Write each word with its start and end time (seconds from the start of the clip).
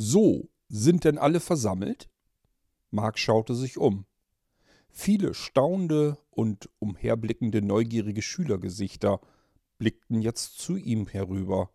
So, 0.00 0.48
sind 0.68 1.02
denn 1.02 1.18
alle 1.18 1.40
versammelt? 1.40 2.08
Mark 2.92 3.18
schaute 3.18 3.56
sich 3.56 3.78
um. 3.78 4.06
Viele 4.88 5.34
staunende 5.34 6.18
und 6.30 6.70
umherblickende 6.78 7.62
neugierige 7.62 8.22
Schülergesichter 8.22 9.20
blickten 9.76 10.22
jetzt 10.22 10.58
zu 10.60 10.76
ihm 10.76 11.08
herüber. 11.08 11.72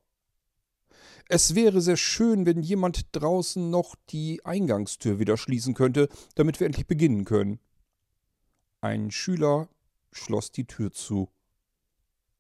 Es 1.28 1.54
wäre 1.54 1.82
sehr 1.82 1.98
schön, 1.98 2.46
wenn 2.46 2.62
jemand 2.62 3.08
draußen 3.12 3.70
noch 3.70 3.94
die 4.08 4.40
Eingangstür 4.46 5.20
wieder 5.20 5.36
schließen 5.36 5.74
könnte, 5.74 6.08
damit 6.36 6.62
wir 6.62 6.68
endlich 6.68 6.88
beginnen 6.88 7.26
können. 7.26 7.60
Ein 8.80 9.12
Schüler 9.12 9.68
schloss 10.14 10.50
die 10.50 10.66
Tür 10.66 10.94
zu. 10.94 11.28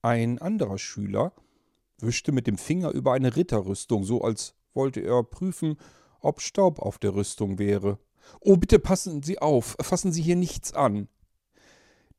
Ein 0.01 0.39
anderer 0.39 0.77
Schüler 0.77 1.33
wischte 1.97 2.31
mit 2.31 2.47
dem 2.47 2.57
Finger 2.57 2.91
über 2.91 3.11
eine 3.11 3.35
Ritterrüstung, 3.35 4.05
so 4.05 4.21
als 4.21 4.55
wollte 4.73 5.01
er 5.01 5.23
prüfen, 5.23 5.77
ob 6.19 6.41
Staub 6.41 6.79
auf 6.79 6.97
der 6.97 7.15
Rüstung 7.15 7.59
wäre. 7.59 7.99
Oh, 8.39 8.57
bitte 8.57 8.79
passen 8.79 9.23
Sie 9.23 9.39
auf, 9.39 9.75
fassen 9.81 10.11
Sie 10.11 10.21
hier 10.21 10.35
nichts 10.35 10.73
an. 10.73 11.07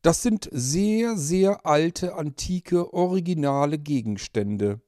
Das 0.02 0.22
sind 0.22 0.48
sehr, 0.52 1.16
sehr 1.16 1.64
alte, 1.64 2.14
antike, 2.14 2.92
originale 2.92 3.78
Gegenstände. 3.78 4.82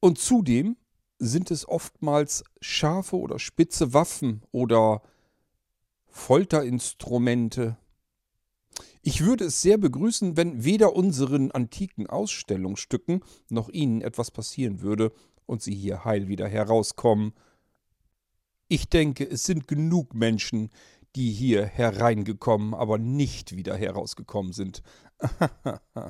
Und 0.00 0.18
zudem 0.18 0.76
sind 1.18 1.50
es 1.50 1.68
oftmals 1.68 2.42
scharfe 2.60 3.16
oder 3.16 3.38
spitze 3.38 3.92
Waffen 3.92 4.42
oder 4.50 5.02
Folterinstrumente. 6.06 7.76
Ich 9.02 9.24
würde 9.24 9.44
es 9.44 9.62
sehr 9.62 9.78
begrüßen, 9.78 10.36
wenn 10.36 10.64
weder 10.64 10.94
unseren 10.94 11.52
antiken 11.52 12.08
Ausstellungsstücken 12.08 13.22
noch 13.48 13.68
Ihnen 13.68 14.00
etwas 14.00 14.30
passieren 14.30 14.80
würde 14.80 15.12
und 15.48 15.62
Sie 15.62 15.74
hier 15.74 16.04
heil 16.04 16.28
wieder 16.28 16.46
herauskommen. 16.46 17.32
Ich 18.68 18.88
denke, 18.88 19.24
es 19.28 19.44
sind 19.44 19.66
genug 19.66 20.14
Menschen, 20.14 20.70
die 21.16 21.32
hier 21.32 21.64
hereingekommen, 21.64 22.74
aber 22.74 22.98
nicht 22.98 23.56
wieder 23.56 23.76
herausgekommen 23.76 24.52
sind. 24.52 24.82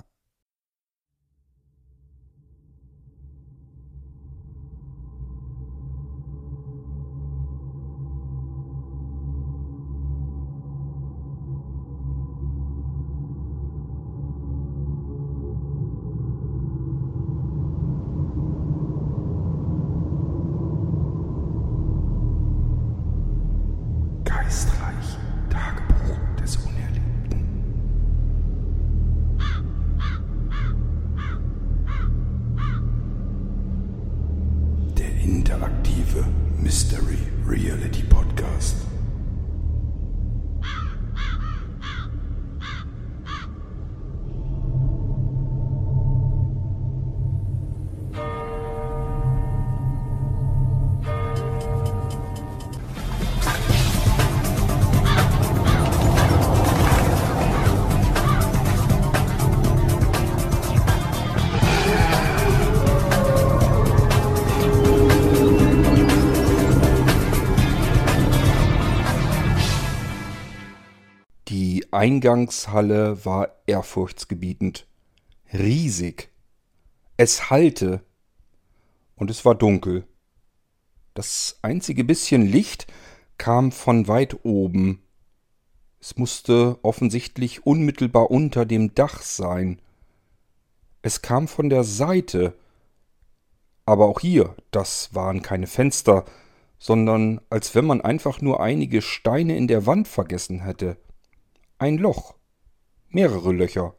Eingangshalle 71.98 73.24
war 73.24 73.56
ehrfurchtsgebietend. 73.66 74.86
Riesig. 75.52 76.30
Es 77.16 77.50
hallte. 77.50 78.04
Und 79.16 79.32
es 79.32 79.44
war 79.44 79.56
dunkel. 79.56 80.06
Das 81.14 81.58
einzige 81.60 82.04
bisschen 82.04 82.46
Licht 82.46 82.86
kam 83.36 83.72
von 83.72 84.06
weit 84.06 84.44
oben. 84.44 85.02
Es 85.98 86.16
musste 86.16 86.78
offensichtlich 86.82 87.66
unmittelbar 87.66 88.30
unter 88.30 88.64
dem 88.64 88.94
Dach 88.94 89.22
sein. 89.22 89.82
Es 91.02 91.20
kam 91.20 91.48
von 91.48 91.68
der 91.68 91.82
Seite. 91.82 92.54
Aber 93.86 94.06
auch 94.06 94.20
hier, 94.20 94.54
das 94.70 95.16
waren 95.16 95.42
keine 95.42 95.66
Fenster, 95.66 96.26
sondern 96.78 97.40
als 97.50 97.74
wenn 97.74 97.86
man 97.86 98.00
einfach 98.00 98.40
nur 98.40 98.60
einige 98.60 99.02
Steine 99.02 99.56
in 99.56 99.66
der 99.66 99.84
Wand 99.84 100.06
vergessen 100.06 100.60
hätte. 100.60 100.96
Ein 101.80 101.98
Loch. 101.98 102.34
Mehrere 103.08 103.52
Löcher. 103.52 103.94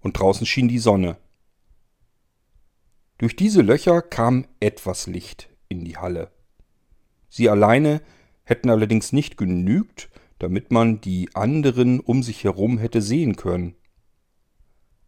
Und 0.00 0.18
draußen 0.18 0.44
schien 0.44 0.68
die 0.68 0.78
Sonne. 0.78 1.16
Durch 3.16 3.34
diese 3.34 3.62
Löcher 3.62 4.02
kam 4.02 4.46
etwas 4.60 5.06
Licht 5.06 5.48
in 5.70 5.86
die 5.86 5.96
Halle. 5.96 6.30
Sie 7.30 7.48
alleine 7.48 8.02
hätten 8.44 8.68
allerdings 8.68 9.10
nicht 9.14 9.38
genügt, 9.38 10.10
damit 10.38 10.70
man 10.70 11.00
die 11.00 11.34
anderen 11.34 11.98
um 11.98 12.22
sich 12.22 12.44
herum 12.44 12.76
hätte 12.76 13.00
sehen 13.00 13.36
können. 13.36 13.74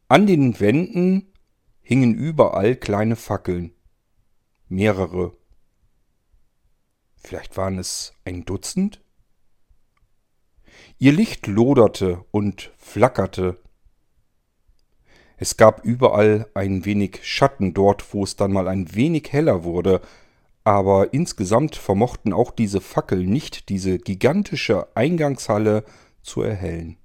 An 0.08 0.26
den 0.26 0.58
Wänden 0.60 1.34
hingen 1.82 2.14
überall 2.14 2.76
kleine 2.76 3.16
Fackeln. 3.16 3.74
Mehrere. 4.68 5.36
Vielleicht 7.16 7.58
waren 7.58 7.76
es 7.76 8.14
ein 8.24 8.46
Dutzend? 8.46 9.03
Ihr 10.98 11.12
Licht 11.12 11.46
loderte 11.46 12.24
und 12.30 12.72
flackerte. 12.76 13.58
Es 15.36 15.56
gab 15.56 15.84
überall 15.84 16.46
ein 16.54 16.84
wenig 16.84 17.20
Schatten 17.22 17.74
dort, 17.74 18.14
wo 18.14 18.22
es 18.22 18.36
dann 18.36 18.52
mal 18.52 18.68
ein 18.68 18.94
wenig 18.94 19.32
heller 19.32 19.64
wurde, 19.64 20.00
aber 20.62 21.12
insgesamt 21.12 21.76
vermochten 21.76 22.32
auch 22.32 22.50
diese 22.50 22.80
Fackeln 22.80 23.28
nicht 23.28 23.68
diese 23.68 23.98
gigantische 23.98 24.86
Eingangshalle 24.96 25.84
zu 26.22 26.42
erhellen. 26.42 26.96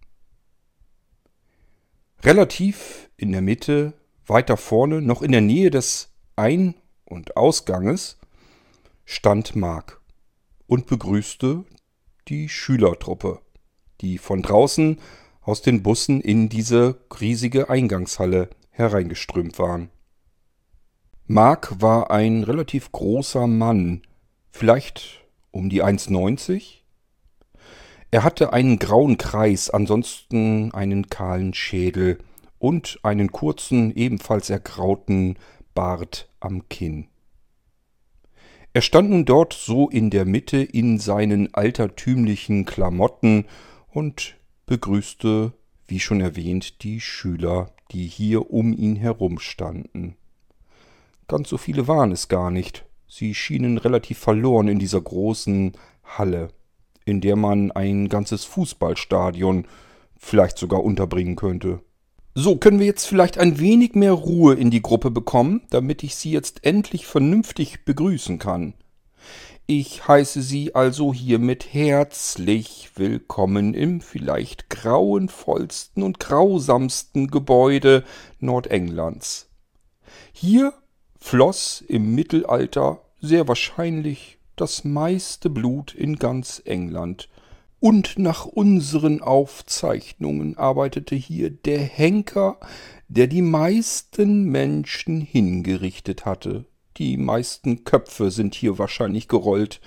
Relativ 2.24 3.10
in 3.18 3.32
der 3.32 3.42
Mitte, 3.42 3.94
weiter 4.26 4.56
vorne, 4.56 5.02
noch 5.02 5.22
in 5.22 5.32
der 5.32 5.42
Nähe 5.42 5.72
des 5.72 6.14
Ein- 6.36 6.76
und 7.06 7.36
Ausganges, 7.36 8.20
stand 9.04 9.56
Mark 9.56 10.00
und 10.68 10.86
begrüßte 10.86 11.66
die 12.28 12.48
Schülertruppe, 12.48 13.42
die 14.02 14.18
von 14.18 14.42
draußen 14.42 15.00
aus 15.42 15.62
den 15.62 15.84
Bussen 15.84 16.22
in 16.22 16.50
diese 16.50 17.00
riesige 17.20 17.70
Eingangshalle 17.70 18.50
hereingeströmt 18.72 19.60
waren. 19.60 19.90
Mark 21.26 21.82
war 21.82 22.12
ein 22.12 22.44
relativ 22.44 22.92
großer 22.92 23.48
Mann, 23.48 24.02
vielleicht 24.52 25.26
um 25.52 25.70
die 25.70 25.84
1,90. 25.84 26.80
Er 28.12 28.24
hatte 28.24 28.54
einen 28.54 28.80
grauen 28.80 29.18
Kreis, 29.18 29.70
ansonsten 29.70 30.72
einen 30.74 31.08
kahlen 31.08 31.54
Schädel 31.54 32.18
und 32.58 33.00
einen 33.04 33.31
kurzen, 33.31 33.96
ebenfalls 33.96 34.50
ergrauten 34.50 35.38
Bart 35.76 36.30
am 36.40 36.68
Kinn. 36.70 37.08
Er 38.74 38.81
stand 38.81 39.10
nun 39.10 39.26
dort 39.26 39.54
so 39.54 39.90
in 39.90 40.10
der 40.10 40.25
Mitte 40.25 40.57
in 40.57 41.00
seinen 41.00 41.54
altertümlichen 41.54 42.66
Klamotten 42.66 43.46
und 43.91 44.36
begrüßte, 44.65 45.53
wie 45.88 46.00
schon 46.00 46.21
erwähnt, 46.21 46.83
die 46.83 47.00
Schüler, 47.00 47.71
die 47.91 48.06
hier 48.06 48.51
um 48.51 48.74
ihn 48.74 48.95
herum 48.95 49.39
standen. 49.39 50.15
Ganz 51.27 51.50
so 51.50 51.57
viele 51.57 51.88
waren 51.88 52.12
es 52.12 52.27
gar 52.27 52.51
nicht. 52.51 52.86
Sie 53.07 53.33
schienen 53.33 53.77
relativ 53.77 54.19
verloren 54.19 54.68
in 54.68 54.80
dieser 54.80 55.01
großen 55.01 55.74
Halle, 56.03 56.50
in 57.06 57.21
der 57.21 57.36
man 57.36 57.71
ein 57.71 58.09
ganzes 58.09 58.45
Fußballstadion 58.45 59.65
vielleicht 60.18 60.57
sogar 60.57 60.83
unterbringen 60.83 61.36
könnte. 61.36 61.81
So, 62.36 62.56
können 62.57 62.80
wir 62.80 62.86
jetzt 62.86 63.06
vielleicht 63.06 63.38
ein 63.38 63.59
wenig 63.59 63.95
mehr 63.95 64.13
Ruhe 64.13 64.53
in 64.53 64.69
die 64.69 64.81
Gruppe 64.81 65.09
bekommen, 65.09 65.62
damit 65.71 66.03
ich 66.03 66.15
Sie 66.15 66.31
jetzt 66.31 66.63
endlich 66.63 67.07
vernünftig 67.07 67.86
begrüßen 67.86 68.38
kann. 68.38 68.75
Ich 69.71 70.07
heiße 70.07 70.42
Sie 70.42 70.74
also 70.74 71.13
hiermit 71.13 71.75
herzlich 71.75 72.89
willkommen 72.95 73.75
im 73.75 74.01
vielleicht 74.01 74.68
grauenvollsten 74.71 76.01
und 76.01 76.19
grausamsten 76.19 77.27
Gebäude 77.27 78.04
Nordenglands. 78.39 79.48
Hier 80.33 80.74
floss 81.19 81.83
im 81.88 82.16
Mittelalter 82.16 83.04
sehr 83.21 83.48
wahrscheinlich 83.48 84.39
das 84.56 84.86
meiste 84.86 85.51
Blut 85.51 85.94
in 85.94 86.15
ganz 86.15 86.63
England. 86.65 87.30
Und 87.80 88.18
nach 88.18 88.48
unseren 88.48 89.22
Aufzeichnungen 89.22 90.57
arbeitete 90.57 91.13
hier 91.13 91.51
der 91.51 91.77
Henker, 91.77 92.60
der 93.07 93.27
die 93.27 93.44
meisten 93.44 94.45
Menschen 94.45 95.22
hingerichtet 95.22 96.25
hatte. 96.25 96.65
Die 97.00 97.16
meisten 97.16 97.86
Köpfe 97.86 98.30
sind 98.30 98.54
hier 98.54 98.78
wahrscheinlich 98.78 99.30
gerollt, 99.30 99.80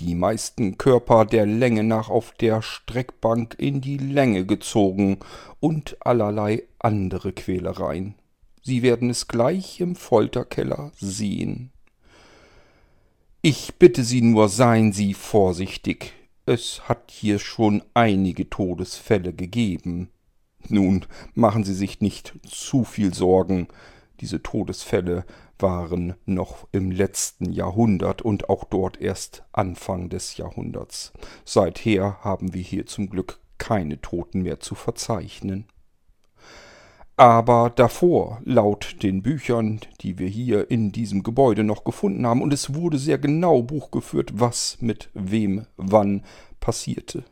die 0.00 0.14
meisten 0.14 0.76
Körper 0.76 1.24
der 1.24 1.46
Länge 1.46 1.82
nach 1.82 2.10
auf 2.10 2.32
der 2.32 2.60
Streckbank 2.60 3.56
in 3.58 3.80
die 3.80 3.96
Länge 3.96 4.44
gezogen 4.44 5.18
und 5.60 5.96
allerlei 6.00 6.64
andere 6.78 7.32
Quälereien. 7.32 8.16
Sie 8.62 8.82
werden 8.82 9.08
es 9.08 9.28
gleich 9.28 9.80
im 9.80 9.96
Folterkeller 9.96 10.92
sehen. 11.00 11.70
Ich 13.40 13.76
bitte 13.76 14.04
Sie 14.04 14.20
nur, 14.20 14.50
seien 14.50 14.92
Sie 14.92 15.14
vorsichtig. 15.14 16.12
Es 16.44 16.86
hat 16.86 17.10
hier 17.10 17.38
schon 17.38 17.82
einige 17.94 18.50
Todesfälle 18.50 19.32
gegeben. 19.32 20.10
Nun 20.68 21.06
machen 21.32 21.64
Sie 21.64 21.72
sich 21.72 22.02
nicht 22.02 22.34
zu 22.46 22.84
viel 22.84 23.14
Sorgen. 23.14 23.68
Diese 24.20 24.42
Todesfälle 24.42 25.24
waren 25.60 26.14
noch 26.24 26.68
im 26.72 26.90
letzten 26.90 27.50
Jahrhundert 27.52 28.22
und 28.22 28.48
auch 28.48 28.64
dort 28.64 29.00
erst 29.00 29.44
Anfang 29.52 30.08
des 30.08 30.36
Jahrhunderts. 30.36 31.12
Seither 31.44 32.18
haben 32.22 32.54
wir 32.54 32.62
hier 32.62 32.86
zum 32.86 33.10
Glück 33.10 33.40
keine 33.58 34.00
Toten 34.00 34.42
mehr 34.42 34.60
zu 34.60 34.74
verzeichnen. 34.74 35.66
Aber 37.16 37.70
davor, 37.74 38.40
laut 38.44 39.02
den 39.02 39.22
Büchern, 39.22 39.80
die 40.00 40.18
wir 40.18 40.28
hier 40.28 40.70
in 40.70 40.92
diesem 40.92 41.24
Gebäude 41.24 41.64
noch 41.64 41.82
gefunden 41.82 42.24
haben, 42.24 42.42
und 42.42 42.52
es 42.52 42.74
wurde 42.74 42.96
sehr 42.96 43.18
genau 43.18 43.62
Buch 43.62 43.90
geführt, 43.90 44.30
was 44.34 44.78
mit 44.80 45.10
wem 45.14 45.66
wann 45.76 46.22
passierte. 46.60 47.24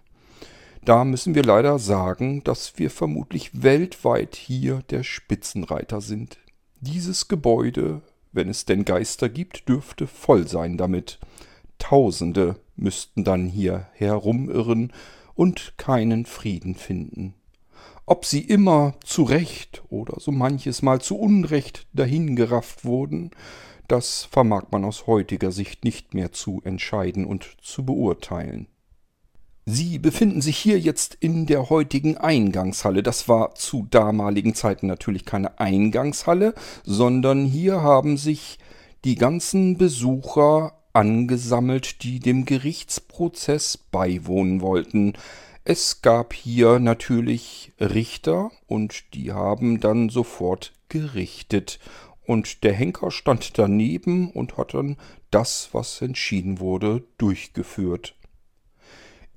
Da 0.85 1.05
müssen 1.05 1.37
wir 1.37 1.45
leider 1.45 1.79
sagen, 1.79 2.43
dass 2.43 2.79
wir 2.79 2.91
vermutlich 2.91 3.63
weltweit 3.63 4.35
hier 4.35 4.83
der 4.91 5.05
Spitzenreiter 5.05 6.01
sind. 6.01 6.39
Dieses 6.81 7.29
Gebäude, 7.29 8.03
wenn 8.37 8.49
es 8.49 8.65
denn 8.65 8.85
Geister 8.85 9.29
gibt, 9.29 9.69
dürfte 9.69 10.07
voll 10.07 10.47
sein 10.47 10.77
damit. 10.77 11.19
Tausende 11.79 12.57
müssten 12.77 13.25
dann 13.25 13.47
hier 13.47 13.89
herumirren 13.95 14.93
und 15.35 15.75
keinen 15.77 16.27
Frieden 16.27 16.75
finden. 16.75 17.35
Ob 18.05 18.25
sie 18.25 18.41
immer 18.41 18.95
zu 19.05 19.25
Recht 19.25 19.83
oder 19.89 20.21
so 20.21 20.31
manches 20.31 20.83
Mal 20.83 21.01
zu 21.01 21.19
Unrecht 21.19 21.87
dahingerafft 21.93 22.85
wurden, 22.85 23.33
das 23.89 24.25
vermag 24.25 24.67
man 24.71 24.85
aus 24.85 25.07
heutiger 25.07 25.51
Sicht 25.51 25.85
nicht 25.85 26.15
mehr 26.15 26.33
zu 26.33 26.61
entscheiden 26.65 27.25
und 27.25 27.57
zu 27.61 27.85
beurteilen. 27.85 28.69
Sie 29.69 29.99
befinden 29.99 30.43
sich 30.43 30.59
hier 30.59 30.79
jetzt 30.79 31.17
in 31.19 31.47
der 31.47 31.71
heutigen 31.71 32.17
Eingangshalle. 32.17 33.03
Das 33.03 33.29
war 33.29 33.57
zu 33.57 33.85
damaligen 33.91 34.55
Zeiten 34.55 34.87
natürlich 34.87 35.25
keine 35.25 35.59
Eingangshalle, 35.59 36.55
sondern 36.85 37.45
hier 37.45 37.83
haben 37.83 38.17
sich 38.17 38.61
die 39.05 39.17
ganzen 39.17 39.77
Besucher 39.77 40.79
angesammelt, 40.93 42.05
die 42.05 42.21
dem 42.21 42.45
Gerichtsprozess 42.45 43.77
beiwohnen 43.77 44.61
wollten. 44.61 45.15
Es 45.65 46.01
gab 46.01 46.33
hier 46.33 46.79
natürlich 46.79 47.73
Richter 47.81 48.53
und 48.69 49.15
die 49.15 49.33
haben 49.33 49.81
dann 49.81 50.11
sofort 50.11 50.75
gerichtet. 50.89 51.81
Und 52.25 52.63
der 52.63 52.73
Henker 52.73 53.11
stand 53.11 53.59
daneben 53.59 54.31
und 54.31 54.57
hat 54.59 54.75
dann 54.75 54.97
das, 55.33 55.71
was 55.73 56.01
entschieden 56.03 56.61
wurde, 56.61 57.03
durchgeführt. 57.19 58.16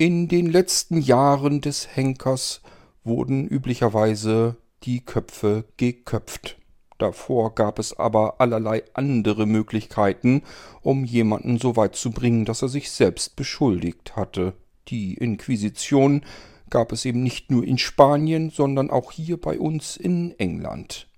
In 0.02 0.30
den 0.30 0.46
letzten 0.46 1.02
Jahren 1.02 1.60
des 1.60 1.94
Henkers 1.94 2.62
wurden 3.04 3.46
üblicherweise 3.46 4.56
die 4.84 5.02
Köpfe 5.02 5.66
geköpft. 5.76 6.58
Davor 6.98 7.54
gab 7.54 7.80
es 7.80 8.00
aber 8.00 8.40
allerlei 8.40 8.84
andere 8.94 9.46
Möglichkeiten, 9.46 10.44
um 10.80 11.04
jemanden 11.04 11.58
so 11.58 11.76
weit 11.76 11.98
zu 11.98 12.12
bringen, 12.12 12.46
dass 12.46 12.62
er 12.62 12.70
sich 12.70 12.92
selbst 12.92 13.36
beschuldigt 13.36 14.16
hatte. 14.16 14.54
Die 14.88 15.16
Inquisition 15.16 16.22
gab 16.70 16.94
es 16.94 17.04
eben 17.04 17.22
nicht 17.22 17.52
nur 17.52 17.66
in 17.66 17.78
Spanien, 17.78 18.52
sondern 18.52 18.92
auch 18.92 19.12
hier 19.12 19.36
bei 19.36 19.60
uns 19.60 19.98
in 19.98 20.34
England. 20.40 21.09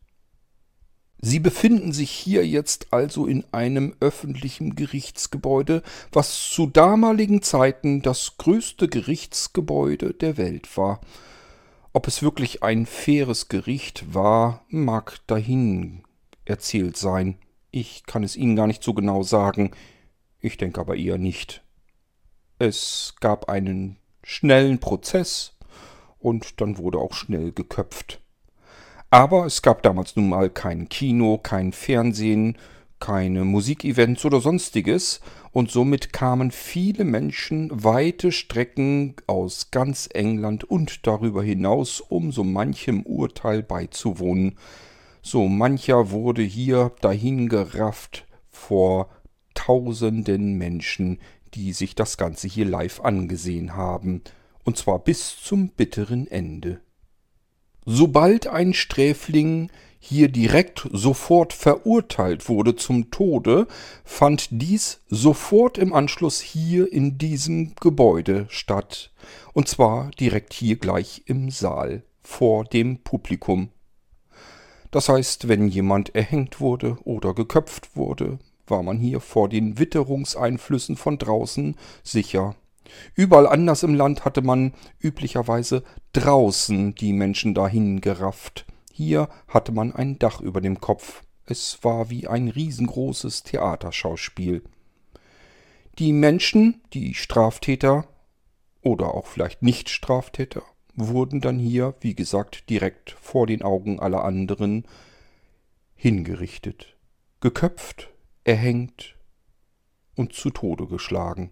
Sie 1.23 1.39
befinden 1.39 1.91
sich 1.91 2.09
hier 2.09 2.47
jetzt 2.47 2.87
also 2.91 3.27
in 3.27 3.43
einem 3.51 3.95
öffentlichen 3.99 4.75
Gerichtsgebäude, 4.75 5.83
was 6.11 6.49
zu 6.49 6.65
damaligen 6.65 7.43
Zeiten 7.43 8.01
das 8.01 8.37
größte 8.37 8.87
Gerichtsgebäude 8.87 10.15
der 10.15 10.37
Welt 10.37 10.75
war. 10.77 10.99
Ob 11.93 12.07
es 12.07 12.23
wirklich 12.23 12.63
ein 12.63 12.87
faires 12.87 13.49
Gericht 13.49 14.15
war, 14.15 14.65
mag 14.69 15.19
dahin 15.27 16.03
erzählt 16.45 16.97
sein. 16.97 17.37
Ich 17.69 18.05
kann 18.07 18.23
es 18.23 18.35
Ihnen 18.35 18.55
gar 18.55 18.67
nicht 18.67 18.83
so 18.83 18.95
genau 18.95 19.21
sagen. 19.21 19.71
Ich 20.39 20.57
denke 20.57 20.81
aber 20.81 20.95
eher 20.95 21.19
nicht. 21.19 21.63
Es 22.57 23.15
gab 23.19 23.47
einen 23.47 23.97
schnellen 24.23 24.79
Prozess 24.79 25.55
und 26.17 26.61
dann 26.61 26.77
wurde 26.77 26.97
auch 26.97 27.13
schnell 27.13 27.51
geköpft. 27.51 28.21
Aber 29.13 29.45
es 29.45 29.61
gab 29.61 29.83
damals 29.83 30.15
nun 30.15 30.29
mal 30.29 30.49
kein 30.49 30.87
Kino, 30.87 31.37
kein 31.37 31.73
Fernsehen, 31.73 32.57
keine 33.01 33.43
Musikevents 33.43 34.23
oder 34.23 34.39
sonstiges, 34.39 35.19
und 35.51 35.69
somit 35.69 36.13
kamen 36.13 36.49
viele 36.49 37.03
Menschen 37.03 37.69
weite 37.73 38.31
Strecken 38.31 39.15
aus 39.27 39.69
ganz 39.69 40.07
England 40.13 40.63
und 40.63 41.05
darüber 41.05 41.43
hinaus, 41.43 41.99
um 41.99 42.31
so 42.31 42.45
manchem 42.45 43.01
Urteil 43.01 43.63
beizuwohnen. 43.63 44.57
So 45.21 45.49
mancher 45.49 46.11
wurde 46.11 46.41
hier 46.41 46.93
dahingerafft 47.01 48.25
vor 48.49 49.09
tausenden 49.55 50.57
Menschen, 50.57 51.19
die 51.53 51.73
sich 51.73 51.95
das 51.95 52.15
Ganze 52.15 52.47
hier 52.47 52.65
live 52.65 53.01
angesehen 53.01 53.75
haben, 53.75 54.21
und 54.63 54.77
zwar 54.77 54.99
bis 54.99 55.35
zum 55.37 55.67
bitteren 55.67 56.27
Ende. 56.27 56.79
Sobald 57.85 58.47
ein 58.47 58.73
Sträfling 58.73 59.71
hier 59.99 60.29
direkt 60.29 60.87
sofort 60.91 61.53
verurteilt 61.53 62.49
wurde 62.49 62.75
zum 62.75 63.11
Tode, 63.11 63.67
fand 64.03 64.47
dies 64.49 65.01
sofort 65.09 65.77
im 65.77 65.93
Anschluss 65.93 66.41
hier 66.41 66.91
in 66.91 67.17
diesem 67.17 67.73
Gebäude 67.79 68.47
statt, 68.49 69.11
und 69.53 69.67
zwar 69.67 70.11
direkt 70.19 70.53
hier 70.53 70.75
gleich 70.75 71.23
im 71.25 71.49
Saal 71.51 72.03
vor 72.23 72.65
dem 72.65 72.97
Publikum. 72.99 73.69
Das 74.89 75.07
heißt, 75.07 75.47
wenn 75.47 75.67
jemand 75.67 76.13
erhängt 76.15 76.59
wurde 76.59 76.97
oder 77.03 77.33
geköpft 77.33 77.95
wurde, 77.95 78.39
war 78.67 78.83
man 78.83 78.99
hier 78.99 79.19
vor 79.21 79.49
den 79.49 79.79
Witterungseinflüssen 79.79 80.97
von 80.97 81.17
draußen 81.17 81.75
sicher. 82.03 82.55
Überall 83.15 83.47
anders 83.47 83.83
im 83.83 83.95
Land 83.95 84.25
hatte 84.25 84.41
man 84.41 84.73
üblicherweise 84.99 85.83
draußen 86.13 86.95
die 86.95 87.13
Menschen 87.13 87.53
dahin 87.53 88.01
gerafft. 88.01 88.65
Hier 88.91 89.29
hatte 89.47 89.71
man 89.71 89.93
ein 89.93 90.19
Dach 90.19 90.41
über 90.41 90.61
dem 90.61 90.79
Kopf. 90.79 91.23
Es 91.45 91.83
war 91.83 92.09
wie 92.09 92.27
ein 92.27 92.47
riesengroßes 92.47 93.43
Theaterschauspiel. 93.43 94.63
Die 95.99 96.13
Menschen, 96.13 96.81
die 96.93 97.13
Straftäter 97.13 98.07
oder 98.81 99.13
auch 99.13 99.27
vielleicht 99.27 99.61
Nicht-Straftäter, 99.61 100.63
wurden 100.95 101.41
dann 101.41 101.59
hier, 101.59 101.95
wie 102.01 102.15
gesagt, 102.15 102.69
direkt 102.69 103.11
vor 103.11 103.47
den 103.47 103.61
Augen 103.61 103.99
aller 103.99 104.23
anderen 104.23 104.85
hingerichtet, 105.95 106.97
geköpft, 107.39 108.09
erhängt 108.43 109.15
und 110.15 110.33
zu 110.33 110.49
Tode 110.49 110.87
geschlagen. 110.87 111.51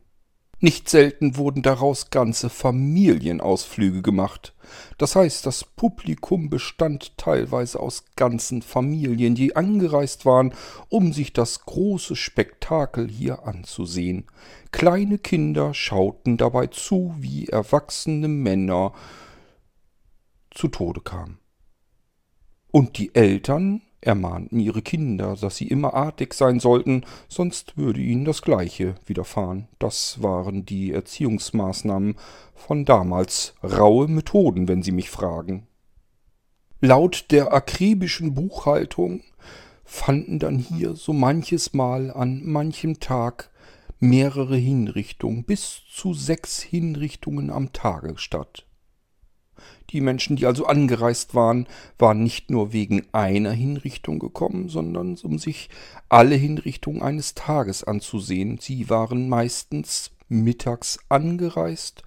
Nicht 0.62 0.90
selten 0.90 1.38
wurden 1.38 1.62
daraus 1.62 2.10
ganze 2.10 2.50
Familienausflüge 2.50 4.02
gemacht. 4.02 4.54
Das 4.98 5.16
heißt, 5.16 5.46
das 5.46 5.64
Publikum 5.64 6.50
bestand 6.50 7.18
teilweise 7.18 7.80
aus 7.80 8.04
ganzen 8.18 8.62
Familien, 8.62 9.36
die 9.36 9.56
angereist 9.56 10.26
waren, 10.26 10.54
um 10.90 11.14
sich 11.14 11.32
das 11.32 11.66
große 11.66 12.18
Spektakel 12.18 13.08
hier 13.08 13.44
anzusehen. 13.48 14.26
Kleine 14.72 15.18
Kinder 15.18 15.74
schauten 15.74 16.36
dabei 16.36 16.68
zu, 16.68 17.16
wie 17.18 17.48
erwachsene 17.48 18.28
Männer 18.28 18.94
zu 20.52 20.68
Tode 20.68 21.02
kamen. 21.02 21.40
Und 22.72 22.98
die 22.98 23.16
Eltern 23.16 23.82
ermahnten 24.02 24.60
ihre 24.60 24.82
Kinder, 24.82 25.36
dass 25.40 25.58
sie 25.58 25.68
immer 25.68 25.94
artig 25.94 26.34
sein 26.34 26.60
sollten, 26.60 27.04
sonst 27.28 27.78
würde 27.78 28.00
ihnen 28.00 28.26
das 28.26 28.42
Gleiche 28.42 28.96
widerfahren. 29.06 29.68
Das 29.78 30.22
waren 30.22 30.66
die 30.66 30.92
Erziehungsmaßnahmen 30.92 32.16
von 32.56 32.86
damals, 32.86 33.56
raue 33.64 34.08
Methoden, 34.08 34.68
wenn 34.68 34.84
Sie 34.84 34.92
mich 34.92 35.10
fragen. 35.10 35.68
Laut 36.82 37.26
der 37.32 37.54
akribischen 37.54 38.34
Buchhaltung 38.34 39.22
fanden 39.84 40.40
dann 40.40 40.58
hier 40.58 40.96
so 40.96 41.14
manches 41.14 41.74
Mal 41.74 42.12
an 42.12 42.42
manchem 42.46 43.00
Tag 43.00 43.50
mehrere 44.00 44.56
Hinrichtungen, 44.56 45.44
bis 45.44 45.82
zu 45.92 46.14
sechs 46.14 46.62
Hinrichtungen 46.62 47.50
am 47.50 47.74
Tage 47.74 48.18
statt. 48.18 48.66
Die 49.92 50.02
Menschen, 50.02 50.36
die 50.36 50.46
also 50.46 50.66
angereist 50.66 51.34
waren, 51.34 51.68
waren 51.98 52.24
nicht 52.24 52.52
nur 52.52 52.74
wegen 52.74 53.04
einer 53.12 53.52
Hinrichtung 53.52 54.20
gekommen, 54.20 54.70
sondern 54.70 55.18
um 55.24 55.40
sich 55.40 55.70
alle 56.10 56.36
Hinrichtungen 56.36 57.02
eines 57.02 57.34
Tages 57.34 57.84
anzusehen. 57.84 58.60
Sie 58.60 58.90
waren 58.90 59.30
meistens 59.30 60.12
mittags 60.28 61.00
angereist 61.10 62.04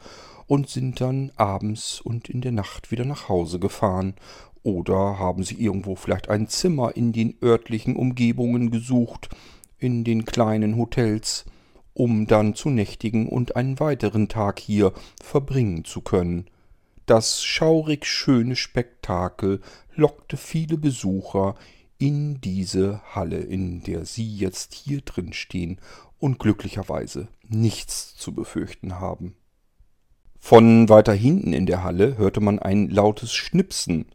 und 0.46 0.68
sind 0.68 1.00
dann 1.00 1.32
abends 1.36 2.00
und 2.00 2.28
in 2.28 2.40
der 2.40 2.52
Nacht 2.52 2.90
wieder 2.90 3.04
nach 3.04 3.28
Hause 3.28 3.58
gefahren. 3.58 4.14
Oder 4.62 5.18
haben 5.18 5.42
sie 5.42 5.56
irgendwo 5.56 5.96
vielleicht 5.96 6.28
ein 6.28 6.46
Zimmer 6.46 6.96
in 6.96 7.12
den 7.12 7.34
örtlichen 7.42 7.96
Umgebungen 7.96 8.70
gesucht, 8.70 9.28
in 9.78 10.04
den 10.04 10.24
kleinen 10.24 10.76
Hotels, 10.76 11.46
um 11.94 12.28
dann 12.28 12.54
zu 12.54 12.70
nächtigen 12.70 13.28
und 13.28 13.56
einen 13.56 13.80
weiteren 13.80 14.28
Tag 14.28 14.60
hier 14.60 14.92
verbringen 15.20 15.84
zu 15.84 16.00
können. 16.00 16.46
Das 17.06 17.42
schaurig 17.44 18.06
schöne 18.06 18.56
Spektakel 18.56 19.60
lockte 19.94 20.36
viele 20.36 20.78
Besucher 20.78 21.56
in 21.98 22.40
diese 22.40 23.00
Halle, 23.14 23.38
in 23.38 23.82
der 23.82 24.04
Sie 24.04 24.36
jetzt 24.36 24.74
hier 24.74 25.00
drin 25.02 25.32
stehen 25.32 25.80
und 26.18 26.38
glücklicherweise 26.38 27.28
nichts 27.48 28.16
zu 28.16 28.32
befürchten 28.32 29.00
haben. 29.00 29.34
Von 30.38 30.88
weiter 30.88 31.12
hinten 31.12 31.52
in 31.52 31.66
der 31.66 31.84
Halle 31.84 32.16
hörte 32.18 32.40
man 32.40 32.58
ein 32.58 32.88
lautes 32.88 33.32
Schnipsen. 33.32 34.06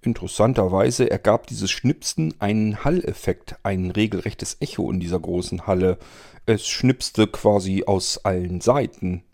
Interessanterweise 0.00 1.10
ergab 1.10 1.46
dieses 1.46 1.70
Schnipsen 1.70 2.34
einen 2.38 2.84
Halleffekt, 2.84 3.56
ein 3.62 3.90
regelrechtes 3.90 4.58
Echo 4.60 4.90
in 4.90 5.00
dieser 5.00 5.20
großen 5.20 5.66
Halle. 5.66 5.98
Es 6.46 6.66
schnipste 6.66 7.26
quasi 7.26 7.84
aus 7.86 8.24
allen 8.24 8.60
Seiten. 8.60 9.24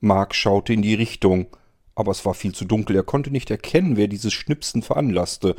Mark 0.00 0.34
schaute 0.34 0.72
in 0.72 0.82
die 0.82 0.94
Richtung 0.94 1.46
aber 1.96 2.12
es 2.12 2.24
war 2.24 2.34
viel 2.34 2.54
zu 2.54 2.64
dunkel. 2.66 2.94
Er 2.94 3.02
konnte 3.02 3.30
nicht 3.30 3.50
erkennen, 3.50 3.96
wer 3.96 4.06
dieses 4.06 4.32
Schnipsen 4.32 4.82
veranlasste. 4.82 5.56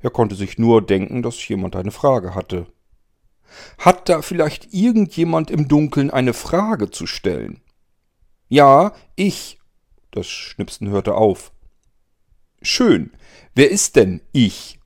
Er 0.00 0.10
konnte 0.10 0.34
sich 0.34 0.58
nur 0.58 0.84
denken, 0.84 1.22
dass 1.22 1.48
jemand 1.48 1.76
eine 1.76 1.92
Frage 1.92 2.34
hatte. 2.34 2.66
Hat 3.78 4.08
da 4.08 4.20
vielleicht 4.20 4.74
irgendjemand 4.74 5.50
im 5.50 5.68
Dunkeln 5.68 6.10
eine 6.10 6.34
Frage 6.34 6.90
zu 6.90 7.06
stellen? 7.06 7.60
Ja, 8.48 8.92
ich. 9.14 9.58
Das 10.10 10.26
Schnipsen 10.26 10.88
hörte 10.88 11.14
auf. 11.14 11.52
Schön. 12.60 13.12
Wer 13.54 13.70
ist 13.70 13.96
denn 13.96 14.20
ich? 14.32 14.80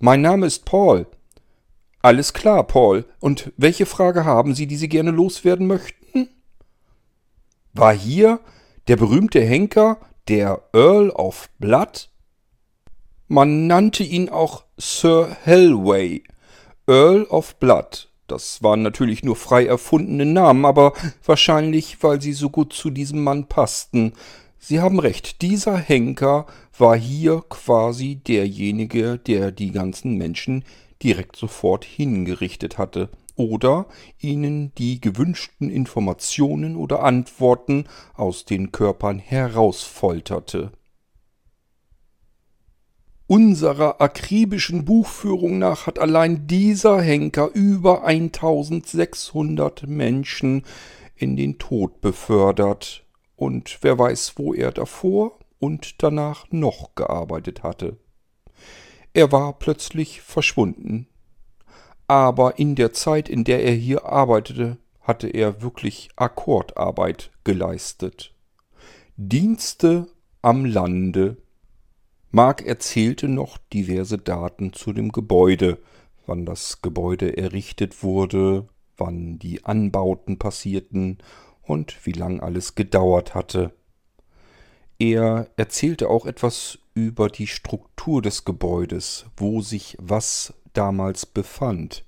Mein 0.00 0.20
Name 0.20 0.46
ist 0.46 0.64
Paul. 0.64 1.06
Alles 2.00 2.32
klar, 2.32 2.66
Paul. 2.66 3.04
Und 3.20 3.52
welche 3.56 3.86
Frage 3.86 4.24
haben 4.24 4.54
Sie, 4.56 4.66
die 4.66 4.76
Sie 4.76 4.88
gerne 4.88 5.12
loswerden 5.12 5.68
möchten? 5.68 6.28
War 7.72 7.94
hier 7.94 8.40
der 8.88 8.96
berühmte 8.96 9.40
Henker, 9.40 9.98
der 10.28 10.62
Earl 10.72 11.10
of 11.10 11.48
Blood? 11.58 12.08
Man 13.28 13.66
nannte 13.66 14.02
ihn 14.02 14.28
auch 14.28 14.64
Sir 14.76 15.36
Helway, 15.44 16.22
Earl 16.86 17.24
of 17.24 17.56
Blood. 17.56 18.08
Das 18.26 18.62
waren 18.62 18.82
natürlich 18.82 19.22
nur 19.22 19.36
frei 19.36 19.66
erfundene 19.66 20.26
Namen, 20.26 20.64
aber 20.64 20.92
wahrscheinlich, 21.24 22.02
weil 22.02 22.20
sie 22.20 22.32
so 22.32 22.50
gut 22.50 22.72
zu 22.72 22.90
diesem 22.90 23.22
Mann 23.22 23.46
passten. 23.46 24.14
Sie 24.58 24.80
haben 24.80 24.98
recht, 25.00 25.42
dieser 25.42 25.76
Henker 25.76 26.46
war 26.78 26.96
hier 26.96 27.42
quasi 27.48 28.16
derjenige, 28.16 29.18
der 29.18 29.50
die 29.50 29.72
ganzen 29.72 30.16
Menschen 30.16 30.64
direkt 31.02 31.36
sofort 31.36 31.84
hingerichtet 31.84 32.78
hatte 32.78 33.10
oder 33.36 33.86
ihnen 34.18 34.74
die 34.76 35.00
gewünschten 35.00 35.70
Informationen 35.70 36.76
oder 36.76 37.02
Antworten 37.02 37.84
aus 38.14 38.44
den 38.44 38.72
Körpern 38.72 39.18
herausfolterte. 39.18 40.72
Unserer 43.26 44.00
akribischen 44.00 44.84
Buchführung 44.84 45.58
nach 45.58 45.86
hat 45.86 45.98
allein 45.98 46.46
dieser 46.46 47.00
Henker 47.00 47.50
über 47.54 48.04
1600 48.04 49.86
Menschen 49.86 50.64
in 51.16 51.36
den 51.36 51.58
Tod 51.58 52.00
befördert, 52.00 53.06
und 53.36 53.78
wer 53.80 53.98
weiß, 53.98 54.34
wo 54.36 54.52
er 54.52 54.70
davor 54.70 55.38
und 55.58 56.02
danach 56.02 56.46
noch 56.50 56.94
gearbeitet 56.94 57.62
hatte. 57.62 57.96
Er 59.14 59.32
war 59.32 59.58
plötzlich 59.58 60.20
verschwunden 60.20 61.08
aber 62.06 62.58
in 62.58 62.74
der 62.74 62.92
Zeit, 62.92 63.28
in 63.28 63.44
der 63.44 63.64
er 63.64 63.74
hier 63.74 64.06
arbeitete, 64.06 64.78
hatte 65.00 65.28
er 65.28 65.62
wirklich 65.62 66.10
Akkordarbeit 66.16 67.30
geleistet. 67.44 68.34
Dienste 69.16 70.08
am 70.40 70.64
Lande. 70.64 71.36
Mark 72.30 72.64
erzählte 72.64 73.28
noch 73.28 73.58
diverse 73.72 74.18
Daten 74.18 74.72
zu 74.72 74.92
dem 74.92 75.12
Gebäude, 75.12 75.78
wann 76.26 76.46
das 76.46 76.82
Gebäude 76.82 77.36
errichtet 77.36 78.02
wurde, 78.02 78.68
wann 78.96 79.38
die 79.38 79.64
Anbauten 79.64 80.38
passierten 80.38 81.18
und 81.62 82.06
wie 82.06 82.12
lang 82.12 82.40
alles 82.40 82.74
gedauert 82.74 83.34
hatte. 83.34 83.72
Er 84.98 85.50
erzählte 85.56 86.08
auch 86.08 86.26
etwas 86.26 86.78
über 86.94 87.28
die 87.28 87.46
Struktur 87.46 88.22
des 88.22 88.44
Gebäudes, 88.44 89.26
wo 89.36 89.60
sich 89.60 89.96
was 90.00 90.54
damals 90.72 91.26
befand. 91.26 92.04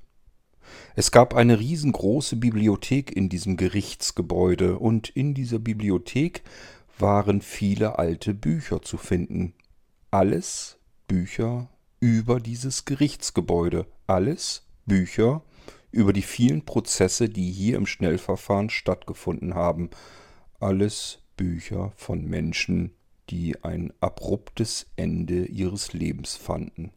Es 0.97 1.11
gab 1.11 1.35
eine 1.35 1.59
riesengroße 1.59 2.37
Bibliothek 2.37 3.15
in 3.15 3.29
diesem 3.29 3.57
Gerichtsgebäude, 3.57 4.79
und 4.79 5.09
in 5.11 5.35
dieser 5.35 5.59
Bibliothek 5.59 6.43
waren 6.99 7.43
viele 7.43 7.99
alte 7.99 8.35
Bücher 8.35 8.83
zu 8.83 8.97
finden. 8.97 9.55
Alles 10.11 10.79
Bücher 11.09 11.69
über 12.01 12.41
dieses 12.41 12.85
Gerichtsgebäude, 12.85 13.87
alles 14.07 14.67
Bücher 14.87 15.43
über 15.91 16.13
die 16.13 16.23
vielen 16.23 16.65
Prozesse, 16.65 17.29
die 17.29 17.51
hier 17.51 17.77
im 17.77 17.87
Schnellverfahren 17.87 18.71
stattgefunden 18.71 19.55
haben, 19.55 19.91
alles 20.61 21.21
Bücher 21.37 21.93
von 21.97 22.25
Menschen, 22.25 22.93
die 23.31 23.63
ein 23.65 23.93
abruptes 24.01 24.87
Ende 24.97 25.47
ihres 25.47 25.93
Lebens 25.93 26.37
fanden 26.37 26.93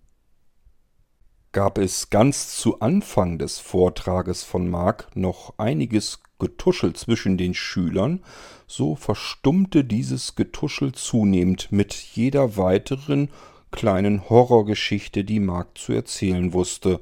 gab 1.58 1.80
es 1.80 2.12
ganz 2.12 2.56
zu 2.56 2.82
Anfang 2.82 3.40
des 3.40 3.58
Vortrages 3.58 4.44
von 4.44 4.70
Mark 4.70 5.10
noch 5.16 5.56
einiges 5.58 6.20
Getuschel 6.38 6.94
zwischen 6.94 7.36
den 7.36 7.56
Schülern, 7.56 8.24
so 8.68 8.96
verstummte 8.96 9.84
dieses 9.84 10.36
Getuschel 10.36 10.92
zunehmend 10.92 11.72
mit 11.72 11.96
jeder 11.96 12.58
weiteren 12.58 13.32
kleinen 13.72 14.30
Horrorgeschichte, 14.30 15.24
die 15.24 15.40
Mark 15.40 15.80
zu 15.80 15.94
erzählen 15.94 16.54
wusste. 16.54 17.02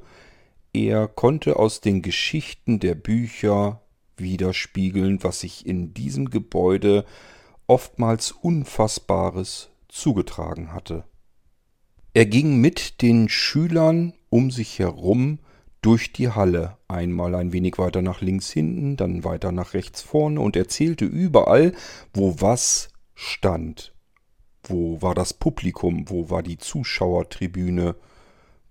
Er 0.72 1.06
konnte 1.06 1.56
aus 1.58 1.82
den 1.82 2.00
Geschichten 2.00 2.80
der 2.80 2.94
Bücher 2.94 3.82
widerspiegeln, 4.16 5.22
was 5.22 5.40
sich 5.40 5.66
in 5.66 5.92
diesem 5.92 6.30
Gebäude 6.30 7.04
oftmals 7.66 8.32
Unfassbares 8.32 9.68
zugetragen 9.88 10.72
hatte. 10.72 11.04
Er 12.16 12.24
ging 12.24 12.62
mit 12.62 13.02
den 13.02 13.28
Schülern 13.28 14.14
um 14.30 14.50
sich 14.50 14.78
herum 14.78 15.38
durch 15.82 16.14
die 16.14 16.30
Halle, 16.30 16.78
einmal 16.88 17.34
ein 17.34 17.52
wenig 17.52 17.76
weiter 17.76 18.00
nach 18.00 18.22
links 18.22 18.50
hinten, 18.50 18.96
dann 18.96 19.22
weiter 19.22 19.52
nach 19.52 19.74
rechts 19.74 20.00
vorne 20.00 20.40
und 20.40 20.56
erzählte 20.56 21.04
überall, 21.04 21.74
wo 22.14 22.40
was 22.40 22.88
stand. 23.12 23.92
Wo 24.64 25.02
war 25.02 25.14
das 25.14 25.34
Publikum, 25.34 26.08
wo 26.08 26.30
war 26.30 26.42
die 26.42 26.56
Zuschauertribüne, 26.56 27.96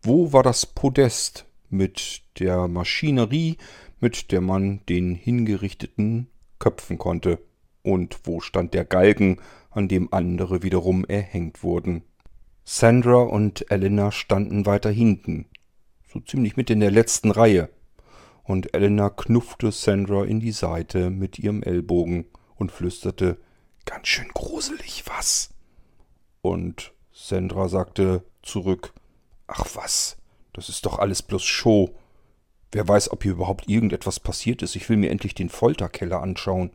wo 0.01 0.33
war 0.33 0.41
das 0.41 0.65
Podest 0.65 1.45
mit 1.69 2.23
der 2.39 2.67
Maschinerie, 2.67 3.57
mit 3.99 4.31
der 4.31 4.41
man 4.41 4.79
den 4.89 5.13
Hingerichteten 5.13 6.29
köpfen 6.57 6.97
konnte, 6.97 7.37
und 7.83 8.21
wo 8.23 8.39
stand 8.39 8.73
der 8.73 8.85
Galgen, 8.85 9.37
an 9.69 9.87
dem 9.87 10.11
andere 10.11 10.63
wiederum 10.63 11.05
erhängt 11.05 11.61
wurden. 11.61 12.01
Sandra 12.67 13.21
und 13.21 13.69
Elena 13.69 14.11
standen 14.11 14.65
weiter 14.65 14.89
hinten, 14.89 15.45
so 16.11 16.19
ziemlich 16.19 16.57
mit 16.57 16.71
in 16.71 16.79
der 16.79 16.89
letzten 16.89 17.29
Reihe, 17.29 17.69
und 18.43 18.73
Elena 18.73 19.11
knuffte 19.11 19.71
Sandra 19.71 20.25
in 20.25 20.39
die 20.39 20.51
Seite 20.51 21.11
mit 21.11 21.37
ihrem 21.37 21.61
Ellbogen 21.61 22.25
und 22.55 22.71
flüsterte 22.71 23.37
Ganz 23.85 24.07
schön 24.07 24.29
gruselig, 24.33 25.03
was? 25.05 25.51
Und 26.41 26.91
Sandra 27.11 27.69
sagte 27.69 28.23
zurück 28.41 28.93
Ach 29.45 29.65
was, 29.75 30.17
das 30.53 30.69
ist 30.69 30.87
doch 30.87 30.97
alles 30.97 31.21
bloß 31.21 31.43
Show. 31.43 31.95
Wer 32.71 32.87
weiß, 32.87 33.11
ob 33.11 33.21
hier 33.21 33.33
überhaupt 33.33 33.69
irgendetwas 33.69 34.19
passiert 34.19 34.63
ist. 34.63 34.75
Ich 34.75 34.89
will 34.89 34.97
mir 34.97 35.11
endlich 35.11 35.35
den 35.35 35.49
Folterkeller 35.49 36.19
anschauen. 36.19 36.71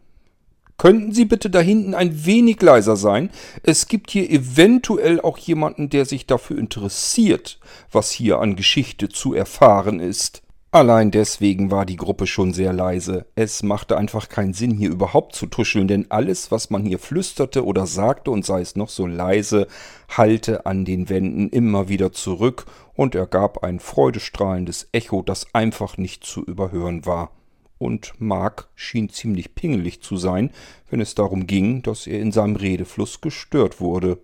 Könnten 0.80 1.12
Sie 1.12 1.26
bitte 1.26 1.50
da 1.50 1.60
hinten 1.60 1.92
ein 1.92 2.24
wenig 2.24 2.62
leiser 2.62 2.96
sein? 2.96 3.28
Es 3.62 3.86
gibt 3.86 4.10
hier 4.10 4.30
eventuell 4.30 5.20
auch 5.20 5.36
jemanden, 5.36 5.90
der 5.90 6.06
sich 6.06 6.24
dafür 6.24 6.56
interessiert, 6.56 7.60
was 7.92 8.10
hier 8.10 8.38
an 8.38 8.56
Geschichte 8.56 9.10
zu 9.10 9.34
erfahren 9.34 10.00
ist. 10.00 10.40
Allein 10.70 11.10
deswegen 11.10 11.70
war 11.70 11.84
die 11.84 11.96
Gruppe 11.98 12.26
schon 12.26 12.54
sehr 12.54 12.72
leise. 12.72 13.26
Es 13.34 13.62
machte 13.62 13.98
einfach 13.98 14.30
keinen 14.30 14.54
Sinn, 14.54 14.70
hier 14.70 14.88
überhaupt 14.88 15.34
zu 15.34 15.44
tuscheln, 15.44 15.86
denn 15.86 16.06
alles, 16.10 16.50
was 16.50 16.70
man 16.70 16.86
hier 16.86 16.98
flüsterte 16.98 17.66
oder 17.66 17.86
sagte, 17.86 18.30
und 18.30 18.46
sei 18.46 18.62
es 18.62 18.74
noch 18.74 18.88
so 18.88 19.06
leise, 19.06 19.66
hallte 20.08 20.64
an 20.64 20.86
den 20.86 21.10
Wänden 21.10 21.50
immer 21.50 21.90
wieder 21.90 22.10
zurück 22.12 22.64
und 22.94 23.14
ergab 23.14 23.64
ein 23.64 23.80
freudestrahlendes 23.80 24.88
Echo, 24.92 25.20
das 25.20 25.46
einfach 25.52 25.98
nicht 25.98 26.24
zu 26.24 26.42
überhören 26.42 27.04
war. 27.04 27.32
Und 27.80 28.12
Mark 28.18 28.68
schien 28.74 29.08
ziemlich 29.08 29.54
pingelig 29.54 30.02
zu 30.02 30.18
sein, 30.18 30.50
wenn 30.90 31.00
es 31.00 31.14
darum 31.14 31.46
ging, 31.46 31.80
dass 31.82 32.06
er 32.06 32.20
in 32.20 32.30
seinem 32.30 32.56
Redefluss 32.56 33.22
gestört 33.22 33.80
wurde. 33.80 34.18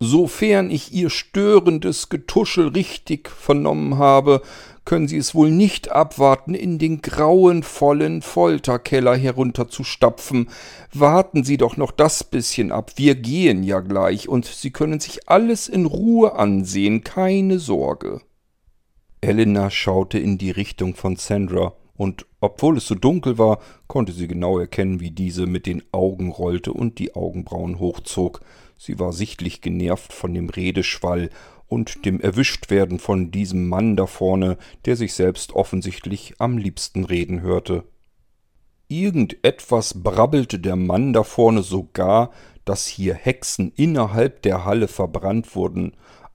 Sofern 0.00 0.68
ich 0.68 0.92
Ihr 0.92 1.08
störendes 1.08 2.08
Getuschel 2.08 2.66
richtig 2.66 3.28
vernommen 3.28 3.98
habe, 3.98 4.42
können 4.84 5.06
Sie 5.06 5.18
es 5.18 5.36
wohl 5.36 5.52
nicht 5.52 5.92
abwarten, 5.92 6.54
in 6.54 6.80
den 6.80 7.00
grauenvollen 7.00 8.22
Folterkeller 8.22 9.14
herunterzustapfen. 9.14 10.50
Warten 10.92 11.44
Sie 11.44 11.58
doch 11.58 11.76
noch 11.76 11.92
das 11.92 12.24
bisschen 12.24 12.72
ab, 12.72 12.94
wir 12.96 13.14
gehen 13.14 13.62
ja 13.62 13.78
gleich, 13.78 14.28
und 14.28 14.46
Sie 14.46 14.72
können 14.72 14.98
sich 14.98 15.28
alles 15.28 15.68
in 15.68 15.86
Ruhe 15.86 16.34
ansehen, 16.34 17.04
keine 17.04 17.60
Sorge. 17.60 18.20
Elena 19.20 19.70
schaute 19.70 20.18
in 20.18 20.38
die 20.38 20.50
Richtung 20.50 20.96
von 20.96 21.14
Sandra, 21.14 21.74
und 21.96 22.26
obwohl 22.40 22.78
es 22.78 22.86
so 22.86 22.94
dunkel 22.94 23.38
war, 23.38 23.58
konnte 23.86 24.12
sie 24.12 24.28
genau 24.28 24.58
erkennen, 24.58 25.00
wie 25.00 25.10
diese 25.10 25.46
mit 25.46 25.66
den 25.66 25.82
Augen 25.92 26.30
rollte 26.30 26.72
und 26.72 26.98
die 26.98 27.14
Augenbrauen 27.14 27.78
hochzog. 27.78 28.40
Sie 28.78 28.98
war 28.98 29.12
sichtlich 29.12 29.60
genervt 29.60 30.12
von 30.12 30.34
dem 30.34 30.48
Redeschwall 30.48 31.30
und 31.68 32.04
dem 32.04 32.20
Erwischtwerden 32.20 32.98
von 32.98 33.30
diesem 33.30 33.68
Mann 33.68 33.96
da 33.96 34.06
vorne, 34.06 34.58
der 34.84 34.96
sich 34.96 35.14
selbst 35.14 35.52
offensichtlich 35.52 36.34
am 36.38 36.58
liebsten 36.58 37.04
reden 37.04 37.40
hörte. 37.40 37.84
Irgendetwas 38.88 40.02
brabbelte 40.02 40.58
der 40.58 40.76
Mann 40.76 41.12
da 41.12 41.22
vorne 41.22 41.62
sogar, 41.62 42.30
dass 42.64 42.86
hier 42.86 43.14
Hexen 43.14 43.72
innerhalb 43.74 44.42
der 44.42 44.64
Halle 44.64 44.86
verbrannt 44.86 45.56
wurden, 45.56 45.92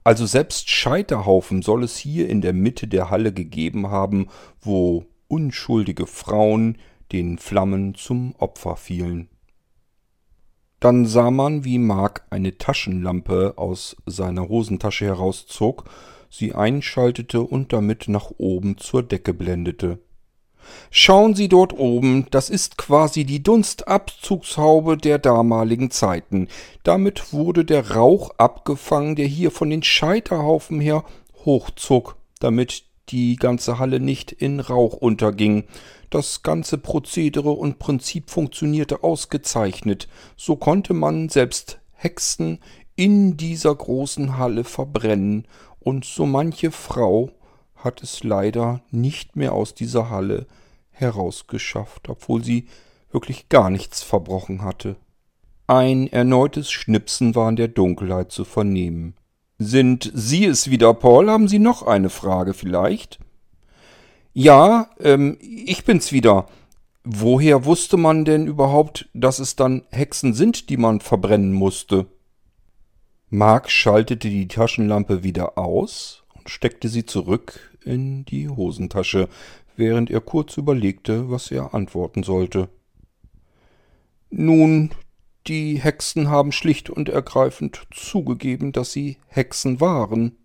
also 0.08 0.24
selbst 0.24 0.70
Scheiterhaufen 0.70 1.60
soll 1.60 1.84
es 1.84 1.98
hier 1.98 2.30
in 2.30 2.40
der 2.40 2.54
Mitte 2.54 2.88
der 2.88 3.10
Halle 3.10 3.30
gegeben 3.30 3.90
haben, 3.90 4.28
wo 4.58 5.04
unschuldige 5.28 6.06
Frauen 6.06 6.78
den 7.12 7.38
Flammen 7.38 7.94
zum 7.94 8.34
Opfer 8.36 8.76
fielen. 8.76 9.28
Dann 10.80 11.06
sah 11.06 11.30
man, 11.30 11.64
wie 11.64 11.78
Mark 11.78 12.26
eine 12.30 12.56
Taschenlampe 12.56 13.54
aus 13.56 13.96
seiner 14.06 14.48
Hosentasche 14.48 15.06
herauszog, 15.06 15.84
sie 16.30 16.54
einschaltete 16.54 17.40
und 17.40 17.72
damit 17.72 18.08
nach 18.08 18.30
oben 18.38 18.78
zur 18.78 19.02
Decke 19.02 19.34
blendete. 19.34 19.98
Schauen 20.90 21.34
Sie 21.34 21.48
dort 21.48 21.72
oben, 21.72 22.26
das 22.30 22.50
ist 22.50 22.76
quasi 22.76 23.24
die 23.24 23.42
Dunstabzugshaube 23.42 24.98
der 24.98 25.18
damaligen 25.18 25.90
Zeiten. 25.90 26.48
Damit 26.82 27.32
wurde 27.32 27.64
der 27.64 27.92
Rauch 27.92 28.30
abgefangen, 28.36 29.16
der 29.16 29.26
hier 29.26 29.50
von 29.50 29.70
den 29.70 29.82
Scheiterhaufen 29.82 30.80
her 30.80 31.04
hochzog, 31.44 32.16
damit 32.40 32.84
die 33.10 33.36
ganze 33.36 33.78
Halle 33.78 34.00
nicht 34.00 34.32
in 34.32 34.60
Rauch 34.60 34.94
unterging. 34.94 35.64
Das 36.10 36.42
ganze 36.42 36.78
Prozedere 36.78 37.50
und 37.50 37.78
Prinzip 37.78 38.30
funktionierte 38.30 39.02
ausgezeichnet. 39.02 40.08
So 40.36 40.56
konnte 40.56 40.94
man 40.94 41.28
selbst 41.28 41.80
Hexen 41.92 42.60
in 42.96 43.36
dieser 43.36 43.74
großen 43.74 44.38
Halle 44.38 44.64
verbrennen, 44.64 45.46
und 45.80 46.04
so 46.04 46.26
manche 46.26 46.70
Frau 46.70 47.30
hat 47.76 48.02
es 48.02 48.24
leider 48.24 48.82
nicht 48.90 49.36
mehr 49.36 49.52
aus 49.52 49.74
dieser 49.74 50.10
Halle 50.10 50.46
herausgeschafft, 50.90 52.08
obwohl 52.08 52.42
sie 52.42 52.66
wirklich 53.10 53.48
gar 53.48 53.70
nichts 53.70 54.02
verbrochen 54.02 54.62
hatte. 54.62 54.96
Ein 55.66 56.08
erneutes 56.08 56.70
Schnipsen 56.70 57.34
war 57.34 57.48
in 57.48 57.56
der 57.56 57.68
Dunkelheit 57.68 58.32
zu 58.32 58.44
vernehmen. 58.44 59.14
Sind 59.58 60.10
Sie 60.14 60.44
es 60.44 60.70
wieder, 60.70 60.94
Paul? 60.94 61.28
Haben 61.28 61.48
Sie 61.48 61.58
noch 61.58 61.82
eine 61.82 62.10
Frage 62.10 62.54
vielleicht? 62.54 63.18
Ja, 64.32 64.90
ähm, 65.00 65.36
ich 65.40 65.84
bin's 65.84 66.12
wieder. 66.12 66.46
Woher 67.02 67.64
wusste 67.64 67.96
man 67.96 68.24
denn 68.24 68.46
überhaupt, 68.46 69.08
dass 69.14 69.40
es 69.40 69.56
dann 69.56 69.82
Hexen 69.90 70.32
sind, 70.32 70.70
die 70.70 70.76
man 70.76 71.00
verbrennen 71.00 71.52
musste? 71.52 72.06
Mark 73.30 73.70
schaltete 73.70 74.28
die 74.28 74.46
Taschenlampe 74.46 75.24
wieder 75.24 75.58
aus 75.58 76.22
und 76.36 76.50
steckte 76.50 76.88
sie 76.88 77.04
zurück 77.04 77.76
in 77.84 78.24
die 78.24 78.48
Hosentasche, 78.48 79.28
während 79.76 80.10
er 80.10 80.20
kurz 80.20 80.56
überlegte, 80.56 81.30
was 81.30 81.50
er 81.50 81.74
antworten 81.74 82.22
sollte. 82.22 82.68
Nun, 84.30 84.90
die 85.48 85.78
Hexen 85.78 86.28
haben 86.28 86.52
schlicht 86.52 86.90
und 86.90 87.08
ergreifend 87.08 87.86
zugegeben, 87.90 88.72
dass 88.72 88.92
sie 88.92 89.18
Hexen 89.26 89.80
waren. 89.80 90.36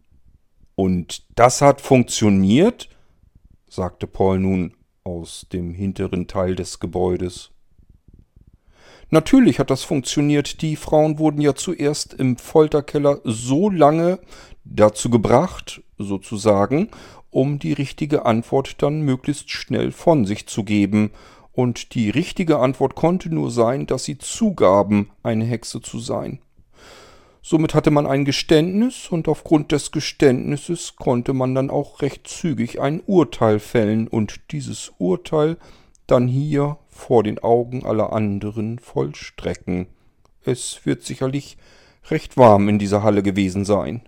Und 0.76 1.26
das 1.36 1.62
hat 1.62 1.82
funktioniert? 1.82 2.90
sagte 3.68 4.08
Paul 4.08 4.40
nun 4.40 4.74
aus 5.04 5.48
dem 5.52 5.74
hinteren 5.74 6.28
Teil 6.28 6.56
des 6.56 6.80
Gebäudes. 6.80 7.52
Natürlich 9.10 9.60
hat 9.60 9.70
das 9.70 9.84
funktioniert. 9.84 10.62
Die 10.62 10.76
Frauen 10.76 11.20
wurden 11.20 11.42
ja 11.42 11.54
zuerst 11.54 12.14
im 12.14 12.38
Folterkeller 12.38 13.20
so 13.24 13.70
lange 13.70 14.20
dazu 14.64 15.10
gebracht, 15.10 15.84
sozusagen, 15.98 16.90
um 17.30 17.60
die 17.60 17.74
richtige 17.74 18.26
Antwort 18.26 18.82
dann 18.82 19.02
möglichst 19.02 19.52
schnell 19.52 19.92
von 19.92 20.26
sich 20.26 20.48
zu 20.48 20.64
geben, 20.64 21.12
und 21.54 21.94
die 21.94 22.10
richtige 22.10 22.60
Antwort 22.60 22.96
konnte 22.96 23.34
nur 23.34 23.52
sein, 23.52 23.86
dass 23.86 24.04
sie 24.04 24.18
zugaben, 24.18 25.12
eine 25.22 25.46
Hexe 25.46 25.82
zu 25.82 26.00
sein. 26.00 26.40
Somit 27.42 27.76
hatte 27.76 27.92
man 27.92 28.08
ein 28.08 28.26
Geständnis, 28.26 29.10
und 29.10 29.28
aufgrund 29.28 29.72
des 29.72 29.92
Geständnisses 29.92 30.96
konnte 30.96 31.34
man 31.34 31.54
dann 31.54 31.70
auch 31.70 32.02
recht 32.02 32.28
zügig 32.28 32.82
ein 32.82 33.02
Urteil 33.06 33.60
fällen 33.60 34.08
und 34.08 34.52
dieses 34.52 34.94
Urteil 34.98 35.58
dann 36.08 36.28
hier 36.28 36.78
vor 36.88 37.24
den 37.24 37.40
Augen 37.40 37.86
aller 37.86 38.14
anderen 38.14 38.80
vollstrecken. 38.80 39.88
Es 40.44 40.86
wird 40.86 41.04
sicherlich 41.04 41.58
recht 42.10 42.38
warm 42.38 42.70
in 42.70 42.80
dieser 42.80 43.04
Halle 43.04 43.24
gewesen 43.24 43.66
sein. 43.66 44.02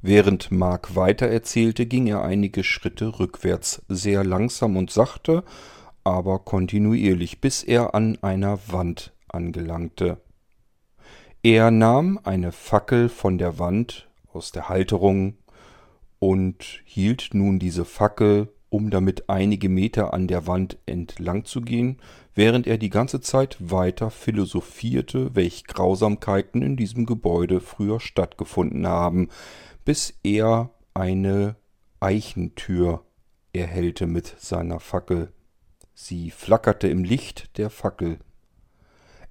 Während 0.00 0.52
Mark 0.52 0.94
weitererzählte, 0.94 1.86
ging 1.86 2.06
er 2.06 2.22
einige 2.22 2.62
Schritte 2.62 3.18
rückwärts, 3.18 3.82
sehr 3.88 4.22
langsam 4.22 4.76
und 4.76 4.90
sachte, 4.90 5.44
aber 6.08 6.38
kontinuierlich, 6.38 7.42
bis 7.42 7.62
er 7.62 7.94
an 7.94 8.16
einer 8.22 8.58
Wand 8.68 9.12
angelangte. 9.28 10.16
Er 11.42 11.70
nahm 11.70 12.18
eine 12.24 12.50
Fackel 12.50 13.10
von 13.10 13.36
der 13.36 13.58
Wand 13.58 14.08
aus 14.32 14.50
der 14.50 14.70
Halterung 14.70 15.36
und 16.18 16.80
hielt 16.86 17.28
nun 17.34 17.58
diese 17.58 17.84
Fackel, 17.84 18.48
um 18.70 18.88
damit 18.88 19.28
einige 19.28 19.68
Meter 19.68 20.14
an 20.14 20.28
der 20.28 20.46
Wand 20.46 20.78
entlang 20.86 21.44
zu 21.44 21.60
gehen, 21.60 21.98
während 22.34 22.66
er 22.66 22.78
die 22.78 22.90
ganze 22.90 23.20
Zeit 23.20 23.58
weiter 23.60 24.10
philosophierte, 24.10 25.34
welch 25.34 25.64
Grausamkeiten 25.64 26.62
in 26.62 26.76
diesem 26.76 27.04
Gebäude 27.04 27.60
früher 27.60 28.00
stattgefunden 28.00 28.86
haben, 28.86 29.28
bis 29.84 30.18
er 30.22 30.70
eine 30.94 31.56
Eichentür 32.00 33.04
erhellte 33.52 34.06
mit 34.06 34.34
seiner 34.38 34.80
Fackel. 34.80 35.34
Sie 36.00 36.30
flackerte 36.30 36.86
im 36.86 37.02
Licht 37.02 37.58
der 37.58 37.70
Fackel. 37.70 38.20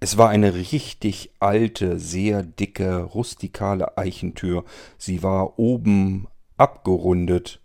Es 0.01 0.17
war 0.17 0.27
eine 0.27 0.53
richtig 0.53 1.31
alte, 1.39 1.97
sehr 1.97 2.43
dicke, 2.43 3.03
rustikale 3.03 3.97
Eichentür. 3.97 4.65
Sie 4.97 5.23
war 5.23 5.57
oben 5.57 6.27
abgerundet. 6.57 7.61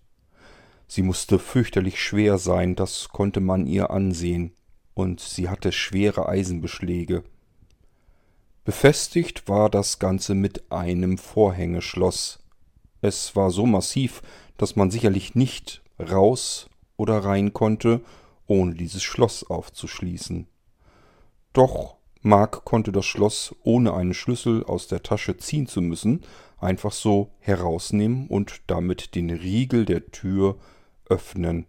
Sie 0.86 1.02
musste 1.02 1.40
fürchterlich 1.40 2.00
schwer 2.00 2.38
sein, 2.38 2.76
das 2.76 3.08
konnte 3.08 3.40
man 3.40 3.66
ihr 3.66 3.90
ansehen, 3.90 4.52
und 4.94 5.18
sie 5.18 5.48
hatte 5.48 5.72
schwere 5.72 6.28
Eisenbeschläge. 6.28 7.24
Befestigt 8.64 9.48
war 9.48 9.68
das 9.68 9.98
Ganze 9.98 10.36
mit 10.36 10.70
einem 10.70 11.18
Vorhängeschloss. 11.18 12.38
Es 13.00 13.34
war 13.34 13.50
so 13.50 13.66
massiv, 13.66 14.22
dass 14.56 14.76
man 14.76 14.92
sicherlich 14.92 15.34
nicht 15.34 15.82
raus 15.98 16.70
oder 16.96 17.24
rein 17.24 17.52
konnte, 17.52 18.00
ohne 18.46 18.74
dieses 18.74 19.02
Schloss 19.02 19.44
aufzuschließen. 19.44 20.46
Doch 21.52 21.96
Mark 22.22 22.64
konnte 22.64 22.92
das 22.92 23.04
Schloss, 23.04 23.54
ohne 23.62 23.94
einen 23.94 24.14
Schlüssel 24.14 24.64
aus 24.64 24.86
der 24.86 25.02
Tasche 25.02 25.36
ziehen 25.36 25.66
zu 25.66 25.80
müssen, 25.80 26.22
einfach 26.58 26.92
so 26.92 27.32
herausnehmen 27.40 28.28
und 28.28 28.62
damit 28.68 29.14
den 29.14 29.30
Riegel 29.30 29.84
der 29.84 30.06
Tür 30.12 30.56
öffnen. 31.08 31.66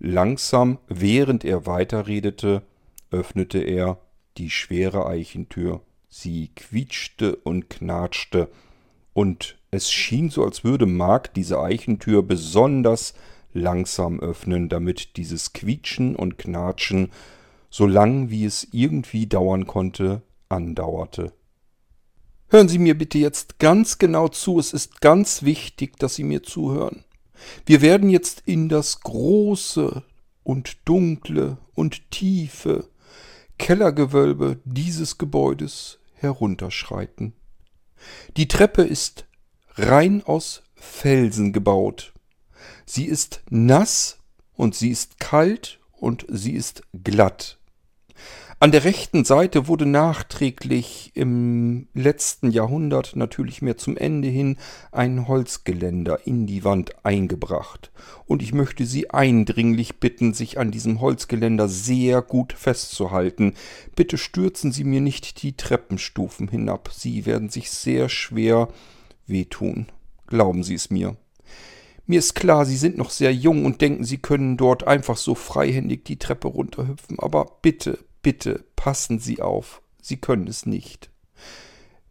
Langsam, 0.00 0.78
während 0.88 1.44
er 1.44 1.66
weiterredete, 1.66 2.62
öffnete 3.10 3.58
er 3.60 3.98
die 4.36 4.50
schwere 4.50 5.06
Eichentür. 5.06 5.80
Sie 6.08 6.48
quietschte 6.54 7.36
und 7.36 7.70
knatschte, 7.70 8.48
und 9.12 9.56
es 9.70 9.90
schien 9.90 10.28
so, 10.28 10.44
als 10.44 10.64
würde 10.64 10.86
Mark 10.86 11.32
diese 11.34 11.60
Eichentür 11.60 12.22
besonders 12.22 13.14
langsam 13.54 14.20
öffnen, 14.20 14.68
damit 14.68 15.16
dieses 15.16 15.52
Quietschen 15.52 16.14
und 16.16 16.36
Knatschen, 16.38 17.10
so 17.70 17.86
lang 17.86 18.30
wie 18.30 18.44
es 18.44 18.68
irgendwie 18.72 19.26
dauern 19.26 19.66
konnte, 19.66 20.22
andauerte. 20.48 21.32
Hören 22.48 22.68
Sie 22.68 22.78
mir 22.78 22.96
bitte 22.96 23.18
jetzt 23.18 23.58
ganz 23.58 23.98
genau 23.98 24.28
zu, 24.28 24.58
es 24.58 24.72
ist 24.72 25.00
ganz 25.00 25.42
wichtig, 25.42 25.98
dass 25.98 26.14
Sie 26.14 26.24
mir 26.24 26.42
zuhören. 26.42 27.04
Wir 27.66 27.82
werden 27.82 28.10
jetzt 28.10 28.42
in 28.46 28.68
das 28.68 29.00
große 29.00 30.02
und 30.44 30.76
dunkle 30.84 31.58
und 31.74 32.10
tiefe 32.10 32.88
Kellergewölbe 33.58 34.60
dieses 34.64 35.18
Gebäudes 35.18 35.98
herunterschreiten. 36.14 37.32
Die 38.36 38.48
Treppe 38.48 38.82
ist 38.82 39.26
rein 39.74 40.22
aus 40.24 40.62
Felsen 40.74 41.52
gebaut. 41.52 42.13
Sie 42.86 43.06
ist 43.06 43.42
nass 43.50 44.18
und 44.54 44.74
sie 44.74 44.90
ist 44.90 45.18
kalt 45.18 45.80
und 45.92 46.26
sie 46.28 46.52
ist 46.52 46.82
glatt. 47.02 47.58
An 48.60 48.72
der 48.72 48.84
rechten 48.84 49.24
Seite 49.24 49.66
wurde 49.66 49.84
nachträglich 49.84 51.12
im 51.14 51.88
letzten 51.92 52.50
Jahrhundert 52.50 53.14
natürlich 53.16 53.60
mehr 53.62 53.76
zum 53.76 53.96
Ende 53.96 54.28
hin 54.28 54.56
ein 54.92 55.28
Holzgeländer 55.28 56.26
in 56.26 56.46
die 56.46 56.64
Wand 56.64 57.04
eingebracht. 57.04 57.90
Und 58.26 58.42
ich 58.42 58.54
möchte 58.54 58.86
Sie 58.86 59.10
eindringlich 59.10 59.96
bitten, 59.96 60.32
sich 60.32 60.58
an 60.58 60.70
diesem 60.70 61.00
Holzgeländer 61.00 61.68
sehr 61.68 62.22
gut 62.22 62.52
festzuhalten. 62.52 63.54
Bitte 63.96 64.16
stürzen 64.16 64.72
Sie 64.72 64.84
mir 64.84 65.00
nicht 65.00 65.42
die 65.42 65.56
Treppenstufen 65.56 66.48
hinab. 66.48 66.90
Sie 66.90 67.26
werden 67.26 67.50
sich 67.50 67.70
sehr 67.70 68.08
schwer 68.08 68.68
wehtun. 69.26 69.88
Glauben 70.26 70.62
Sie 70.62 70.74
es 70.74 70.90
mir. 70.90 71.16
Mir 72.06 72.18
ist 72.18 72.34
klar, 72.34 72.66
Sie 72.66 72.76
sind 72.76 72.98
noch 72.98 73.10
sehr 73.10 73.34
jung 73.34 73.64
und 73.64 73.80
denken, 73.80 74.04
Sie 74.04 74.18
können 74.18 74.56
dort 74.56 74.86
einfach 74.86 75.16
so 75.16 75.34
freihändig 75.34 76.04
die 76.04 76.18
Treppe 76.18 76.48
runterhüpfen. 76.48 77.18
Aber 77.18 77.58
bitte, 77.62 77.98
Bitte 78.24 78.64
passen 78.74 79.18
Sie 79.18 79.42
auf, 79.42 79.82
Sie 80.00 80.16
können 80.16 80.46
es 80.46 80.64
nicht. 80.64 81.10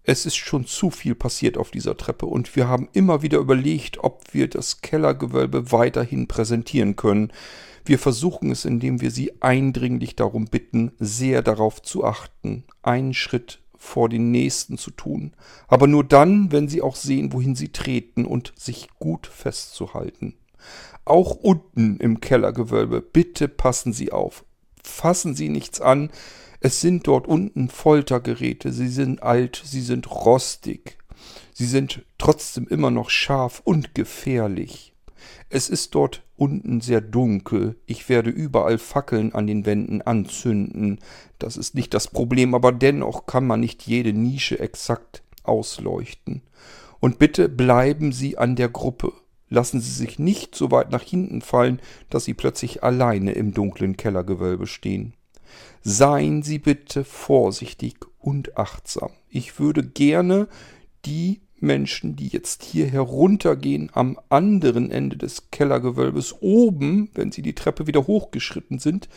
Es 0.03 0.27
ist 0.27 0.35
schon 0.35 0.67
zu 0.67 0.91
viel 0.91 1.15
passiert 1.15 1.57
auf 1.57 1.71
dieser 1.71 1.97
Treppe 1.97 2.27
und 2.27 2.55
wir 2.55 2.67
haben 2.67 2.87
immer 2.93 3.23
wieder 3.23 3.39
überlegt, 3.39 3.97
ob 4.03 4.21
wir 4.31 4.47
das 4.47 4.81
Kellergewölbe 4.81 5.71
weiterhin 5.71 6.27
präsentieren 6.27 6.95
können. 6.95 7.33
Wir 7.83 7.97
versuchen 7.97 8.51
es, 8.51 8.63
indem 8.63 9.01
wir 9.01 9.09
Sie 9.09 9.41
eindringlich 9.41 10.15
darum 10.15 10.45
bitten, 10.45 10.91
sehr 10.99 11.41
darauf 11.41 11.81
zu 11.81 12.03
achten, 12.03 12.63
einen 12.83 13.15
Schritt 13.15 13.62
vor 13.83 14.09
den 14.09 14.31
nächsten 14.31 14.77
zu 14.77 14.91
tun, 14.91 15.33
aber 15.67 15.87
nur 15.87 16.03
dann, 16.03 16.51
wenn 16.51 16.67
Sie 16.67 16.81
auch 16.81 16.95
sehen, 16.95 17.33
wohin 17.33 17.55
Sie 17.55 17.69
treten 17.69 18.25
und 18.25 18.53
sich 18.57 18.87
gut 18.99 19.27
festzuhalten. 19.27 20.35
Auch 21.05 21.35
unten 21.35 21.97
im 21.97 22.21
Kellergewölbe, 22.21 23.01
bitte 23.01 23.47
passen 23.49 23.91
Sie 23.91 24.11
auf 24.11 24.45
fassen 24.83 25.35
Sie 25.35 25.49
nichts 25.49 25.81
an. 25.81 26.11
Es 26.59 26.81
sind 26.81 27.07
dort 27.07 27.27
unten 27.27 27.69
Foltergeräte. 27.69 28.71
Sie 28.71 28.87
sind 28.87 29.23
alt, 29.23 29.61
sie 29.65 29.81
sind 29.81 30.09
rostig. 30.09 30.97
Sie 31.53 31.65
sind 31.65 32.05
trotzdem 32.17 32.67
immer 32.67 32.91
noch 32.91 33.09
scharf 33.09 33.61
und 33.63 33.95
gefährlich. 33.95 34.92
Es 35.49 35.69
ist 35.69 35.95
dort 35.95 36.23
unten 36.35 36.81
sehr 36.81 37.01
dunkel. 37.01 37.75
Ich 37.85 38.09
werde 38.09 38.29
überall 38.29 38.77
Fackeln 38.77 39.33
an 39.33 39.47
den 39.47 39.65
Wänden 39.65 40.01
anzünden. 40.01 40.99
Das 41.39 41.57
ist 41.57 41.75
nicht 41.75 41.93
das 41.93 42.07
Problem, 42.07 42.55
aber 42.55 42.71
dennoch 42.71 43.25
kann 43.25 43.45
man 43.45 43.59
nicht 43.59 43.83
jede 43.83 44.13
Nische 44.13 44.59
exakt 44.59 45.23
ausleuchten. 45.43 46.41
Und 46.99 47.19
bitte 47.19 47.49
bleiben 47.49 48.11
Sie 48.11 48.37
an 48.37 48.55
der 48.55 48.69
Gruppe. 48.69 49.13
Lassen 49.49 49.81
Sie 49.81 49.91
sich 49.91 50.17
nicht 50.17 50.55
so 50.55 50.71
weit 50.71 50.91
nach 50.91 51.03
hinten 51.03 51.41
fallen, 51.41 51.79
dass 52.09 52.25
Sie 52.25 52.33
plötzlich 52.33 52.83
alleine 52.83 53.33
im 53.33 53.53
dunklen 53.53 53.97
Kellergewölbe 53.97 54.67
stehen. 54.67 55.13
Seien 55.81 56.43
Sie 56.43 56.59
bitte 56.59 57.03
vorsichtig 57.03 57.97
und 58.17 58.57
achtsam. 58.57 59.11
Ich 59.29 59.59
würde 59.59 59.83
gerne 59.83 60.47
die 61.05 61.41
Menschen, 61.63 62.15
die 62.15 62.27
jetzt 62.27 62.63
hier 62.63 62.87
heruntergehen, 62.87 63.89
am 63.93 64.19
anderen 64.29 64.91
Ende 64.91 65.17
des 65.17 65.49
Kellergewölbes 65.49 66.35
oben, 66.41 67.09
wenn 67.15 67.31
sie 67.31 67.41
die 67.41 67.55
Treppe 67.55 67.87
wieder 67.87 68.05
hochgeschritten 68.05 68.79
sind, 68.79 69.09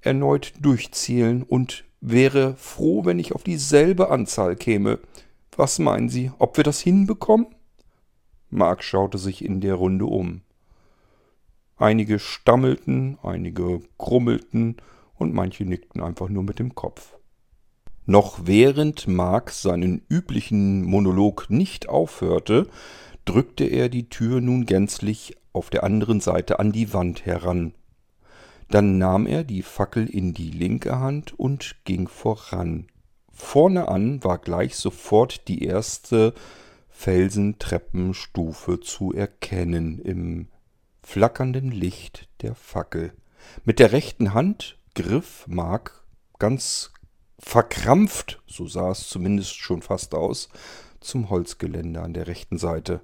erneut 0.00 0.52
durchzählen 0.60 1.42
und 1.42 1.84
wäre 2.00 2.54
froh, 2.56 3.04
wenn 3.04 3.18
ich 3.18 3.34
auf 3.34 3.42
dieselbe 3.42 4.10
Anzahl 4.10 4.56
käme. 4.56 5.00
Was 5.56 5.78
meinen 5.78 6.08
Sie, 6.08 6.30
ob 6.38 6.56
wir 6.56 6.64
das 6.64 6.80
hinbekommen? 6.80 7.48
Mark 8.48 8.82
schaute 8.82 9.18
sich 9.18 9.44
in 9.44 9.60
der 9.60 9.74
Runde 9.74 10.06
um. 10.06 10.40
Einige 11.76 12.18
stammelten, 12.18 13.18
einige 13.22 13.80
grummelten 13.98 14.76
und 15.16 15.34
manche 15.34 15.64
nickten 15.64 16.02
einfach 16.02 16.28
nur 16.28 16.44
mit 16.44 16.58
dem 16.58 16.74
Kopf. 16.74 17.16
Noch 18.10 18.40
während 18.42 19.06
Mark 19.06 19.50
seinen 19.52 20.02
üblichen 20.08 20.82
Monolog 20.82 21.48
nicht 21.48 21.88
aufhörte, 21.88 22.66
drückte 23.24 23.62
er 23.66 23.88
die 23.88 24.08
Tür 24.08 24.40
nun 24.40 24.66
gänzlich 24.66 25.36
auf 25.52 25.70
der 25.70 25.84
anderen 25.84 26.20
Seite 26.20 26.58
an 26.58 26.72
die 26.72 26.92
Wand 26.92 27.24
heran. 27.24 27.72
Dann 28.68 28.98
nahm 28.98 29.28
er 29.28 29.44
die 29.44 29.62
Fackel 29.62 30.08
in 30.08 30.34
die 30.34 30.50
linke 30.50 30.98
Hand 30.98 31.38
und 31.38 31.76
ging 31.84 32.08
voran. 32.08 32.88
Vorne 33.32 33.86
an 33.86 34.24
war 34.24 34.38
gleich 34.38 34.74
sofort 34.74 35.46
die 35.46 35.62
erste 35.62 36.34
Felsentreppenstufe 36.88 38.80
zu 38.80 39.12
erkennen 39.12 40.00
im 40.00 40.48
flackernden 41.04 41.70
Licht 41.70 42.28
der 42.42 42.56
Fackel. 42.56 43.12
Mit 43.64 43.78
der 43.78 43.92
rechten 43.92 44.34
Hand 44.34 44.78
griff 44.96 45.44
Mark 45.46 46.02
ganz 46.40 46.90
verkrampft, 47.40 48.40
so 48.46 48.66
sah 48.66 48.90
es 48.90 49.08
zumindest 49.08 49.56
schon 49.56 49.82
fast 49.82 50.14
aus, 50.14 50.48
zum 51.00 51.30
Holzgeländer 51.30 52.02
an 52.02 52.14
der 52.14 52.26
rechten 52.26 52.58
Seite. 52.58 53.00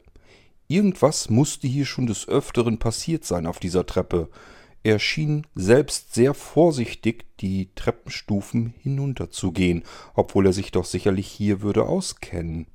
Irgendwas 0.69 1.31
musste 1.31 1.67
hier 1.67 1.87
schon 1.87 2.07
des 2.07 2.29
Öfteren 2.29 2.79
passiert 2.79 3.25
sein 3.25 3.47
auf 3.47 3.59
dieser 3.59 3.87
Treppe. 3.87 4.29
Er 4.83 4.99
schien 4.99 5.47
selbst 5.55 6.15
sehr 6.15 6.35
vorsichtig 6.35 7.25
die 7.41 7.71
Treppenstufen 7.75 8.75
hinunterzugehen, 8.83 9.85
obwohl 10.15 10.47
er 10.47 10.53
sich 10.53 10.71
doch 10.71 10.85
sicherlich 10.85 11.27
hier 11.27 11.63
würde 11.63 11.85
auskennen 11.85 12.67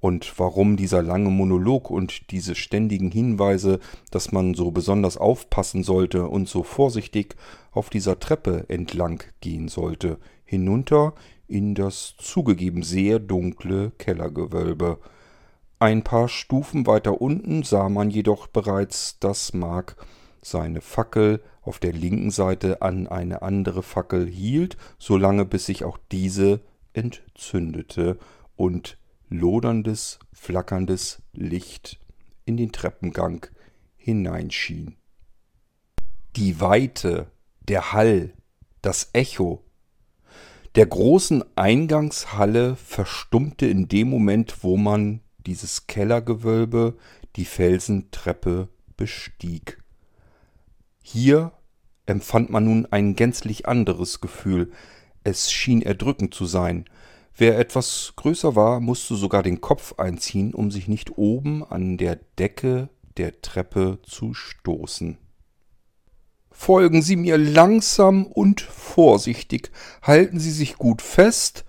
und 0.00 0.38
warum 0.38 0.76
dieser 0.76 1.02
lange 1.02 1.30
Monolog 1.30 1.90
und 1.90 2.30
diese 2.30 2.54
ständigen 2.54 3.10
Hinweise, 3.10 3.80
dass 4.10 4.30
man 4.30 4.54
so 4.54 4.70
besonders 4.70 5.16
aufpassen 5.16 5.82
sollte 5.82 6.28
und 6.28 6.48
so 6.48 6.62
vorsichtig 6.62 7.34
auf 7.72 7.90
dieser 7.90 8.20
Treppe 8.20 8.66
entlang 8.68 9.24
gehen 9.40 9.68
sollte, 9.68 10.18
hinunter 10.46 11.14
in 11.46 11.74
das 11.74 12.14
zugegeben 12.18 12.82
sehr 12.82 13.18
dunkle 13.18 13.92
Kellergewölbe. 13.98 14.98
Ein 15.78 16.02
paar 16.02 16.28
Stufen 16.28 16.86
weiter 16.86 17.20
unten 17.20 17.62
sah 17.62 17.90
man 17.90 18.10
jedoch 18.10 18.46
bereits, 18.46 19.18
dass 19.18 19.52
Mark 19.52 19.96
seine 20.40 20.80
Fackel 20.80 21.42
auf 21.60 21.78
der 21.78 21.92
linken 21.92 22.30
Seite 22.30 22.80
an 22.80 23.06
eine 23.08 23.42
andere 23.42 23.82
Fackel 23.82 24.26
hielt, 24.26 24.76
solange 24.98 25.44
bis 25.44 25.66
sich 25.66 25.84
auch 25.84 25.98
diese 26.10 26.60
entzündete 26.94 28.18
und 28.54 28.96
loderndes, 29.28 30.18
flackerndes 30.32 31.22
Licht 31.32 31.98
in 32.44 32.56
den 32.56 32.72
Treppengang 32.72 33.46
hineinschien. 33.96 34.96
Die 36.36 36.60
Weite, 36.60 37.26
der 37.68 37.92
Hall, 37.92 38.32
das 38.82 39.10
Echo 39.12 39.65
der 40.76 40.86
großen 40.86 41.42
Eingangshalle 41.56 42.76
verstummte 42.76 43.66
in 43.66 43.88
dem 43.88 44.08
Moment, 44.08 44.62
wo 44.62 44.76
man 44.76 45.20
dieses 45.46 45.86
Kellergewölbe, 45.86 46.96
die 47.36 47.44
Felsentreppe 47.44 48.68
bestieg. 48.96 49.82
Hier 51.02 51.52
empfand 52.06 52.50
man 52.50 52.64
nun 52.64 52.86
ein 52.90 53.16
gänzlich 53.16 53.66
anderes 53.66 54.20
Gefühl. 54.20 54.70
Es 55.24 55.50
schien 55.50 55.82
erdrückend 55.82 56.34
zu 56.34 56.46
sein, 56.46 56.84
Wer 57.38 57.58
etwas 57.58 58.14
größer 58.16 58.56
war, 58.56 58.80
musste 58.80 59.14
sogar 59.14 59.42
den 59.42 59.60
Kopf 59.60 59.98
einziehen, 59.98 60.54
um 60.54 60.70
sich 60.70 60.88
nicht 60.88 61.18
oben 61.18 61.62
an 61.62 61.98
der 61.98 62.16
Decke 62.38 62.88
der 63.18 63.42
Treppe 63.42 63.98
zu 64.02 64.32
stoßen. 64.32 65.18
Folgen 66.58 67.02
Sie 67.02 67.16
mir 67.16 67.36
langsam 67.36 68.26
und 68.26 68.62
vorsichtig, 68.62 69.70
halten 70.02 70.40
Sie 70.40 70.50
sich 70.50 70.78
gut 70.78 71.02
fest, 71.02 71.64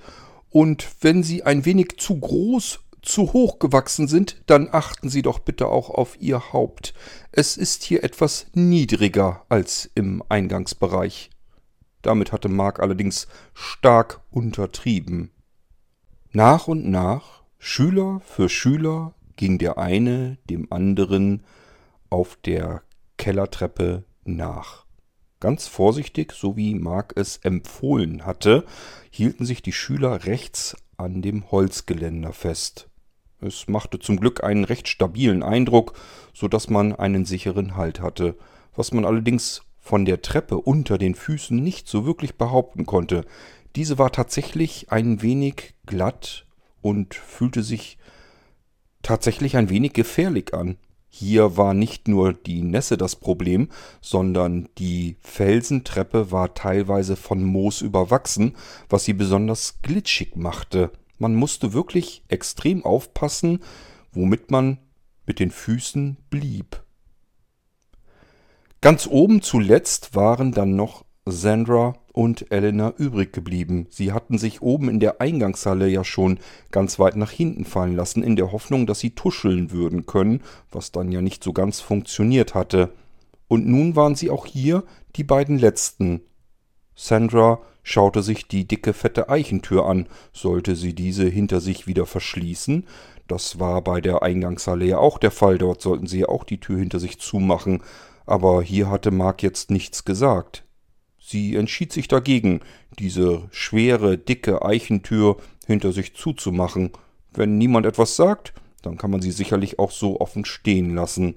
und 0.49 0.87
wenn 1.01 1.21
Sie 1.21 1.43
ein 1.43 1.65
wenig 1.65 1.97
zu 1.97 2.17
groß, 2.19 2.79
zu 3.03 3.33
hoch 3.33 3.59
gewachsen 3.59 4.07
sind, 4.07 4.41
dann 4.47 4.69
achten 4.71 5.09
Sie 5.09 5.21
doch 5.21 5.37
bitte 5.39 5.67
auch 5.67 5.91
auf 5.91 6.19
Ihr 6.19 6.51
Haupt. 6.51 6.95
Es 7.31 7.57
ist 7.57 7.83
hier 7.83 8.03
etwas 8.03 8.47
niedriger 8.53 9.45
als 9.49 9.91
im 9.93 10.23
Eingangsbereich. 10.29 11.29
Damit 12.01 12.31
hatte 12.31 12.49
Mark 12.49 12.79
allerdings 12.79 13.27
stark 13.53 14.21
untertrieben. 14.31 15.31
Nach 16.31 16.67
und 16.67 16.89
nach, 16.89 17.43
Schüler 17.59 18.21
für 18.25 18.49
Schüler, 18.49 19.13
ging 19.35 19.59
der 19.59 19.77
eine 19.77 20.37
dem 20.49 20.71
anderen 20.71 21.43
auf 22.09 22.37
der 22.45 22.81
Kellertreppe 23.17 24.06
nach. 24.27 24.85
Ganz 25.39 25.67
vorsichtig, 25.67 26.31
so 26.33 26.57
wie 26.57 26.73
Mark 26.73 27.13
es 27.15 27.37
empfohlen 27.37 28.25
hatte, 28.25 28.65
hielten 29.11 29.45
sich 29.45 29.61
die 29.61 29.71
Schüler 29.71 30.25
rechts 30.25 30.75
an 30.97 31.21
dem 31.21 31.51
Holzgeländer 31.51 32.33
fest. 32.33 32.89
Es 33.39 33.67
machte 33.67 33.99
zum 33.99 34.19
Glück 34.19 34.43
einen 34.43 34.63
recht 34.63 34.87
stabilen 34.87 35.43
Eindruck, 35.43 35.93
so 36.33 36.47
dass 36.47 36.69
man 36.69 36.93
einen 36.93 37.25
sicheren 37.25 37.75
Halt 37.75 37.99
hatte, 37.99 38.35
was 38.75 38.91
man 38.91 39.05
allerdings 39.05 39.61
von 39.79 40.05
der 40.05 40.21
Treppe 40.21 40.57
unter 40.57 40.97
den 40.97 41.13
Füßen 41.13 41.55
nicht 41.55 41.87
so 41.87 42.05
wirklich 42.05 42.35
behaupten 42.35 42.85
konnte. 42.85 43.25
Diese 43.75 43.99
war 43.99 44.11
tatsächlich 44.11 44.91
ein 44.91 45.21
wenig 45.21 45.75
glatt 45.85 46.47
und 46.81 47.13
fühlte 47.13 47.61
sich 47.61 47.99
tatsächlich 49.03 49.55
ein 49.55 49.69
wenig 49.69 49.93
gefährlich 49.93 50.53
an. 50.53 50.77
Hier 51.19 51.57
war 51.57 51.73
nicht 51.73 52.07
nur 52.07 52.31
die 52.31 52.61
Nässe 52.61 52.95
das 52.95 53.15
Problem, 53.15 53.69
sondern 54.01 54.69
die 54.77 55.17
Felsentreppe 55.21 56.31
war 56.31 56.53
teilweise 56.53 57.15
von 57.15 57.43
Moos 57.43 57.81
überwachsen, 57.81 58.55
was 58.87 59.05
sie 59.05 59.13
besonders 59.13 59.81
glitschig 59.81 60.35
machte. 60.35 60.91
Man 61.17 61.33
musste 61.33 61.73
wirklich 61.73 62.21
extrem 62.27 62.85
aufpassen, 62.85 63.63
womit 64.11 64.51
man 64.51 64.77
mit 65.25 65.39
den 65.39 65.49
Füßen 65.49 66.17
blieb. 66.29 66.83
Ganz 68.81 69.07
oben 69.07 69.41
zuletzt 69.41 70.13
waren 70.13 70.51
dann 70.51 70.75
noch 70.75 71.03
Sandra 71.25 71.95
und 72.17 72.51
Elena 72.51 72.93
übrig 72.97 73.31
geblieben. 73.31 73.87
Sie 73.89 74.11
hatten 74.11 74.37
sich 74.37 74.61
oben 74.61 74.89
in 74.89 74.99
der 74.99 75.21
Eingangshalle 75.21 75.87
ja 75.87 76.03
schon 76.03 76.39
ganz 76.71 76.97
weit 76.99 77.15
nach 77.15 77.31
hinten 77.31 77.63
fallen 77.63 77.95
lassen, 77.95 78.23
in 78.23 78.35
der 78.35 78.51
Hoffnung, 78.51 78.87
dass 78.87 78.99
sie 78.99 79.11
tuscheln 79.11 79.71
würden 79.71 80.05
können, 80.05 80.41
was 80.71 80.91
dann 80.91 81.11
ja 81.11 81.21
nicht 81.21 81.43
so 81.43 81.53
ganz 81.53 81.79
funktioniert 81.79 82.55
hatte. 82.55 82.91
Und 83.47 83.67
nun 83.67 83.95
waren 83.95 84.15
sie 84.15 84.29
auch 84.29 84.45
hier 84.45 84.83
die 85.15 85.23
beiden 85.23 85.59
letzten. 85.59 86.21
Sandra 86.95 87.59
schaute 87.83 88.23
sich 88.23 88.47
die 88.47 88.67
dicke 88.67 88.93
fette 88.93 89.29
Eichentür 89.29 89.85
an. 89.85 90.07
Sollte 90.33 90.75
sie 90.75 90.93
diese 90.93 91.27
hinter 91.27 91.61
sich 91.61 91.87
wieder 91.87 92.05
verschließen? 92.05 92.85
Das 93.27 93.59
war 93.59 93.81
bei 93.83 94.01
der 94.01 94.23
Eingangshalle 94.23 94.85
ja 94.85 94.97
auch 94.97 95.19
der 95.19 95.31
Fall. 95.31 95.57
Dort 95.57 95.81
sollten 95.81 96.07
sie 96.07 96.21
ja 96.21 96.29
auch 96.29 96.43
die 96.43 96.59
Tür 96.59 96.79
hinter 96.79 96.99
sich 96.99 97.19
zumachen 97.19 97.81
aber 98.27 98.61
hier 98.61 98.91
hatte 98.91 99.09
Mark 99.09 99.41
jetzt 99.41 99.71
nichts 99.71 100.05
gesagt. 100.05 100.63
Sie 101.29 101.57
entschied 101.57 101.91
sich 101.91 102.07
dagegen, 102.07 102.61
diese 102.99 103.49
schwere, 103.51 104.17
dicke 104.17 104.63
Eichentür 104.63 105.35
hinter 105.65 105.91
sich 105.91 106.15
zuzumachen. 106.15 106.91
Wenn 107.33 107.57
niemand 107.57 107.85
etwas 107.85 108.15
sagt, 108.15 108.53
dann 108.81 108.95
kann 108.95 109.11
man 109.11 109.21
sie 109.21 109.31
sicherlich 109.33 109.77
auch 109.77 109.91
so 109.91 110.21
offen 110.21 110.45
stehen 110.45 110.95
lassen. 110.95 111.35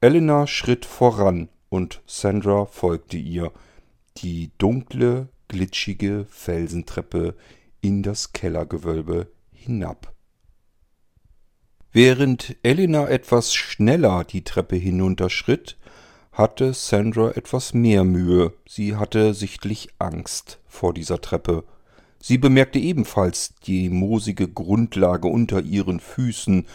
Elena 0.00 0.46
schritt 0.46 0.86
voran 0.86 1.50
und 1.68 2.00
Sandra 2.06 2.64
folgte 2.64 3.18
ihr, 3.18 3.52
die 4.16 4.50
dunkle, 4.56 5.28
glitschige 5.48 6.24
Felsentreppe 6.30 7.34
in 7.82 8.02
das 8.02 8.32
Kellergewölbe 8.32 9.30
hinab. 9.52 10.14
Während 11.92 12.56
Elena 12.62 13.08
etwas 13.08 13.54
schneller 13.54 14.24
die 14.24 14.42
Treppe 14.42 14.76
hinunterschritt, 14.76 15.76
hatte 16.34 16.74
Sandra 16.74 17.30
etwas 17.30 17.74
mehr 17.74 18.02
Mühe. 18.02 18.52
Sie 18.68 18.96
hatte 18.96 19.34
sichtlich 19.34 19.88
Angst 19.98 20.58
vor 20.66 20.92
dieser 20.92 21.20
Treppe. 21.20 21.64
Sie 22.20 22.38
bemerkte 22.38 22.80
ebenfalls 22.80 23.54
die 23.66 23.88
moosige 23.88 24.48
Grundlage 24.48 25.28
unter 25.28 25.62
ihren 25.62 26.00
Füßen, 26.00 26.66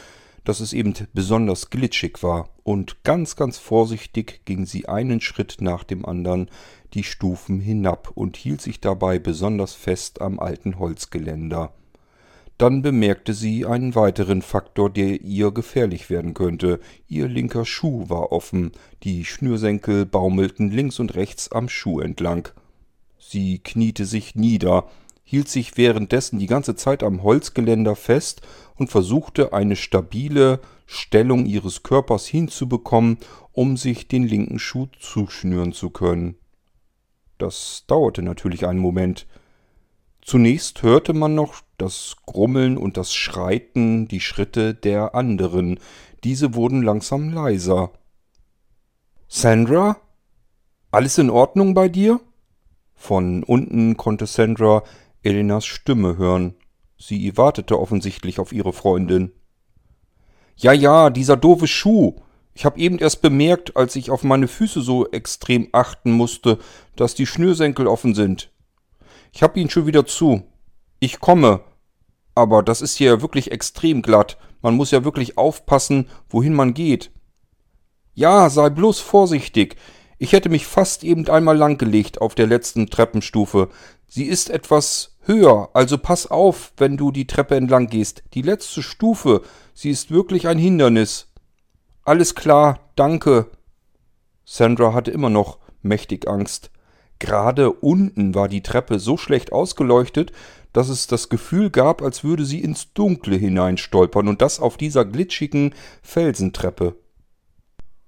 dass 0.46 0.62
es 0.62 0.72
eben 0.72 0.94
besonders 1.14 1.70
glitschig 1.70 2.24
war, 2.24 2.50
und 2.64 3.04
ganz, 3.04 3.36
ganz 3.36 3.58
vorsichtig 3.58 4.42
ging 4.46 4.66
sie 4.66 4.88
einen 4.88 5.22
Schritt 5.22 5.58
nach 5.60 5.84
dem 5.84 6.06
anderen 6.06 6.50
die 6.94 7.04
Stufen 7.04 7.60
hinab 7.60 8.12
und 8.16 8.38
hielt 8.38 8.62
sich 8.62 8.80
dabei 8.80 9.20
besonders 9.20 9.74
fest 9.74 10.22
am 10.22 10.40
alten 10.40 10.80
Holzgeländer. 10.80 11.74
Dann 12.60 12.82
bemerkte 12.82 13.34
sie 13.34 13.66
einen 13.66 13.96
weiteren 13.96 14.42
Faktor, 14.42 14.90
der 14.90 15.22
ihr 15.22 15.52
gefährlich 15.52 16.10
werden 16.10 16.34
könnte. 16.34 16.82
Ihr 17.08 17.30
linker 17.30 17.64
Schuh 17.64 18.10
war 18.10 18.34
offen, 18.34 18.74
die 19.04 19.24
Schnürsenkel 19.24 20.06
baumelten 20.06 20.70
links 20.70 21.00
und 21.00 21.16
rechts 21.16 21.54
am 21.54 21.70
Schuh 21.70 22.02
entlang. 22.02 22.50
Sie 23.18 23.60
kniete 23.60 24.06
sich 24.06 24.36
nieder, 24.36 24.90
hielt 25.24 25.48
sich 25.48 25.78
währenddessen 25.78 26.38
die 26.38 26.48
ganze 26.48 26.76
Zeit 26.76 27.02
am 27.02 27.24
Holzgeländer 27.24 27.96
fest 27.96 28.42
und 28.76 28.90
versuchte 28.90 29.54
eine 29.54 29.78
stabile 29.78 30.60
Stellung 30.86 31.46
ihres 31.46 31.82
Körpers 31.82 32.28
hinzubekommen, 32.28 33.20
um 33.54 33.78
sich 33.78 34.10
den 34.10 34.28
linken 34.28 34.60
Schuh 34.60 34.88
zuschnüren 35.00 35.72
zu 35.72 35.92
können. 35.92 36.36
Das 37.38 37.86
dauerte 37.88 38.22
natürlich 38.22 38.68
einen 38.68 38.80
Moment. 38.80 39.28
Zunächst 40.30 40.84
hörte 40.84 41.14
man 41.14 41.34
noch 41.34 41.56
das 41.80 42.18
Grummeln 42.28 42.78
und 42.78 42.98
das 42.98 43.16
Schreiten, 43.16 44.08
die 44.08 44.20
Schritte 44.20 44.76
der 44.76 45.16
anderen. 45.16 45.80
Diese 46.24 46.54
wurden 46.54 46.84
langsam 46.84 47.34
leiser. 47.34 47.94
Sandra? 49.28 49.98
Alles 50.92 51.18
in 51.18 51.32
Ordnung 51.32 51.74
bei 51.74 51.90
dir? 51.90 52.20
Von 52.94 53.44
unten 53.44 53.98
konnte 53.98 54.28
Sandra 54.28 54.84
Elenas 55.24 55.66
Stimme 55.66 56.18
hören. 56.18 56.54
Sie 57.00 57.36
wartete 57.36 57.80
offensichtlich 57.80 58.40
auf 58.40 58.54
ihre 58.54 58.72
Freundin. 58.72 59.32
Ja, 60.58 60.74
ja, 60.74 61.10
dieser 61.10 61.38
doofe 61.38 61.66
Schuh. 61.66 62.18
Ich 62.54 62.66
hab 62.66 62.78
eben 62.78 63.00
erst 63.00 63.24
bemerkt, 63.24 63.76
als 63.76 63.96
ich 63.96 64.12
auf 64.12 64.24
meine 64.24 64.48
Füße 64.48 64.82
so 64.82 65.10
extrem 65.10 65.70
achten 65.72 66.12
musste, 66.12 66.60
dass 66.96 67.16
die 67.16 67.26
Schnürsenkel 67.26 67.88
offen 67.88 68.14
sind. 68.14 68.52
Ich 69.32 69.44
hab 69.44 69.58
ihn 69.58 69.70
schon 69.70 69.86
wieder 69.86 70.06
zu. 70.06 70.44
Ich 71.00 71.20
komme, 71.20 71.62
aber 72.36 72.64
das 72.64 72.82
ist 72.82 72.96
hier 72.98 73.22
wirklich 73.22 73.52
extrem 73.52 74.02
glatt. 74.02 74.38
Man 74.62 74.76
muss 74.76 74.92
ja 74.92 75.04
wirklich 75.04 75.38
aufpassen, 75.38 76.10
wohin 76.30 76.54
man 76.54 76.74
geht. 76.74 77.12
Ja, 78.14 78.50
sei 78.50 78.70
bloß 78.70 79.00
vorsichtig. 79.00 79.78
Ich 80.18 80.34
hätte 80.34 80.50
mich 80.50 80.68
fast 80.68 81.04
eben 81.04 81.28
einmal 81.30 81.56
langgelegt 81.56 82.20
auf 82.20 82.36
der 82.36 82.48
letzten 82.48 82.90
Treppenstufe. 82.90 83.70
Sie 84.08 84.26
ist 84.26 84.50
etwas 84.50 85.18
höher, 85.22 85.70
also 85.74 85.98
pass 85.98 86.28
auf, 86.28 86.74
wenn 86.78 86.98
du 86.98 87.12
die 87.12 87.28
Treppe 87.28 87.56
entlang 87.56 87.88
gehst. 87.88 88.24
Die 88.34 88.42
letzte 88.42 88.84
Stufe, 88.84 89.44
sie 89.74 89.90
ist 89.90 90.12
wirklich 90.12 90.48
ein 90.48 90.58
Hindernis. 90.58 91.32
Alles 92.04 92.36
klar, 92.36 92.80
danke. 92.96 93.52
Sandra 94.44 94.94
hatte 94.94 95.12
immer 95.12 95.30
noch 95.30 95.60
mächtig 95.82 96.28
Angst. 96.28 96.72
Gerade 97.20 97.72
unten 97.72 98.34
war 98.34 98.48
die 98.48 98.64
Treppe 98.64 98.98
so 99.00 99.18
schlecht 99.18 99.52
ausgeleuchtet, 99.52 100.32
dass 100.74 100.90
es 100.90 101.08
das 101.08 101.30
Gefühl 101.30 101.70
gab, 101.70 102.02
als 102.02 102.24
würde 102.24 102.46
sie 102.46 102.62
ins 102.62 102.94
Dunkle 102.94 103.36
hineinstolpern 103.36 104.28
und 104.28 104.42
das 104.42 104.60
auf 104.60 104.78
dieser 104.78 105.04
glitschigen 105.06 105.76
Felsentreppe. 106.02 106.96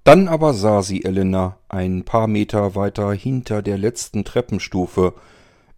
Dann 0.04 0.28
aber 0.28 0.54
sah 0.54 0.82
sie 0.82 1.04
Elena 1.04 1.58
ein 1.70 2.04
paar 2.04 2.28
Meter 2.28 2.76
weiter 2.76 3.12
hinter 3.14 3.62
der 3.62 3.78
letzten 3.78 4.24
Treppenstufe. 4.24 5.14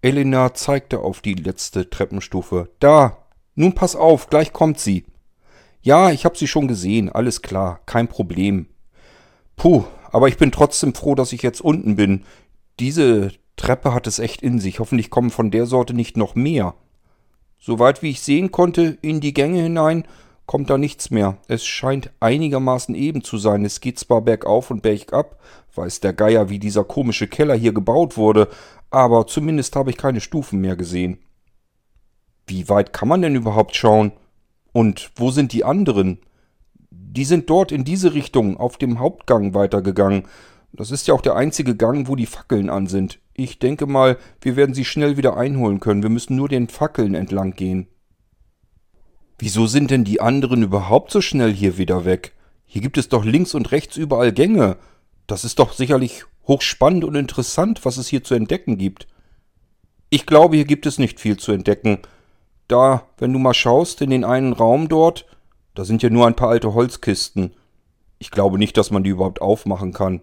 Elena 0.01 0.53
zeigte 0.53 0.99
auf 0.99 1.21
die 1.21 1.33
letzte 1.33 1.89
Treppenstufe. 1.89 2.69
Da. 2.79 3.17
Nun 3.55 3.73
pass 3.73 3.95
auf, 3.95 4.29
gleich 4.29 4.51
kommt 4.51 4.79
sie. 4.79 5.05
Ja, 5.81 6.11
ich 6.11 6.25
hab 6.25 6.37
sie 6.37 6.47
schon 6.47 6.67
gesehen, 6.67 7.09
alles 7.09 7.41
klar, 7.41 7.81
kein 7.85 8.07
Problem. 8.07 8.67
Puh, 9.57 9.83
aber 10.11 10.27
ich 10.27 10.37
bin 10.37 10.51
trotzdem 10.51 10.95
froh, 10.95 11.15
dass 11.15 11.33
ich 11.33 11.41
jetzt 11.41 11.61
unten 11.61 11.95
bin. 11.95 12.23
Diese 12.79 13.31
Treppe 13.55 13.93
hat 13.93 14.07
es 14.07 14.19
echt 14.19 14.41
in 14.41 14.59
sich. 14.59 14.79
Hoffentlich 14.79 15.09
kommen 15.09 15.29
von 15.29 15.51
der 15.51 15.65
Sorte 15.65 15.93
nicht 15.93 16.17
noch 16.17 16.35
mehr. 16.35 16.75
Soweit 17.59 18.01
wie 18.01 18.09
ich 18.09 18.21
sehen 18.21 18.51
konnte, 18.51 18.97
in 19.01 19.21
die 19.21 19.33
Gänge 19.33 19.61
hinein 19.61 20.05
kommt 20.45 20.69
da 20.69 20.77
nichts 20.77 21.09
mehr. 21.11 21.37
Es 21.47 21.65
scheint 21.65 22.11
einigermaßen 22.19 22.95
eben 22.95 23.23
zu 23.23 23.37
sein. 23.37 23.63
Es 23.63 23.79
geht 23.79 23.99
zwar 23.99 24.21
bergauf 24.21 24.71
und 24.71 24.81
bergab, 24.81 25.39
weiß 25.75 26.01
der 26.01 26.13
Geier, 26.13 26.49
wie 26.49 26.59
dieser 26.59 26.83
komische 26.83 27.27
Keller 27.27 27.55
hier 27.55 27.73
gebaut 27.73 28.17
wurde, 28.17 28.49
aber 28.89 29.25
zumindest 29.27 29.75
habe 29.75 29.89
ich 29.89 29.97
keine 29.97 30.21
Stufen 30.21 30.59
mehr 30.59 30.75
gesehen. 30.75 31.19
Wie 32.45 32.67
weit 32.67 32.91
kann 32.91 33.07
man 33.07 33.21
denn 33.21 33.35
überhaupt 33.35 33.75
schauen? 33.75 34.11
Und 34.73 35.11
wo 35.15 35.31
sind 35.31 35.53
die 35.53 35.63
anderen? 35.63 36.19
Die 36.89 37.25
sind 37.25 37.49
dort 37.49 37.71
in 37.71 37.85
diese 37.85 38.13
Richtung 38.13 38.57
auf 38.57 38.77
dem 38.77 38.99
Hauptgang 38.99 39.53
weitergegangen. 39.53 40.23
Das 40.75 40.89
ist 40.89 41.07
ja 41.07 41.13
auch 41.13 41.21
der 41.21 41.35
einzige 41.35 41.75
Gang, 41.75 42.07
wo 42.07 42.15
die 42.15 42.25
Fackeln 42.25 42.69
an 42.69 42.87
sind. 42.87 43.19
Ich 43.35 43.59
denke 43.59 43.85
mal, 43.85 44.17
wir 44.41 44.55
werden 44.55 44.73
sie 44.73 44.85
schnell 44.85 45.17
wieder 45.17 45.37
einholen 45.37 45.79
können. 45.79 46.01
Wir 46.01 46.09
müssen 46.09 46.35
nur 46.35 46.49
den 46.49 46.67
Fackeln 46.67 47.13
entlang 47.13 47.53
gehen. 47.53 47.87
Wieso 49.37 49.67
sind 49.67 49.91
denn 49.91 50.03
die 50.03 50.19
anderen 50.19 50.63
überhaupt 50.63 51.11
so 51.11 51.21
schnell 51.21 51.53
hier 51.53 51.77
wieder 51.77 52.05
weg? 52.05 52.33
Hier 52.65 52.81
gibt 52.81 52.97
es 52.97 53.07
doch 53.07 53.23
links 53.23 53.53
und 53.53 53.71
rechts 53.71 53.97
überall 53.97 54.31
Gänge. 54.31 54.77
Das 55.27 55.43
ist 55.43 55.59
doch 55.59 55.73
sicherlich 55.73 56.25
hochspannend 56.47 57.03
und 57.03 57.15
interessant, 57.15 57.85
was 57.85 57.97
es 57.97 58.07
hier 58.07 58.23
zu 58.23 58.33
entdecken 58.33 58.79
gibt. 58.79 59.07
Ich 60.09 60.25
glaube, 60.25 60.55
hier 60.55 60.65
gibt 60.65 60.87
es 60.87 60.97
nicht 60.97 61.19
viel 61.19 61.37
zu 61.37 61.51
entdecken. 61.51 61.99
Da, 62.67 63.05
wenn 63.17 63.31
du 63.31 63.37
mal 63.37 63.53
schaust 63.53 64.01
in 64.01 64.09
den 64.09 64.25
einen 64.25 64.53
Raum 64.53 64.89
dort, 64.89 65.27
da 65.75 65.85
sind 65.85 66.01
ja 66.01 66.09
nur 66.09 66.25
ein 66.25 66.35
paar 66.35 66.49
alte 66.49 66.73
Holzkisten. 66.73 67.53
Ich 68.17 68.31
glaube 68.31 68.57
nicht, 68.57 68.75
dass 68.77 68.89
man 68.89 69.03
die 69.03 69.11
überhaupt 69.11 69.41
aufmachen 69.41 69.93
kann. 69.93 70.21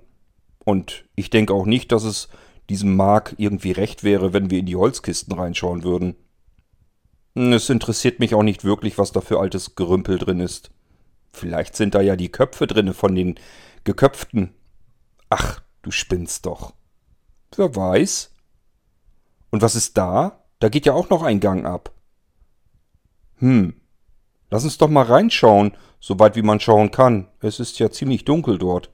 Und 0.65 1.05
ich 1.15 1.31
denke 1.31 1.55
auch 1.55 1.67
nicht, 1.67 1.93
dass 1.93 2.05
es 2.05 2.29
diesem 2.69 2.95
Mark 2.97 3.35
irgendwie 3.39 3.73
recht 3.73 4.05
wäre, 4.05 4.33
wenn 4.33 4.51
wir 4.51 4.61
in 4.61 4.67
die 4.67 4.77
Holzkisten 4.77 5.35
reinschauen 5.35 5.83
würden. 5.83 6.17
Es 7.35 7.71
interessiert 7.71 8.21
mich 8.21 8.35
auch 8.35 8.43
nicht 8.43 8.65
wirklich, 8.65 8.99
was 8.99 9.13
da 9.13 9.21
für 9.21 9.41
altes 9.41 9.75
Gerümpel 9.75 10.19
drin 10.19 10.41
ist. 10.41 10.71
Vielleicht 11.33 11.77
sind 11.77 11.95
da 11.95 12.01
ja 12.01 12.17
die 12.17 12.31
Köpfe 12.31 12.67
drinne 12.67 12.95
von 12.95 13.15
den 13.15 13.37
Geköpften. 13.85 14.55
Ach, 15.29 15.61
du 15.83 15.91
spinnst 15.91 16.47
doch. 16.47 16.75
Wer 17.57 17.75
weiß. 17.75 18.35
Und 19.51 19.63
was 19.63 19.75
ist 19.75 19.97
da? 19.97 20.45
Da 20.59 20.69
geht 20.69 20.87
ja 20.87 20.93
auch 20.93 21.09
noch 21.09 21.23
ein 21.23 21.41
Gang 21.41 21.65
ab. 21.65 21.93
Hm. 23.37 23.75
Lass 24.51 24.65
uns 24.65 24.79
doch 24.79 24.89
mal 24.89 25.05
reinschauen, 25.05 25.77
soweit 26.01 26.37
wie 26.37 26.43
man 26.43 26.61
schauen 26.61 26.91
kann. 26.91 27.29
Es 27.41 27.61
ist 27.61 27.79
ja 27.79 27.91
ziemlich 27.91 28.25
dunkel 28.25 28.59
dort. 28.59 28.91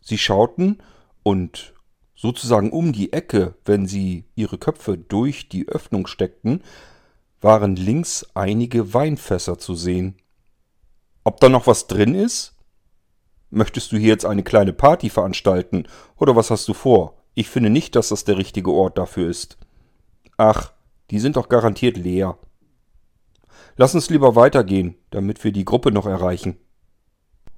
Sie 0.00 0.18
schauten 0.18 0.78
und 1.22 1.74
sozusagen 2.14 2.70
um 2.70 2.92
die 2.92 3.12
Ecke, 3.12 3.54
wenn 3.64 3.86
sie 3.86 4.24
ihre 4.34 4.58
Köpfe 4.58 4.98
durch 4.98 5.48
die 5.48 5.68
Öffnung 5.68 6.06
steckten, 6.06 6.62
waren 7.40 7.76
links 7.76 8.26
einige 8.34 8.92
Weinfässer 8.92 9.58
zu 9.58 9.74
sehen. 9.74 10.16
Ob 11.24 11.40
da 11.40 11.48
noch 11.48 11.66
was 11.66 11.86
drin 11.86 12.14
ist? 12.14 12.54
Möchtest 13.50 13.92
du 13.92 13.96
hier 13.96 14.08
jetzt 14.08 14.26
eine 14.26 14.42
kleine 14.42 14.72
Party 14.72 15.10
veranstalten, 15.10 15.86
oder 16.16 16.36
was 16.36 16.50
hast 16.50 16.68
du 16.68 16.74
vor? 16.74 17.16
Ich 17.34 17.48
finde 17.48 17.70
nicht, 17.70 17.96
dass 17.96 18.10
das 18.10 18.24
der 18.24 18.36
richtige 18.36 18.70
Ort 18.70 18.98
dafür 18.98 19.28
ist. 19.28 19.58
Ach, 20.36 20.72
die 21.10 21.18
sind 21.18 21.36
doch 21.36 21.48
garantiert 21.48 21.96
leer. 21.96 22.38
Lass 23.76 23.94
uns 23.94 24.10
lieber 24.10 24.36
weitergehen, 24.36 24.96
damit 25.10 25.42
wir 25.42 25.52
die 25.52 25.64
Gruppe 25.64 25.90
noch 25.90 26.06
erreichen. 26.06 26.58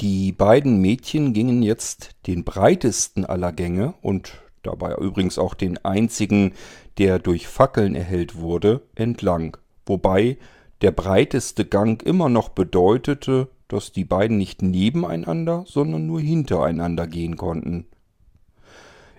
Die 0.03 0.33
beiden 0.33 0.81
Mädchen 0.81 1.33
gingen 1.33 1.63
jetzt 1.63 2.17
den 2.27 2.43
breitesten 2.43 3.25
aller 3.25 3.53
Gänge 3.53 3.95
und 4.03 4.33
dabei 4.65 4.97
übrigens 4.97 5.39
auch 5.39 5.55
den 5.55 5.79
einzigen, 5.85 6.55
der 6.99 7.21
durch 7.21 7.47
Fackeln 7.47 7.95
erhellt 7.95 8.35
wurde, 8.35 8.83
entlang, 8.97 9.57
wobei 9.87 10.39
der 10.81 10.91
breiteste 10.91 11.65
Gang 11.65 12.03
immer 12.03 12.29
noch 12.29 12.49
bedeutete, 12.49 13.47
dass 13.69 13.93
die 13.93 14.05
beiden 14.05 14.39
nicht 14.39 14.61
nebeneinander, 14.61 15.63
sondern 15.69 16.09
nur 16.09 16.21
hintereinander 16.21 17.07
gehen 17.07 17.37
konnten. 17.37 17.87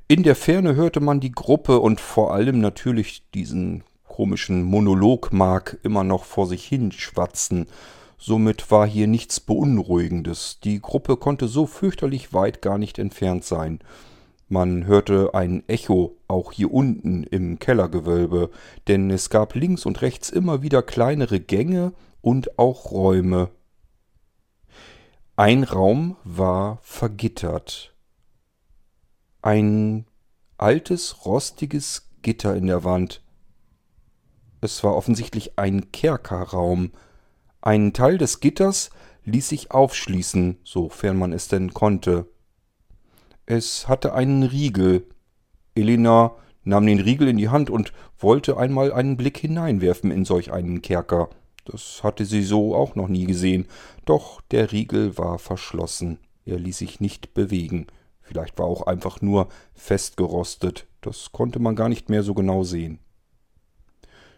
In 0.09 0.23
der 0.23 0.35
Ferne 0.35 0.75
hörte 0.75 0.99
man 0.99 1.21
die 1.21 1.31
Gruppe 1.31 1.79
und 1.79 2.01
vor 2.01 2.33
allem 2.33 2.59
natürlich 2.59 3.23
diesen 3.33 3.85
komischen 4.05 4.63
Monolog 4.63 5.31
Mark 5.31 5.79
immer 5.83 6.03
noch 6.03 6.25
vor 6.25 6.45
sich 6.45 6.65
hin 6.65 6.91
schwatzen. 6.91 7.67
Somit 8.25 8.71
war 8.71 8.88
hier 8.88 9.07
nichts 9.07 9.41
Beunruhigendes. 9.41 10.62
Die 10.63 10.81
Gruppe 10.81 11.17
konnte 11.17 11.49
so 11.49 11.65
fürchterlich 11.67 12.31
weit 12.31 12.62
gar 12.62 12.77
nicht 12.77 12.97
entfernt 12.97 13.43
sein. 13.43 13.79
Man 14.47 14.86
hörte 14.86 15.33
ein 15.33 15.67
Echo 15.67 16.15
auch 16.29 16.53
hier 16.53 16.73
unten 16.73 17.23
im 17.23 17.59
Kellergewölbe, 17.59 18.49
denn 18.88 19.09
es 19.09 19.29
gab 19.29 19.55
links 19.55 19.86
und 19.86 20.01
rechts 20.01 20.29
immer 20.29 20.62
wieder 20.62 20.81
kleinere 20.81 21.41
Gänge 21.41 21.91
und 22.21 22.57
auch 22.57 22.91
Räume. 22.91 23.49
Ein 25.36 25.65
Raum 25.65 26.15
war 26.23 26.79
vergittert. 26.81 27.93
Ein 29.41 30.05
altes, 30.57 31.25
rostiges 31.25 32.09
Gitter 32.21 32.55
in 32.55 32.67
der 32.67 32.86
Wand. 32.86 33.21
Es 34.62 34.81
war 34.81 34.95
offensichtlich 34.95 35.59
ein 35.59 35.91
Kerkerraum. 35.91 36.93
Ein 37.65 37.93
Teil 37.93 38.17
des 38.17 38.41
Gitters 38.41 38.89
ließ 39.23 39.47
sich 39.47 39.71
aufschließen, 39.71 40.58
sofern 40.65 41.17
man 41.17 41.32
es 41.32 41.47
denn 41.47 41.73
konnte. 41.73 42.28
Es 43.45 43.88
hatte 43.88 44.13
einen 44.13 44.43
Riegel. 44.43 45.08
Elena 45.73 46.36
nahm 46.65 46.86
den 46.86 46.99
Riegel 46.99 47.30
in 47.30 47.38
die 47.38 47.47
Hand 47.47 47.69
und 47.69 47.93
wollte 48.19 48.58
einmal 48.58 48.91
einen 48.91 49.15
Blick 49.15 49.38
hineinwerfen 49.38 50.12
in 50.12 50.26
solch 50.26 50.52
einen 50.52 50.82
Kerker. 50.82 51.30
Das 51.63 52.04
hatte 52.04 52.26
sie 52.26 52.43
so 52.43 52.76
auch 52.76 52.95
noch 52.95 53.08
nie 53.08 53.28
gesehen. 53.28 53.67
Doch 54.04 54.41
der 54.52 54.73
Riegel 54.73 55.17
war 55.17 55.39
verschlossen. 55.39 56.19
Er 56.43 56.60
ließ 56.60 56.80
sich 56.80 56.99
nicht 56.99 57.34
bewegen. 57.34 57.88
Vielleicht 58.19 58.60
war 58.60 58.65
auch 58.65 58.88
einfach 58.88 59.21
nur 59.21 59.47
festgerostet. 59.73 60.86
Das 60.99 61.32
konnte 61.32 61.60
man 61.60 61.78
gar 61.78 61.88
nicht 61.88 62.10
mehr 62.10 62.23
so 62.23 62.34
genau 62.34 62.63
sehen. 62.63 62.99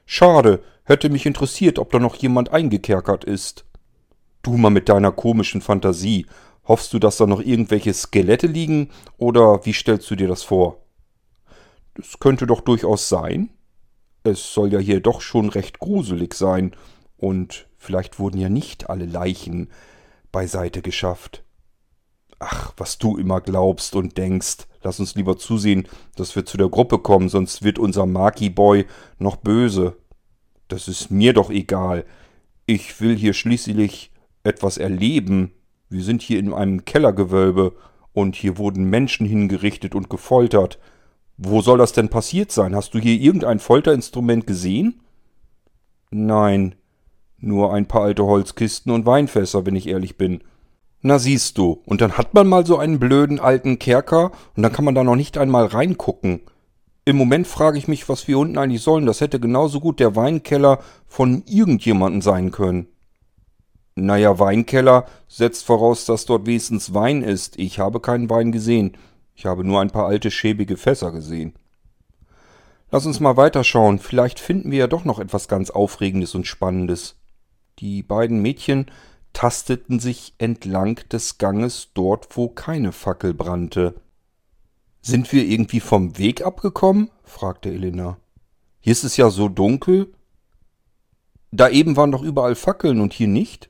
Schade, 0.05 0.63
hätte 0.83 1.09
mich 1.09 1.25
interessiert, 1.25 1.79
ob 1.79 1.91
da 1.91 1.99
noch 1.99 2.15
jemand 2.15 2.51
eingekerkert 2.51 3.23
ist. 3.23 3.65
Du 4.43 4.57
mal 4.57 4.69
mit 4.69 4.89
deiner 4.89 5.11
komischen 5.11 5.61
Fantasie. 5.61 6.27
Hoffst 6.67 6.93
du, 6.93 6.99
dass 6.99 7.17
da 7.17 7.25
noch 7.25 7.41
irgendwelche 7.41 7.93
Skelette 7.93 8.47
liegen, 8.47 8.89
oder 9.17 9.65
wie 9.65 9.73
stellst 9.73 10.09
du 10.09 10.15
dir 10.15 10.27
das 10.27 10.43
vor? 10.43 10.83
Das 11.95 12.19
könnte 12.19 12.47
doch 12.47 12.61
durchaus 12.61 13.09
sein. 13.09 13.49
Es 14.23 14.53
soll 14.53 14.73
ja 14.73 14.79
hier 14.79 14.99
doch 14.99 15.21
schon 15.21 15.49
recht 15.49 15.79
gruselig 15.79 16.33
sein, 16.33 16.75
und 17.17 17.67
vielleicht 17.77 18.19
wurden 18.19 18.39
ja 18.39 18.49
nicht 18.49 18.89
alle 18.89 19.05
Leichen 19.05 19.69
beiseite 20.31 20.81
geschafft. 20.81 21.43
Ach, 22.39 22.73
was 22.77 22.97
du 22.97 23.17
immer 23.17 23.41
glaubst 23.41 23.95
und 23.95 24.17
denkst. 24.17 24.67
Lass 24.85 24.99
uns 24.99 25.15
lieber 25.15 25.35
zusehen, 25.35 25.87
dass 26.15 26.35
wir 26.35 26.45
zu 26.45 26.57
der 26.57 26.69
Gruppe 26.69 26.99
kommen, 26.99 27.27
sonst 27.27 27.63
wird 27.63 27.79
unser 27.79 28.05
Marky 28.05 28.51
Boy 28.51 28.85
noch 29.17 29.35
böse. 29.35 29.97
Das 30.67 30.87
ist 30.87 31.09
mir 31.09 31.33
doch 31.33 31.49
egal. 31.49 32.05
Ich 32.67 33.01
will 33.01 33.17
hier 33.17 33.33
schließlich 33.33 34.11
etwas 34.43 34.77
erleben. 34.77 35.53
Wir 35.89 36.03
sind 36.03 36.21
hier 36.21 36.37
in 36.37 36.53
einem 36.53 36.85
Kellergewölbe 36.85 37.73
und 38.13 38.35
hier 38.35 38.59
wurden 38.59 38.87
Menschen 38.87 39.25
hingerichtet 39.25 39.95
und 39.95 40.07
gefoltert. 40.07 40.77
Wo 41.35 41.61
soll 41.61 41.79
das 41.79 41.93
denn 41.93 42.09
passiert 42.09 42.51
sein? 42.51 42.75
Hast 42.75 42.93
du 42.93 42.99
hier 42.99 43.19
irgendein 43.19 43.57
Folterinstrument 43.57 44.45
gesehen? 44.45 45.01
Nein, 46.11 46.75
nur 47.39 47.73
ein 47.73 47.87
paar 47.87 48.03
alte 48.03 48.23
Holzkisten 48.23 48.91
und 48.91 49.07
Weinfässer, 49.07 49.65
wenn 49.65 49.75
ich 49.75 49.87
ehrlich 49.87 50.15
bin. 50.15 50.43
Na 51.07 51.19
siehst 51.19 51.59
du, 51.59 51.83
und 51.85 52.01
dann 52.01 52.17
hat 52.17 52.33
man 52.33 52.47
mal 52.47 52.65
so 52.65 52.79
einen 52.79 52.97
blöden 52.97 53.39
alten 53.39 53.77
Kerker 53.77 54.31
und 54.55 54.63
dann 54.63 54.71
kann 54.71 54.85
man 54.85 54.95
da 54.95 55.03
noch 55.03 55.15
nicht 55.15 55.37
einmal 55.37 55.67
reingucken. 55.67 56.41
Im 57.05 57.15
Moment 57.15 57.45
frage 57.45 57.77
ich 57.77 57.87
mich, 57.87 58.09
was 58.09 58.27
wir 58.27 58.39
unten 58.39 58.57
eigentlich 58.57 58.81
sollen. 58.81 59.05
Das 59.05 59.21
hätte 59.21 59.39
genauso 59.39 59.79
gut 59.79 59.99
der 59.99 60.15
Weinkeller 60.15 60.79
von 61.05 61.43
irgendjemandem 61.45 62.23
sein 62.23 62.49
können. 62.49 62.87
Naja, 63.93 64.39
Weinkeller 64.39 65.05
setzt 65.27 65.63
voraus, 65.65 66.05
dass 66.05 66.25
dort 66.25 66.47
wenigstens 66.47 66.95
Wein 66.95 67.21
ist. 67.21 67.59
Ich 67.59 67.77
habe 67.77 67.99
keinen 67.99 68.27
Wein 68.31 68.51
gesehen. 68.51 68.97
Ich 69.35 69.45
habe 69.45 69.63
nur 69.63 69.81
ein 69.81 69.91
paar 69.91 70.07
alte 70.07 70.31
schäbige 70.31 70.75
Fässer 70.75 71.11
gesehen. 71.11 71.53
Lass 72.89 73.05
uns 73.05 73.19
mal 73.19 73.37
weiterschauen. 73.37 73.99
Vielleicht 73.99 74.39
finden 74.39 74.71
wir 74.71 74.79
ja 74.79 74.87
doch 74.87 75.05
noch 75.05 75.19
etwas 75.19 75.47
ganz 75.47 75.69
Aufregendes 75.69 76.33
und 76.33 76.47
Spannendes. 76.47 77.15
Die 77.77 78.01
beiden 78.01 78.41
Mädchen 78.41 78.87
tasteten 79.35 79.99
sich 79.99 80.33
entlang 80.37 81.01
des 81.11 81.37
Ganges 81.37 81.89
dort, 81.93 82.35
wo 82.37 82.47
keine 82.47 82.93
Fackel 82.93 83.33
brannte. 83.33 83.93
Sind 85.01 85.31
wir 85.33 85.45
irgendwie 85.45 85.81
vom 85.81 86.17
Weg 86.17 86.43
abgekommen? 86.43 87.11
fragte 87.23 87.69
Elena. 87.69 88.17
Hier 88.79 88.93
ist 88.93 89.03
es 89.03 89.17
ja 89.17 89.29
so 89.29 89.49
dunkel. 89.49 90.13
Da 91.51 91.69
eben 91.69 91.97
waren 91.97 92.11
doch 92.11 92.23
überall 92.23 92.55
Fackeln 92.55 93.01
und 93.01 93.13
hier 93.13 93.27
nicht? 93.27 93.69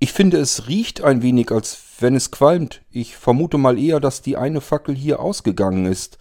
Ich 0.00 0.12
finde, 0.12 0.38
es 0.38 0.66
riecht 0.66 1.02
ein 1.02 1.22
wenig, 1.22 1.52
als 1.52 1.80
wenn 2.00 2.16
es 2.16 2.32
qualmt. 2.32 2.82
Ich 2.90 3.16
vermute 3.16 3.58
mal 3.58 3.78
eher, 3.78 4.00
dass 4.00 4.22
die 4.22 4.36
eine 4.36 4.60
Fackel 4.60 4.96
hier 4.96 5.20
ausgegangen 5.20 5.86
ist. 5.86 6.18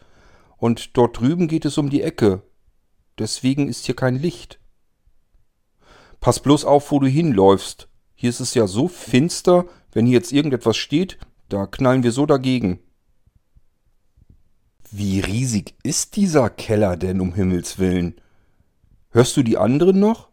Und 0.57 0.95
dort 0.95 1.19
drüben 1.19 1.47
geht 1.47 1.65
es 1.65 1.79
um 1.79 1.89
die 1.89 2.03
Ecke. 2.03 2.43
Deswegen 3.17 3.67
ist 3.67 3.87
hier 3.87 3.95
kein 3.95 4.15
Licht. 4.15 4.59
Pass 6.19 6.39
bloß 6.39 6.65
auf, 6.65 6.91
wo 6.91 6.99
du 6.99 7.07
hinläufst. 7.07 7.87
Hier 8.21 8.29
ist 8.29 8.39
es 8.39 8.53
ja 8.53 8.67
so 8.67 8.87
finster, 8.87 9.65
wenn 9.93 10.05
hier 10.05 10.13
jetzt 10.13 10.31
irgendetwas 10.31 10.77
steht, 10.77 11.17
da 11.49 11.65
knallen 11.65 12.03
wir 12.03 12.11
so 12.11 12.27
dagegen. 12.27 12.77
Wie 14.91 15.21
riesig 15.21 15.73
ist 15.81 16.17
dieser 16.17 16.51
Keller 16.51 16.97
denn, 16.97 17.19
um 17.19 17.33
Himmels 17.33 17.79
willen? 17.79 18.21
Hörst 19.09 19.35
du 19.37 19.41
die 19.41 19.57
anderen 19.57 19.99
noch? 19.99 20.29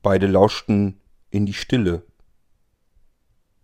Beide 0.00 0.28
lauschten 0.28 1.00
in 1.30 1.44
die 1.44 1.54
Stille. 1.54 2.04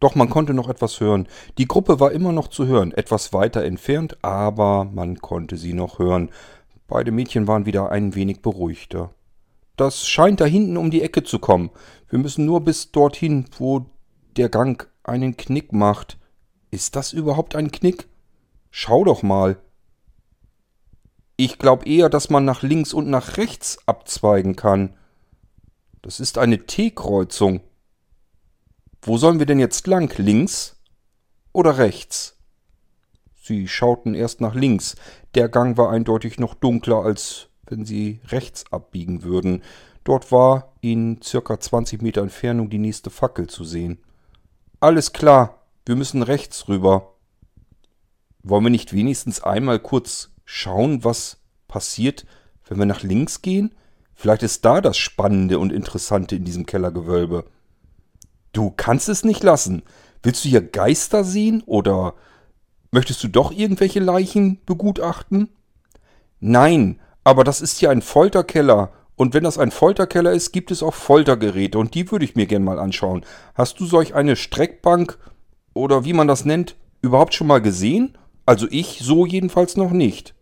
Doch 0.00 0.16
man 0.16 0.28
konnte 0.28 0.52
noch 0.52 0.68
etwas 0.68 0.98
hören. 0.98 1.28
Die 1.58 1.68
Gruppe 1.68 2.00
war 2.00 2.10
immer 2.10 2.32
noch 2.32 2.48
zu 2.48 2.66
hören, 2.66 2.90
etwas 2.90 3.32
weiter 3.32 3.62
entfernt, 3.62 4.18
aber 4.22 4.84
man 4.84 5.18
konnte 5.20 5.58
sie 5.58 5.74
noch 5.74 6.00
hören. 6.00 6.28
Beide 6.88 7.12
Mädchen 7.12 7.46
waren 7.46 7.66
wieder 7.66 7.92
ein 7.92 8.16
wenig 8.16 8.42
beruhigter. 8.42 9.14
Das 9.76 10.06
scheint 10.06 10.40
da 10.40 10.44
hinten 10.44 10.76
um 10.76 10.90
die 10.90 11.02
Ecke 11.02 11.24
zu 11.24 11.38
kommen. 11.38 11.70
Wir 12.14 12.20
müssen 12.20 12.44
nur 12.44 12.60
bis 12.60 12.92
dorthin, 12.92 13.46
wo 13.58 13.86
der 14.36 14.48
Gang 14.48 14.88
einen 15.02 15.36
Knick 15.36 15.72
macht. 15.72 16.16
Ist 16.70 16.94
das 16.94 17.12
überhaupt 17.12 17.56
ein 17.56 17.72
Knick? 17.72 18.06
Schau 18.70 19.02
doch 19.02 19.24
mal. 19.24 19.58
Ich 21.34 21.58
glaube 21.58 21.86
eher, 21.86 22.08
dass 22.08 22.30
man 22.30 22.44
nach 22.44 22.62
links 22.62 22.94
und 22.94 23.10
nach 23.10 23.36
rechts 23.36 23.78
abzweigen 23.86 24.54
kann. 24.54 24.94
Das 26.02 26.20
ist 26.20 26.38
eine 26.38 26.66
T-Kreuzung. 26.66 27.62
Wo 29.02 29.18
sollen 29.18 29.40
wir 29.40 29.46
denn 29.46 29.58
jetzt 29.58 29.88
lang? 29.88 30.16
Links 30.16 30.80
oder 31.52 31.78
rechts? 31.78 32.38
Sie 33.42 33.66
schauten 33.66 34.14
erst 34.14 34.40
nach 34.40 34.54
links. 34.54 34.94
Der 35.34 35.48
Gang 35.48 35.76
war 35.76 35.90
eindeutig 35.90 36.38
noch 36.38 36.54
dunkler, 36.54 37.02
als 37.02 37.48
wenn 37.66 37.84
sie 37.84 38.20
rechts 38.28 38.70
abbiegen 38.70 39.24
würden. 39.24 39.64
Dort 40.04 40.30
war 40.30 40.74
in 40.82 41.20
circa 41.22 41.58
20 41.58 42.02
Meter 42.02 42.20
Entfernung 42.20 42.68
die 42.68 42.78
nächste 42.78 43.10
Fackel 43.10 43.48
zu 43.48 43.64
sehen. 43.64 43.98
Alles 44.80 45.12
klar, 45.12 45.62
wir 45.86 45.96
müssen 45.96 46.22
rechts 46.22 46.68
rüber. 46.68 47.14
Wollen 48.42 48.64
wir 48.64 48.70
nicht 48.70 48.92
wenigstens 48.92 49.42
einmal 49.42 49.78
kurz 49.78 50.30
schauen, 50.44 51.04
was 51.04 51.38
passiert, 51.68 52.26
wenn 52.68 52.78
wir 52.78 52.86
nach 52.86 53.02
links 53.02 53.40
gehen? 53.40 53.74
Vielleicht 54.14 54.42
ist 54.42 54.64
da 54.66 54.82
das 54.82 54.98
Spannende 54.98 55.58
und 55.58 55.72
Interessante 55.72 56.36
in 56.36 56.44
diesem 56.44 56.66
Kellergewölbe. 56.66 57.46
Du 58.52 58.70
kannst 58.70 59.08
es 59.08 59.24
nicht 59.24 59.42
lassen. 59.42 59.82
Willst 60.22 60.44
du 60.44 60.48
hier 60.50 60.60
Geister 60.60 61.24
sehen 61.24 61.62
oder 61.66 62.14
möchtest 62.90 63.24
du 63.24 63.28
doch 63.28 63.50
irgendwelche 63.50 64.00
Leichen 64.00 64.60
begutachten? 64.66 65.48
Nein, 66.40 67.00
aber 67.24 67.42
das 67.42 67.62
ist 67.62 67.78
hier 67.78 67.90
ein 67.90 68.02
Folterkeller 68.02 68.92
und 69.16 69.34
wenn 69.34 69.44
das 69.44 69.58
ein 69.58 69.70
Folterkeller 69.70 70.32
ist, 70.32 70.52
gibt 70.52 70.70
es 70.70 70.82
auch 70.82 70.94
Foltergeräte 70.94 71.78
und 71.78 71.94
die 71.94 72.10
würde 72.10 72.24
ich 72.24 72.34
mir 72.34 72.46
gern 72.46 72.64
mal 72.64 72.78
anschauen. 72.78 73.24
Hast 73.54 73.78
du 73.78 73.86
solch 73.86 74.14
eine 74.14 74.36
Streckbank 74.36 75.18
oder 75.72 76.04
wie 76.04 76.12
man 76.12 76.28
das 76.28 76.44
nennt, 76.44 76.76
überhaupt 77.00 77.34
schon 77.34 77.46
mal 77.46 77.60
gesehen? 77.60 78.18
Also 78.46 78.66
ich 78.70 79.00
so 79.02 79.24
jedenfalls 79.24 79.76
noch 79.76 79.92
nicht. 79.92 80.34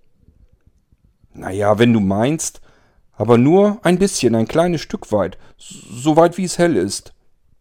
Naja, 1.34 1.78
wenn 1.78 1.92
du 1.92 2.00
meinst, 2.00 2.60
aber 3.12 3.38
nur 3.38 3.78
ein 3.82 3.98
bisschen, 3.98 4.34
ein 4.34 4.48
kleines 4.48 4.80
Stück 4.80 5.12
weit, 5.12 5.38
so 5.56 6.16
weit 6.16 6.38
wie 6.38 6.44
es 6.44 6.58
hell 6.58 6.76
ist. 6.76 7.14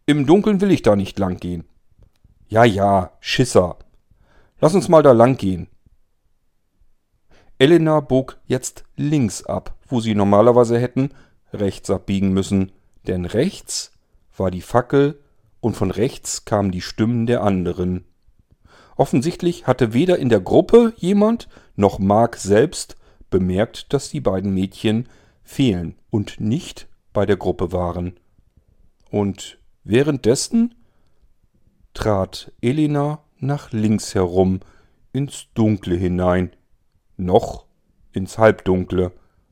Im 0.05 0.25
Dunkeln 0.25 0.61
will 0.61 0.71
ich 0.71 0.81
da 0.81 0.95
nicht 0.95 1.19
lang 1.19 1.37
gehen. 1.37 1.65
Ja, 2.47 2.63
ja, 2.63 3.11
Schisser. 3.19 3.77
Lass 4.59 4.75
uns 4.75 4.89
mal 4.89 5.03
da 5.03 5.11
lang 5.11 5.37
gehen. 5.37 5.67
Elena 7.59 7.99
bog 7.99 8.39
jetzt 8.47 8.83
links 8.95 9.45
ab, 9.45 9.75
wo 9.91 9.99
sie 9.99 10.15
normalerweise 10.15 10.79
hätten 10.79 11.09
rechts 11.53 11.89
abbiegen 11.89 12.31
müssen, 12.33 12.71
denn 13.07 13.25
rechts 13.25 13.91
war 14.35 14.51
die 14.51 14.61
Fackel 14.61 15.19
und 15.59 15.75
von 15.75 15.91
rechts 15.91 16.45
kamen 16.45 16.71
die 16.71 16.81
Stimmen 16.81 17.25
der 17.25 17.43
anderen. 17.43 18.05
Offensichtlich 18.95 19.67
hatte 19.67 19.93
weder 19.93 20.19
in 20.19 20.29
der 20.29 20.41
Gruppe 20.41 20.93
jemand 20.97 21.49
noch 21.75 21.99
Mark 21.99 22.37
selbst 22.37 22.95
bemerkt, 23.29 23.93
dass 23.93 24.09
die 24.09 24.21
beiden 24.21 24.53
Mädchen 24.53 25.07
fehlen 25.43 25.95
und 26.09 26.39
nicht 26.39 26.87
bei 27.13 27.25
der 27.25 27.37
Gruppe 27.37 27.71
waren. 27.71 28.13
Und 29.09 29.57
Währenddessen 29.83 30.75
trat 31.95 32.51
Elena 32.61 33.23
nach 33.39 33.71
links 33.71 34.13
herum 34.13 34.59
ins 35.11 35.47
Dunkle 35.55 35.95
hinein. 35.95 36.51
Noch 37.17 37.65
ins 38.11 38.37
Halbdunkle, 38.37 39.11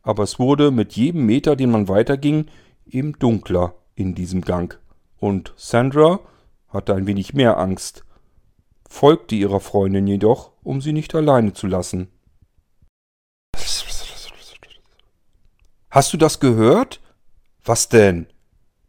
aber 0.10 0.24
es 0.24 0.40
wurde 0.40 0.72
mit 0.72 0.94
jedem 0.94 1.28
Meter, 1.28 1.56
den 1.56 1.70
man 1.70 1.88
weiterging, 1.88 2.48
eben 2.88 3.14
dunkler 3.20 3.76
in 3.94 4.16
diesem 4.16 4.42
Gang. 4.42 4.80
Und 5.20 5.54
Sandra 5.56 6.20
hatte 6.68 6.96
ein 6.96 7.06
wenig 7.06 7.36
mehr 7.36 7.60
Angst, 7.60 8.04
folgte 8.90 9.36
ihrer 9.36 9.60
Freundin 9.60 10.08
jedoch, 10.08 10.52
um 10.64 10.82
sie 10.82 10.94
nicht 10.94 11.14
alleine 11.14 11.54
zu 11.54 11.68
lassen. 11.68 12.08
Hast 15.92 16.12
du 16.12 16.18
das 16.18 16.40
gehört? 16.40 17.02
Was 17.64 17.88
denn? 17.90 18.26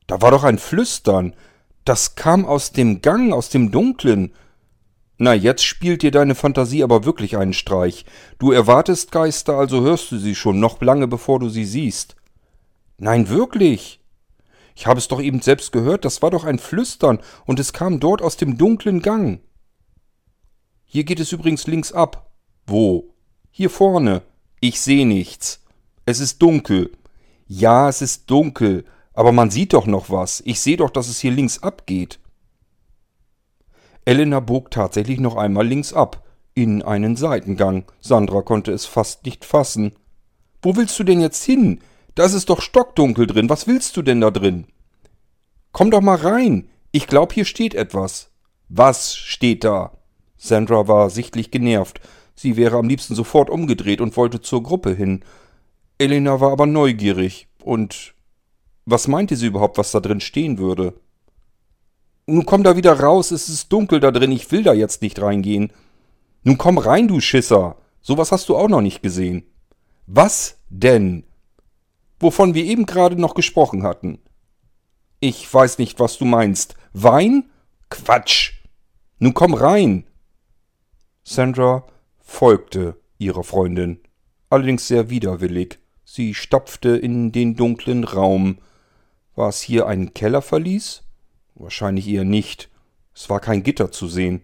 Da 0.07 0.23
war 0.23 0.31
doch 0.31 0.45
ein 0.45 0.57
Flüstern. 0.57 1.35
Das 1.85 2.14
kam 2.14 2.47
aus 2.47 2.73
dem 2.73 3.03
Gang, 3.03 3.35
aus 3.35 3.51
dem 3.51 3.71
Dunklen. 3.71 4.33
Na, 5.23 5.35
jetzt 5.35 5.62
spielt 5.64 6.01
dir 6.01 6.12
deine 6.12 6.35
Fantasie 6.35 6.83
aber 6.83 7.05
wirklich 7.05 7.37
einen 7.37 7.53
Streich. 7.53 8.07
Du 8.39 8.53
erwartest 8.53 9.12
Geister, 9.12 9.53
also 9.53 9.83
hörst 9.83 10.11
du 10.11 10.16
sie 10.16 10.35
schon, 10.35 10.61
noch 10.61 10.81
lange 10.81 11.07
bevor 11.09 11.39
du 11.39 11.51
sie 11.51 11.66
siehst. 11.66 12.16
Nein, 12.97 13.29
wirklich. 13.29 14.01
Ich 14.75 14.87
habe 14.87 14.99
es 14.99 15.09
doch 15.09 15.21
eben 15.21 15.43
selbst 15.43 15.73
gehört, 15.73 16.07
das 16.07 16.23
war 16.23 16.31
doch 16.31 16.45
ein 16.45 16.59
Flüstern, 16.59 17.18
und 17.45 17.61
es 17.61 17.75
kam 17.75 18.01
dort 18.01 18.23
aus 18.23 18.39
dem 18.39 18.57
dunklen 18.57 19.03
Gang. 19.03 19.41
Hier 20.87 21.05
geht 21.05 21.21
es 21.21 21.33
übrigens 21.33 21.66
links 21.66 21.93
ab. 21.93 22.31
Wo? 22.66 23.12
Hier 23.51 23.68
vorne. 23.68 24.23
Ich 24.61 24.81
sehe 24.81 25.07
nichts. 25.07 25.62
Es 26.07 26.18
ist 26.18 26.41
dunkel. 26.41 26.93
Ja, 27.47 27.91
es 27.91 28.01
ist 28.01 28.31
dunkel, 28.31 28.87
aber 29.12 29.33
man 29.33 29.51
sieht 29.51 29.75
doch 29.75 29.85
noch 29.85 30.09
was. 30.09 30.43
Ich 30.47 30.61
sehe 30.61 30.79
doch, 30.79 30.89
dass 30.89 31.09
es 31.09 31.21
hier 31.21 31.33
links 31.33 31.62
abgeht. 31.62 32.21
Elena 34.05 34.40
bog 34.40 34.70
tatsächlich 34.70 35.20
noch 35.20 35.36
einmal 35.36 35.66
links 35.66 35.92
ab, 35.92 36.24
in 36.55 36.82
einen 36.82 37.16
Seitengang. 37.16 37.84
Sandra 38.01 38.42
konnte 38.42 38.72
es 38.72 38.86
fast 38.86 39.24
nicht 39.24 39.44
fassen. 39.44 39.92
Wo 40.62 40.76
willst 40.76 40.98
du 40.98 41.05
denn 41.05 41.20
jetzt 41.20 41.44
hin? 41.44 41.80
Da 42.14 42.24
ist 42.24 42.34
es 42.34 42.44
doch 42.44 42.61
stockdunkel 42.61 43.26
drin. 43.26 43.48
Was 43.48 43.66
willst 43.66 43.96
du 43.96 44.03
denn 44.03 44.20
da 44.20 44.30
drin? 44.30 44.66
Komm 45.72 45.90
doch 45.90 46.01
mal 46.01 46.16
rein. 46.16 46.68
Ich 46.92 47.07
glaub, 47.07 47.32
hier 47.32 47.44
steht 47.44 47.74
etwas. 47.74 48.30
Was 48.68 49.16
steht 49.16 49.64
da? 49.64 49.92
Sandra 50.36 50.88
war 50.88 51.11
sichtlich 51.11 51.51
genervt. 51.51 52.01
Sie 52.34 52.57
wäre 52.57 52.78
am 52.78 52.88
liebsten 52.88 53.14
sofort 53.14 53.51
umgedreht 53.51 54.01
und 54.01 54.16
wollte 54.16 54.40
zur 54.40 54.62
Gruppe 54.62 54.94
hin. 54.94 55.24
Elena 55.98 56.40
war 56.40 56.53
aber 56.53 56.66
neugierig 56.66 57.48
und 57.62 58.14
was 58.86 59.07
meinte 59.07 59.36
sie 59.36 59.46
überhaupt, 59.46 59.76
was 59.76 59.92
da 59.92 60.01
drin 60.01 60.20
stehen 60.20 60.59
würde? 60.59 60.94
Nun 62.31 62.47
komm 62.47 62.62
da 62.62 62.76
wieder 62.76 62.93
raus, 63.01 63.33
es 63.33 63.49
ist 63.49 63.72
dunkel 63.72 63.99
da 63.99 64.12
drin, 64.12 64.31
ich 64.31 64.53
will 64.53 64.62
da 64.62 64.72
jetzt 64.72 65.03
nicht 65.03 65.20
reingehen. 65.20 65.72
Nun 66.45 66.59
komm 66.59 66.78
rein, 66.78 67.09
du 67.09 67.18
Schisser. 67.18 67.76
Sowas 68.03 68.31
hast 68.31 68.49
du 68.49 68.57
auch 68.57 68.68
noch 68.68 68.81
nicht 68.81 69.03
gesehen. 69.03 69.43
Was 70.07 70.59
denn? 70.68 71.24
Wovon 72.20 72.55
wir 72.55 72.64
eben 72.64 72.87
gerade 72.87 73.20
noch 73.20 73.35
gesprochen 73.35 73.83
hatten. 73.83 74.20
Ich 75.18 75.53
weiß 75.53 75.78
nicht, 75.78 75.99
was 75.99 76.18
du 76.18 76.24
meinst. 76.24 76.76
Wein? 76.93 77.51
Quatsch. 77.89 78.53
Nun 79.18 79.35
komm 79.35 79.53
rein. 79.53 80.07
Sandra 81.24 81.85
folgte 82.20 82.97
ihrer 83.18 83.43
Freundin, 83.43 83.99
allerdings 84.51 84.87
sehr 84.87 85.11
widerwillig. 85.11 85.81
Sie 86.05 86.35
stapfte 86.35 86.91
in 86.91 87.33
den 87.33 87.57
dunklen 87.57 88.05
Raum, 88.05 88.59
war 89.35 89.49
es 89.49 89.61
hier 89.61 89.89
ein 89.89 90.14
Kellerverlies? 90.14 91.03
Wahrscheinlich 91.61 92.09
eher 92.09 92.25
nicht. 92.25 92.71
Es 93.15 93.29
war 93.29 93.39
kein 93.39 93.63
Gitter 93.63 93.93
zu 93.93 94.09
sehen. 94.09 94.41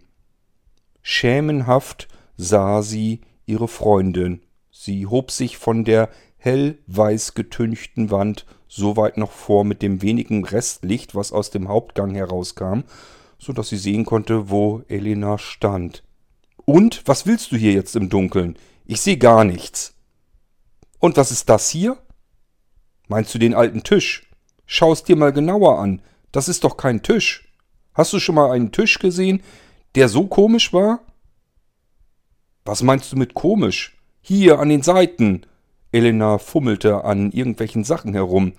Schämenhaft 1.01 2.09
sah 2.37 2.83
sie 2.83 3.23
ihre 3.47 3.69
Freundin. 3.69 4.43
Sie 4.71 5.07
hob 5.07 5.31
sich 5.31 5.57
von 5.57 5.85
der 5.85 6.11
hellweiß 6.37 7.33
getünchten 7.33 8.11
Wand 8.11 8.45
so 8.69 8.99
weit 8.99 9.17
noch 9.17 9.33
vor 9.33 9.64
mit 9.64 9.81
dem 9.81 10.03
wenigen 10.03 10.45
Restlicht, 10.45 11.14
was 11.14 11.33
aus 11.33 11.51
dem 11.51 11.69
Hauptgang 11.69 12.14
herauskam, 12.14 12.81
so 13.39 13.55
dass 13.55 13.71
sie 13.71 13.79
sehen 13.79 14.05
konnte, 14.05 14.51
wo 14.51 14.83
Elena 14.89 15.39
stand. 15.39 16.03
Und 16.67 17.03
was 17.07 17.25
willst 17.25 17.51
du 17.51 17.57
hier 17.57 17.73
jetzt 17.73 17.97
im 17.97 18.11
Dunkeln? 18.11 18.59
Ich 18.85 19.01
sehe 19.01 19.17
gar 19.17 19.45
nichts. 19.45 19.95
Und 20.99 21.17
was 21.17 21.31
ist 21.31 21.49
das 21.49 21.71
hier? 21.71 21.97
Meinst 23.09 23.35
du 23.35 23.39
den 23.39 23.55
alten 23.55 23.83
Tisch? 23.83 24.29
Schau 24.67 24.93
es 24.93 25.03
dir 25.03 25.17
mal 25.17 25.33
genauer 25.33 25.79
an. 25.79 26.03
Das 26.37 26.51
ist 26.51 26.64
doch 26.64 26.76
kein 26.76 27.03
Tisch. 27.03 27.49
Hast 27.95 28.12
du 28.12 28.20
schon 28.20 28.34
mal 28.34 28.51
einen 28.51 28.70
Tisch 28.70 28.99
gesehen, 28.99 29.41
der 29.95 30.11
so 30.11 30.26
komisch 30.26 30.70
war? 30.74 31.01
Was 32.66 32.82
meinst 32.82 33.11
du 33.11 33.16
mit 33.16 33.32
komisch? 33.32 33.97
Hier 34.20 34.59
an 34.59 34.68
den 34.68 34.82
Seiten. 34.82 35.47
Elena 35.93 36.37
fummelte 36.37 37.05
an 37.05 37.32
irgendwelchen 37.32 37.84
Sachen 37.84 38.12
herum. 38.12 38.53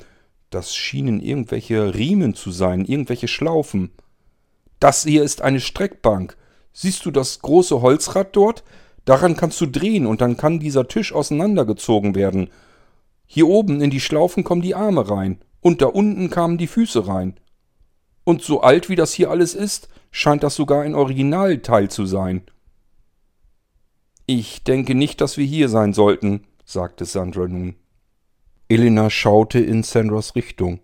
Das 0.49 0.75
schienen 0.75 1.19
irgendwelche 1.19 1.93
Riemen 1.93 2.33
zu 2.33 2.49
sein, 2.49 2.83
irgendwelche 2.83 3.27
Schlaufen. 3.27 3.91
Das 4.79 5.03
hier 5.03 5.21
ist 5.21 5.43
eine 5.43 5.59
Streckbank. 5.59 6.35
Siehst 6.73 7.05
du 7.05 7.11
das 7.11 7.43
große 7.43 7.79
Holzrad 7.83 8.35
dort? 8.35 8.63
Daran 9.05 9.37
kannst 9.37 9.61
du 9.61 9.67
drehen 9.67 10.07
und 10.07 10.21
dann 10.21 10.35
kann 10.35 10.57
dieser 10.57 10.87
Tisch 10.87 11.13
auseinandergezogen 11.13 12.15
werden. 12.15 12.49
Hier 13.27 13.47
oben 13.47 13.81
in 13.81 13.91
die 13.91 14.01
Schlaufen 14.01 14.43
kommen 14.43 14.63
die 14.63 14.73
Arme 14.73 15.07
rein 15.11 15.37
und 15.61 15.83
da 15.83 15.85
unten 15.85 16.31
kamen 16.31 16.57
die 16.57 16.65
Füße 16.65 17.07
rein. 17.07 17.39
Und 18.27 18.41
so 18.41 18.59
alt 18.59 18.89
wie 18.89 18.97
das 18.97 19.13
hier 19.13 19.31
alles 19.31 19.55
ist, 19.55 19.87
scheint 20.11 20.43
das 20.43 20.53
sogar 20.53 20.81
ein 20.81 20.95
Originalteil 20.95 21.89
zu 21.89 22.05
sein. 22.05 22.41
Ich 24.25 24.65
denke 24.65 24.95
nicht, 24.95 25.21
dass 25.21 25.37
wir 25.37 25.45
hier 25.45 25.69
sein 25.69 25.93
sollten, 25.93 26.43
sagte 26.65 27.05
Sandra 27.05 27.47
nun. 27.47 27.75
Elena 28.67 29.09
schaute 29.09 29.59
in 29.59 29.81
Sandras 29.81 30.35
Richtung. 30.35 30.81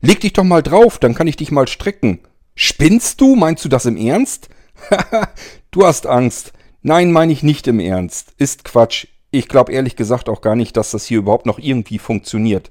Leg 0.00 0.20
dich 0.20 0.32
doch 0.32 0.44
mal 0.44 0.62
drauf, 0.62 0.98
dann 0.98 1.14
kann 1.14 1.26
ich 1.26 1.36
dich 1.36 1.50
mal 1.50 1.68
strecken. 1.68 2.20
Spinnst 2.54 3.20
du? 3.20 3.36
Meinst 3.36 3.62
du 3.66 3.68
das 3.68 3.84
im 3.84 3.98
Ernst? 3.98 4.48
Haha, 4.90 5.28
du 5.72 5.84
hast 5.84 6.06
Angst. 6.06 6.54
Nein, 6.80 7.12
meine 7.12 7.34
ich 7.34 7.42
nicht 7.42 7.68
im 7.68 7.80
Ernst. 7.80 8.32
Ist 8.38 8.64
Quatsch. 8.64 9.08
Ich 9.30 9.46
glaube 9.46 9.72
ehrlich 9.72 9.94
gesagt 9.94 10.30
auch 10.30 10.40
gar 10.40 10.56
nicht, 10.56 10.74
dass 10.78 10.92
das 10.92 11.04
hier 11.04 11.18
überhaupt 11.18 11.44
noch 11.44 11.58
irgendwie 11.58 11.98
funktioniert. 11.98 12.70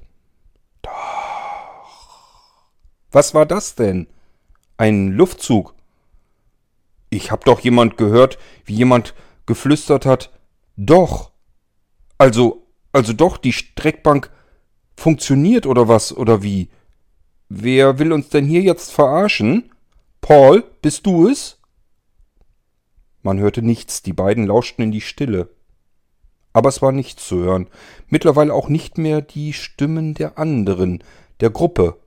Doch. 0.82 1.21
Was 3.12 3.34
war 3.34 3.46
das 3.46 3.76
denn? 3.76 4.08
Ein 4.78 5.12
Luftzug. 5.12 5.76
Ich 7.10 7.32
hab 7.32 7.46
doch 7.46 7.60
jemand 7.60 7.98
gehört, 7.98 8.38
wie 8.66 8.74
jemand 8.74 9.14
geflüstert 9.46 10.06
hat. 10.06 10.32
Doch. 10.78 11.32
Also, 12.18 12.66
also 12.94 13.14
doch, 13.14 13.38
die 13.38 13.54
Streckbank 13.54 14.32
funktioniert 14.96 15.66
oder 15.66 15.88
was 15.88 16.16
oder 16.16 16.42
wie? 16.42 16.70
Wer 17.50 18.00
will 18.00 18.14
uns 18.14 18.30
denn 18.30 18.46
hier 18.46 18.62
jetzt 18.62 18.92
verarschen? 18.92 19.72
Paul, 20.22 20.64
bist 20.82 21.06
du 21.06 21.28
es? 21.28 21.60
Man 23.24 23.40
hörte 23.40 23.62
nichts, 23.62 24.02
die 24.02 24.14
beiden 24.14 24.48
lauschten 24.48 24.86
in 24.86 24.92
die 24.92 25.02
Stille. 25.02 25.50
Aber 26.54 26.70
es 26.70 26.82
war 26.82 26.92
nichts 26.92 27.28
zu 27.28 27.38
hören, 27.38 27.68
mittlerweile 28.08 28.54
auch 28.54 28.70
nicht 28.70 28.98
mehr 28.98 29.22
die 29.22 29.54
Stimmen 29.54 30.14
der 30.14 30.38
anderen, 30.38 31.04
der 31.40 31.50
Gruppe. 31.50 32.01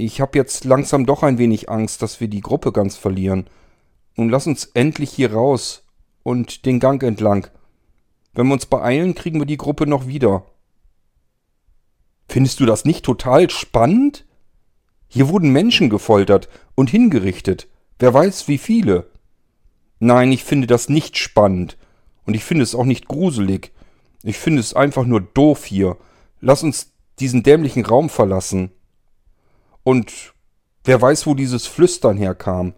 Ich 0.00 0.22
hab 0.22 0.34
jetzt 0.34 0.64
langsam 0.64 1.04
doch 1.04 1.22
ein 1.22 1.36
wenig 1.36 1.68
Angst, 1.68 2.00
dass 2.00 2.20
wir 2.20 2.28
die 2.28 2.40
Gruppe 2.40 2.72
ganz 2.72 2.96
verlieren. 2.96 3.50
Nun 4.16 4.30
lass 4.30 4.46
uns 4.46 4.64
endlich 4.72 5.10
hier 5.10 5.34
raus 5.34 5.84
und 6.22 6.64
den 6.64 6.80
Gang 6.80 7.02
entlang. 7.02 7.48
Wenn 8.32 8.46
wir 8.46 8.54
uns 8.54 8.64
beeilen, 8.64 9.14
kriegen 9.14 9.38
wir 9.40 9.46
die 9.46 9.58
Gruppe 9.58 9.86
noch 9.86 10.06
wieder. 10.06 10.46
Findest 12.28 12.60
du 12.60 12.66
das 12.66 12.86
nicht 12.86 13.04
total 13.04 13.50
spannend? 13.50 14.24
Hier 15.06 15.28
wurden 15.28 15.52
Menschen 15.52 15.90
gefoltert 15.90 16.48
und 16.74 16.88
hingerichtet. 16.88 17.68
Wer 17.98 18.14
weiß, 18.14 18.48
wie 18.48 18.58
viele. 18.58 19.10
Nein, 19.98 20.32
ich 20.32 20.44
finde 20.44 20.66
das 20.66 20.88
nicht 20.88 21.18
spannend. 21.18 21.76
Und 22.24 22.32
ich 22.32 22.44
finde 22.44 22.62
es 22.62 22.74
auch 22.74 22.86
nicht 22.86 23.06
gruselig. 23.06 23.72
Ich 24.22 24.38
finde 24.38 24.60
es 24.60 24.72
einfach 24.72 25.04
nur 25.04 25.20
doof 25.20 25.66
hier. 25.66 25.98
Lass 26.40 26.62
uns 26.62 26.94
diesen 27.18 27.42
dämlichen 27.42 27.84
Raum 27.84 28.08
verlassen. 28.08 28.70
Und 29.90 30.34
wer 30.84 31.02
weiß, 31.02 31.26
wo 31.26 31.34
dieses 31.34 31.66
Flüstern 31.66 32.16
herkam. 32.16 32.74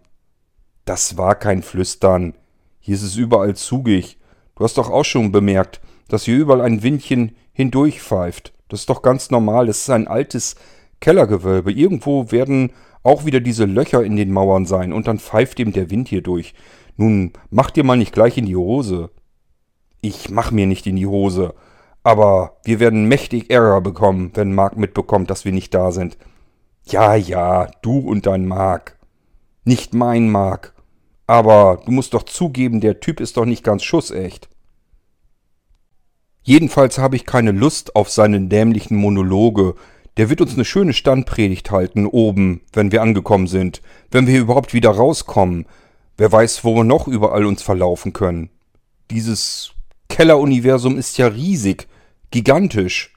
Das 0.83 1.15
war 1.15 1.35
kein 1.35 1.61
Flüstern. 1.61 2.33
Hier 2.79 2.95
ist 2.95 3.03
es 3.03 3.17
überall 3.17 3.55
zugig. 3.55 4.17
Du 4.55 4.63
hast 4.63 4.79
doch 4.79 4.89
auch 4.89 5.05
schon 5.05 5.31
bemerkt, 5.31 5.79
dass 6.07 6.23
hier 6.23 6.35
überall 6.35 6.61
ein 6.61 6.81
Windchen 6.81 7.35
hindurchpfeift. 7.51 8.51
Das 8.67 8.79
ist 8.79 8.89
doch 8.89 9.03
ganz 9.03 9.29
normal. 9.29 9.67
Das 9.67 9.81
ist 9.81 9.91
ein 9.91 10.07
altes 10.07 10.55
Kellergewölbe. 11.01 11.71
Irgendwo 11.71 12.31
werden 12.31 12.73
auch 13.03 13.25
wieder 13.25 13.41
diese 13.41 13.65
Löcher 13.65 14.03
in 14.03 14.15
den 14.15 14.31
Mauern 14.31 14.65
sein 14.65 14.91
und 14.91 15.05
dann 15.05 15.19
pfeift 15.19 15.59
eben 15.59 15.71
der 15.71 15.91
Wind 15.91 16.07
hier 16.07 16.23
durch. 16.23 16.55
Nun, 16.97 17.33
mach 17.51 17.69
dir 17.69 17.83
mal 17.83 17.95
nicht 17.95 18.13
gleich 18.13 18.39
in 18.39 18.47
die 18.47 18.55
Hose. 18.55 19.11
Ich 20.01 20.31
mach 20.31 20.49
mir 20.49 20.65
nicht 20.65 20.87
in 20.87 20.95
die 20.95 21.05
Hose. 21.05 21.53
Aber 22.01 22.57
wir 22.63 22.79
werden 22.79 23.07
mächtig 23.07 23.51
Ärger 23.51 23.81
bekommen, 23.81 24.31
wenn 24.33 24.55
Mark 24.55 24.77
mitbekommt, 24.77 25.29
dass 25.29 25.45
wir 25.45 25.51
nicht 25.51 25.75
da 25.75 25.91
sind. 25.91 26.17
Ja, 26.85 27.15
ja, 27.15 27.69
du 27.81 27.99
und 27.99 28.25
dein 28.25 28.45
Mark. 28.45 28.97
Nicht 29.63 29.93
mein 29.93 30.29
Mark. 30.29 30.73
Aber 31.27 31.81
du 31.85 31.91
musst 31.91 32.13
doch 32.13 32.23
zugeben, 32.23 32.81
der 32.81 32.99
Typ 32.99 33.19
ist 33.19 33.37
doch 33.37 33.45
nicht 33.45 33.63
ganz 33.63 33.83
schussecht. 33.83 34.49
Jedenfalls 36.43 36.97
habe 36.97 37.15
ich 37.15 37.25
keine 37.25 37.51
Lust 37.51 37.95
auf 37.95 38.09
seine 38.09 38.41
dämlichen 38.41 38.97
Monologe. 38.97 39.75
Der 40.17 40.29
wird 40.29 40.41
uns 40.41 40.53
eine 40.53 40.65
schöne 40.65 40.93
Standpredigt 40.93 41.71
halten 41.71 42.05
oben, 42.05 42.61
wenn 42.73 42.91
wir 42.91 43.01
angekommen 43.01 43.47
sind, 43.47 43.81
wenn 44.11 44.27
wir 44.27 44.39
überhaupt 44.39 44.73
wieder 44.73 44.91
rauskommen. 44.91 45.65
Wer 46.17 46.31
weiß, 46.31 46.65
wo 46.65 46.75
wir 46.75 46.83
noch 46.83 47.07
überall 47.07 47.45
uns 47.45 47.63
verlaufen 47.63 48.11
können. 48.11 48.49
Dieses 49.09 49.71
Kelleruniversum 50.09 50.97
ist 50.97 51.17
ja 51.17 51.27
riesig, 51.27 51.87
gigantisch. 52.29 53.13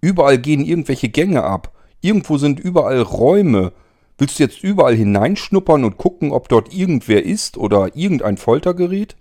Überall 0.00 0.38
gehen 0.38 0.64
irgendwelche 0.64 1.10
Gänge 1.10 1.44
ab. 1.44 1.72
Irgendwo 2.00 2.38
sind 2.38 2.60
überall 2.60 3.02
Räume. 3.02 3.72
Willst 4.18 4.38
du 4.38 4.42
jetzt 4.42 4.62
überall 4.62 4.94
hineinschnuppern 4.94 5.84
und 5.84 5.96
gucken, 5.96 6.32
ob 6.32 6.48
dort 6.48 6.74
irgendwer 6.74 7.24
ist 7.24 7.56
oder 7.56 7.96
irgendein 7.96 8.36
Foltergerät? 8.36 9.16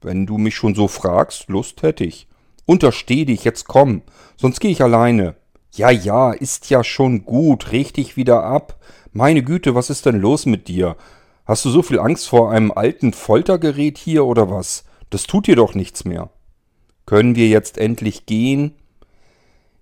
Wenn 0.00 0.26
du 0.26 0.38
mich 0.38 0.54
schon 0.54 0.74
so 0.74 0.88
fragst, 0.88 1.48
Lust 1.48 1.82
hätte 1.82 2.04
ich. 2.04 2.28
Untersteh 2.66 3.24
dich, 3.24 3.44
jetzt 3.44 3.66
komm, 3.66 4.02
sonst 4.36 4.60
geh 4.60 4.68
ich 4.68 4.82
alleine. 4.82 5.36
Ja, 5.72 5.90
ja, 5.90 6.32
ist 6.32 6.70
ja 6.70 6.82
schon 6.82 7.24
gut, 7.24 7.72
reg 7.72 7.94
dich 7.94 8.16
wieder 8.16 8.42
ab. 8.42 8.78
Meine 9.12 9.42
Güte, 9.42 9.74
was 9.74 9.90
ist 9.90 10.06
denn 10.06 10.20
los 10.20 10.46
mit 10.46 10.68
dir? 10.68 10.96
Hast 11.44 11.64
du 11.64 11.70
so 11.70 11.82
viel 11.82 11.98
Angst 11.98 12.28
vor 12.28 12.50
einem 12.50 12.72
alten 12.72 13.12
Foltergerät 13.12 13.98
hier 13.98 14.24
oder 14.24 14.50
was? 14.50 14.84
Das 15.10 15.24
tut 15.24 15.46
dir 15.46 15.56
doch 15.56 15.74
nichts 15.74 16.04
mehr. 16.04 16.30
Können 17.06 17.36
wir 17.36 17.48
jetzt 17.48 17.78
endlich 17.78 18.26
gehen? 18.26 18.74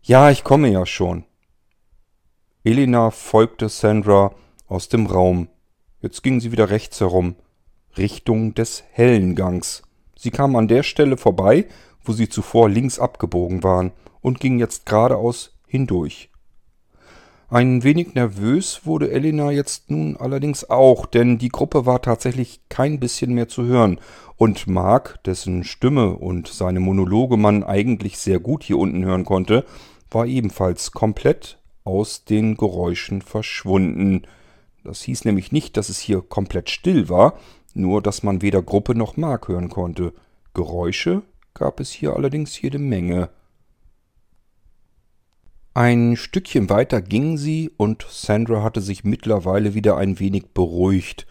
Ja, 0.02 0.30
ich 0.30 0.44
komme 0.44 0.68
ja 0.68 0.84
schon. 0.84 1.24
Elena 2.66 3.10
folgte 3.10 3.68
Sandra 3.68 4.34
aus 4.68 4.88
dem 4.88 5.04
Raum. 5.04 5.48
Jetzt 6.00 6.22
ging 6.22 6.40
sie 6.40 6.50
wieder 6.50 6.70
rechts 6.70 6.98
herum, 6.98 7.36
Richtung 7.98 8.54
des 8.54 8.84
hellen 8.90 9.34
Gangs. 9.34 9.82
Sie 10.16 10.30
kam 10.30 10.56
an 10.56 10.66
der 10.66 10.82
Stelle 10.82 11.18
vorbei, 11.18 11.66
wo 12.02 12.12
sie 12.12 12.30
zuvor 12.30 12.70
links 12.70 12.98
abgebogen 12.98 13.62
waren, 13.62 13.92
und 14.22 14.40
ging 14.40 14.58
jetzt 14.58 14.86
geradeaus 14.86 15.58
hindurch. 15.66 16.30
Ein 17.50 17.84
wenig 17.84 18.14
nervös 18.14 18.86
wurde 18.86 19.10
Elena 19.10 19.50
jetzt 19.50 19.90
nun 19.90 20.16
allerdings 20.16 20.70
auch, 20.70 21.04
denn 21.04 21.36
die 21.36 21.50
Gruppe 21.50 21.84
war 21.84 22.00
tatsächlich 22.00 22.62
kein 22.70 22.98
bisschen 22.98 23.34
mehr 23.34 23.46
zu 23.46 23.64
hören, 23.64 24.00
und 24.38 24.66
Mark, 24.66 25.22
dessen 25.24 25.64
Stimme 25.64 26.16
und 26.16 26.48
seine 26.48 26.80
Monologe 26.80 27.36
man 27.36 27.62
eigentlich 27.62 28.16
sehr 28.16 28.40
gut 28.40 28.62
hier 28.62 28.78
unten 28.78 29.04
hören 29.04 29.26
konnte, 29.26 29.66
war 30.10 30.24
ebenfalls 30.24 30.92
komplett 30.92 31.58
aus 31.84 32.24
den 32.24 32.56
Geräuschen 32.56 33.20
verschwunden. 33.22 34.22
Das 34.82 35.02
hieß 35.02 35.26
nämlich 35.26 35.52
nicht, 35.52 35.76
dass 35.76 35.90
es 35.90 35.98
hier 35.98 36.22
komplett 36.22 36.70
still 36.70 37.08
war, 37.08 37.38
nur 37.74 38.02
dass 38.02 38.22
man 38.22 38.42
weder 38.42 38.62
Gruppe 38.62 38.94
noch 38.94 39.16
Mark 39.16 39.48
hören 39.48 39.68
konnte. 39.68 40.14
Geräusche 40.54 41.22
gab 41.52 41.80
es 41.80 41.90
hier 41.90 42.14
allerdings 42.14 42.60
jede 42.60 42.78
Menge. 42.78 43.28
Ein 45.74 46.16
Stückchen 46.16 46.70
weiter 46.70 47.02
ging 47.02 47.36
sie, 47.36 47.70
und 47.76 48.06
Sandra 48.08 48.62
hatte 48.62 48.80
sich 48.80 49.04
mittlerweile 49.04 49.74
wieder 49.74 49.96
ein 49.96 50.20
wenig 50.20 50.46
beruhigt. 50.54 51.26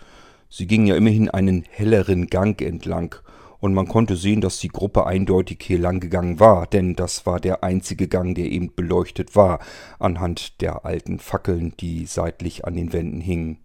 Sie 0.49 0.67
ging 0.67 0.85
ja 0.85 0.95
immerhin 0.95 1.29
einen 1.29 1.63
helleren 1.63 2.27
Gang 2.27 2.61
entlang, 2.61 3.15
und 3.63 3.73
man 3.73 3.87
konnte 3.87 4.17
sehen, 4.17 4.41
dass 4.41 4.59
die 4.59 4.67
Gruppe 4.67 5.07
eindeutig 5.07 5.59
hier 5.63 5.79
lang 5.79 6.01
gegangen 6.01 6.37
war, 6.41 6.67
denn 6.67 6.97
das 6.97 7.25
war 7.25 7.39
der 7.39 7.63
einzige 7.63 8.09
Gang, 8.09 8.35
der 8.35 8.47
eben 8.47 8.75
beleuchtet 8.75 9.37
war, 9.37 9.59
anhand 9.99 10.59
der 10.59 10.83
alten 10.83 11.17
Fackeln, 11.17 11.73
die 11.79 12.05
seitlich 12.05 12.65
an 12.65 12.75
den 12.75 12.91
Wänden 12.91 13.21
hingen. 13.21 13.59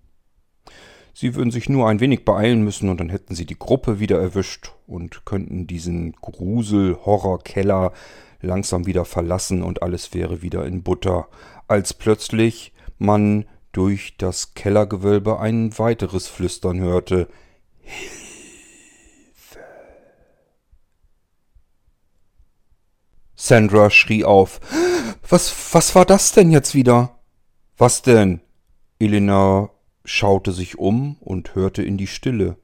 Sie 1.14 1.34
würden 1.34 1.51
sich 1.51 1.68
nur 1.68 1.88
ein 1.88 1.99
wenig 1.99 2.24
beeilen 2.24 2.62
müssen 2.62 2.90
und 2.90 3.01
dann 3.01 3.09
hätten 3.09 3.34
sie 3.34 3.44
die 3.44 3.59
Gruppe 3.59 3.99
wieder 3.99 4.20
erwischt 4.20 4.70
und 4.86 5.24
könnten 5.24 5.66
diesen 5.66 6.12
Grusel-Horror-Keller 6.12 7.92
langsam 8.40 8.86
wieder 8.86 9.05
verlassen 9.05 9.64
und 9.64 9.82
alles 9.82 10.14
wäre 10.14 10.42
wieder 10.42 10.64
in 10.64 10.84
Butter, 10.84 11.26
als 11.66 11.92
plötzlich 11.92 12.72
man 12.99 13.46
durch 13.72 14.16
das 14.16 14.55
Kellergewölbe 14.55 15.40
ein 15.40 15.76
weiteres 15.76 16.28
Flüstern 16.28 16.78
hörte. 16.78 17.26
Hilfe! 17.80 18.28
Sandra 23.41 23.89
schrie 23.89 24.24
auf. 24.24 24.61
Was, 25.28 25.55
was 25.72 25.95
war 25.95 26.05
das 26.05 26.32
denn 26.32 26.51
jetzt 26.51 26.74
wieder? 26.74 27.20
Was 27.76 28.03
denn? 28.03 28.41
Elena 28.99 29.70
schaute 30.05 30.51
sich 30.51 30.76
um 30.76 31.16
und 31.20 31.55
hörte 31.55 31.84
in 31.84 31.97
die 31.97 32.09
Stille. 32.09 32.57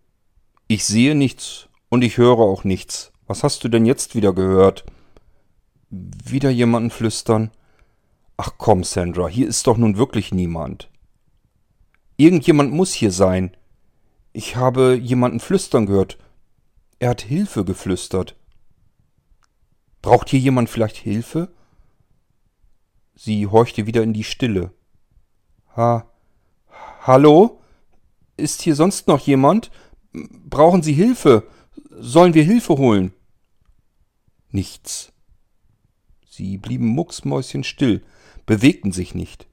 Ich 0.67 0.85
sehe 0.85 1.15
nichts 1.15 1.69
und 1.91 2.03
ich 2.03 2.19
höre 2.19 2.41
auch 2.41 2.65
nichts. 2.65 3.13
Was 3.29 3.45
hast 3.45 3.63
du 3.63 3.69
denn 3.69 3.87
jetzt 3.87 4.17
wieder 4.17 4.33
gehört? 4.33 4.85
Wieder 5.91 6.51
jemanden 6.51 6.91
flüstern. 6.91 7.53
Ach 8.37 8.55
komm, 8.59 8.83
Sandra, 8.83 9.29
hier 9.29 9.47
ist 9.47 9.69
doch 9.69 9.77
nun 9.77 9.97
wirklich 9.97 10.35
niemand. 10.35 10.91
Irgendjemand 12.17 12.73
muss 12.73 12.93
hier 12.93 13.13
sein. 13.13 13.57
Ich 14.33 14.57
habe 14.57 14.99
jemanden 15.01 15.39
flüstern 15.39 15.87
gehört. 15.87 16.19
Er 16.99 17.11
hat 17.11 17.23
Hilfe 17.23 17.65
geflüstert. 17.65 18.35
Braucht 20.05 20.29
hier 20.29 20.39
jemand 20.39 20.69
vielleicht 20.69 20.99
Hilfe? 20.99 21.49
Sie 23.15 23.47
horchte 23.47 23.87
wieder 23.87 24.03
in 24.03 24.13
die 24.13 24.23
Stille. 24.23 24.71
Ha, 25.77 26.07
Hallo? 27.01 27.63
Ist 28.37 28.61
hier 28.61 28.75
sonst 28.75 29.09
noch 29.09 29.21
jemand? 29.21 29.71
Brauchen 30.13 30.83
Sie 30.83 30.93
Hilfe? 30.93 31.49
Sollen 31.89 32.35
wir 32.35 32.45
Hilfe 32.45 32.77
holen? 32.77 33.15
Nichts. 34.51 35.11
Sie 36.29 36.59
blieben 36.59 36.89
mucksmäuschenstill, 36.89 38.05
bewegten 38.45 38.93
sich 38.93 39.15
nicht. 39.15 39.47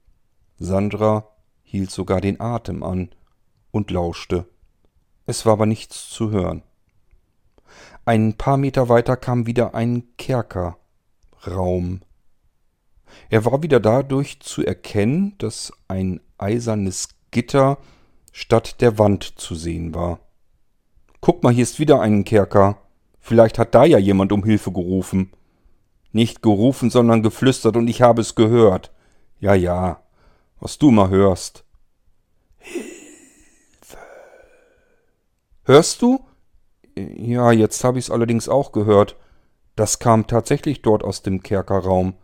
Sandra 0.58 1.28
hielt 1.62 1.90
sogar 1.90 2.20
den 2.20 2.42
Atem 2.42 2.82
an 2.82 3.08
und 3.70 3.90
lauschte. 3.90 4.46
Es 5.24 5.46
war 5.46 5.54
aber 5.54 5.64
nichts 5.64 6.10
zu 6.10 6.30
hören. 6.30 6.62
Ein 8.04 8.34
paar 8.34 8.56
Meter 8.56 8.88
weiter 8.88 9.16
kam 9.16 9.46
wieder 9.46 9.76
ein 9.76 10.02
Kerkerraum. 10.18 12.00
Er 13.30 13.44
war 13.44 13.62
wieder 13.62 13.78
dadurch 13.78 14.40
zu 14.40 14.64
erkennen, 14.64 15.36
dass 15.38 15.72
ein 15.86 16.20
eisernes 16.36 17.10
Gitter 17.30 17.78
statt 18.32 18.80
der 18.80 18.98
Wand 18.98 19.22
zu 19.38 19.54
sehen 19.54 19.94
war. 19.94 20.18
Guck 21.20 21.44
mal, 21.44 21.52
hier 21.52 21.62
ist 21.62 21.78
wieder 21.78 22.00
ein 22.00 22.24
Kerker. 22.24 22.78
Vielleicht 23.20 23.58
hat 23.58 23.72
da 23.74 23.84
ja 23.84 23.98
jemand 23.98 24.32
um 24.32 24.42
Hilfe 24.42 24.72
gerufen. 24.72 25.30
Nicht 26.10 26.42
gerufen, 26.42 26.90
sondern 26.90 27.22
geflüstert, 27.22 27.76
und 27.76 27.86
ich 27.86 28.02
habe 28.02 28.20
es 28.20 28.34
gehört. 28.34 28.92
Ja, 29.38 29.54
ja, 29.54 30.02
was 30.58 30.76
du 30.78 30.90
mal 30.90 31.08
hörst. 31.08 31.64
Hilfe. 32.58 33.98
Hörst 35.62 36.02
du? 36.02 36.24
Ja, 36.96 37.52
jetzt 37.52 37.84
habe 37.84 37.98
ich 37.98 38.06
es 38.06 38.10
allerdings 38.10 38.48
auch 38.48 38.72
gehört. 38.72 39.16
Das 39.76 39.98
kam 39.98 40.26
tatsächlich 40.26 40.82
dort 40.82 41.02
aus 41.02 41.22
dem 41.22 41.42
Kerkerraum. 41.42 42.14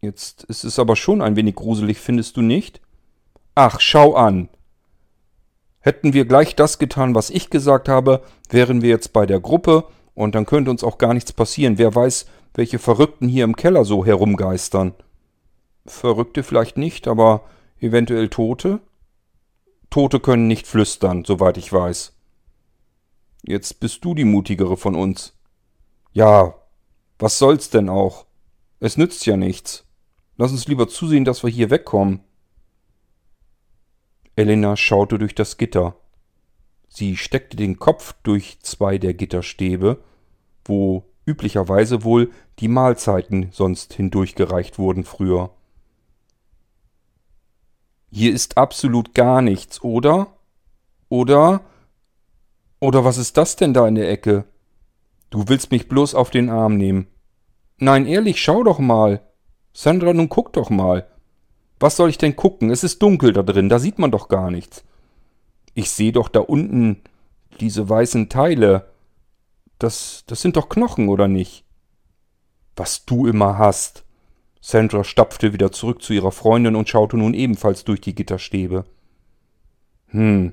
Jetzt 0.00 0.44
ist 0.44 0.64
es 0.64 0.78
aber 0.78 0.96
schon 0.96 1.22
ein 1.22 1.36
wenig 1.36 1.54
gruselig, 1.54 1.98
findest 1.98 2.36
du 2.36 2.42
nicht? 2.42 2.82
Ach, 3.54 3.80
schau 3.80 4.14
an. 4.14 4.50
Hätten 5.80 6.12
wir 6.12 6.24
gleich 6.26 6.56
das 6.56 6.78
getan, 6.78 7.14
was 7.14 7.30
ich 7.30 7.50
gesagt 7.50 7.88
habe, 7.88 8.22
wären 8.50 8.82
wir 8.82 8.90
jetzt 8.90 9.12
bei 9.12 9.26
der 9.26 9.40
Gruppe 9.40 9.84
und 10.14 10.34
dann 10.34 10.46
könnte 10.46 10.70
uns 10.70 10.84
auch 10.84 10.98
gar 10.98 11.14
nichts 11.14 11.32
passieren. 11.32 11.78
Wer 11.78 11.94
weiß, 11.94 12.26
welche 12.54 12.78
Verrückten 12.78 13.28
hier 13.28 13.44
im 13.44 13.56
Keller 13.56 13.84
so 13.84 14.04
herumgeistern. 14.04 14.94
Verrückte 15.86 16.42
vielleicht 16.42 16.76
nicht, 16.76 17.08
aber 17.08 17.42
eventuell 17.80 18.28
Tote? 18.28 18.80
Tote 19.90 20.20
können 20.20 20.46
nicht 20.46 20.66
flüstern, 20.66 21.24
soweit 21.24 21.56
ich 21.56 21.72
weiß. 21.72 22.12
Jetzt 23.46 23.78
bist 23.78 24.04
du 24.04 24.14
die 24.14 24.24
mutigere 24.24 24.76
von 24.76 24.94
uns. 24.94 25.36
Ja, 26.12 26.54
was 27.18 27.38
soll's 27.38 27.68
denn 27.68 27.90
auch? 27.90 28.26
Es 28.80 28.96
nützt 28.96 29.26
ja 29.26 29.36
nichts. 29.36 29.84
Lass 30.36 30.50
uns 30.50 30.66
lieber 30.66 30.88
zusehen, 30.88 31.24
dass 31.24 31.42
wir 31.42 31.50
hier 31.50 31.70
wegkommen. 31.70 32.20
Elena 34.34 34.76
schaute 34.76 35.18
durch 35.18 35.34
das 35.34 35.58
Gitter. 35.58 35.94
Sie 36.88 37.16
steckte 37.16 37.56
den 37.56 37.78
Kopf 37.78 38.14
durch 38.22 38.58
zwei 38.60 38.98
der 38.98 39.14
Gitterstäbe, 39.14 40.02
wo 40.64 41.04
üblicherweise 41.26 42.02
wohl 42.02 42.32
die 42.58 42.68
Mahlzeiten 42.68 43.48
sonst 43.52 43.92
hindurchgereicht 43.94 44.78
wurden 44.78 45.04
früher. 45.04 45.50
Hier 48.10 48.32
ist 48.32 48.56
absolut 48.56 49.14
gar 49.14 49.42
nichts, 49.42 49.82
oder? 49.82 50.36
Oder? 51.08 51.64
Oder 52.84 53.02
was 53.02 53.16
ist 53.16 53.38
das 53.38 53.56
denn 53.56 53.72
da 53.72 53.88
in 53.88 53.94
der 53.94 54.10
Ecke? 54.10 54.44
Du 55.30 55.48
willst 55.48 55.70
mich 55.70 55.88
bloß 55.88 56.14
auf 56.14 56.28
den 56.28 56.50
Arm 56.50 56.76
nehmen. 56.76 57.06
Nein, 57.78 58.04
ehrlich, 58.04 58.42
schau 58.42 58.62
doch 58.62 58.78
mal. 58.78 59.22
Sandra, 59.72 60.12
nun 60.12 60.28
guck 60.28 60.52
doch 60.52 60.68
mal. 60.68 61.08
Was 61.80 61.96
soll 61.96 62.10
ich 62.10 62.18
denn 62.18 62.36
gucken? 62.36 62.68
Es 62.68 62.84
ist 62.84 63.00
dunkel 63.00 63.32
da 63.32 63.42
drin, 63.42 63.70
da 63.70 63.78
sieht 63.78 63.98
man 63.98 64.10
doch 64.10 64.28
gar 64.28 64.50
nichts. 64.50 64.84
Ich 65.72 65.88
sehe 65.88 66.12
doch 66.12 66.28
da 66.28 66.40
unten 66.40 67.00
diese 67.58 67.88
weißen 67.88 68.28
Teile. 68.28 68.90
Das, 69.78 70.24
das 70.26 70.42
sind 70.42 70.56
doch 70.56 70.68
Knochen, 70.68 71.08
oder 71.08 71.26
nicht? 71.26 71.64
Was 72.76 73.06
du 73.06 73.26
immer 73.26 73.56
hast. 73.56 74.04
Sandra 74.60 75.04
stapfte 75.04 75.54
wieder 75.54 75.72
zurück 75.72 76.02
zu 76.02 76.12
ihrer 76.12 76.32
Freundin 76.32 76.76
und 76.76 76.90
schaute 76.90 77.16
nun 77.16 77.32
ebenfalls 77.32 77.84
durch 77.84 78.02
die 78.02 78.14
Gitterstäbe. 78.14 78.84
Hm, 80.08 80.52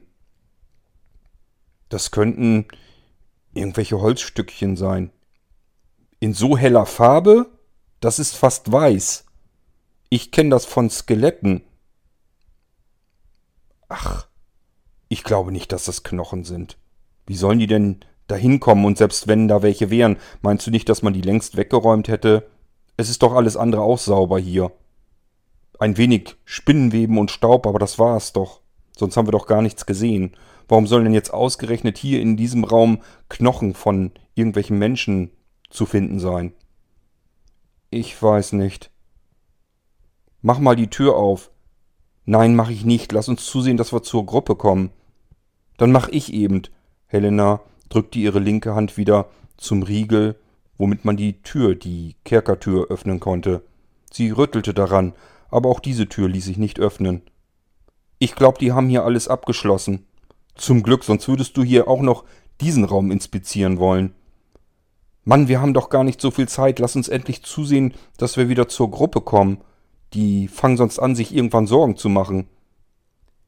das 1.92 2.12
könnten 2.12 2.68
irgendwelche 3.54 4.00
Holzstückchen 4.00 4.78
sein. 4.78 5.12
In 6.20 6.34
so 6.34 6.58
heller 6.58 6.86
Farbe? 6.86 7.52
Das 8.00 8.18
ist 8.18 8.36
fast 8.36 8.72
weiß. 8.72 9.26
Ich 10.10 10.32
kenne 10.32 10.52
das 10.52 10.66
von 10.66 10.90
Skeletten. 10.90 11.64
Ach, 13.90 14.28
ich 15.10 15.24
glaube 15.24 15.52
nicht, 15.52 15.74
dass 15.74 15.84
das 15.84 16.04
Knochen 16.04 16.46
sind. 16.46 16.78
Wie 17.28 17.36
sollen 17.36 17.60
die 17.60 17.68
denn 17.68 18.00
da 18.28 18.36
hinkommen 18.36 18.86
und 18.86 18.98
selbst 18.98 19.28
wenn 19.28 19.50
da 19.50 19.62
welche 19.62 19.90
wären, 19.90 20.18
meinst 20.42 20.66
du 20.66 20.72
nicht, 20.72 20.88
dass 20.88 21.02
man 21.02 21.14
die 21.14 21.22
längst 21.22 21.58
weggeräumt 21.58 22.08
hätte? 22.08 22.50
Es 22.96 23.10
ist 23.10 23.22
doch 23.22 23.34
alles 23.34 23.58
andere 23.58 23.82
auch 23.82 24.00
sauber 24.00 24.40
hier. 24.40 24.72
Ein 25.78 25.98
wenig 25.98 26.38
Spinnenweben 26.46 27.18
und 27.18 27.32
Staub, 27.32 27.68
aber 27.68 27.80
das 27.80 28.00
war 28.00 28.16
es 28.16 28.32
doch. 28.32 28.62
Sonst 28.96 29.18
haben 29.18 29.28
wir 29.28 29.34
doch 29.34 29.48
gar 29.48 29.62
nichts 29.62 29.86
gesehen. 29.86 30.38
Warum 30.72 30.88
sollen 30.88 31.04
denn 31.04 31.14
jetzt 31.14 31.34
ausgerechnet 31.34 31.98
hier 31.98 32.22
in 32.22 32.38
diesem 32.38 32.64
Raum 32.64 33.02
Knochen 33.28 33.74
von 33.74 34.12
irgendwelchen 34.36 34.80
Menschen 34.80 35.32
zu 35.70 35.86
finden 35.86 36.18
sein? 36.18 36.54
Ich 37.90 38.24
weiß 38.24 38.54
nicht. 38.54 38.90
Mach 40.42 40.60
mal 40.60 40.78
die 40.78 40.90
Tür 40.90 41.18
auf. 41.18 41.52
Nein, 42.24 42.56
mach 42.56 42.70
ich 42.70 42.86
nicht. 42.86 43.12
Lass 43.12 43.28
uns 43.28 43.46
zusehen, 43.46 43.76
dass 43.76 43.92
wir 43.92 44.02
zur 44.02 44.26
Gruppe 44.26 44.56
kommen. 44.56 44.92
Dann 45.76 45.92
mach 45.92 46.08
ich 46.08 46.32
eben. 46.32 46.62
Helena 47.06 47.60
drückte 47.90 48.20
ihre 48.20 48.40
linke 48.40 48.74
Hand 48.74 48.96
wieder 48.96 49.28
zum 49.58 49.84
Riegel, 49.84 50.40
womit 50.78 51.04
man 51.04 51.18
die 51.18 51.42
Tür, 51.42 51.76
die 51.76 52.16
Kerkertür, 52.24 52.90
öffnen 52.90 53.20
konnte. 53.20 53.62
Sie 54.10 54.30
rüttelte 54.30 54.74
daran, 54.74 55.12
aber 55.50 55.68
auch 55.68 55.82
diese 55.82 56.08
Tür 56.08 56.30
ließ 56.30 56.46
sich 56.46 56.58
nicht 56.58 56.80
öffnen. 56.80 57.24
Ich 58.20 58.36
glaub, 58.36 58.58
die 58.58 58.72
haben 58.72 58.88
hier 58.88 59.04
alles 59.04 59.28
abgeschlossen. 59.28 60.06
Zum 60.56 60.84
Glück, 60.84 61.04
sonst 61.04 61.28
würdest 61.28 61.58
du 61.58 61.64
hier 61.64 61.88
auch 61.88 62.02
noch 62.02 62.24
diesen 62.60 62.86
Raum 62.86 63.12
inspizieren 63.12 63.80
wollen. 63.80 64.14
Mann, 65.24 65.48
wir 65.48 65.62
haben 65.62 65.74
doch 65.74 65.90
gar 65.90 66.04
nicht 66.04 66.20
so 66.20 66.32
viel 66.32 66.48
Zeit. 66.48 66.80
Lass 66.80 66.96
uns 66.96 67.08
endlich 67.08 67.44
zusehen, 67.44 67.94
dass 68.18 68.38
wir 68.38 68.50
wieder 68.50 68.68
zur 68.68 68.90
Gruppe 68.90 69.22
kommen. 69.22 69.60
Die 70.14 70.48
fangen 70.48 70.78
sonst 70.78 71.00
an, 71.00 71.16
sich 71.16 71.36
irgendwann 71.36 71.68
Sorgen 71.68 71.96
zu 71.96 72.10
machen. 72.10 72.48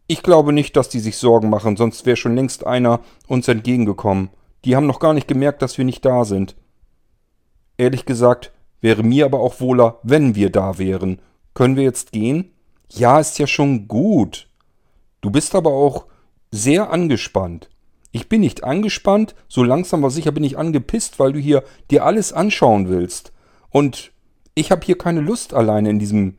Ich 0.07 0.21
glaube 0.21 0.53
nicht, 0.53 0.75
dass 0.75 0.89
die 0.89 0.99
sich 0.99 1.17
Sorgen 1.17 1.49
machen, 1.49 1.77
sonst 1.77 2.05
wäre 2.05 2.17
schon 2.17 2.35
längst 2.35 2.65
einer 2.65 2.99
uns 3.27 3.47
entgegengekommen. 3.47 4.29
Die 4.65 4.75
haben 4.75 4.85
noch 4.85 4.99
gar 4.99 5.13
nicht 5.13 5.27
gemerkt, 5.27 5.61
dass 5.61 5.77
wir 5.77 5.85
nicht 5.85 6.05
da 6.05 6.25
sind. 6.25 6.55
Ehrlich 7.77 8.05
gesagt, 8.05 8.51
wäre 8.81 9.03
mir 9.03 9.25
aber 9.25 9.39
auch 9.39 9.59
wohler, 9.59 9.99
wenn 10.03 10.35
wir 10.35 10.51
da 10.51 10.77
wären. 10.77 11.19
Können 11.53 11.75
wir 11.75 11.83
jetzt 11.83 12.11
gehen? 12.11 12.51
Ja, 12.89 13.19
ist 13.19 13.39
ja 13.39 13.47
schon 13.47 13.87
gut. 13.87 14.47
Du 15.21 15.31
bist 15.31 15.55
aber 15.55 15.71
auch 15.71 16.05
sehr 16.53 16.91
angespannt. 16.91 17.67
Ich 18.11 18.29
bin 18.29 18.41
nicht 18.41 18.63
angespannt, 18.63 19.33
so 19.47 19.63
langsam 19.63 20.03
aber 20.03 20.11
sicher 20.11 20.31
bin 20.31 20.43
ich 20.43 20.55
angepisst, 20.55 21.17
weil 21.17 21.33
du 21.33 21.39
hier 21.39 21.63
dir 21.89 22.05
alles 22.05 22.31
anschauen 22.31 22.89
willst. 22.89 23.33
Und 23.71 24.11
ich 24.53 24.71
habe 24.71 24.85
hier 24.85 24.95
keine 24.95 25.21
Lust, 25.21 25.55
alleine 25.55 25.89
in 25.89 25.97
diesem 25.97 26.35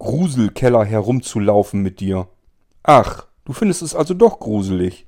Gruselkeller 0.00 0.84
herumzulaufen 0.84 1.80
mit 1.80 2.00
dir. 2.00 2.28
Ach, 2.82 3.28
du 3.44 3.52
findest 3.52 3.82
es 3.82 3.94
also 3.94 4.14
doch 4.14 4.40
gruselig. 4.40 5.06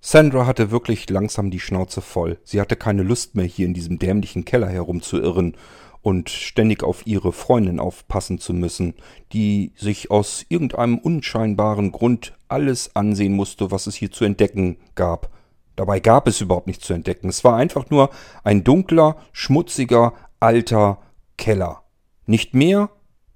Sandra 0.00 0.46
hatte 0.46 0.72
wirklich 0.72 1.08
langsam 1.08 1.52
die 1.52 1.60
Schnauze 1.60 2.00
voll. 2.00 2.38
Sie 2.42 2.60
hatte 2.60 2.74
keine 2.74 3.04
Lust 3.04 3.36
mehr, 3.36 3.46
hier 3.46 3.66
in 3.66 3.72
diesem 3.72 4.00
dämlichen 4.00 4.44
Keller 4.44 4.68
herumzuirren 4.68 5.56
und 6.04 6.28
ständig 6.28 6.82
auf 6.82 7.06
ihre 7.06 7.32
Freundin 7.32 7.80
aufpassen 7.80 8.38
zu 8.38 8.52
müssen, 8.52 8.92
die 9.32 9.72
sich 9.74 10.10
aus 10.10 10.44
irgendeinem 10.50 10.98
unscheinbaren 10.98 11.92
Grund 11.92 12.36
alles 12.46 12.94
ansehen 12.94 13.32
musste, 13.32 13.70
was 13.70 13.86
es 13.86 13.94
hier 13.94 14.12
zu 14.12 14.26
entdecken 14.26 14.76
gab. 14.96 15.30
Dabei 15.76 16.00
gab 16.00 16.28
es 16.28 16.42
überhaupt 16.42 16.66
nichts 16.66 16.86
zu 16.86 16.92
entdecken. 16.92 17.30
Es 17.30 17.42
war 17.42 17.56
einfach 17.56 17.88
nur 17.88 18.10
ein 18.44 18.64
dunkler, 18.64 19.16
schmutziger, 19.32 20.12
alter 20.40 20.98
Keller. 21.38 21.84
Nicht 22.26 22.52
mehr 22.52 22.90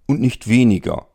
und 0.06 0.20
nicht 0.20 0.46
weniger. 0.46 1.06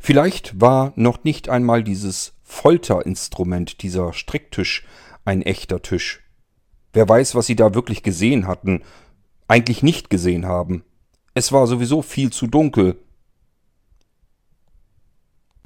Vielleicht 0.00 0.60
war 0.60 0.92
noch 0.96 1.22
nicht 1.22 1.48
einmal 1.48 1.84
dieses 1.84 2.34
Folterinstrument, 2.42 3.80
dieser 3.82 4.12
Stricktisch, 4.12 4.84
ein 5.24 5.42
echter 5.42 5.82
Tisch. 5.82 6.24
Wer 6.92 7.08
weiß, 7.08 7.36
was 7.36 7.46
sie 7.46 7.54
da 7.54 7.74
wirklich 7.74 8.02
gesehen 8.02 8.48
hatten 8.48 8.82
eigentlich 9.50 9.82
nicht 9.82 10.10
gesehen 10.10 10.46
haben. 10.46 10.84
Es 11.34 11.50
war 11.50 11.66
sowieso 11.66 12.02
viel 12.02 12.30
zu 12.30 12.46
dunkel. 12.46 12.96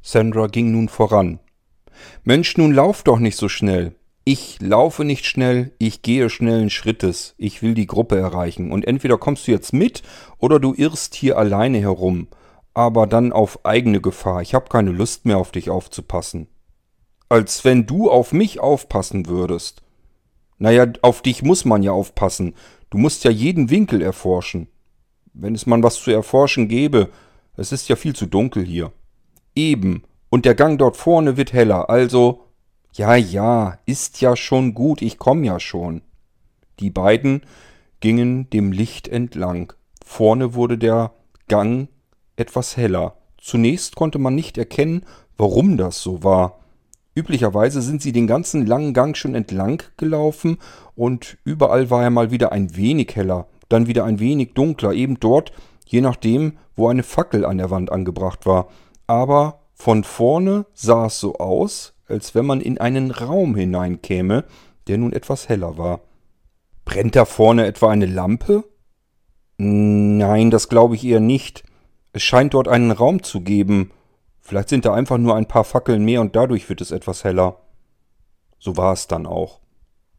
Sandra 0.01 0.47
ging 0.47 0.71
nun 0.71 0.89
voran. 0.89 1.39
Mensch, 2.23 2.57
nun 2.57 2.73
lauf 2.73 3.03
doch 3.03 3.19
nicht 3.19 3.37
so 3.37 3.47
schnell. 3.47 3.93
Ich 4.23 4.59
laufe 4.59 5.05
nicht 5.05 5.27
schnell, 5.27 5.71
ich 5.77 6.01
gehe 6.01 6.31
schnellen 6.31 6.71
Schrittes. 6.71 7.35
Ich 7.37 7.61
will 7.61 7.75
die 7.75 7.85
Gruppe 7.85 8.17
erreichen. 8.17 8.71
Und 8.71 8.87
entweder 8.87 9.19
kommst 9.19 9.47
du 9.47 9.51
jetzt 9.51 9.71
mit 9.71 10.01
oder 10.39 10.59
du 10.59 10.73
irrst 10.73 11.13
hier 11.13 11.37
alleine 11.37 11.77
herum. 11.77 12.27
Aber 12.73 13.05
dann 13.05 13.31
auf 13.31 13.65
eigene 13.65 14.01
Gefahr. 14.01 14.41
Ich 14.41 14.55
habe 14.55 14.67
keine 14.67 14.91
Lust 14.91 15.25
mehr 15.25 15.37
auf 15.37 15.51
dich 15.51 15.69
aufzupassen. 15.69 16.47
Als 17.29 17.63
wenn 17.63 17.85
du 17.85 18.09
auf 18.09 18.33
mich 18.33 18.59
aufpassen 18.59 19.27
würdest. 19.27 19.84
Naja, 20.57 20.87
auf 21.01 21.21
dich 21.21 21.41
muss 21.43 21.65
man 21.65 21.83
ja 21.83 21.91
aufpassen. 21.91 22.53
Du 22.89 22.97
musst 22.97 23.23
ja 23.23 23.31
jeden 23.31 23.69
Winkel 23.69 24.01
erforschen. 24.01 24.67
Wenn 25.33 25.55
es 25.55 25.65
mal 25.65 25.83
was 25.83 25.95
zu 25.95 26.11
erforschen 26.11 26.67
gäbe, 26.67 27.09
es 27.57 27.71
ist 27.71 27.89
ja 27.89 27.95
viel 27.95 28.15
zu 28.15 28.25
dunkel 28.25 28.63
hier. 28.63 28.91
Eben. 29.55 30.03
Und 30.29 30.45
der 30.45 30.55
Gang 30.55 30.79
dort 30.79 30.97
vorne 30.97 31.37
wird 31.37 31.53
heller, 31.53 31.89
also. 31.89 32.41
Ja, 32.93 33.15
ja, 33.15 33.77
ist 33.85 34.21
ja 34.21 34.37
schon 34.37 34.73
gut, 34.73 35.01
ich 35.01 35.17
komm 35.17 35.43
ja 35.43 35.59
schon. 35.59 36.01
Die 36.79 36.89
beiden 36.89 37.41
gingen 37.99 38.49
dem 38.49 38.71
Licht 38.71 39.07
entlang. 39.09 39.73
Vorne 40.03 40.53
wurde 40.53 40.77
der 40.77 41.13
Gang 41.47 41.89
etwas 42.37 42.77
heller. 42.77 43.17
Zunächst 43.37 43.95
konnte 43.95 44.19
man 44.19 44.35
nicht 44.35 44.57
erkennen, 44.57 45.05
warum 45.37 45.77
das 45.77 46.01
so 46.01 46.23
war. 46.23 46.59
Üblicherweise 47.15 47.81
sind 47.81 48.01
sie 48.01 48.11
den 48.11 48.27
ganzen 48.27 48.65
langen 48.65 48.93
Gang 48.93 49.15
schon 49.15 49.35
entlang 49.35 49.81
gelaufen 49.95 50.57
und 50.95 51.37
überall 51.45 51.89
war 51.89 52.03
er 52.03 52.09
mal 52.09 52.29
wieder 52.29 52.51
ein 52.51 52.75
wenig 52.75 53.15
heller, 53.15 53.47
dann 53.69 53.87
wieder 53.87 54.03
ein 54.03 54.19
wenig 54.19 54.53
dunkler, 54.53 54.91
eben 54.91 55.17
dort, 55.21 55.53
je 55.85 56.01
nachdem, 56.01 56.57
wo 56.75 56.89
eine 56.89 57.03
Fackel 57.03 57.45
an 57.45 57.57
der 57.57 57.71
Wand 57.71 57.89
angebracht 57.89 58.45
war. 58.45 58.67
Aber 59.07 59.61
von 59.73 60.03
vorne 60.03 60.65
sah 60.73 61.05
es 61.05 61.21
so 61.21 61.35
aus, 61.35 61.93
als 62.07 62.35
wenn 62.35 62.45
man 62.45 62.59
in 62.59 62.79
einen 62.79 63.11
Raum 63.11 63.55
hineinkäme, 63.55 64.43
der 64.87 64.97
nun 64.97 65.13
etwas 65.13 65.47
heller 65.47 65.77
war. 65.77 66.01
Brennt 66.83 67.15
da 67.15 67.23
vorne 67.23 67.65
etwa 67.65 67.91
eine 67.91 68.05
Lampe? 68.05 68.65
Nein, 69.57 70.51
das 70.51 70.67
glaube 70.67 70.95
ich 70.95 71.05
eher 71.05 71.21
nicht. 71.21 71.63
Es 72.11 72.23
scheint 72.23 72.53
dort 72.53 72.67
einen 72.67 72.91
Raum 72.91 73.23
zu 73.23 73.41
geben, 73.41 73.91
Vielleicht 74.47 74.69
sind 74.69 74.85
da 74.85 74.93
einfach 74.93 75.17
nur 75.17 75.35
ein 75.35 75.47
paar 75.47 75.63
Fackeln 75.63 76.05
mehr 76.05 76.21
und 76.21 76.35
dadurch 76.35 76.69
wird 76.69 76.79
es 76.79 76.91
etwas 76.91 77.23
heller. 77.23 77.57
So 78.59 78.77
war 78.77 78.93
es 78.93 79.07
dann 79.07 79.25
auch. 79.25 79.59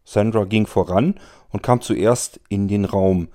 Sandra 0.02 0.46
ging 0.46 0.66
voran 0.66 1.14
und 1.50 1.62
kam 1.62 1.80
zuerst 1.80 2.40
in 2.48 2.66
den 2.66 2.84
Raum. 2.84 3.28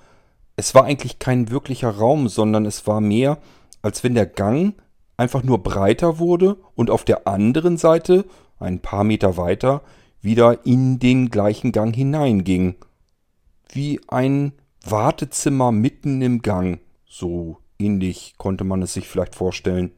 Es 0.58 0.76
war 0.76 0.84
eigentlich 0.84 1.18
kein 1.18 1.50
wirklicher 1.50 1.92
Raum, 1.92 2.28
sondern 2.28 2.66
es 2.66 2.88
war 2.88 3.00
mehr, 3.00 3.38
als 3.82 4.04
wenn 4.04 4.16
der 4.16 4.26
Gang 4.26 4.74
einfach 5.16 5.44
nur 5.44 5.64
breiter 5.64 6.20
wurde 6.20 6.58
und 6.76 6.90
auf 6.90 7.06
der 7.06 7.26
anderen 7.26 7.78
Seite, 7.78 8.26
ein 8.60 8.82
paar 8.82 9.06
Meter 9.06 9.38
weiter, 9.38 9.84
wieder 10.20 10.66
in 10.66 11.00
den 11.00 11.30
gleichen 11.30 11.72
Gang 11.72 11.96
hineinging. 11.96 12.76
Wie 13.70 14.02
ein 14.10 14.52
Wartezimmer 14.84 15.72
mitten 15.72 16.22
im 16.22 16.42
Gang. 16.42 16.82
So 17.06 17.60
ähnlich 17.80 18.34
konnte 18.38 18.66
man 18.66 18.82
es 18.82 18.94
sich 18.94 19.08
vielleicht 19.08 19.36
vorstellen. 19.36 19.94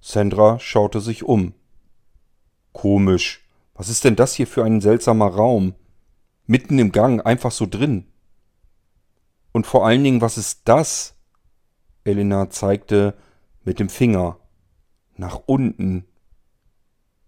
Sandra 0.00 0.58
schaute 0.58 1.00
sich 1.00 1.24
um. 1.24 1.54
Komisch. 2.72 3.44
Was 3.74 3.88
ist 3.88 4.04
denn 4.04 4.16
das 4.16 4.34
hier 4.34 4.46
für 4.46 4.64
ein 4.64 4.80
seltsamer 4.80 5.26
Raum? 5.26 5.74
Mitten 6.46 6.78
im 6.78 6.92
Gang, 6.92 7.24
einfach 7.26 7.50
so 7.50 7.66
drin. 7.66 8.06
Und 9.52 9.66
vor 9.66 9.86
allen 9.86 10.02
Dingen, 10.04 10.20
was 10.20 10.38
ist 10.38 10.62
das? 10.64 11.14
Elena 12.04 12.50
zeigte 12.50 13.14
mit 13.64 13.80
dem 13.80 13.88
Finger. 13.88 14.38
Nach 15.16 15.40
unten. 15.46 16.04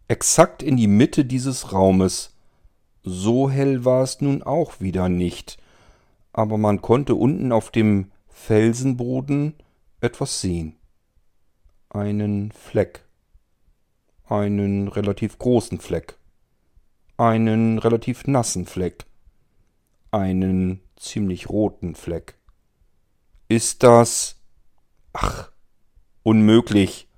Exakt 0.07 0.63
in 0.63 0.77
die 0.77 0.87
Mitte 0.87 1.25
dieses 1.25 1.73
Raumes. 1.73 2.37
So 3.03 3.51
hell 3.51 3.85
war 3.85 4.03
es 4.03 4.21
nun 4.21 4.43
auch 4.43 4.81
wieder 4.81 5.09
nicht. 5.09 5.59
Aber 6.33 6.57
man 6.57 6.81
konnte 6.81 7.17
unten 7.17 7.51
auf 7.53 7.71
dem 7.71 8.13
Felsenboden 8.29 9.55
etwas 10.01 10.41
sehen 10.41 10.80
einen 11.91 12.53
Fleck, 12.53 13.05
einen 14.25 14.89
relativ 14.89 15.39
großen 15.39 15.79
Fleck, 15.81 16.17
einen 17.17 17.79
relativ 17.79 18.27
nassen 18.27 18.65
Fleck, 18.67 19.05
einen 20.11 20.81
ziemlich 20.97 21.49
roten 21.49 21.95
Fleck. 21.95 22.39
Ist 23.49 23.83
das... 23.83 24.37
Ach, 25.13 25.51
unmöglich. 26.23 27.09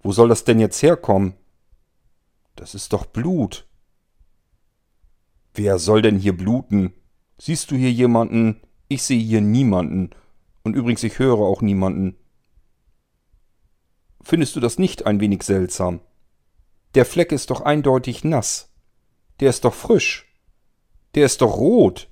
Wo 0.00 0.12
soll 0.12 0.28
das 0.28 0.44
denn 0.44 0.58
jetzt 0.58 0.82
herkommen? 0.82 1.34
Das 2.56 2.74
ist 2.74 2.92
doch 2.92 3.04
Blut. 3.04 3.66
Wer 5.54 5.78
soll 5.78 6.00
denn 6.00 6.18
hier 6.18 6.34
bluten? 6.34 6.94
Siehst 7.38 7.70
du 7.70 7.76
hier 7.76 7.92
jemanden? 7.92 8.62
Ich 8.88 9.02
sehe 9.02 9.20
hier 9.20 9.42
niemanden. 9.42 10.10
Und 10.62 10.74
übrigens, 10.74 11.02
ich 11.02 11.18
höre 11.18 11.40
auch 11.40 11.60
niemanden. 11.60 12.16
Findest 14.22 14.56
du 14.56 14.60
das 14.60 14.78
nicht 14.78 15.06
ein 15.06 15.20
wenig 15.20 15.42
seltsam? 15.42 16.00
Der 16.94 17.04
Fleck 17.04 17.32
ist 17.32 17.50
doch 17.50 17.60
eindeutig 17.62 18.24
nass. 18.24 18.70
Der 19.40 19.50
ist 19.50 19.64
doch 19.64 19.74
frisch. 19.74 20.32
Der 21.14 21.26
ist 21.26 21.40
doch 21.40 21.56
rot. 21.56 22.08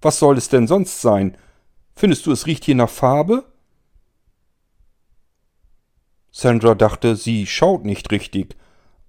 Was 0.00 0.18
soll 0.18 0.38
es 0.38 0.48
denn 0.48 0.66
sonst 0.66 1.00
sein? 1.00 1.36
Findest 1.94 2.26
du, 2.26 2.32
es 2.32 2.46
riecht 2.46 2.64
hier 2.64 2.74
nach 2.74 2.88
Farbe? 2.88 3.44
Sandra 6.30 6.74
dachte, 6.74 7.16
sie 7.16 7.46
schaut 7.46 7.84
nicht 7.84 8.10
richtig, 8.12 8.56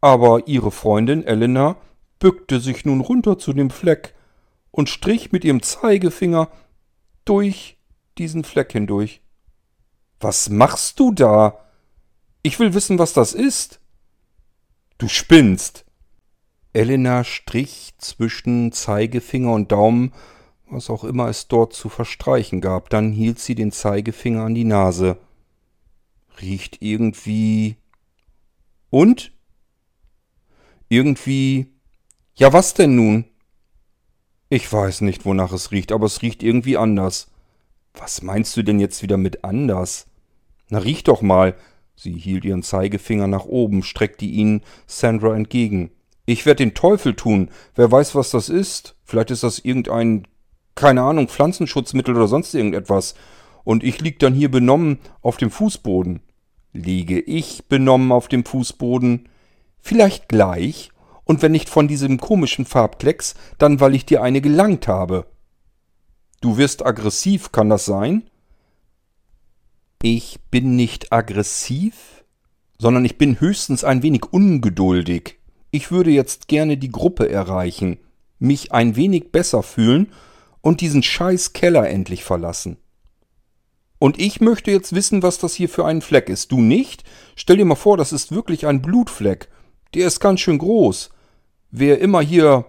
aber 0.01 0.47
ihre 0.47 0.71
Freundin 0.71 1.23
Elena 1.23 1.77
bückte 2.19 2.59
sich 2.59 2.83
nun 2.83 2.99
runter 2.99 3.37
zu 3.37 3.53
dem 3.53 3.69
Fleck 3.69 4.15
und 4.71 4.89
strich 4.89 5.31
mit 5.31 5.45
ihrem 5.45 5.61
Zeigefinger 5.61 6.49
durch 7.25 7.77
diesen 8.17 8.43
Fleck 8.43 8.71
hindurch. 8.71 9.21
Was 10.19 10.49
machst 10.49 10.99
du 10.99 11.11
da? 11.13 11.59
Ich 12.43 12.59
will 12.59 12.73
wissen, 12.73 12.97
was 12.99 13.13
das 13.13 13.33
ist. 13.33 13.79
Du 14.97 15.07
spinnst. 15.07 15.85
Elena 16.73 17.23
strich 17.23 17.93
zwischen 17.97 18.71
Zeigefinger 18.71 19.53
und 19.53 19.71
Daumen, 19.71 20.13
was 20.69 20.89
auch 20.89 21.03
immer 21.03 21.27
es 21.27 21.47
dort 21.47 21.73
zu 21.73 21.89
verstreichen 21.89 22.61
gab. 22.61 22.89
Dann 22.89 23.11
hielt 23.11 23.39
sie 23.39 23.55
den 23.55 23.71
Zeigefinger 23.71 24.43
an 24.43 24.55
die 24.55 24.63
Nase. 24.63 25.17
Riecht 26.41 26.81
irgendwie. 26.81 27.77
Und? 28.89 29.31
Irgendwie. 30.87 31.67
Ja, 32.35 32.53
was 32.53 32.73
denn 32.73 32.95
nun? 32.95 33.25
Ich 34.49 34.71
weiß 34.71 35.01
nicht, 35.01 35.25
wonach 35.25 35.53
es 35.53 35.71
riecht, 35.71 35.91
aber 35.91 36.07
es 36.07 36.21
riecht 36.21 36.41
irgendwie 36.41 36.77
anders. 36.77 37.29
Was 37.93 38.21
meinst 38.21 38.55
du 38.57 38.63
denn 38.63 38.79
jetzt 38.79 39.03
wieder 39.03 39.17
mit 39.17 39.43
anders? 39.43 40.07
Na, 40.69 40.79
riech 40.79 41.03
doch 41.03 41.21
mal. 41.21 41.55
Sie 41.95 42.13
hielt 42.13 42.45
ihren 42.45 42.63
Zeigefinger 42.63 43.27
nach 43.27 43.45
oben, 43.45 43.83
streckte 43.83 44.25
ihn 44.25 44.61
Sandra 44.87 45.35
entgegen. 45.35 45.91
Ich 46.25 46.45
werde 46.45 46.63
den 46.63 46.73
Teufel 46.73 47.13
tun. 47.13 47.49
Wer 47.75 47.91
weiß, 47.91 48.15
was 48.15 48.31
das 48.31 48.49
ist. 48.49 48.95
Vielleicht 49.03 49.31
ist 49.31 49.43
das 49.43 49.59
irgendein, 49.59 50.27
keine 50.75 51.01
Ahnung, 51.01 51.27
Pflanzenschutzmittel 51.27 52.15
oder 52.15 52.27
sonst 52.27 52.53
irgendetwas. 52.53 53.15
Und 53.63 53.83
ich 53.83 53.99
lieg 54.01 54.19
dann 54.19 54.33
hier 54.33 54.49
benommen 54.49 54.99
auf 55.21 55.37
dem 55.37 55.51
Fußboden. 55.51 56.21
Liege 56.73 57.19
ich 57.19 57.65
benommen 57.65 58.11
auf 58.11 58.27
dem 58.27 58.45
Fußboden? 58.45 59.27
Vielleicht 59.79 60.29
gleich. 60.29 60.91
Und 61.23 61.41
wenn 61.41 61.51
nicht 61.51 61.69
von 61.69 61.87
diesem 61.87 62.17
komischen 62.17 62.65
Farbklecks, 62.65 63.35
dann 63.57 63.79
weil 63.79 63.95
ich 63.95 64.05
dir 64.05 64.21
eine 64.21 64.41
gelangt 64.41 64.87
habe. 64.87 65.25
Du 66.39 66.57
wirst 66.57 66.85
aggressiv, 66.85 67.51
kann 67.51 67.69
das 67.69 67.85
sein? 67.85 68.23
Ich 70.03 70.39
bin 70.49 70.75
nicht 70.75 71.13
aggressiv, 71.13 72.23
sondern 72.79 73.05
ich 73.05 73.19
bin 73.19 73.39
höchstens 73.39 73.83
ein 73.83 74.01
wenig 74.01 74.23
ungeduldig. 74.31 75.37
Ich 75.69 75.91
würde 75.91 76.09
jetzt 76.09 76.47
gerne 76.47 76.77
die 76.77 76.89
Gruppe 76.91 77.29
erreichen, 77.29 77.99
mich 78.39 78.71
ein 78.71 78.95
wenig 78.95 79.31
besser 79.31 79.61
fühlen 79.61 80.11
und 80.61 80.81
diesen 80.81 81.03
scheiß 81.03 81.53
Keller 81.53 81.87
endlich 81.87 82.23
verlassen. 82.23 82.77
Und 83.99 84.19
ich 84.19 84.41
möchte 84.41 84.71
jetzt 84.71 84.95
wissen, 84.95 85.21
was 85.21 85.37
das 85.37 85.53
hier 85.53 85.69
für 85.69 85.85
ein 85.85 86.01
Fleck 86.01 86.29
ist. 86.29 86.51
Du 86.51 86.61
nicht? 86.61 87.03
Stell 87.35 87.57
dir 87.57 87.65
mal 87.65 87.75
vor, 87.75 87.97
das 87.97 88.11
ist 88.11 88.31
wirklich 88.31 88.65
ein 88.65 88.81
Blutfleck. 88.81 89.49
Der 89.93 90.07
ist 90.07 90.19
ganz 90.19 90.39
schön 90.39 90.57
groß. 90.57 91.11
Wer 91.69 91.99
immer 91.99 92.21
hier 92.21 92.65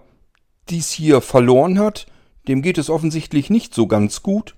dies 0.69 0.91
hier 0.91 1.19
verloren 1.19 1.79
hat, 1.79 2.05
dem 2.47 2.61
geht 2.61 2.77
es 2.77 2.91
offensichtlich 2.91 3.49
nicht 3.49 3.73
so 3.73 3.87
ganz 3.87 4.21
gut. 4.21 4.55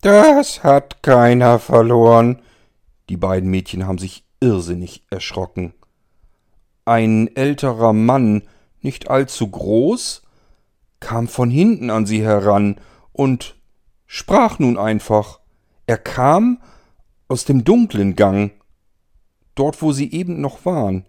Das 0.00 0.64
hat 0.64 1.02
keiner 1.02 1.58
verloren. 1.58 2.40
Die 3.10 3.18
beiden 3.18 3.50
Mädchen 3.50 3.86
haben 3.86 3.98
sich 3.98 4.24
irrsinnig 4.40 5.04
erschrocken. 5.10 5.74
Ein 6.86 7.34
älterer 7.36 7.92
Mann, 7.92 8.42
nicht 8.80 9.10
allzu 9.10 9.48
groß, 9.48 10.22
kam 11.00 11.28
von 11.28 11.50
hinten 11.50 11.90
an 11.90 12.06
sie 12.06 12.22
heran 12.22 12.80
und 13.12 13.56
sprach 14.06 14.58
nun 14.58 14.78
einfach. 14.78 15.40
Er 15.86 15.98
kam 15.98 16.62
aus 17.28 17.44
dem 17.44 17.64
dunklen 17.64 18.16
Gang, 18.16 18.52
dort 19.54 19.82
wo 19.82 19.92
sie 19.92 20.10
eben 20.12 20.40
noch 20.40 20.64
waren. 20.64 21.04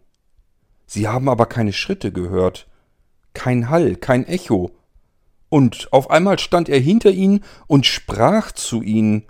Sie 0.86 1.08
haben 1.08 1.30
aber 1.30 1.46
keine 1.46 1.72
Schritte 1.72 2.12
gehört, 2.12 2.68
kein 3.34 3.70
Hall, 3.70 3.96
kein 3.96 4.26
Echo. 4.26 4.72
Und 5.52 5.92
auf 5.92 6.10
einmal 6.10 6.40
stand 6.40 6.70
er 6.70 6.80
hinter 6.80 7.12
ihnen 7.12 7.44
und 7.68 7.86
sprach 7.86 8.54
zu 8.54 8.82
ihnen. 8.82 9.26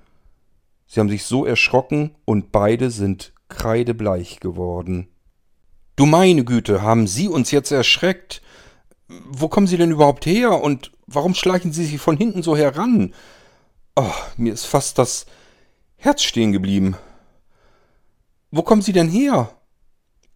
Sie 0.86 0.99
haben 0.99 1.09
sich 1.09 1.24
so 1.24 1.47
erschrocken 1.47 2.15
und 2.26 2.51
beide 2.51 2.91
sind 2.91 3.34
kreidebleich 3.49 4.39
geworden. 4.39 5.07
Du 5.95 6.05
meine 6.05 6.45
Güte, 6.45 6.84
haben 6.84 7.07
Sie 7.07 7.28
uns 7.28 7.49
jetzt 7.49 7.72
erschreckt? 7.72 8.43
Wo 9.07 9.47
kommen 9.47 9.65
Sie 9.65 9.78
denn 9.78 9.89
überhaupt 9.89 10.28
her 10.28 10.61
und 10.61 10.91
warum 11.07 11.34
schleichen 11.34 11.74
Sie 11.74 11.86
sich 11.86 11.99
von 11.99 12.17
hinten 12.17 12.43
so 12.43 12.55
heran? 12.55 13.15
Oh, 13.95 14.13
mir 14.38 14.53
ist 14.53 14.65
fast 14.65 14.99
das 14.99 15.26
Herz 15.95 16.22
stehen 16.22 16.51
geblieben. 16.51 16.97
Wo 18.51 18.61
kommen 18.61 18.84
Sie 18.84 18.93
denn 18.93 19.09
her? 19.09 19.55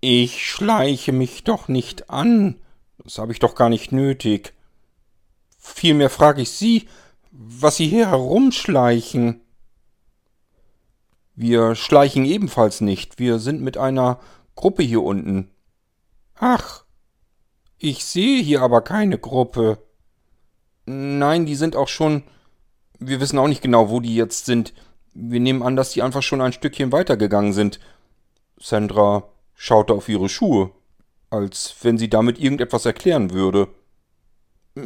Ich 0.02 0.50
schleiche 0.50 1.12
mich 1.12 1.44
doch 1.44 1.68
nicht 1.68 2.10
an. 2.10 2.56
Das 3.04 3.20
habe 3.20 3.34
ich 3.34 3.40
doch 3.40 3.54
gar 3.54 3.70
nicht 3.70 3.92
nötig. 3.92 4.55
Vielmehr 5.74 6.12
frage 6.12 6.44
ich 6.44 6.52
Sie, 6.52 6.88
was 7.32 7.78
Sie 7.78 7.88
hier 7.88 8.10
herumschleichen. 8.10 9.42
Wir 11.34 11.76
schleichen 11.76 12.24
ebenfalls 12.24 12.82
nicht. 12.82 13.18
Wir 13.18 13.40
sind 13.40 13.62
mit 13.62 13.76
einer 13.76 14.20
Gruppe 14.54 14.84
hier 14.84 15.02
unten. 15.02 15.50
Ach, 16.36 16.86
ich 17.80 18.06
sehe 18.06 18.42
hier 18.42 18.62
aber 18.62 18.82
keine 18.82 19.18
Gruppe. 19.18 19.80
Nein, 20.86 21.48
die 21.48 21.56
sind 21.56 21.76
auch 21.76 21.90
schon. 21.90 22.24
Wir 23.00 23.20
wissen 23.20 23.40
auch 23.40 23.48
nicht 23.48 23.64
genau, 23.64 23.90
wo 23.90 24.00
die 24.00 24.16
jetzt 24.16 24.46
sind. 24.46 24.74
Wir 25.14 25.40
nehmen 25.40 25.64
an, 25.64 25.76
dass 25.76 25.92
die 25.92 26.04
einfach 26.04 26.24
schon 26.24 26.42
ein 26.42 26.54
Stückchen 26.54 26.92
weitergegangen 26.92 27.54
sind. 27.54 27.80
Sandra 28.58 29.28
schaute 29.56 29.94
auf 29.94 30.08
ihre 30.10 30.30
Schuhe, 30.30 30.72
als 31.32 31.76
wenn 31.82 31.98
sie 31.98 32.10
damit 32.10 32.40
irgendetwas 32.40 32.86
erklären 32.86 33.32
würde. 33.32 33.68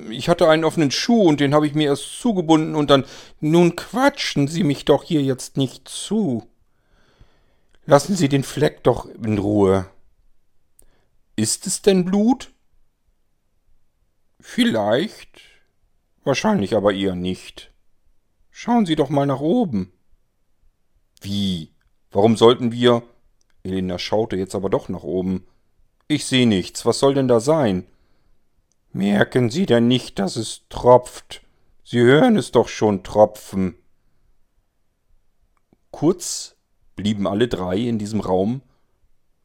Ich 0.09 0.29
hatte 0.29 0.47
einen 0.47 0.65
offenen 0.65 0.91
Schuh 0.91 1.23
und 1.23 1.39
den 1.39 1.53
habe 1.53 1.65
ich 1.65 1.73
mir 1.73 1.87
erst 1.87 2.19
zugebunden 2.19 2.75
und 2.75 2.89
dann. 2.89 3.05
Nun 3.39 3.75
quatschen 3.75 4.47
Sie 4.47 4.63
mich 4.63 4.85
doch 4.85 5.03
hier 5.03 5.23
jetzt 5.23 5.57
nicht 5.57 5.87
zu. 5.87 6.47
Lassen 7.85 8.15
Sie 8.15 8.29
den 8.29 8.43
Fleck 8.43 8.83
doch 8.83 9.07
in 9.07 9.39
Ruhe. 9.39 9.89
Ist 11.35 11.65
es 11.65 11.81
denn 11.81 12.05
Blut? 12.05 12.51
Vielleicht, 14.39 15.41
wahrscheinlich 16.23 16.75
aber 16.75 16.93
eher 16.93 17.15
nicht. 17.15 17.71
Schauen 18.51 18.85
Sie 18.85 18.95
doch 18.95 19.09
mal 19.09 19.25
nach 19.25 19.39
oben. 19.39 19.91
Wie? 21.21 21.71
Warum 22.11 22.37
sollten 22.37 22.71
wir? 22.71 23.03
Elena 23.63 23.97
schaute 23.97 24.35
jetzt 24.35 24.53
aber 24.53 24.69
doch 24.69 24.89
nach 24.89 25.03
oben. 25.03 25.47
Ich 26.07 26.25
sehe 26.25 26.47
nichts. 26.47 26.85
Was 26.85 26.99
soll 26.99 27.13
denn 27.13 27.27
da 27.27 27.39
sein? 27.39 27.87
Merken 28.91 29.49
Sie 29.49 29.65
denn 29.65 29.87
nicht, 29.87 30.19
dass 30.19 30.35
es 30.35 30.67
tropft? 30.69 31.41
Sie 31.83 31.99
hören 31.99 32.37
es 32.37 32.51
doch 32.51 32.67
schon 32.67 33.03
tropfen. 33.03 33.75
Kurz 35.91 36.55
blieben 36.95 37.27
alle 37.27 37.47
drei 37.47 37.77
in 37.77 37.99
diesem 37.99 38.19
Raum 38.19 38.61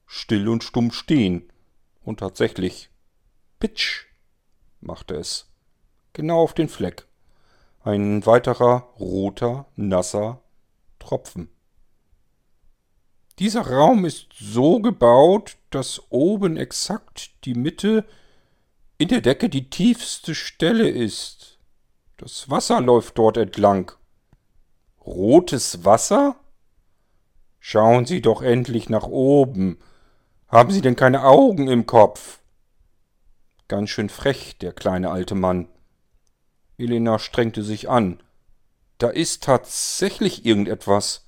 still 0.07 0.49
und 0.49 0.65
stumm 0.65 0.93
stehen. 0.93 1.51
Und 2.03 2.21
tatsächlich, 2.21 2.91
pitsch, 3.59 4.05
machte 4.81 5.17
es. 5.17 5.51
Genau 6.13 6.41
auf 6.41 6.55
den 6.55 6.69
Fleck. 6.69 7.07
Ein 7.83 8.25
weiterer 8.25 8.89
roter, 8.99 9.67
nasser 9.77 10.43
Tropfen. 10.99 11.51
Dieser 13.39 13.67
Raum 13.67 14.05
ist 14.05 14.29
so 14.33 14.81
gebaut, 14.81 15.57
dass 15.71 16.01
oben 16.11 16.57
exakt 16.57 17.33
die 17.45 17.55
Mitte 17.55 18.07
in 18.99 19.09
der 19.09 19.21
Decke 19.21 19.49
die 19.49 19.71
tiefste 19.71 20.35
Stelle 20.35 20.89
ist. 20.89 21.59
Das 22.17 22.49
Wasser 22.49 22.81
läuft 22.81 23.19
dort 23.19 23.37
entlang. 23.37 23.93
Rotes 25.05 25.85
Wasser? 25.85 26.37
Schauen 27.59 28.07
Sie 28.07 28.21
doch 28.21 28.43
endlich 28.43 28.89
nach 28.89 29.07
oben. 29.07 29.79
Haben 30.49 30.71
Sie 30.71 30.81
denn 30.81 30.97
keine 30.97 31.25
Augen 31.25 31.69
im 31.69 31.87
Kopf? 31.87 32.41
Ganz 33.69 33.91
schön 33.91 34.09
frech, 34.09 34.59
der 34.59 34.73
kleine 34.73 35.11
alte 35.11 35.35
Mann. 35.35 35.69
Elena 36.79 37.19
strengte 37.19 37.63
sich 37.63 37.89
an. 37.89 38.23
Da 38.99 39.09
ist 39.09 39.43
tatsächlich 39.43 40.45
irgendetwas. 40.45 41.27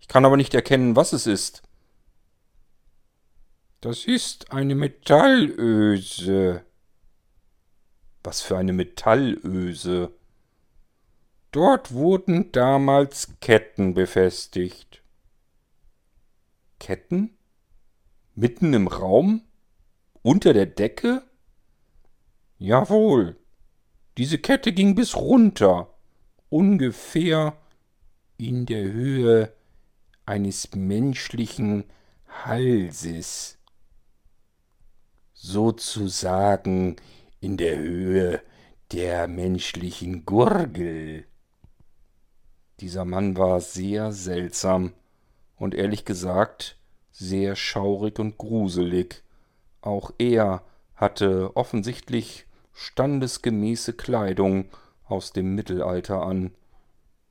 Ich 0.00 0.08
kann 0.08 0.24
aber 0.24 0.36
nicht 0.36 0.54
erkennen, 0.54 0.96
was 0.96 1.12
es 1.12 1.26
ist. 1.26 1.62
Das 3.80 4.04
ist 4.04 4.52
eine 4.52 4.74
Metallöse. 4.74 6.64
Was 8.24 8.40
für 8.40 8.56
eine 8.56 8.72
Metallöse. 8.72 10.12
Dort 11.50 11.92
wurden 11.92 12.52
damals 12.52 13.34
Ketten 13.40 13.94
befestigt. 13.94 15.02
Ketten? 16.78 17.36
Mitten 18.34 18.72
im 18.72 18.86
Raum? 18.86 19.42
Unter 20.22 20.52
der 20.52 20.66
Decke? 20.66 21.22
Jawohl. 22.58 23.36
Diese 24.18 24.38
Kette 24.38 24.72
ging 24.72 24.94
bis 24.94 25.16
runter, 25.16 25.92
ungefähr 26.48 27.56
in 28.36 28.66
der 28.66 28.84
Höhe 28.84 29.52
eines 30.26 30.74
menschlichen 30.74 31.84
Halses. 32.44 33.58
Sozusagen 35.32 36.96
in 37.42 37.56
der 37.56 37.76
Höhe 37.76 38.40
der 38.92 39.26
menschlichen 39.26 40.24
Gurgel. 40.24 41.24
Dieser 42.78 43.04
Mann 43.04 43.36
war 43.36 43.60
sehr 43.60 44.12
seltsam 44.12 44.92
und 45.56 45.74
ehrlich 45.74 46.04
gesagt 46.04 46.78
sehr 47.10 47.56
schaurig 47.56 48.20
und 48.20 48.38
gruselig. 48.38 49.24
Auch 49.80 50.12
er 50.18 50.62
hatte 50.94 51.56
offensichtlich 51.56 52.46
standesgemäße 52.72 53.94
Kleidung 53.94 54.66
aus 55.04 55.32
dem 55.32 55.56
Mittelalter 55.56 56.22
an. 56.22 56.52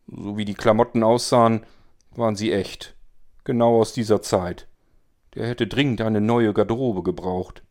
So 0.07 0.35
wie 0.35 0.45
die 0.45 0.55
Klamotten 0.55 1.03
aussahen, 1.03 1.65
waren 2.11 2.35
sie 2.35 2.51
echt. 2.51 2.97
Genau 3.45 3.79
aus 3.79 3.93
dieser 3.93 4.21
Zeit. 4.21 4.67
Der 5.35 5.47
hätte 5.47 5.67
dringend 5.67 6.01
eine 6.01 6.19
neue 6.19 6.53
Garderobe 6.53 7.01
gebraucht. 7.01 7.63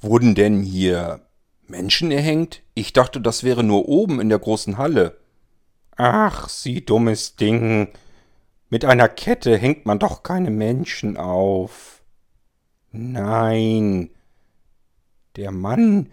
Wurden 0.00 0.34
denn 0.34 0.62
hier 0.62 1.20
Menschen 1.66 2.10
erhängt? 2.10 2.62
Ich 2.74 2.92
dachte, 2.92 3.20
das 3.20 3.44
wäre 3.44 3.64
nur 3.64 3.88
oben 3.88 4.20
in 4.20 4.28
der 4.28 4.38
großen 4.38 4.78
Halle. 4.78 5.18
Ach, 5.96 6.48
Sie 6.48 6.84
dummes 6.84 7.36
Ding. 7.36 7.88
Mit 8.68 8.84
einer 8.84 9.08
Kette 9.08 9.56
hängt 9.56 9.86
man 9.86 9.98
doch 9.98 10.22
keine 10.22 10.50
Menschen 10.50 11.16
auf. 11.16 12.02
Nein. 12.92 14.10
Der 15.36 15.50
Mann 15.50 16.10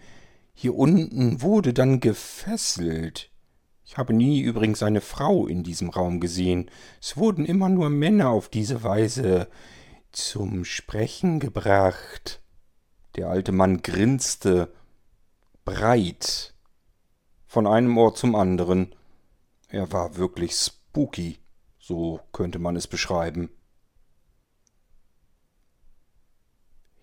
hier 0.54 0.74
unten 0.76 1.42
wurde 1.42 1.74
dann 1.74 2.00
gefesselt. 2.00 3.30
Ich 3.84 3.98
habe 3.98 4.14
nie 4.14 4.40
übrigens 4.40 4.82
eine 4.82 5.00
Frau 5.00 5.46
in 5.46 5.62
diesem 5.62 5.90
Raum 5.90 6.20
gesehen. 6.20 6.70
Es 7.00 7.16
wurden 7.16 7.44
immer 7.44 7.68
nur 7.68 7.90
Männer 7.90 8.30
auf 8.30 8.48
diese 8.48 8.82
Weise 8.82 9.48
zum 10.12 10.64
Sprechen 10.64 11.40
gebracht. 11.40 12.40
Der 13.16 13.28
alte 13.28 13.52
Mann 13.52 13.82
grinste 13.82 14.72
breit 15.64 16.52
von 17.46 17.66
einem 17.66 17.96
Ohr 17.96 18.14
zum 18.14 18.34
anderen. 18.34 18.94
Er 19.68 19.92
war 19.92 20.16
wirklich 20.16 20.54
spooky, 20.54 21.38
so 21.78 22.20
könnte 22.32 22.58
man 22.58 22.74
es 22.74 22.86
beschreiben. 22.86 23.50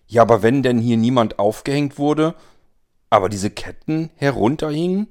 Ja, 0.06 0.20
aber 0.22 0.42
wenn 0.42 0.62
denn 0.62 0.78
hier 0.78 0.98
niemand 0.98 1.38
aufgehängt 1.38 1.96
wurde, 1.96 2.34
aber 3.08 3.30
diese 3.30 3.50
Ketten 3.50 4.10
herunterhingen, 4.16 5.08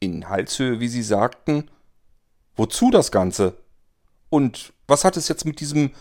in 0.00 0.28
Halshöhe, 0.28 0.80
wie 0.80 0.88
Sie 0.88 1.02
sagten, 1.02 1.70
wozu 2.54 2.90
das 2.90 3.10
Ganze? 3.10 3.58
Und 4.30 4.72
was 4.86 5.04
hat 5.04 5.16
es 5.18 5.28
jetzt 5.28 5.44
mit 5.44 5.60
diesem 5.60 5.92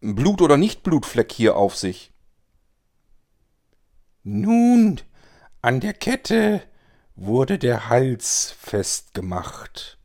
Blut- 0.00 0.40
oder 0.40 0.56
Nicht-Blutfleck 0.56 1.32
hier 1.32 1.56
auf 1.56 1.76
sich? 1.76 2.11
Nun, 4.24 5.00
an 5.62 5.80
der 5.80 5.94
Kette 5.94 6.62
wurde 7.16 7.58
der 7.58 7.88
Hals 7.88 8.54
festgemacht. 8.56 9.98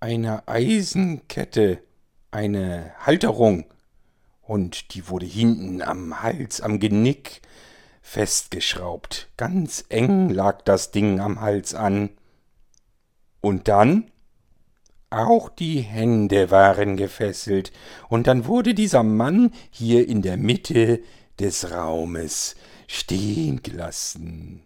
Eine 0.00 0.48
Eisenkette, 0.48 1.82
eine 2.30 2.94
Halterung, 3.00 3.66
und 4.40 4.94
die 4.94 5.08
wurde 5.08 5.26
hinten 5.26 5.82
am 5.82 6.22
Hals, 6.22 6.62
am 6.62 6.80
Genick 6.80 7.42
festgeschraubt. 8.00 9.28
Ganz 9.36 9.84
eng 9.90 10.30
lag 10.30 10.62
das 10.62 10.90
Ding 10.90 11.20
am 11.20 11.42
Hals 11.42 11.74
an. 11.74 12.10
Und 13.42 13.68
dann? 13.68 14.10
Auch 15.10 15.50
die 15.50 15.80
Hände 15.80 16.50
waren 16.50 16.96
gefesselt, 16.96 17.72
und 18.08 18.26
dann 18.26 18.46
wurde 18.46 18.72
dieser 18.72 19.02
Mann 19.02 19.52
hier 19.70 20.08
in 20.08 20.22
der 20.22 20.38
Mitte 20.38 21.02
des 21.38 21.70
Raumes 21.70 22.56
stehen 22.86 23.62
gelassen. 23.62 24.62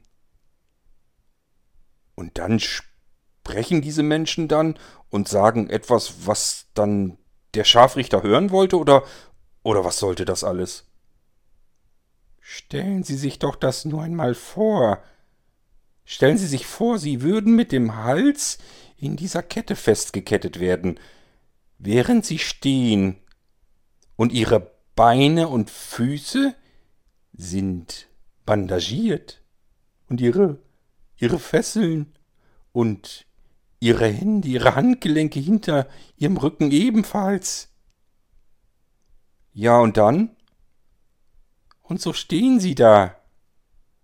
Und 2.14 2.38
dann 2.38 2.60
sprechen 2.60 3.80
diese 3.80 4.02
Menschen 4.02 4.48
dann 4.48 4.78
und 5.08 5.28
sagen 5.28 5.70
etwas, 5.70 6.26
was 6.26 6.66
dann 6.74 7.16
der 7.54 7.64
Scharfrichter 7.64 8.22
hören 8.22 8.50
wollte, 8.50 8.78
oder, 8.78 9.04
oder 9.62 9.84
was 9.84 9.98
sollte 9.98 10.24
das 10.24 10.44
alles? 10.44 10.86
Stellen 12.40 13.04
Sie 13.04 13.16
sich 13.16 13.38
doch 13.38 13.56
das 13.56 13.84
nur 13.84 14.02
einmal 14.02 14.34
vor. 14.34 15.02
Stellen 16.04 16.38
Sie 16.38 16.46
sich 16.46 16.66
vor, 16.66 16.98
Sie 16.98 17.22
würden 17.22 17.54
mit 17.54 17.72
dem 17.72 17.96
Hals 17.96 18.58
in 18.96 19.16
dieser 19.16 19.42
Kette 19.42 19.76
festgekettet 19.76 20.58
werden, 20.58 20.98
während 21.78 22.26
Sie 22.26 22.38
stehen 22.38 23.18
Und 24.16 24.32
ihre 24.32 24.72
Beine 24.96 25.48
und 25.48 25.70
Füße 25.70 26.54
sind 27.32 28.07
bandagiert. 28.49 29.42
Und 30.09 30.22
ihre, 30.22 30.59
ihre 31.18 31.38
Fesseln 31.38 32.14
und 32.72 33.26
ihre 33.78 34.09
Hände, 34.09 34.49
ihre 34.49 34.74
Handgelenke 34.74 35.38
hinter 35.38 35.86
ihrem 36.16 36.38
Rücken 36.38 36.70
ebenfalls. 36.70 37.68
Ja, 39.53 39.78
und 39.80 39.99
dann? 39.99 40.30
Und 41.82 42.01
so 42.01 42.14
stehen 42.14 42.59
sie 42.59 42.74
da. 42.74 43.16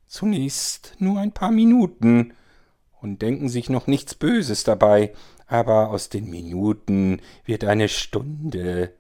Zunächst 0.07 0.95
nur 0.99 1.19
ein 1.19 1.33
paar 1.33 1.51
Minuten 1.51 2.35
und 3.01 3.23
denken 3.23 3.49
sich 3.49 3.71
noch 3.71 3.87
nichts 3.87 4.15
Böses 4.15 4.63
dabei, 4.63 5.15
aber 5.47 5.89
aus 5.89 6.11
den 6.11 6.29
Minuten 6.29 7.23
wird 7.47 7.65
eine 7.65 7.89
Stunde 7.89 8.95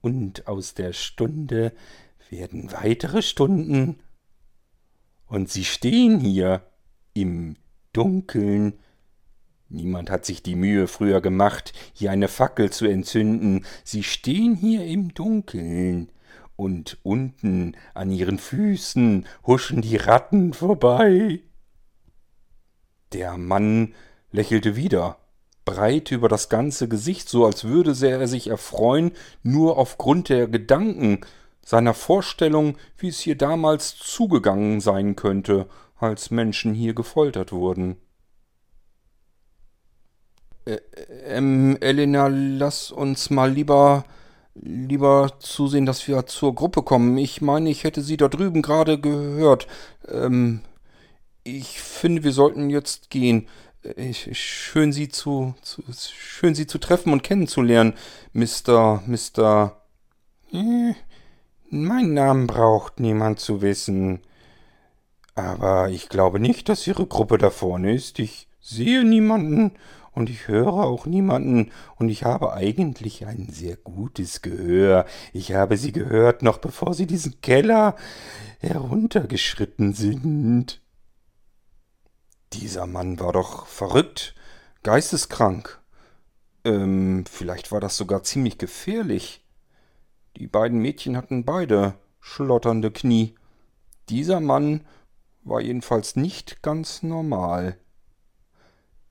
und 0.00 0.48
aus 0.48 0.72
der 0.72 0.94
Stunde 0.94 1.74
werden 2.30 2.72
weitere 2.72 3.20
Stunden 3.20 3.98
und 5.26 5.50
sie 5.50 5.64
stehen 5.64 6.20
hier 6.20 6.62
im 7.14 7.56
Dunkeln. 7.92 8.74
Niemand 9.68 10.10
hat 10.10 10.24
sich 10.24 10.42
die 10.42 10.54
Mühe 10.54 10.86
früher 10.86 11.20
gemacht, 11.20 11.72
hier 11.92 12.10
eine 12.10 12.28
Fackel 12.28 12.70
zu 12.70 12.86
entzünden. 12.86 13.64
Sie 13.84 14.02
stehen 14.02 14.54
hier 14.54 14.84
im 14.84 15.14
Dunkeln. 15.14 16.12
Und 16.54 16.98
unten 17.02 17.76
an 17.92 18.10
ihren 18.10 18.38
Füßen 18.38 19.26
huschen 19.46 19.82
die 19.82 19.96
Ratten 19.96 20.54
vorbei. 20.54 21.40
Der 23.12 23.36
Mann 23.36 23.94
lächelte 24.30 24.74
wieder, 24.74 25.18
breit 25.64 26.10
über 26.12 26.28
das 26.28 26.48
ganze 26.48 26.88
Gesicht, 26.88 27.28
so 27.28 27.44
als 27.44 27.64
würde 27.64 27.94
er 28.08 28.26
sich 28.26 28.48
erfreuen, 28.48 29.12
nur 29.42 29.76
aufgrund 29.76 30.30
der 30.30 30.48
Gedanken, 30.48 31.20
seiner 31.66 31.94
Vorstellung, 31.94 32.78
wie 32.96 33.08
es 33.08 33.18
hier 33.18 33.36
damals 33.36 33.96
zugegangen 33.96 34.80
sein 34.80 35.16
könnte, 35.16 35.66
als 35.96 36.30
Menschen 36.30 36.74
hier 36.74 36.94
gefoltert 36.94 37.52
wurden. 37.52 37.96
Ä 40.64 40.78
ähm, 41.26 41.76
Elena, 41.80 42.28
lass 42.28 42.92
uns 42.92 43.30
mal 43.30 43.50
lieber 43.50 44.04
lieber 44.54 45.32
zusehen, 45.40 45.86
dass 45.86 46.06
wir 46.08 46.26
zur 46.26 46.54
Gruppe 46.54 46.82
kommen. 46.82 47.18
Ich 47.18 47.42
meine, 47.42 47.68
ich 47.68 47.84
hätte 47.84 48.00
sie 48.00 48.16
da 48.16 48.28
drüben 48.28 48.62
gerade 48.62 48.98
gehört. 48.98 49.66
Ähm, 50.08 50.60
ich 51.44 51.80
finde, 51.80 52.24
wir 52.24 52.32
sollten 52.32 52.70
jetzt 52.70 53.10
gehen. 53.10 53.48
Ich, 53.96 54.28
schön 54.38 54.92
Sie 54.92 55.08
zu, 55.08 55.54
zu, 55.62 55.82
schön 55.92 56.54
Sie 56.54 56.66
zu 56.66 56.78
treffen 56.78 57.12
und 57.12 57.22
kennenzulernen, 57.22 57.94
Mr. 58.32 59.02
Mr. 59.06 59.76
Äh, 60.52 60.94
Meinen 61.84 62.14
Namen 62.14 62.46
braucht 62.46 63.00
niemand 63.00 63.40
zu 63.40 63.62
wissen. 63.62 64.20
Aber 65.34 65.90
ich 65.90 66.08
glaube 66.08 66.40
nicht, 66.40 66.68
dass 66.68 66.86
Ihre 66.86 67.06
Gruppe 67.06 67.38
da 67.38 67.50
vorne 67.50 67.94
ist. 67.94 68.18
Ich 68.18 68.48
sehe 68.60 69.04
niemanden 69.04 69.72
und 70.12 70.30
ich 70.30 70.48
höre 70.48 70.72
auch 70.72 71.04
niemanden 71.04 71.70
und 71.96 72.08
ich 72.08 72.24
habe 72.24 72.54
eigentlich 72.54 73.26
ein 73.26 73.48
sehr 73.50 73.76
gutes 73.76 74.40
Gehör. 74.40 75.04
Ich 75.34 75.52
habe 75.52 75.76
Sie 75.76 75.92
gehört, 75.92 76.42
noch 76.42 76.58
bevor 76.58 76.94
Sie 76.94 77.06
diesen 77.06 77.40
Keller 77.42 77.96
heruntergeschritten 78.60 79.92
sind. 79.92 80.80
Dieser 82.54 82.86
Mann 82.86 83.20
war 83.20 83.32
doch 83.32 83.66
verrückt, 83.66 84.34
geisteskrank. 84.82 85.80
Ähm, 86.64 87.24
vielleicht 87.30 87.70
war 87.70 87.80
das 87.80 87.96
sogar 87.96 88.22
ziemlich 88.22 88.56
gefährlich. 88.56 89.45
Die 90.36 90.46
beiden 90.46 90.80
Mädchen 90.80 91.16
hatten 91.16 91.44
beide 91.44 91.94
schlotternde 92.20 92.90
Knie. 92.90 93.34
Dieser 94.10 94.40
Mann 94.40 94.82
war 95.44 95.62
jedenfalls 95.62 96.14
nicht 96.14 96.62
ganz 96.62 97.02
normal. 97.02 97.78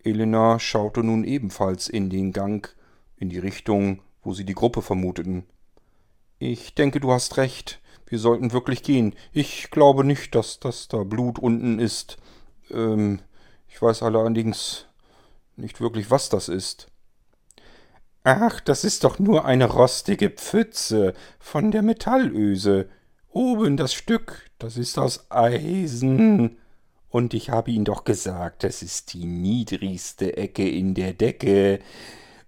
Elena 0.04 0.60
schaute 0.60 1.04
nun 1.04 1.24
ebenfalls 1.24 1.88
in 1.88 2.12
den 2.12 2.32
Gang, 2.32 2.76
in 3.18 3.30
die 3.30 3.40
Richtung, 3.40 4.02
wo 4.22 4.34
sie 4.34 4.46
die 4.46 4.54
Gruppe 4.54 4.84
vermuteten. 4.84 5.46
Ich 6.38 6.76
denke, 6.76 7.00
du 7.00 7.12
hast 7.12 7.38
recht. 7.38 7.82
Wir 8.06 8.20
sollten 8.20 8.54
wirklich 8.54 8.84
gehen. 8.84 9.16
Ich 9.32 9.72
glaube 9.72 10.04
nicht, 10.04 10.36
dass 10.36 10.60
das 10.60 10.88
da 10.90 11.04
Blut 11.04 11.40
unten 11.40 11.80
ist. 11.80 12.18
Ähm, 12.70 13.20
ich 13.68 13.82
weiß 13.82 14.04
allerdings 14.04 14.86
nicht 15.56 15.82
wirklich, 15.82 16.12
was 16.12 16.30
das 16.30 16.50
ist. 16.50 16.92
Ach, 18.28 18.60
das 18.60 18.84
ist 18.84 19.04
doch 19.04 19.20
nur 19.20 19.46
eine 19.46 19.66
rostige 19.66 20.32
Pfütze 20.32 21.14
von 21.38 21.70
der 21.70 21.84
Metallöse. 21.84 22.90
Oben 23.30 23.78
das 23.78 23.94
Stück, 23.94 24.50
das 24.58 24.78
ist 24.78 24.98
aus 24.98 25.28
Eisen. 25.30 26.58
Und 27.10 27.36
ich 27.36 27.52
habe 27.52 27.70
Ihnen 27.70 27.86
doch 27.86 28.04
gesagt, 28.04 28.64
das 28.64 28.82
ist 28.82 29.14
die 29.14 29.26
niedrigste 29.26 30.38
Ecke 30.38 30.68
in 30.68 30.96
der 30.96 31.14
Decke. 31.14 31.82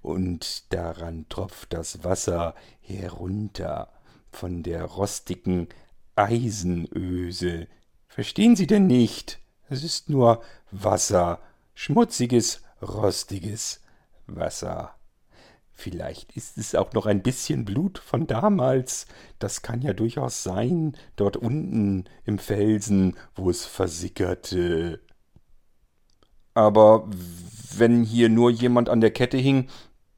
Und 0.01 0.73
daran 0.73 1.27
tropft 1.29 1.73
das 1.73 2.03
Wasser 2.03 2.55
herunter 2.81 3.93
von 4.31 4.63
der 4.63 4.83
rostigen 4.83 5.67
Eisenöse. 6.15 7.67
Verstehen 8.07 8.55
Sie 8.55 8.65
denn 8.65 8.87
nicht? 8.87 9.37
Es 9.69 9.83
ist 9.83 10.09
nur 10.09 10.41
Wasser, 10.71 11.39
schmutziges, 11.75 12.63
rostiges 12.81 13.81
Wasser. 14.25 14.96
Vielleicht 15.79 16.35
ist 16.35 16.57
es 16.57 16.73
auch 16.73 16.93
noch 16.93 17.05
ein 17.05 17.21
bisschen 17.21 17.63
Blut 17.63 17.99
von 17.99 18.25
damals. 18.25 19.05
Das 19.37 19.61
kann 19.61 19.83
ja 19.83 19.93
durchaus 19.93 20.41
sein, 20.41 20.97
dort 21.15 21.37
unten 21.37 22.05
im 22.25 22.39
Felsen, 22.39 23.15
wo 23.35 23.51
es 23.51 23.63
versickerte. 23.63 24.99
Aber 26.55 27.07
wenn 27.77 28.03
hier 28.03 28.27
nur 28.27 28.49
jemand 28.49 28.89
an 28.89 29.01
der 29.01 29.11
Kette 29.11 29.37
hing, 29.37 29.69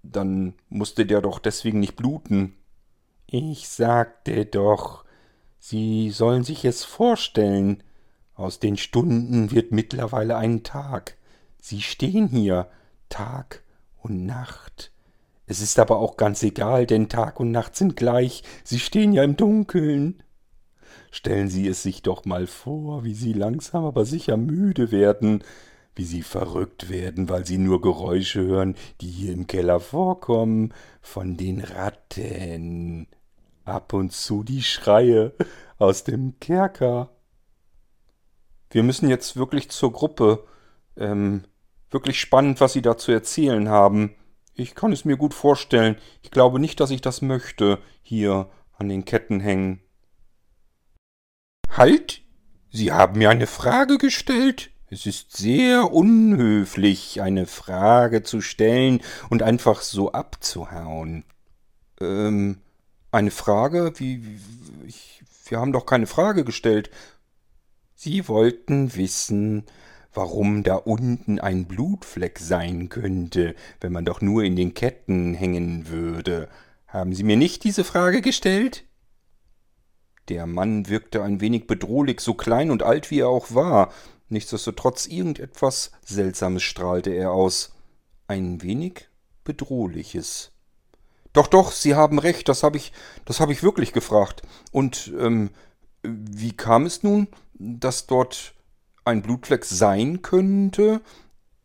dann 0.01 0.53
musste 0.69 1.05
der 1.05 1.21
doch 1.21 1.39
deswegen 1.39 1.81
nicht 1.81 1.97
bluten. 1.97 2.55
Ich 3.27 3.67
sagte 3.67 4.45
doch, 4.45 5.03
Sie 5.59 6.09
sollen 6.09 6.45
sich 6.45 6.63
es 6.63 6.85
vorstellen. 6.85 7.83
Aus 8.33 8.59
den 8.59 8.77
Stunden 8.77 9.51
wird 9.51 9.73
mittlerweile 9.73 10.37
ein 10.37 10.63
Tag. 10.63 11.17
Sie 11.59 11.81
stehen 11.81 12.29
hier, 12.29 12.71
Tag 13.09 13.61
und 13.97 14.25
Nacht 14.25 14.93
es 15.49 15.61
ist 15.61 15.79
aber 15.79 15.97
auch 15.97 16.15
ganz 16.15 16.43
egal, 16.43 16.85
denn 16.85 17.09
Tag 17.09 17.39
und 17.39 17.49
Nacht 17.49 17.75
sind 17.75 17.95
gleich, 17.95 18.43
sie 18.63 18.79
stehen 18.79 19.13
ja 19.13 19.23
im 19.23 19.35
Dunkeln. 19.35 20.21
Stellen 21.09 21.49
Sie 21.49 21.67
es 21.67 21.81
sich 21.81 22.03
doch 22.03 22.23
mal 22.23 22.45
vor, 22.45 23.03
wie 23.03 23.15
Sie 23.15 23.33
langsam 23.33 23.83
aber 23.83 24.05
sicher 24.05 24.37
müde 24.37 24.91
werden, 24.91 25.43
wie 25.95 26.03
Sie 26.03 26.21
verrückt 26.21 26.91
werden, 26.91 27.29
weil 27.29 27.47
Sie 27.47 27.57
nur 27.57 27.81
Geräusche 27.81 28.41
hören, 28.41 28.75
die 29.01 29.07
hier 29.07 29.33
im 29.33 29.47
Keller 29.47 29.79
vorkommen, 29.79 30.71
von 31.01 31.35
den 31.35 31.61
Ratten. 31.61 33.07
Ab 33.65 33.93
und 33.93 34.11
zu 34.11 34.43
die 34.43 34.61
Schreie 34.61 35.33
aus 35.79 36.03
dem 36.03 36.39
Kerker. 36.39 37.09
Wir 38.69 38.83
müssen 38.83 39.09
jetzt 39.09 39.35
wirklich 39.35 39.69
zur 39.69 39.93
Gruppe. 39.93 40.43
Ähm, 40.95 41.43
wirklich 41.89 42.19
spannend, 42.19 42.61
was 42.61 42.73
Sie 42.73 42.83
da 42.83 42.97
zu 42.97 43.11
erzählen 43.11 43.67
haben. 43.67 44.13
Ich 44.59 44.75
kann 44.75 44.91
es 44.91 45.05
mir 45.05 45.15
gut 45.15 45.33
vorstellen. 45.33 45.95
Ich 46.21 46.31
glaube 46.31 46.59
nicht, 46.59 46.79
dass 46.79 46.91
ich 46.91 47.01
das 47.01 47.21
möchte, 47.21 47.79
hier 48.01 48.49
an 48.77 48.89
den 48.89 49.05
Ketten 49.05 49.39
hängen. 49.39 49.81
Halt! 51.75 52.21
Sie 52.71 52.91
haben 52.91 53.17
mir 53.17 53.29
eine 53.29 53.47
Frage 53.47 53.97
gestellt? 53.97 54.69
Es 54.91 55.05
ist 55.05 55.35
sehr 55.35 55.91
unhöflich, 55.91 57.21
eine 57.21 57.45
Frage 57.45 58.21
zu 58.21 58.41
stellen 58.41 59.01
und 59.29 59.43
einfach 59.43 59.81
so 59.81 60.11
abzuhauen. 60.11 61.23
Ähm, 62.01 62.59
eine 63.11 63.31
Frage? 63.31 63.93
Wie, 63.95 64.25
wie 64.25 64.39
ich, 64.87 65.23
wir 65.45 65.59
haben 65.59 65.73
doch 65.73 65.85
keine 65.85 66.05
Frage 66.05 66.43
gestellt. 66.43 66.91
Sie 67.95 68.27
wollten 68.27 68.95
wissen, 68.95 69.65
warum 70.13 70.63
da 70.63 70.75
unten 70.75 71.39
ein 71.39 71.65
Blutfleck 71.65 72.39
sein 72.39 72.89
könnte, 72.89 73.55
wenn 73.81 73.91
man 73.91 74.05
doch 74.05 74.21
nur 74.21 74.43
in 74.43 74.55
den 74.55 74.73
Ketten 74.73 75.33
hängen 75.33 75.87
würde. 75.89 76.49
Haben 76.87 77.13
Sie 77.13 77.23
mir 77.23 77.37
nicht 77.37 77.63
diese 77.63 77.83
Frage 77.83 78.21
gestellt? 78.21 78.85
Der 80.29 80.45
Mann 80.45 80.89
wirkte 80.89 81.23
ein 81.23 81.41
wenig 81.41 81.67
bedrohlich, 81.67 82.19
so 82.19 82.33
klein 82.33 82.71
und 82.71 82.83
alt 82.83 83.11
wie 83.11 83.19
er 83.19 83.29
auch 83.29 83.53
war. 83.53 83.91
Nichtsdestotrotz 84.29 85.07
irgendetwas 85.07 85.91
Seltsames 86.05 86.63
strahlte 86.63 87.11
er 87.11 87.31
aus. 87.31 87.73
Ein 88.27 88.61
wenig 88.61 89.09
Bedrohliches. 89.43 90.51
Doch, 91.33 91.47
doch, 91.47 91.71
Sie 91.71 91.95
haben 91.95 92.19
recht, 92.19 92.47
das 92.49 92.63
habe 92.63 92.77
ich, 92.77 92.91
das 93.25 93.39
habe 93.39 93.53
ich 93.53 93.63
wirklich 93.63 93.93
gefragt. 93.93 94.43
Und, 94.71 95.11
ähm, 95.19 95.49
wie 96.03 96.55
kam 96.55 96.85
es 96.85 97.03
nun, 97.03 97.27
dass 97.53 98.07
dort 98.07 98.53
ein 99.09 99.21
Blutfleck 99.21 99.65
sein 99.65 100.21
könnte. 100.21 101.01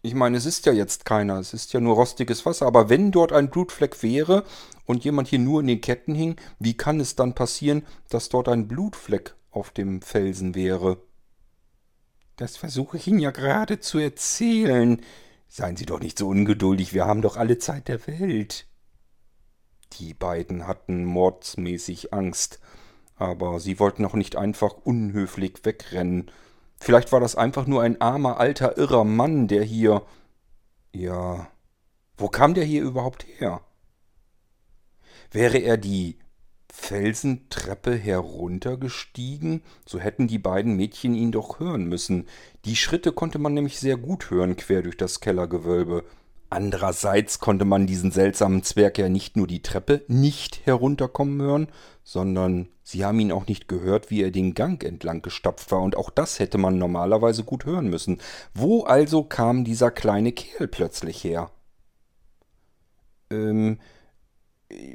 Ich 0.03 0.15
meine, 0.15 0.37
es 0.37 0.47
ist 0.47 0.67
ja 0.67 0.73
jetzt 0.73 1.05
keiner, 1.05 1.39
es 1.39 1.55
ist 1.55 1.73
ja 1.73 1.81
nur 1.81 1.95
rostiges 1.95 2.45
Wasser, 2.45 2.67
aber 2.67 2.91
wenn 2.91 3.11
dort 3.11 3.33
ein 3.33 3.51
Blutfleck 3.51 4.03
wäre 4.03 4.45
und 4.85 5.05
jemand 5.05 5.29
hier 5.29 5.39
nur 5.39 5.61
in 5.61 5.67
den 5.67 5.81
Ketten 5.81 6.15
hing, 6.15 6.37
wie 6.59 6.77
kann 6.77 7.01
es 7.01 7.17
dann 7.17 7.35
passieren, 7.35 7.87
dass 8.11 8.29
dort 8.29 8.49
ein 8.49 8.69
Blutfleck 8.69 9.35
auf 9.51 9.71
dem 9.71 10.03
Felsen 10.03 10.55
wäre? 10.55 10.99
Das 12.37 12.57
versuche 12.57 12.97
ich 12.97 13.07
Ihnen 13.07 13.21
ja 13.21 13.31
gerade 13.31 13.81
zu 13.81 13.99
erzählen. 13.99 15.01
Seien 15.49 15.77
Sie 15.77 15.87
doch 15.87 16.01
nicht 16.01 16.19
so 16.19 16.29
ungeduldig, 16.29 16.93
wir 16.93 17.07
haben 17.07 17.23
doch 17.23 17.37
alle 17.37 17.59
Zeit 17.59 17.89
der 17.89 18.07
Welt. 18.07 18.67
Die 20.01 20.13
beiden 20.15 20.67
hatten 20.67 21.05
mordsmäßig 21.05 22.13
Angst, 22.13 22.59
aber 23.17 23.61
sie 23.61 23.79
wollten 23.79 24.05
auch 24.05 24.15
nicht 24.15 24.37
einfach 24.37 24.75
unhöflich 24.85 25.65
wegrennen. 25.65 26.31
Vielleicht 26.85 27.13
war 27.13 27.21
das 27.21 27.35
einfach 27.35 27.67
nur 27.67 27.81
ein 27.81 27.99
armer, 28.03 28.39
alter, 28.39 28.77
irrer 28.77 29.05
Mann, 29.05 29.49
der 29.49 29.65
hier. 29.65 30.03
Ja. 30.93 31.49
Wo 32.19 32.29
kam 32.29 32.53
der 32.53 32.65
hier 32.65 32.83
überhaupt 32.83 33.25
her? 33.39 33.63
Wäre 35.31 35.57
er 35.57 35.79
die 35.79 36.19
Felsentreppe 36.71 37.95
heruntergestiegen, 37.95 39.63
so 39.87 39.99
hätten 39.99 40.29
die 40.29 40.39
beiden 40.39 40.77
Mädchen 40.77 41.15
ihn 41.15 41.33
doch 41.33 41.59
hören 41.59 41.87
müssen. 41.87 42.29
Die 42.67 42.77
Schritte 42.77 43.13
konnte 43.13 43.39
man 43.39 43.55
nämlich 43.55 43.81
sehr 43.81 43.97
gut 43.97 44.29
hören 44.29 44.55
quer 44.57 44.83
durch 44.83 44.99
das 44.99 45.21
Kellergewölbe. 45.21 46.05
Andererseits 46.51 47.41
konnte 47.41 47.65
man 47.65 47.87
diesen 47.87 48.11
seltsamen 48.11 48.63
Zwerg 48.63 48.99
ja 48.99 49.09
nicht 49.09 49.37
nur 49.37 49.47
die 49.47 49.63
Treppe 49.63 50.05
nicht 50.07 50.65
herunterkommen 50.67 51.41
hören, 51.41 51.69
sondern 52.05 52.69
sie 52.83 53.05
haben 53.05 53.19
ihn 53.19 53.33
auch 53.33 53.47
nicht 53.47 53.67
gehört, 53.67 54.11
wie 54.11 54.23
er 54.23 54.31
den 54.31 54.55
Gang 54.55 54.83
entlang 54.85 55.23
gestapft 55.23 55.73
war, 55.73 55.83
und 55.83 55.97
auch 55.97 56.11
das 56.11 56.39
hätte 56.39 56.59
man 56.59 56.79
normalerweise 56.79 57.43
gut 57.43 57.65
hören 57.65 57.89
müssen. 57.89 58.19
Wo 58.55 58.85
also 58.85 59.25
kam 59.25 59.65
dieser 59.65 59.91
kleine 59.91 60.33
Kerl 60.33 60.69
plötzlich 60.69 61.25
her? 61.25 61.51
Ähm, 63.31 63.79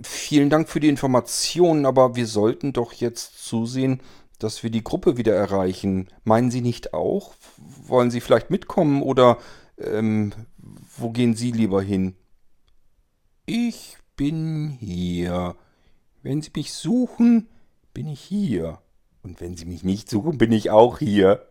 vielen 0.03 0.49
Dank 0.49 0.69
für 0.69 0.79
die 0.79 0.89
Informationen, 0.89 1.85
aber 1.85 2.15
wir 2.15 2.27
sollten 2.27 2.73
doch 2.73 2.93
jetzt 2.93 3.43
zusehen, 3.45 4.01
dass 4.37 4.63
wir 4.63 4.69
die 4.69 4.83
Gruppe 4.83 5.17
wieder 5.17 5.35
erreichen. 5.35 6.07
Meinen 6.23 6.49
Sie 6.51 6.61
nicht 6.61 6.93
auch? 6.93 7.33
Wollen 7.57 8.11
Sie 8.11 8.21
vielleicht 8.21 8.49
mitkommen 8.49 9.01
oder 9.01 9.37
ähm, 9.79 10.33
wo 10.97 11.09
gehen 11.09 11.35
Sie 11.35 11.51
lieber 11.51 11.81
hin? 11.81 12.15
Ich 13.45 13.97
bin 14.15 14.69
hier. 14.79 15.55
Wenn 16.21 16.41
Sie 16.41 16.51
mich 16.55 16.73
suchen, 16.73 17.47
bin 17.93 18.07
ich 18.07 18.21
hier. 18.21 18.79
Und 19.23 19.41
wenn 19.41 19.55
Sie 19.57 19.65
mich 19.65 19.83
nicht 19.83 20.09
suchen, 20.09 20.37
bin 20.37 20.51
ich 20.51 20.69
auch 20.69 20.99
hier. 20.99 21.45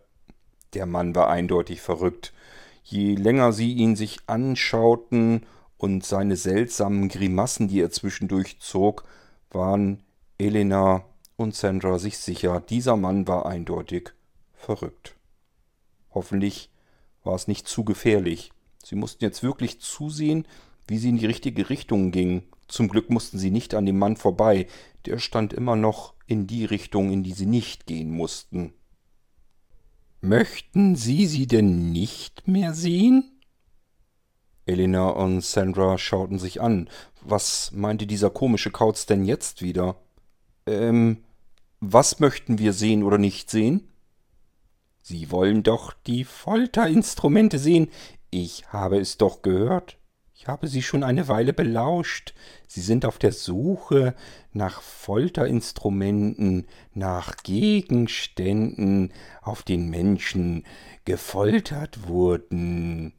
Der 0.73 0.85
Mann 0.85 1.15
war 1.15 1.29
eindeutig 1.29 1.81
verrückt. 1.81 2.33
Je 2.83 3.15
länger 3.15 3.53
sie 3.53 3.73
ihn 3.73 3.95
sich 3.95 4.19
anschauten 4.27 5.45
und 5.77 6.05
seine 6.05 6.35
seltsamen 6.35 7.09
Grimassen, 7.09 7.67
die 7.67 7.81
er 7.81 7.91
zwischendurch 7.91 8.59
zog, 8.59 9.03
waren 9.51 10.03
Elena 10.37 11.03
und 11.35 11.55
Sandra 11.55 11.99
sich 11.99 12.17
sicher, 12.17 12.59
dieser 12.59 12.97
Mann 12.97 13.27
war 13.27 13.45
eindeutig 13.45 14.11
verrückt. 14.53 15.15
Hoffentlich 16.11 16.68
war 17.29 17.35
es 17.35 17.47
nicht 17.47 17.67
zu 17.67 17.83
gefährlich. 17.83 18.51
Sie 18.83 18.95
mussten 18.95 19.23
jetzt 19.23 19.43
wirklich 19.43 19.79
zusehen, 19.79 20.47
wie 20.87 20.97
sie 20.97 21.09
in 21.09 21.17
die 21.19 21.27
richtige 21.27 21.69
Richtung 21.69 22.09
gingen. 22.11 22.41
Zum 22.67 22.87
Glück 22.87 23.11
mussten 23.11 23.37
sie 23.37 23.51
nicht 23.51 23.75
an 23.75 23.85
dem 23.85 23.99
Mann 23.99 24.17
vorbei, 24.17 24.65
der 25.05 25.19
stand 25.19 25.53
immer 25.53 25.75
noch 25.75 26.15
in 26.25 26.47
die 26.47 26.65
Richtung, 26.65 27.11
in 27.11 27.21
die 27.21 27.33
sie 27.33 27.45
nicht 27.45 27.85
gehen 27.85 28.09
mussten. 28.09 28.73
Möchten 30.21 30.95
Sie 30.95 31.27
sie 31.27 31.45
denn 31.45 31.91
nicht 31.91 32.47
mehr 32.47 32.73
sehen? 32.73 33.39
Elena 34.65 35.09
und 35.09 35.41
Sandra 35.41 35.99
schauten 35.99 36.39
sich 36.39 36.61
an. 36.61 36.89
Was 37.21 37.71
meinte 37.73 38.07
dieser 38.07 38.31
komische 38.31 38.71
Kauz 38.71 39.05
denn 39.05 39.23
jetzt 39.23 39.61
wieder? 39.61 40.01
Ähm, 40.65 41.23
was 41.79 42.19
möchten 42.19 42.57
wir 42.57 42.73
sehen 42.73 43.03
oder 43.03 43.19
nicht 43.19 43.51
sehen? 43.51 43.88
Sie 45.01 45.31
wollen 45.31 45.63
doch 45.63 45.93
die 45.93 46.23
Folterinstrumente 46.23 47.57
sehen. 47.57 47.89
Ich 48.29 48.71
habe 48.71 48.99
es 48.99 49.17
doch 49.17 49.41
gehört. 49.41 49.97
Ich 50.33 50.47
habe 50.47 50.67
Sie 50.69 50.81
schon 50.81 51.03
eine 51.03 51.27
Weile 51.27 51.51
belauscht. 51.51 52.33
Sie 52.65 52.79
sind 52.79 53.05
auf 53.05 53.17
der 53.17 53.33
Suche 53.33 54.15
nach 54.53 54.81
Folterinstrumenten, 54.81 56.65
nach 56.93 57.35
Gegenständen, 57.43 59.11
auf 59.41 59.63
den 59.63 59.89
Menschen 59.89 60.65
gefoltert 61.03 62.07
wurden. 62.07 63.13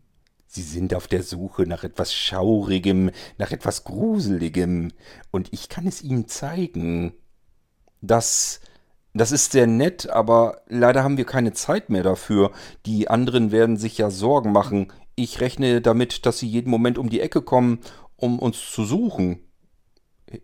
Sie 0.47 0.62
sind 0.62 0.95
auf 0.95 1.09
der 1.09 1.22
Suche 1.22 1.62
nach 1.62 1.85
etwas 1.85 2.14
Schaurigem, 2.14 3.11
nach 3.37 3.53
etwas 3.53 3.85
Gruseligem, 3.85 4.91
und 5.31 5.53
ich 5.53 5.68
kann 5.68 5.87
es 5.87 6.03
Ihnen 6.03 6.26
zeigen. 6.26 7.12
Das 8.01 8.61
das 9.12 9.32
ist 9.32 9.52
sehr 9.52 9.66
nett, 9.66 10.08
aber 10.08 10.62
leider 10.68 11.02
haben 11.02 11.16
wir 11.16 11.24
keine 11.24 11.52
Zeit 11.52 11.90
mehr 11.90 12.02
dafür. 12.02 12.52
Die 12.86 13.08
anderen 13.08 13.50
werden 13.50 13.76
sich 13.76 13.98
ja 13.98 14.11
Sorgen 14.11 14.52
machen. 14.52 14.92
Ich 15.16 15.40
rechne 15.40 15.80
damit, 15.80 16.26
dass 16.26 16.38
sie 16.38 16.46
jeden 16.46 16.70
Moment 16.70 16.96
um 16.96 17.11
die 17.11 17.20
Ecke 17.20 17.42
kommen, 17.42 17.80
um 18.16 18.38
uns 18.38 18.70
zu 18.70 18.84
suchen. 18.84 19.40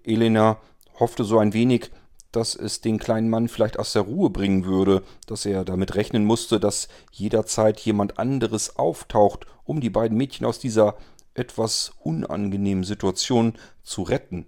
Elena 0.04 0.58
hoffte 0.98 1.24
so 1.24 1.38
ein 1.38 1.52
wenig, 1.52 1.90
dass 2.32 2.54
es 2.56 2.80
den 2.80 2.98
kleinen 2.98 3.30
Mann 3.30 3.48
vielleicht 3.48 3.78
aus 3.78 3.92
der 3.92 4.02
Ruhe 4.02 4.30
bringen 4.30 4.64
würde, 4.64 5.02
dass 5.26 5.46
er 5.46 5.64
damit 5.64 5.94
rechnen 5.94 6.24
musste, 6.24 6.58
dass 6.58 6.88
jederzeit 7.12 7.78
jemand 7.80 8.18
anderes 8.18 8.76
auftaucht, 8.76 9.46
um 9.64 9.80
die 9.80 9.90
beiden 9.90 10.16
Mädchen 10.16 10.44
aus 10.44 10.58
dieser 10.58 10.96
etwas 11.34 11.92
unangenehmen 12.00 12.84
Situation 12.84 13.54
zu 13.82 14.02
retten. 14.02 14.46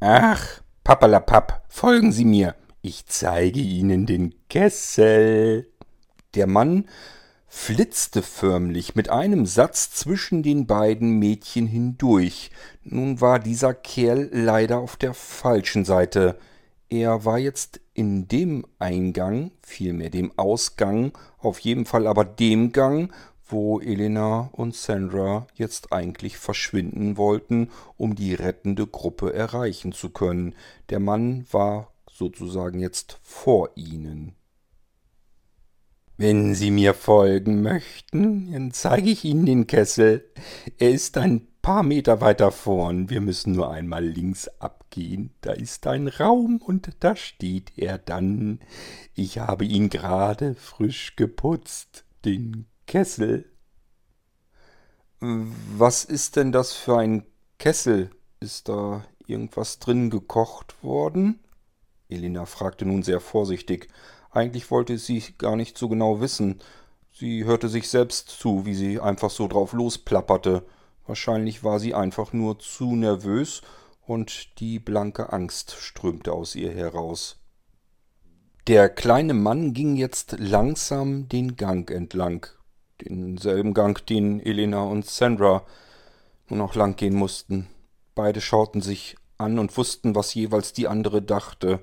Ach, 0.00 0.62
Papperlapapp, 0.84 1.64
folgen 1.68 2.12
Sie 2.12 2.24
mir, 2.24 2.54
ich 2.88 3.04
zeige 3.04 3.60
Ihnen 3.60 4.06
den 4.06 4.34
Kessel. 4.48 5.70
Der 6.34 6.46
Mann 6.46 6.86
flitzte 7.46 8.22
förmlich 8.22 8.94
mit 8.94 9.10
einem 9.10 9.44
Satz 9.44 9.90
zwischen 9.90 10.42
den 10.42 10.66
beiden 10.66 11.18
Mädchen 11.18 11.66
hindurch. 11.66 12.50
Nun 12.82 13.20
war 13.20 13.40
dieser 13.40 13.74
Kerl 13.74 14.30
leider 14.32 14.78
auf 14.78 14.96
der 14.96 15.12
falschen 15.12 15.84
Seite. 15.84 16.38
Er 16.88 17.26
war 17.26 17.38
jetzt 17.38 17.78
in 17.92 18.26
dem 18.26 18.64
Eingang, 18.78 19.50
vielmehr 19.60 20.08
dem 20.08 20.32
Ausgang, 20.38 21.12
auf 21.36 21.58
jeden 21.58 21.84
Fall 21.84 22.06
aber 22.06 22.24
dem 22.24 22.72
Gang, 22.72 23.12
wo 23.46 23.80
Elena 23.80 24.48
und 24.52 24.74
Sandra 24.74 25.46
jetzt 25.54 25.92
eigentlich 25.92 26.38
verschwinden 26.38 27.18
wollten, 27.18 27.70
um 27.98 28.14
die 28.14 28.32
rettende 28.32 28.86
Gruppe 28.86 29.34
erreichen 29.34 29.92
zu 29.92 30.08
können. 30.08 30.54
Der 30.88 31.00
Mann 31.00 31.44
war 31.50 31.92
sozusagen 32.10 32.80
jetzt 32.80 33.18
vor 33.22 33.70
Ihnen. 33.76 34.34
Wenn 36.16 36.54
Sie 36.54 36.72
mir 36.72 36.94
folgen 36.94 37.62
möchten, 37.62 38.52
dann 38.52 38.72
zeige 38.72 39.08
ich 39.08 39.24
Ihnen 39.24 39.46
den 39.46 39.66
Kessel. 39.68 40.28
Er 40.76 40.90
ist 40.90 41.16
ein 41.16 41.46
paar 41.62 41.84
Meter 41.84 42.20
weiter 42.20 42.50
vorn. 42.50 43.08
Wir 43.08 43.20
müssen 43.20 43.52
nur 43.52 43.70
einmal 43.70 44.04
links 44.04 44.48
abgehen. 44.58 45.34
Da 45.42 45.52
ist 45.52 45.86
ein 45.86 46.08
Raum 46.08 46.56
und 46.56 46.90
da 47.00 47.14
steht 47.14 47.76
er 47.76 47.98
dann. 47.98 48.58
Ich 49.14 49.38
habe 49.38 49.64
ihn 49.64 49.90
gerade 49.90 50.54
frisch 50.56 51.14
geputzt, 51.14 52.04
den 52.24 52.66
Kessel. 52.86 53.44
Was 55.20 56.04
ist 56.04 56.34
denn 56.34 56.50
das 56.50 56.72
für 56.72 56.98
ein 56.98 57.26
Kessel? 57.58 58.10
Ist 58.40 58.68
da 58.68 59.04
irgendwas 59.26 59.78
drin 59.78 60.10
gekocht 60.10 60.82
worden? 60.82 61.38
Elena 62.08 62.46
fragte 62.46 62.84
nun 62.84 63.02
sehr 63.02 63.20
vorsichtig. 63.20 63.88
Eigentlich 64.30 64.70
wollte 64.70 64.98
sie 64.98 65.22
gar 65.38 65.56
nicht 65.56 65.76
so 65.76 65.88
genau 65.88 66.20
wissen. 66.20 66.60
Sie 67.12 67.44
hörte 67.44 67.68
sich 67.68 67.88
selbst 67.88 68.28
zu, 68.28 68.66
wie 68.66 68.74
sie 68.74 69.00
einfach 69.00 69.30
so 69.30 69.48
drauf 69.48 69.72
losplapperte. 69.72 70.64
Wahrscheinlich 71.06 71.64
war 71.64 71.80
sie 71.80 71.94
einfach 71.94 72.32
nur 72.32 72.58
zu 72.58 72.94
nervös 72.94 73.62
und 74.06 74.60
die 74.60 74.78
blanke 74.78 75.32
Angst 75.32 75.72
strömte 75.72 76.32
aus 76.32 76.54
ihr 76.54 76.72
heraus. 76.72 77.38
Der 78.66 78.88
kleine 78.90 79.34
Mann 79.34 79.72
ging 79.72 79.96
jetzt 79.96 80.36
langsam 80.38 81.28
den 81.28 81.56
Gang 81.56 81.90
entlang, 81.90 82.46
denselben 83.00 83.72
Gang, 83.72 84.04
den 84.06 84.40
Elena 84.40 84.82
und 84.82 85.06
Sandra 85.06 85.64
nun 86.48 86.60
auch 86.60 86.74
lang 86.74 86.96
gehen 86.96 87.14
mussten. 87.14 87.68
Beide 88.14 88.40
schauten 88.40 88.82
sich 88.82 89.16
an 89.38 89.58
und 89.58 89.76
wussten, 89.76 90.14
was 90.14 90.34
jeweils 90.34 90.72
die 90.72 90.88
andere 90.88 91.22
dachte. 91.22 91.80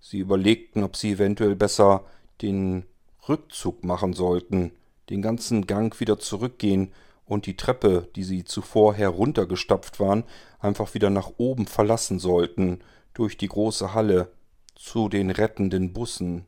Sie 0.00 0.18
überlegten, 0.18 0.82
ob 0.82 0.96
sie 0.96 1.12
eventuell 1.12 1.54
besser 1.54 2.04
den 2.42 2.84
Rückzug 3.28 3.84
machen 3.84 4.14
sollten, 4.14 4.72
den 5.10 5.22
ganzen 5.22 5.66
Gang 5.66 5.98
wieder 6.00 6.18
zurückgehen 6.18 6.92
und 7.26 7.46
die 7.46 7.56
Treppe, 7.56 8.08
die 8.16 8.24
sie 8.24 8.44
zuvor 8.44 8.94
heruntergestapft 8.94 10.00
waren, 10.00 10.24
einfach 10.58 10.94
wieder 10.94 11.10
nach 11.10 11.32
oben 11.36 11.66
verlassen 11.66 12.18
sollten, 12.18 12.80
durch 13.14 13.36
die 13.36 13.48
große 13.48 13.94
Halle, 13.94 14.32
zu 14.74 15.08
den 15.08 15.30
rettenden 15.30 15.92
Bussen. 15.92 16.46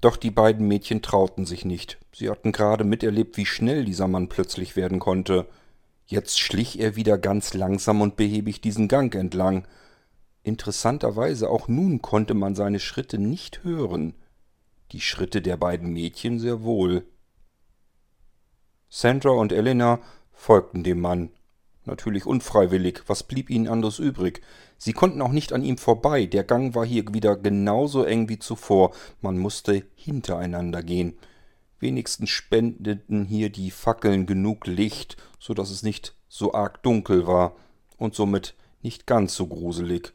Doch 0.00 0.16
die 0.16 0.30
beiden 0.30 0.68
Mädchen 0.68 1.02
trauten 1.02 1.46
sich 1.46 1.64
nicht. 1.64 1.98
Sie 2.12 2.30
hatten 2.30 2.52
gerade 2.52 2.84
miterlebt, 2.84 3.36
wie 3.36 3.46
schnell 3.46 3.84
dieser 3.84 4.06
Mann 4.06 4.28
plötzlich 4.28 4.76
werden 4.76 5.00
konnte. 5.00 5.46
Jetzt 6.06 6.38
schlich 6.38 6.78
er 6.78 6.94
wieder 6.94 7.18
ganz 7.18 7.54
langsam 7.54 8.00
und 8.00 8.16
behäbig 8.16 8.60
diesen 8.60 8.86
Gang 8.86 9.14
entlang. 9.14 9.66
Interessanterweise 10.48 11.50
auch 11.50 11.68
nun 11.68 12.00
konnte 12.00 12.32
man 12.32 12.54
seine 12.54 12.80
Schritte 12.80 13.18
nicht 13.18 13.64
hören. 13.64 14.14
Die 14.92 15.00
Schritte 15.02 15.42
der 15.42 15.58
beiden 15.58 15.92
Mädchen 15.92 16.40
sehr 16.40 16.62
wohl. 16.62 17.04
Sandra 18.88 19.32
und 19.32 19.52
Elena 19.52 20.00
folgten 20.32 20.84
dem 20.84 21.00
Mann. 21.00 21.28
Natürlich 21.84 22.24
unfreiwillig. 22.24 23.02
Was 23.08 23.24
blieb 23.24 23.50
ihnen 23.50 23.68
anderes 23.68 23.98
übrig? 23.98 24.40
Sie 24.78 24.94
konnten 24.94 25.20
auch 25.20 25.32
nicht 25.32 25.52
an 25.52 25.62
ihm 25.62 25.76
vorbei. 25.76 26.24
Der 26.24 26.44
Gang 26.44 26.74
war 26.74 26.86
hier 26.86 27.04
wieder 27.12 27.36
genauso 27.36 28.04
eng 28.04 28.30
wie 28.30 28.38
zuvor. 28.38 28.92
Man 29.20 29.36
musste 29.36 29.84
hintereinander 29.96 30.82
gehen. 30.82 31.18
Wenigstens 31.78 32.30
spendeten 32.30 33.26
hier 33.26 33.50
die 33.50 33.70
Fackeln 33.70 34.24
genug 34.24 34.66
Licht, 34.66 35.18
so 35.38 35.52
dass 35.52 35.68
es 35.68 35.82
nicht 35.82 36.14
so 36.26 36.54
arg 36.54 36.82
dunkel 36.82 37.26
war 37.26 37.54
und 37.98 38.14
somit 38.14 38.54
nicht 38.80 39.06
ganz 39.06 39.34
so 39.34 39.46
gruselig, 39.46 40.14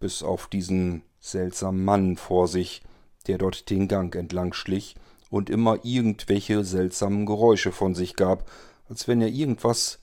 bis 0.00 0.22
auf 0.22 0.48
diesen 0.48 1.02
seltsamen 1.20 1.84
Mann 1.84 2.16
vor 2.16 2.48
sich, 2.48 2.82
der 3.26 3.38
dort 3.38 3.70
den 3.70 3.86
Gang 3.86 4.14
entlang 4.16 4.52
schlich 4.52 4.96
und 5.30 5.50
immer 5.50 5.84
irgendwelche 5.84 6.64
seltsamen 6.64 7.26
Geräusche 7.26 7.70
von 7.70 7.94
sich 7.94 8.16
gab, 8.16 8.50
als 8.88 9.06
wenn 9.06 9.20
er 9.20 9.28
irgendwas 9.28 10.00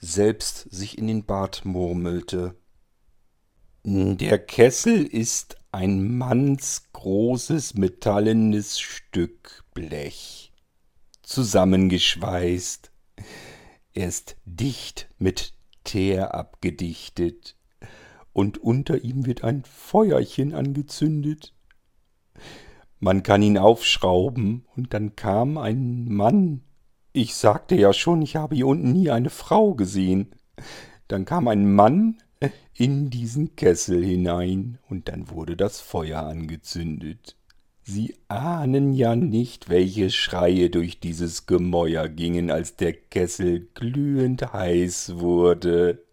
selbst 0.00 0.66
sich 0.70 0.96
in 0.96 1.08
den 1.08 1.24
Bart 1.24 1.64
murmelte. 1.64 2.54
Der 3.82 4.38
Kessel 4.38 5.04
ist 5.04 5.56
ein 5.72 6.16
mannsgroßes 6.18 7.74
metallenes 7.74 8.80
Stück 8.80 9.64
Blech, 9.74 10.52
zusammengeschweißt. 11.22 12.90
Er 13.94 14.08
ist 14.08 14.36
dicht 14.44 15.08
mit 15.18 15.54
Teer 15.84 16.34
abgedichtet, 16.34 17.56
und 18.32 18.58
unter 18.58 19.02
ihm 19.02 19.26
wird 19.26 19.44
ein 19.44 19.64
Feuerchen 19.64 20.54
angezündet. 20.54 21.54
Man 22.98 23.22
kann 23.22 23.42
ihn 23.42 23.58
aufschrauben, 23.58 24.66
und 24.76 24.94
dann 24.94 25.16
kam 25.16 25.58
ein 25.58 26.06
Mann 26.08 26.62
ich 27.12 27.34
sagte 27.34 27.74
ja 27.74 27.92
schon, 27.92 28.22
ich 28.22 28.36
habe 28.36 28.54
hier 28.54 28.66
unten 28.66 28.92
nie 28.92 29.10
eine 29.10 29.30
Frau 29.30 29.74
gesehen. 29.74 30.28
Dann 31.08 31.24
kam 31.24 31.48
ein 31.48 31.72
Mann 31.72 32.18
in 32.74 33.10
diesen 33.10 33.56
Kessel 33.56 34.04
hinein, 34.04 34.78
und 34.88 35.08
dann 35.08 35.28
wurde 35.28 35.56
das 35.56 35.80
Feuer 35.80 36.22
angezündet. 36.22 37.36
Sie 37.82 38.14
ahnen 38.28 38.92
ja 38.92 39.16
nicht, 39.16 39.68
welche 39.68 40.10
Schreie 40.10 40.70
durch 40.70 41.00
dieses 41.00 41.46
Gemäuer 41.46 42.08
gingen, 42.08 42.50
als 42.50 42.76
der 42.76 42.92
Kessel 42.92 43.68
glühend 43.74 44.52
heiß 44.52 45.18
wurde. 45.18 46.04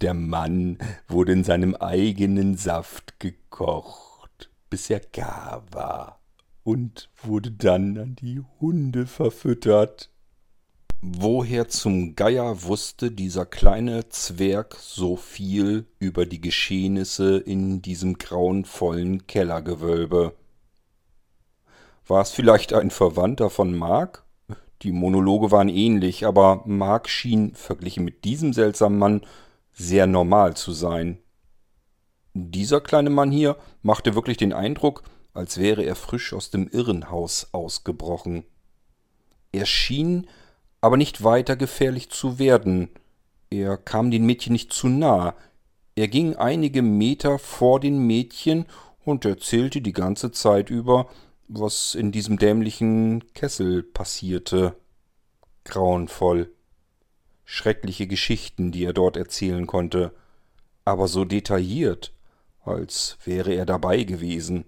Der 0.00 0.14
Mann 0.14 0.78
wurde 1.08 1.32
in 1.32 1.44
seinem 1.44 1.74
eigenen 1.74 2.56
Saft 2.56 3.20
gekocht, 3.20 4.50
bis 4.68 4.90
er 4.90 5.00
gar 5.00 5.64
war 5.72 6.20
und 6.64 7.10
wurde 7.22 7.52
dann 7.52 7.96
an 7.98 8.16
die 8.16 8.42
Hunde 8.60 9.06
verfüttert. 9.06 10.10
Woher 11.02 11.68
zum 11.68 12.16
Geier 12.16 12.64
wusste 12.64 13.10
dieser 13.10 13.44
kleine 13.44 14.08
Zwerg 14.08 14.76
so 14.80 15.16
viel 15.16 15.86
über 15.98 16.24
die 16.24 16.40
Geschehnisse 16.40 17.36
in 17.36 17.82
diesem 17.82 18.16
grauenvollen 18.16 19.26
Kellergewölbe? 19.26 20.34
War 22.06 22.22
es 22.22 22.30
vielleicht 22.30 22.72
ein 22.72 22.90
Verwandter 22.90 23.50
von 23.50 23.76
Mark? 23.76 24.24
Die 24.80 24.92
Monologe 24.92 25.50
waren 25.50 25.68
ähnlich, 25.68 26.26
aber 26.26 26.62
Mark 26.64 27.08
schien, 27.08 27.54
verglichen 27.54 28.04
mit 28.04 28.24
diesem 28.24 28.54
seltsamen 28.54 28.98
Mann, 28.98 29.20
sehr 29.74 30.06
normal 30.06 30.56
zu 30.56 30.72
sein. 30.72 31.18
Dieser 32.32 32.80
kleine 32.80 33.10
Mann 33.10 33.30
hier 33.30 33.56
machte 33.82 34.14
wirklich 34.14 34.36
den 34.36 34.52
Eindruck, 34.52 35.02
als 35.34 35.58
wäre 35.58 35.84
er 35.84 35.96
frisch 35.96 36.32
aus 36.32 36.50
dem 36.50 36.68
Irrenhaus 36.68 37.48
ausgebrochen. 37.52 38.44
Er 39.52 39.66
schien 39.66 40.26
aber 40.80 40.96
nicht 40.96 41.22
weiter 41.24 41.56
gefährlich 41.56 42.10
zu 42.10 42.38
werden. 42.38 42.90
Er 43.50 43.76
kam 43.76 44.10
den 44.10 44.26
Mädchen 44.26 44.52
nicht 44.52 44.72
zu 44.72 44.88
nah. 44.88 45.34
Er 45.94 46.08
ging 46.08 46.36
einige 46.36 46.82
Meter 46.82 47.38
vor 47.38 47.80
den 47.80 48.06
Mädchen 48.06 48.66
und 49.04 49.24
erzählte 49.24 49.80
die 49.80 49.92
ganze 49.92 50.30
Zeit 50.32 50.70
über, 50.70 51.08
was 51.48 51.94
in 51.94 52.10
diesem 52.10 52.38
dämlichen 52.38 53.32
Kessel 53.34 53.82
passierte. 53.82 54.76
Grauenvoll. 55.64 56.53
Schreckliche 57.44 58.06
Geschichten, 58.06 58.72
die 58.72 58.84
er 58.84 58.92
dort 58.92 59.16
erzählen 59.16 59.66
konnte, 59.66 60.14
aber 60.84 61.08
so 61.08 61.24
detailliert, 61.24 62.12
als 62.64 63.18
wäre 63.24 63.54
er 63.54 63.66
dabei 63.66 64.04
gewesen. 64.04 64.64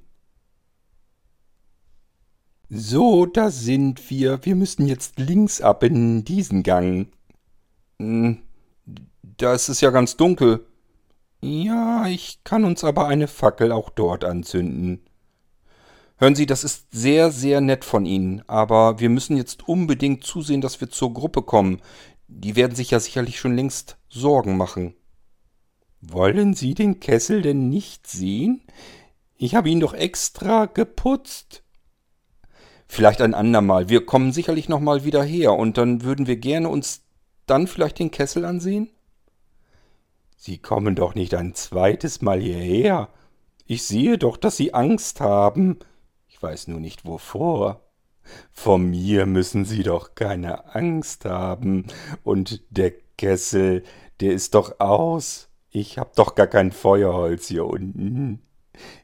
So, 2.68 3.26
da 3.26 3.50
sind 3.50 4.10
wir. 4.10 4.44
Wir 4.44 4.56
müssen 4.56 4.86
jetzt 4.86 5.18
links 5.18 5.60
ab 5.60 5.84
in 5.84 6.24
diesen 6.24 6.62
Gang. 6.62 7.08
Hm, 7.98 8.42
da 9.22 9.54
ist 9.54 9.68
es 9.68 9.80
ja 9.80 9.90
ganz 9.90 10.16
dunkel. 10.16 10.66
Ja, 11.40 12.06
ich 12.08 12.42
kann 12.42 12.64
uns 12.64 12.82
aber 12.82 13.06
eine 13.06 13.28
Fackel 13.28 13.70
auch 13.70 13.90
dort 13.90 14.24
anzünden. 14.24 15.00
Hören 16.18 16.34
Sie, 16.34 16.46
das 16.46 16.64
ist 16.64 16.86
sehr, 16.90 17.30
sehr 17.30 17.60
nett 17.60 17.84
von 17.84 18.06
Ihnen, 18.06 18.42
aber 18.46 18.98
wir 19.00 19.10
müssen 19.10 19.36
jetzt 19.36 19.68
unbedingt 19.68 20.24
zusehen, 20.24 20.62
dass 20.62 20.80
wir 20.80 20.88
zur 20.88 21.12
Gruppe 21.12 21.42
kommen. 21.42 21.82
Die 22.28 22.56
werden 22.56 22.74
sich 22.74 22.90
ja 22.90 23.00
sicherlich 23.00 23.38
schon 23.38 23.54
längst 23.54 23.98
Sorgen 24.08 24.56
machen. 24.56 24.94
Wollen 26.00 26.54
Sie 26.54 26.74
den 26.74 27.00
Kessel 27.00 27.42
denn 27.42 27.68
nicht 27.68 28.06
sehen? 28.06 28.62
Ich 29.36 29.54
habe 29.54 29.68
ihn 29.68 29.80
doch 29.80 29.94
extra 29.94 30.66
geputzt. 30.66 31.62
Vielleicht 32.86 33.20
ein 33.20 33.34
andermal. 33.34 33.88
Wir 33.88 34.06
kommen 34.06 34.32
sicherlich 34.32 34.68
nochmal 34.68 35.04
wieder 35.04 35.22
her 35.22 35.52
und 35.54 35.76
dann 35.76 36.02
würden 36.02 36.26
wir 36.26 36.36
gerne 36.36 36.68
uns 36.68 37.02
dann 37.46 37.66
vielleicht 37.66 37.98
den 37.98 38.10
Kessel 38.10 38.44
ansehen? 38.44 38.90
Sie 40.36 40.58
kommen 40.58 40.94
doch 40.94 41.14
nicht 41.14 41.34
ein 41.34 41.54
zweites 41.54 42.22
Mal 42.22 42.40
hierher. 42.40 43.08
Ich 43.66 43.82
sehe 43.82 44.18
doch, 44.18 44.36
dass 44.36 44.56
Sie 44.56 44.74
Angst 44.74 45.20
haben. 45.20 45.78
Ich 46.28 46.40
weiß 46.40 46.68
nur 46.68 46.80
nicht 46.80 47.04
wovor. 47.04 47.85
Vor 48.52 48.78
mir 48.78 49.26
müssen 49.26 49.64
Sie 49.64 49.82
doch 49.82 50.14
keine 50.14 50.74
Angst 50.74 51.24
haben. 51.24 51.86
Und 52.22 52.62
der 52.70 52.92
Kessel, 53.18 53.82
der 54.20 54.32
ist 54.32 54.54
doch 54.54 54.80
aus. 54.80 55.48
Ich 55.70 55.98
hab 55.98 56.14
doch 56.16 56.34
gar 56.34 56.46
kein 56.46 56.72
Feuerholz 56.72 57.48
hier 57.48 57.66
unten. 57.66 58.42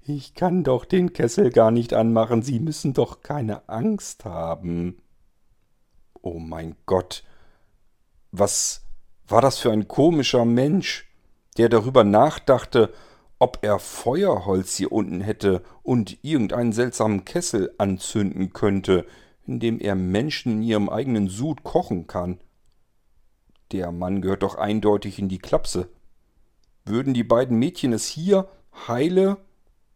Ich 0.04 0.34
kann 0.34 0.64
doch 0.64 0.84
den 0.84 1.12
Kessel 1.12 1.50
gar 1.50 1.70
nicht 1.70 1.94
anmachen, 1.94 2.42
Sie 2.42 2.60
müssen 2.60 2.92
doch 2.92 3.20
keine 3.22 3.68
Angst 3.68 4.24
haben. 4.24 5.02
Oh 6.20 6.38
mein 6.38 6.76
Gott. 6.86 7.24
Was 8.30 8.82
war 9.26 9.40
das 9.40 9.58
für 9.58 9.72
ein 9.72 9.88
komischer 9.88 10.44
Mensch, 10.44 11.10
der 11.56 11.68
darüber 11.68 12.04
nachdachte, 12.04 12.92
ob 13.42 13.58
er 13.62 13.80
Feuerholz 13.80 14.76
hier 14.76 14.92
unten 14.92 15.20
hätte 15.20 15.64
und 15.82 16.22
irgendeinen 16.22 16.72
seltsamen 16.72 17.24
Kessel 17.24 17.74
anzünden 17.76 18.52
könnte, 18.52 19.04
in 19.44 19.58
dem 19.58 19.80
er 19.80 19.96
Menschen 19.96 20.52
in 20.52 20.62
ihrem 20.62 20.88
eigenen 20.88 21.26
Sud 21.26 21.64
kochen 21.64 22.06
kann. 22.06 22.38
Der 23.72 23.90
Mann 23.90 24.22
gehört 24.22 24.44
doch 24.44 24.54
eindeutig 24.54 25.18
in 25.18 25.28
die 25.28 25.40
Klapse. 25.40 25.88
Würden 26.84 27.14
die 27.14 27.24
beiden 27.24 27.58
Mädchen 27.58 27.92
es 27.92 28.06
hier 28.06 28.48
heile 28.86 29.38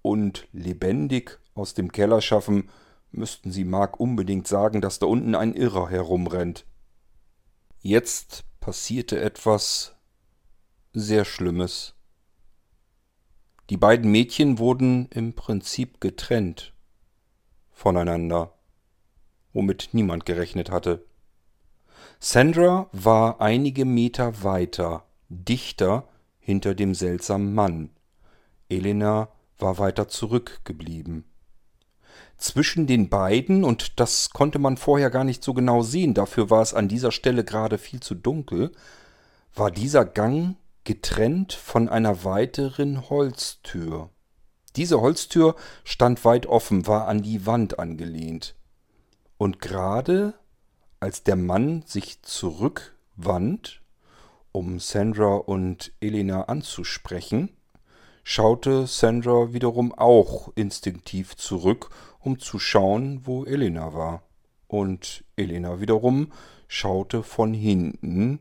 und 0.02 0.48
lebendig 0.50 1.38
aus 1.54 1.72
dem 1.72 1.92
Keller 1.92 2.22
schaffen, 2.22 2.68
müssten 3.12 3.52
sie 3.52 3.64
Mark 3.64 4.00
unbedingt 4.00 4.48
sagen, 4.48 4.80
dass 4.80 4.98
da 4.98 5.06
unten 5.06 5.36
ein 5.36 5.54
Irrer 5.54 5.88
herumrennt. 5.88 6.66
Jetzt 7.78 8.42
passierte 8.58 9.20
etwas 9.20 9.94
sehr 10.92 11.24
Schlimmes. 11.24 11.95
Die 13.70 13.76
beiden 13.76 14.10
Mädchen 14.10 14.58
wurden 14.58 15.08
im 15.10 15.32
Prinzip 15.32 16.00
getrennt 16.00 16.72
voneinander, 17.72 18.54
womit 19.52 19.90
niemand 19.92 20.24
gerechnet 20.24 20.70
hatte. 20.70 21.04
Sandra 22.20 22.88
war 22.92 23.40
einige 23.40 23.84
Meter 23.84 24.42
weiter, 24.44 25.04
dichter 25.28 26.08
hinter 26.38 26.74
dem 26.74 26.94
seltsamen 26.94 27.54
Mann. 27.54 27.90
Elena 28.68 29.28
war 29.58 29.78
weiter 29.78 30.08
zurückgeblieben. 30.08 31.24
Zwischen 32.38 32.86
den 32.86 33.08
beiden, 33.08 33.64
und 33.64 33.98
das 33.98 34.30
konnte 34.30 34.58
man 34.58 34.76
vorher 34.76 35.10
gar 35.10 35.24
nicht 35.24 35.42
so 35.42 35.54
genau 35.54 35.82
sehen, 35.82 36.14
dafür 36.14 36.50
war 36.50 36.62
es 36.62 36.72
an 36.72 36.88
dieser 36.88 37.12
Stelle 37.12 37.44
gerade 37.44 37.78
viel 37.78 38.00
zu 38.00 38.14
dunkel, 38.14 38.72
war 39.54 39.70
dieser 39.70 40.04
Gang 40.04 40.56
getrennt 40.86 41.52
von 41.52 41.90
einer 41.90 42.24
weiteren 42.24 43.10
Holztür. 43.10 44.08
Diese 44.76 45.00
Holztür 45.00 45.56
stand 45.84 46.24
weit 46.24 46.46
offen, 46.46 46.86
war 46.86 47.08
an 47.08 47.22
die 47.22 47.44
Wand 47.44 47.78
angelehnt. 47.78 48.54
Und 49.36 49.60
gerade 49.60 50.34
als 51.00 51.24
der 51.24 51.36
Mann 51.36 51.82
sich 51.86 52.22
zurückwand, 52.22 53.82
um 54.52 54.78
Sandra 54.78 55.34
und 55.34 55.92
Elena 56.00 56.44
anzusprechen, 56.44 57.50
schaute 58.22 58.86
Sandra 58.86 59.52
wiederum 59.52 59.92
auch 59.92 60.52
instinktiv 60.54 61.36
zurück, 61.36 61.90
um 62.20 62.38
zu 62.38 62.58
schauen, 62.58 63.26
wo 63.26 63.44
Elena 63.44 63.92
war. 63.92 64.22
Und 64.68 65.24
Elena 65.36 65.80
wiederum 65.80 66.32
schaute 66.68 67.22
von 67.22 67.54
hinten 67.54 68.40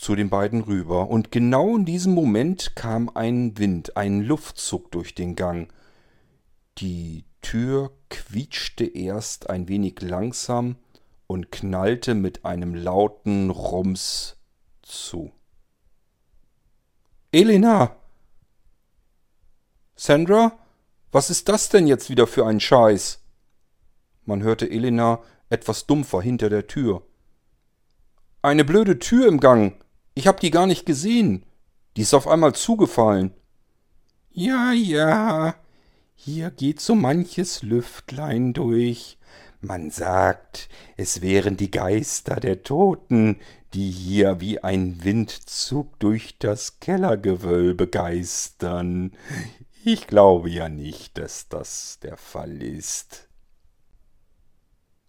zu 0.00 0.16
den 0.16 0.30
beiden 0.30 0.62
rüber. 0.62 1.10
Und 1.10 1.30
genau 1.30 1.76
in 1.76 1.84
diesem 1.84 2.14
Moment 2.14 2.74
kam 2.74 3.10
ein 3.14 3.58
Wind, 3.58 3.98
ein 3.98 4.22
Luftzug 4.22 4.90
durch 4.92 5.14
den 5.14 5.36
Gang. 5.36 5.70
Die 6.78 7.26
Tür 7.42 7.92
quietschte 8.08 8.86
erst 8.86 9.50
ein 9.50 9.68
wenig 9.68 10.00
langsam 10.00 10.76
und 11.26 11.52
knallte 11.52 12.14
mit 12.14 12.46
einem 12.46 12.74
lauten 12.74 13.50
Rums 13.50 14.38
zu. 14.80 15.32
Elena! 17.30 17.94
Sandra? 19.96 20.58
Was 21.12 21.28
ist 21.28 21.46
das 21.50 21.68
denn 21.68 21.86
jetzt 21.86 22.08
wieder 22.08 22.26
für 22.26 22.46
ein 22.46 22.58
Scheiß? 22.58 23.20
Man 24.24 24.42
hörte 24.42 24.70
Elena 24.70 25.20
etwas 25.50 25.86
dumpfer 25.86 26.22
hinter 26.22 26.48
der 26.48 26.66
Tür. 26.66 27.02
Eine 28.40 28.64
blöde 28.64 28.98
Tür 28.98 29.28
im 29.28 29.40
Gang. 29.40 29.74
Ich 30.14 30.26
hab 30.26 30.40
die 30.40 30.50
gar 30.50 30.66
nicht 30.66 30.86
gesehen. 30.86 31.44
Die 31.96 32.02
ist 32.02 32.14
auf 32.14 32.28
einmal 32.28 32.54
zugefallen. 32.54 33.32
Ja, 34.30 34.72
ja, 34.72 35.56
hier 36.14 36.50
geht 36.50 36.80
so 36.80 36.94
manches 36.94 37.62
Lüftlein 37.62 38.52
durch. 38.52 39.18
Man 39.60 39.90
sagt, 39.90 40.68
es 40.96 41.20
wären 41.20 41.56
die 41.56 41.70
Geister 41.70 42.36
der 42.36 42.62
Toten, 42.62 43.40
die 43.74 43.90
hier 43.90 44.40
wie 44.40 44.62
ein 44.62 45.04
Windzug 45.04 45.98
durch 45.98 46.38
das 46.38 46.80
Kellergewölbe 46.80 47.88
geistern. 47.88 49.12
Ich 49.84 50.06
glaube 50.06 50.50
ja 50.50 50.68
nicht, 50.68 51.18
dass 51.18 51.48
das 51.48 51.98
der 52.02 52.16
Fall 52.16 52.62
ist. 52.62 53.28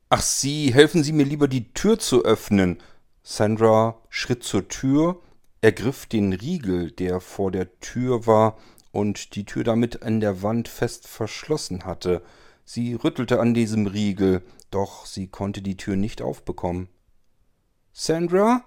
Ach 0.10 0.22
Sie, 0.22 0.74
helfen 0.74 1.04
Sie 1.04 1.14
mir 1.14 1.26
lieber 1.26 1.48
die 1.48 1.74
Tür 1.74 2.00
zu 2.00 2.24
öffnen. 2.26 2.82
Sandra 3.24 4.02
schritt 4.10 4.44
zur 4.44 4.68
Tür, 4.68 5.22
ergriff 5.62 6.06
den 6.08 6.34
Riegel, 6.34 6.92
der 6.92 7.20
vor 7.20 7.52
der 7.52 7.80
Tür 7.80 8.26
war, 8.26 8.58
und 8.92 9.36
die 9.36 9.46
Tür 9.46 9.64
damit 9.64 10.04
an 10.04 10.20
der 10.20 10.42
Wand 10.42 10.68
fest 10.68 11.08
verschlossen 11.08 11.86
hatte. 11.86 12.22
Sie 12.66 12.94
rüttelte 12.94 13.40
an 13.40 13.54
diesem 13.54 13.88
Riegel, 13.88 14.44
doch 14.70 15.06
sie 15.06 15.28
konnte 15.28 15.62
die 15.62 15.78
Tür 15.78 15.96
nicht 15.96 16.22
aufbekommen. 16.22 16.90
Sandra, 17.94 18.66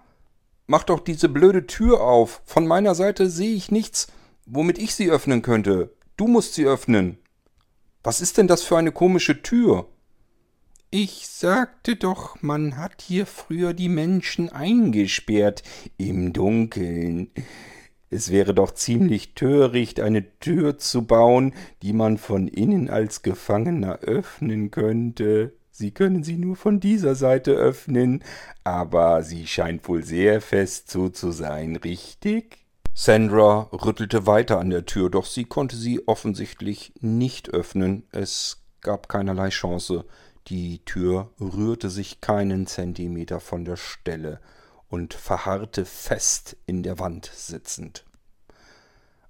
mach 0.67 0.85
doch 0.85 1.01
diese 1.01 1.29
blöde 1.29 1.67
Tür 1.67 2.01
auf. 2.01 2.43
Von 2.45 2.67
meiner 2.67 2.95
Seite 2.95 3.29
sehe 3.29 3.55
ich 3.55 3.71
nichts, 3.71 4.07
womit 4.47 4.79
ich 4.79 4.95
sie 4.95 5.11
öffnen 5.11 5.43
könnte. 5.43 5.95
Du 6.17 6.27
musst 6.27 6.55
sie 6.55 6.67
öffnen. 6.67 7.19
Was 8.03 8.21
ist 8.21 8.39
denn 8.39 8.47
das 8.47 8.63
für 8.63 8.77
eine 8.77 8.93
komische 8.93 9.43
Tür? 9.43 9.89
Ich 10.97 11.27
sagte 11.27 11.97
doch, 11.97 12.41
man 12.41 12.77
hat 12.77 13.03
hier 13.03 13.27
früher 13.27 13.75
die 13.75 13.89
Menschen 13.89 14.51
eingesperrt 14.51 15.65
im 15.97 16.33
Dunkeln. 16.33 17.33
Es 18.11 18.31
wäre 18.31 18.55
doch 18.55 18.71
ziemlich 18.71 19.35
töricht, 19.35 19.99
eine 19.99 20.39
Tür 20.39 20.79
zu 20.79 21.05
bauen, 21.05 21.53
die 21.83 21.93
man 21.93 22.17
von 22.17 22.47
innen 22.47 22.89
als 22.91 23.23
Gefangener 23.23 24.03
öffnen 24.03 24.71
könnte. 24.71 25.55
Sie 25.73 25.91
können 25.91 26.23
sie 26.23 26.37
nur 26.37 26.55
von 26.55 26.79
dieser 26.79 27.17
Seite 27.17 27.55
öffnen, 27.55 28.23
aber 28.63 29.25
sie 29.25 29.49
scheint 29.49 29.89
wohl 29.89 30.05
sehr 30.05 30.41
fest 30.41 30.93
so 30.93 31.09
zu 31.09 31.33
sein, 31.33 31.75
richtig? 31.75 32.59
Sandra 32.95 33.63
rüttelte 33.73 34.29
weiter 34.29 34.61
an 34.61 34.71
der 34.71 34.87
Tür, 34.87 35.11
doch 35.11 35.27
sie 35.27 35.43
konnte 35.43 35.75
sie 35.75 36.07
offensichtlich 36.07 36.93
nicht 37.01 37.51
öffnen. 37.53 38.05
Es 38.13 38.65
gab 38.81 39.09
keinerlei 39.09 39.49
Chance. 39.49 40.05
Die 40.49 40.85
Tür 40.85 41.31
rührte 41.41 41.89
sich 41.89 42.21
keinen 42.21 42.67
Zentimeter 42.67 43.41
von 43.41 43.65
der 43.65 43.77
Stelle 43.77 44.41
und 44.89 45.15
verharrte 45.15 45.87
fest 45.87 46.57
in 46.67 46.83
der 46.83 46.99
Wand 46.99 47.31
sitzend. 47.35 48.05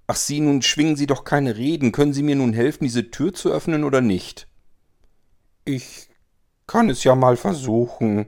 Ach 0.07 0.17
Sie, 0.17 0.39
nun 0.39 0.61
schwingen 0.61 0.97
Sie 0.97 1.07
doch 1.07 1.23
keine 1.23 1.55
Reden. 1.55 1.91
Können 1.91 2.13
Sie 2.13 2.21
mir 2.21 2.35
nun 2.35 2.53
helfen, 2.53 2.83
diese 2.83 3.09
Tür 3.11 3.33
zu 3.33 3.51
öffnen 3.51 3.83
oder 3.83 4.01
nicht? 4.01 4.47
Ich 5.63 6.09
kann 6.67 6.89
es 6.89 7.03
ja 7.03 7.15
mal 7.15 7.37
versuchen. 7.37 8.27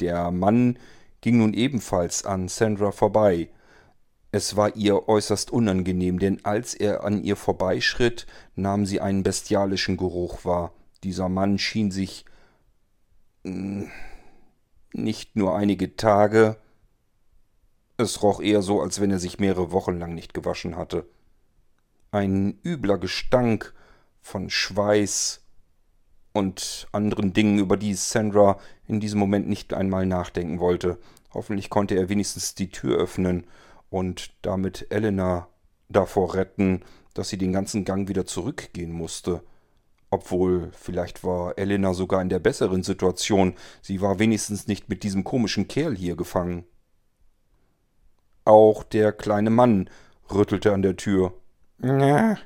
Der 0.00 0.30
Mann 0.30 0.78
ging 1.20 1.38
nun 1.38 1.54
ebenfalls 1.54 2.24
an 2.24 2.48
Sandra 2.48 2.92
vorbei. 2.92 3.50
Es 4.32 4.56
war 4.56 4.74
ihr 4.74 5.08
äußerst 5.08 5.50
unangenehm, 5.50 6.18
denn 6.18 6.44
als 6.44 6.74
er 6.74 7.04
an 7.04 7.22
ihr 7.22 7.36
vorbeischritt, 7.36 8.26
nahm 8.54 8.84
sie 8.84 9.00
einen 9.00 9.22
bestialischen 9.22 9.96
Geruch 9.96 10.44
wahr. 10.44 10.72
Dieser 11.06 11.28
Mann 11.28 11.56
schien 11.60 11.92
sich 11.92 12.24
hm, 13.44 13.88
nicht 14.92 15.36
nur 15.36 15.54
einige 15.54 15.94
Tage, 15.94 16.56
es 17.96 18.24
roch 18.24 18.40
eher 18.40 18.60
so, 18.60 18.80
als 18.82 19.00
wenn 19.00 19.12
er 19.12 19.20
sich 19.20 19.38
mehrere 19.38 19.70
Wochen 19.70 20.00
lang 20.00 20.16
nicht 20.16 20.34
gewaschen 20.34 20.76
hatte. 20.76 21.08
Ein 22.10 22.58
übler 22.64 22.98
Gestank 22.98 23.72
von 24.20 24.50
Schweiß 24.50 25.44
und 26.32 26.88
anderen 26.90 27.32
Dingen, 27.32 27.60
über 27.60 27.76
die 27.76 27.94
Sandra 27.94 28.58
in 28.88 28.98
diesem 28.98 29.20
Moment 29.20 29.48
nicht 29.48 29.74
einmal 29.74 30.06
nachdenken 30.06 30.58
wollte. 30.58 30.98
Hoffentlich 31.32 31.70
konnte 31.70 31.94
er 31.94 32.08
wenigstens 32.08 32.56
die 32.56 32.70
Tür 32.70 32.98
öffnen 32.98 33.46
und 33.90 34.34
damit 34.42 34.88
Elena 34.90 35.46
davor 35.88 36.34
retten, 36.34 36.82
dass 37.14 37.28
sie 37.28 37.38
den 37.38 37.52
ganzen 37.52 37.84
Gang 37.84 38.08
wieder 38.08 38.26
zurückgehen 38.26 38.90
musste. 38.90 39.44
Obwohl, 40.16 40.70
vielleicht 40.72 41.24
war 41.24 41.58
Elena 41.58 41.92
sogar 41.92 42.22
in 42.22 42.30
der 42.30 42.38
besseren 42.38 42.82
Situation. 42.82 43.52
Sie 43.82 44.00
war 44.00 44.18
wenigstens 44.18 44.66
nicht 44.66 44.88
mit 44.88 45.02
diesem 45.02 45.24
komischen 45.24 45.68
Kerl 45.68 45.94
hier 45.94 46.16
gefangen. 46.16 46.64
Auch 48.46 48.82
der 48.82 49.12
kleine 49.12 49.50
Mann 49.50 49.90
rüttelte 50.32 50.72
an 50.72 50.80
der 50.80 50.96
Tür. 50.96 51.34
Na, 51.76 52.38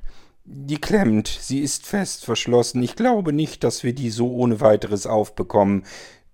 die 0.44 0.80
klemmt. 0.80 1.28
Sie 1.28 1.60
ist 1.60 1.86
fest 1.86 2.24
verschlossen. 2.24 2.82
Ich 2.82 2.96
glaube 2.96 3.32
nicht, 3.32 3.62
dass 3.62 3.84
wir 3.84 3.94
die 3.94 4.10
so 4.10 4.32
ohne 4.34 4.60
weiteres 4.60 5.06
aufbekommen. 5.06 5.84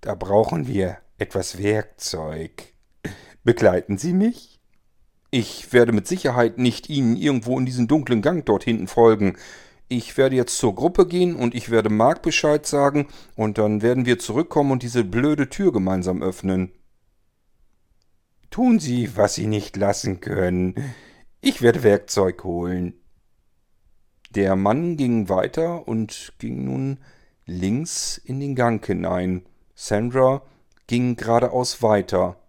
Da 0.00 0.14
brauchen 0.14 0.66
wir 0.66 0.96
etwas 1.18 1.58
Werkzeug. 1.58 2.72
Begleiten 3.44 3.98
Sie 3.98 4.14
mich? 4.14 4.58
Ich 5.30 5.70
werde 5.74 5.92
mit 5.92 6.06
Sicherheit 6.06 6.56
nicht 6.56 6.88
Ihnen 6.88 7.14
irgendwo 7.14 7.58
in 7.58 7.66
diesen 7.66 7.88
dunklen 7.88 8.22
Gang 8.22 8.46
dort 8.46 8.64
hinten 8.64 8.86
folgen 8.88 9.36
ich 9.88 10.16
werde 10.16 10.36
jetzt 10.36 10.58
zur 10.58 10.74
Gruppe 10.74 11.06
gehen 11.06 11.36
und 11.36 11.54
ich 11.54 11.70
werde 11.70 11.90
Mark 11.90 12.22
Bescheid 12.22 12.66
sagen 12.66 13.06
und 13.36 13.58
dann 13.58 13.82
werden 13.82 14.06
wir 14.06 14.18
zurückkommen 14.18 14.72
und 14.72 14.82
diese 14.82 15.04
blöde 15.04 15.48
Tür 15.48 15.72
gemeinsam 15.72 16.22
öffnen. 16.22 16.72
Tun 18.50 18.78
Sie, 18.78 19.16
was 19.16 19.34
Sie 19.34 19.46
nicht 19.46 19.76
lassen 19.76 20.20
können. 20.20 20.74
Ich 21.40 21.62
werde 21.62 21.82
Werkzeug 21.82 22.42
holen. 22.44 22.94
Der 24.30 24.56
Mann 24.56 24.96
ging 24.96 25.28
weiter 25.28 25.86
und 25.86 26.32
ging 26.38 26.64
nun 26.64 26.98
links 27.44 28.18
in 28.18 28.40
den 28.40 28.54
Gang 28.54 28.84
hinein. 28.84 29.46
Sandra 29.74 30.42
ging 30.86 31.16
geradeaus 31.16 31.82
weiter. 31.82 32.40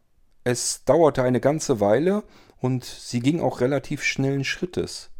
Es 0.44 0.86
dauerte 0.86 1.24
eine 1.24 1.40
ganze 1.40 1.80
Weile 1.80 2.24
und 2.60 2.84
sie 2.84 3.20
ging 3.20 3.42
auch 3.42 3.62
relativ 3.62 4.04
schnellen 4.04 4.44
Schrittes. 4.44 5.12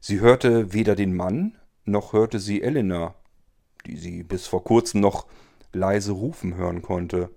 Sie 0.00 0.20
hörte 0.20 0.72
weder 0.72 0.94
den 0.94 1.14
Mann, 1.14 1.58
noch 1.84 2.12
hörte 2.12 2.38
sie 2.38 2.62
Elena, 2.62 3.14
die 3.86 3.96
sie 3.96 4.22
bis 4.22 4.46
vor 4.46 4.64
kurzem 4.64 5.00
noch 5.00 5.26
leise 5.72 6.12
rufen 6.12 6.54
hören 6.54 6.82
konnte. 6.82 7.30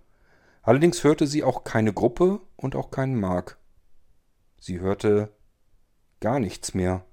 Allerdings 0.62 1.04
hörte 1.04 1.26
sie 1.26 1.44
auch 1.44 1.64
keine 1.64 1.94
Gruppe 1.94 2.40
und 2.56 2.76
auch 2.76 2.92
keinen 2.92 3.20
Mark. 3.20 3.58
Sie 4.60 4.80
hörte 4.80 5.34
gar 6.20 6.40
nichts 6.40 6.74
mehr. 6.74 7.04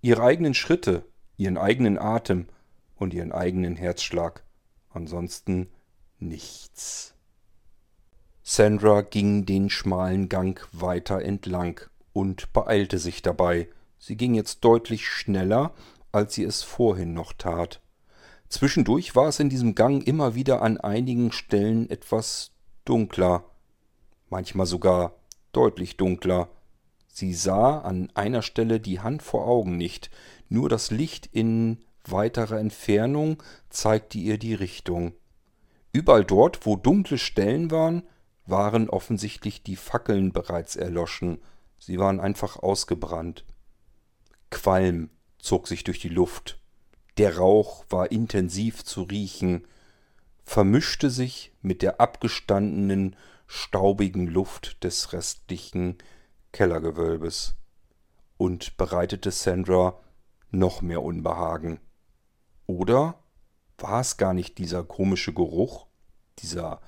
Ihre 0.00 0.22
eigenen 0.22 0.54
Schritte, 0.54 1.04
ihren 1.36 1.58
eigenen 1.58 1.98
Atem 1.98 2.46
und 2.94 3.12
ihren 3.12 3.32
eigenen 3.32 3.74
Herzschlag. 3.74 4.44
Ansonsten 4.90 5.68
nichts. 6.20 7.14
Sandra 8.42 9.00
ging 9.00 9.46
den 9.46 9.70
schmalen 9.70 10.28
Gang 10.28 10.68
weiter 10.70 11.22
entlang 11.22 11.80
und 12.12 12.52
beeilte 12.52 12.98
sich 12.98 13.22
dabei, 13.22 13.68
Sie 14.06 14.18
ging 14.18 14.34
jetzt 14.34 14.62
deutlich 14.62 15.08
schneller, 15.08 15.72
als 16.12 16.34
sie 16.34 16.44
es 16.44 16.62
vorhin 16.62 17.14
noch 17.14 17.32
tat. 17.32 17.80
Zwischendurch 18.50 19.16
war 19.16 19.28
es 19.28 19.40
in 19.40 19.48
diesem 19.48 19.74
Gang 19.74 20.06
immer 20.06 20.34
wieder 20.34 20.60
an 20.60 20.76
einigen 20.76 21.32
Stellen 21.32 21.88
etwas 21.88 22.52
dunkler, 22.84 23.44
manchmal 24.28 24.66
sogar 24.66 25.14
deutlich 25.52 25.96
dunkler. 25.96 26.50
Sie 27.08 27.32
sah 27.32 27.80
an 27.80 28.10
einer 28.12 28.42
Stelle 28.42 28.78
die 28.78 29.00
Hand 29.00 29.22
vor 29.22 29.46
Augen 29.46 29.78
nicht, 29.78 30.10
nur 30.50 30.68
das 30.68 30.90
Licht 30.90 31.30
in 31.32 31.78
weiterer 32.06 32.58
Entfernung 32.58 33.42
zeigte 33.70 34.18
ihr 34.18 34.36
die 34.36 34.52
Richtung. 34.52 35.14
Überall 35.92 36.26
dort, 36.26 36.66
wo 36.66 36.76
dunkle 36.76 37.16
Stellen 37.16 37.70
waren, 37.70 38.02
waren 38.44 38.90
offensichtlich 38.90 39.62
die 39.62 39.76
Fackeln 39.76 40.30
bereits 40.30 40.76
erloschen, 40.76 41.38
sie 41.78 41.98
waren 41.98 42.20
einfach 42.20 42.58
ausgebrannt. 42.58 43.46
Qualm 44.54 45.10
zog 45.38 45.68
sich 45.68 45.84
durch 45.84 45.98
die 45.98 46.08
Luft, 46.08 46.58
der 47.18 47.36
Rauch 47.36 47.84
war 47.90 48.10
intensiv 48.10 48.84
zu 48.84 49.02
riechen, 49.02 49.66
vermischte 50.44 51.10
sich 51.10 51.52
mit 51.60 51.82
der 51.82 52.00
abgestandenen, 52.00 53.16
staubigen 53.46 54.26
Luft 54.26 54.82
des 54.82 55.12
restlichen 55.12 55.98
Kellergewölbes 56.52 57.56
und 58.36 58.76
bereitete 58.76 59.32
Sandra 59.32 59.98
noch 60.50 60.82
mehr 60.82 61.02
Unbehagen. 61.02 61.80
Oder 62.66 63.18
war 63.76 64.00
es 64.00 64.16
gar 64.16 64.34
nicht 64.34 64.58
dieser 64.58 64.84
komische 64.84 65.34
Geruch, 65.34 65.86
dieser 66.38 66.80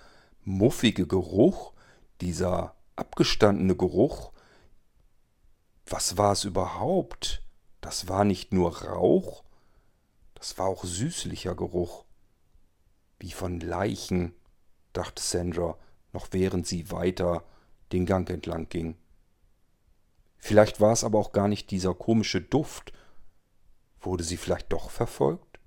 muffige 0.45 1.07
Geruch, 1.07 1.73
dieser 2.21 2.77
abgestandene 2.95 3.77
Geruch? 3.77 4.33
Was 5.87 6.17
war 6.17 6.33
es 6.33 6.45
überhaupt? 6.45 7.43
Das 7.87 8.09
war 8.09 8.25
nicht 8.25 8.53
nur 8.53 8.83
Rauch, 8.83 9.45
das 10.35 10.59
war 10.59 10.67
auch 10.67 10.83
süßlicher 10.83 11.55
Geruch. 11.55 12.05
Wie 13.21 13.31
von 13.31 13.61
Leichen, 13.61 14.35
dachte 14.93 15.23
Sandra, 15.23 15.79
noch 16.13 16.27
während 16.33 16.67
sie 16.67 16.91
weiter 16.91 17.45
den 17.93 18.05
Gang 18.05 18.29
entlang 18.29 18.69
ging. 18.69 18.97
Vielleicht 20.37 20.81
war 20.81 20.95
es 20.95 21.05
aber 21.05 21.21
auch 21.21 21.31
gar 21.31 21.47
nicht 21.47 21.71
dieser 21.71 21.95
komische 21.95 22.41
Duft. 22.41 22.93
Wurde 24.01 24.25
sie 24.25 24.37
vielleicht 24.37 24.73
doch 24.73 24.91
verfolgt? 24.91 25.61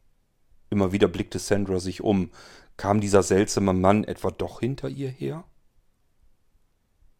Immer 0.69 0.91
wieder 0.91 1.07
blickte 1.07 1.39
Sandra 1.39 1.79
sich 1.79 2.01
um. 2.01 2.31
Kam 2.75 2.99
dieser 2.99 3.23
seltsame 3.23 3.71
Mann 3.71 4.03
etwa 4.03 4.29
doch 4.29 4.59
hinter 4.59 4.89
ihr 4.89 5.09
her? 5.09 5.45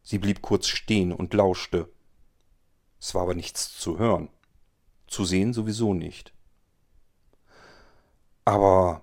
Sie 0.02 0.18
blieb 0.18 0.42
kurz 0.42 0.68
stehen 0.68 1.14
und 1.14 1.34
lauschte. 1.34 1.90
Es 3.00 3.16
war 3.16 3.22
aber 3.22 3.34
nichts 3.34 3.78
zu 3.78 3.98
hören. 3.98 4.28
Zu 5.10 5.26
sehen 5.26 5.54
sowieso 5.54 5.94
nicht. 5.94 6.34
Aber 8.46 9.02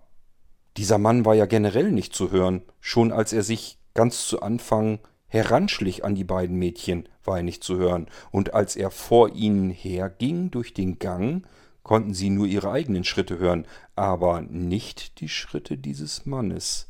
dieser 0.77 0.99
Mann 0.99 1.24
war 1.24 1.35
ja 1.35 1.47
generell 1.47 1.91
nicht 1.91 2.15
zu 2.15 2.31
hören. 2.31 2.62
Schon 2.81 3.12
als 3.12 3.33
er 3.33 3.43
sich 3.43 3.78
ganz 3.95 4.27
zu 4.27 4.41
Anfang 4.41 5.01
heranschlich 5.27 6.05
an 6.05 6.15
die 6.15 6.24
beiden 6.24 6.57
Mädchen, 6.57 7.09
war 7.24 7.39
er 7.39 7.43
nicht 7.43 7.65
zu 7.65 7.77
hören. 7.77 8.07
Und 8.31 8.55
als 8.55 8.77
er 8.77 8.91
vor 8.91 9.31
ihnen 9.31 9.70
herging 9.70 10.51
durch 10.51 10.74
den 10.74 10.99
Gang, 10.99 11.47
konnten 11.83 12.15
sie 12.15 12.31
nur 12.31 12.47
ihre 12.47 12.70
eigenen 12.70 13.05
Schritte 13.05 13.39
hören, 13.39 13.66
aber 13.95 14.43
nicht 14.43 15.20
die 15.20 15.28
Schritte 15.28 15.77
dieses 15.78 16.27
Mannes. 16.27 16.89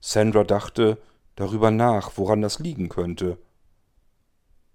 Sandra 0.00 0.44
dachte 0.44 0.98
darüber 1.36 1.70
nach, 1.70 2.12
woran 2.16 2.42
das 2.42 2.58
liegen 2.58 2.88
könnte. 2.88 3.38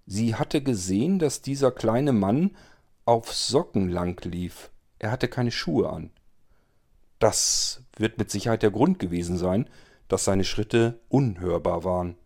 Sie 0.06 0.34
hatte 0.34 0.62
gesehen, 0.62 1.18
dass 1.18 1.42
dieser 1.42 1.70
kleine 1.70 2.12
Mann 2.12 2.56
auf 3.04 3.32
Socken 3.32 3.88
lang 3.88 4.22
lief. 4.24 4.70
Er 4.98 5.10
hatte 5.10 5.28
keine 5.28 5.50
Schuhe 5.50 5.90
an. 5.90 6.10
Das 7.18 7.82
wird 7.96 8.18
mit 8.18 8.30
Sicherheit 8.30 8.62
der 8.62 8.70
Grund 8.70 8.98
gewesen 8.98 9.36
sein, 9.36 9.68
dass 10.08 10.24
seine 10.24 10.44
Schritte 10.44 11.00
unhörbar 11.08 11.84
waren. 11.84 12.16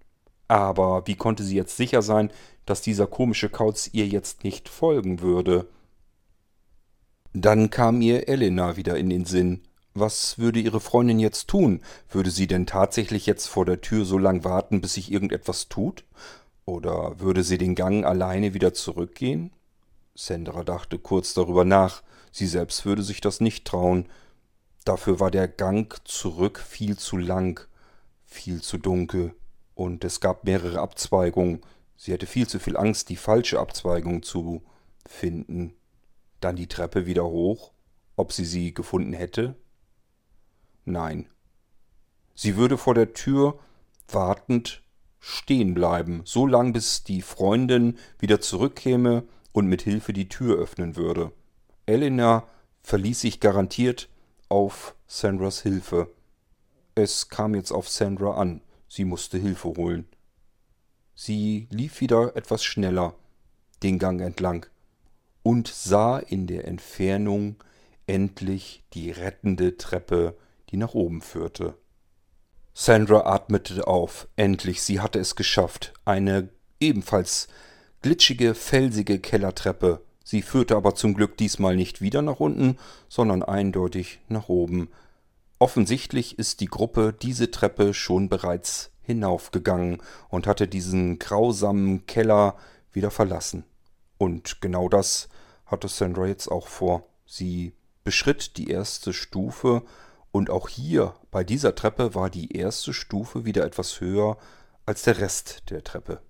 Aber 0.48 1.06
wie 1.06 1.16
konnte 1.16 1.42
sie 1.42 1.56
jetzt 1.56 1.76
sicher 1.76 2.02
sein, 2.02 2.30
dass 2.66 2.80
dieser 2.80 3.06
komische 3.06 3.48
Kauz 3.48 3.90
ihr 3.92 4.06
jetzt 4.06 4.44
nicht 4.44 4.68
folgen 4.68 5.20
würde. 5.20 5.68
Dann 7.32 7.70
kam 7.70 8.01
ihr 8.01 8.28
Elena 8.28 8.76
wieder 8.76 8.96
in 8.96 9.10
den 9.10 9.24
Sinn. 9.24 9.62
Was 9.92 10.38
würde 10.38 10.60
ihre 10.60 10.80
Freundin 10.80 11.20
jetzt 11.20 11.48
tun? 11.48 11.80
Würde 12.10 12.30
sie 12.30 12.46
denn 12.46 12.66
tatsächlich 12.66 13.26
jetzt 13.26 13.46
vor 13.46 13.64
der 13.64 13.80
Tür 13.80 14.05
so 14.05 14.18
lang 14.18 14.44
warten, 14.44 14.80
bis 14.80 14.94
sich 14.94 15.12
irgendetwas 15.12 15.68
tut? 15.68 16.05
Oder 16.66 17.20
würde 17.20 17.43
sie 17.43 17.59
den 17.59 17.74
Gang 17.74 18.05
alleine 18.05 18.55
wieder 18.55 18.73
zurückgehen? 18.73 19.53
Sandra 20.15 20.65
dachte 20.65 20.99
kurz 20.99 21.35
darüber 21.35 21.65
nach. 21.65 22.03
Sie 22.32 22.47
selbst 22.47 22.85
würde 22.85 23.03
sich 23.03 23.20
das 23.20 23.41
nicht 23.41 23.66
trauen. 23.66 24.09
Dafür 24.85 25.20
war 25.20 25.31
der 25.31 25.49
Gang 25.49 26.01
zurück 26.05 26.59
viel 26.59 26.97
zu 26.97 27.16
lang, 27.16 27.66
viel 28.27 28.61
zu 28.61 28.78
dunkel, 28.78 29.35
und 29.74 30.05
es 30.05 30.20
gab 30.20 30.45
mehrere 30.45 30.81
Abzweigungen, 30.81 31.61
Sie 31.97 32.12
hatte 32.12 32.27
viel 32.27 32.47
zu 32.47 32.59
viel 32.59 32.77
Angst, 32.77 33.09
die 33.09 33.16
falsche 33.16 33.59
Abzweigung 33.59 34.23
zu 34.23 34.62
finden. 35.07 35.74
Dann 36.41 36.57
die 36.57 36.66
Treppe 36.66 37.07
wieder 37.07 37.24
hoch. 37.24 37.73
Ob 38.16 38.32
sie 38.32 38.45
sie 38.45 38.74
gefunden 38.74 39.12
hätte? 39.12 39.57
Nein. 40.85 41.27
Sie 42.35 42.57
würde 42.57 42.77
vor 42.78 42.95
der 42.95 43.12
Tür 43.12 43.59
wartend 44.09 44.82
stehen 45.26 45.72
bleiben, 45.72 46.20
so 46.26 46.46
lang 46.46 46.74
bis 46.74 47.02
die 47.02 47.22
Freundin 47.22 47.96
wieder 48.18 48.42
zurückkäme 48.42 49.24
und 49.52 49.66
mit 49.66 49.80
Hilfe 49.80 50.12
die 50.12 50.28
Tür 50.28 50.59
öffnen 50.59 50.96
würde. 50.96 51.32
Elena 51.86 52.46
verließ 52.82 53.22
sich 53.22 53.40
garantiert 53.40 54.10
auf 54.51 54.94
Sandras 55.06 55.62
Hilfe. 55.62 56.12
Es 56.94 57.30
kam 57.30 57.55
jetzt 57.55 57.72
auf 57.72 57.88
Sandra 57.88 58.34
an. 58.34 58.60
Sie 58.86 59.06
musste 59.06 59.38
Hilfe 59.38 59.68
holen. 59.68 60.06
Sie 61.14 61.68
lief 61.70 62.02
wieder 62.02 62.36
etwas 62.36 62.62
schneller 62.62 63.14
den 63.82 63.98
Gang 63.98 64.20
entlang 64.20 64.66
und 65.42 65.68
sah 65.68 66.18
in 66.18 66.46
der 66.46 66.68
Entfernung 66.68 67.56
endlich 68.06 68.84
die 68.92 69.10
rettende 69.10 69.78
Treppe, 69.78 70.36
die 70.68 70.76
nach 70.76 70.92
oben 70.92 71.22
führte. 71.22 71.78
Sandra 72.76 73.32
atmete 73.32 73.86
auf. 73.86 74.26
Endlich, 74.34 74.82
sie 74.82 75.01
hatte 75.01 75.20
es 75.20 75.36
geschafft. 75.36 75.94
Eine 76.05 76.48
ebenfalls 76.80 77.46
glitschige, 78.02 78.55
felsige 78.55 79.20
Kellertreppe. 79.20 80.01
Sie 80.24 80.42
führte 80.42 80.74
aber 80.74 80.96
zum 80.96 81.14
Glück 81.14 81.36
diesmal 81.36 81.76
nicht 81.76 82.01
wieder 82.01 82.20
nach 82.20 82.40
unten, 82.40 82.76
sondern 83.09 83.44
eindeutig 83.44 84.18
nach 84.28 84.48
oben. 84.48 84.88
Offensichtlich 85.60 86.36
ist 86.38 86.60
die 86.60 86.66
Gruppe 86.66 87.12
diese 87.12 87.52
Treppe 87.52 87.94
schon 87.94 88.28
bereits 88.28 88.90
hinaufgegangen 89.02 90.02
und 90.28 90.48
hatte 90.48 90.66
diesen 90.66 91.20
grausamen 91.20 92.06
Keller 92.06 92.56
wieder 92.92 93.12
verlassen. 93.12 93.64
Und 94.18 94.60
genau 94.60 94.88
das 94.88 95.28
hatte 95.66 95.86
Sandra 95.86 96.26
jetzt 96.26 96.48
auch 96.48 96.66
vor. 96.66 97.06
Sie 97.24 97.72
beschritt 98.02 98.56
die 98.56 98.68
erste 98.70 99.12
Stufe 99.12 99.82
und 100.35 100.51
auch 100.51 100.69
hier 100.69 101.15
bei 101.31 101.44
dieser 101.44 101.77
Treppe 101.77 102.16
war 102.16 102.28
die 102.28 102.56
erste 102.56 102.93
Stufe 102.93 103.44
wieder 103.44 103.65
etwas 103.65 104.01
höher 104.01 104.36
als 104.85 105.02
der 105.02 105.20
Rest 105.20 105.70
der 105.70 105.85
Treppe. 105.85 106.23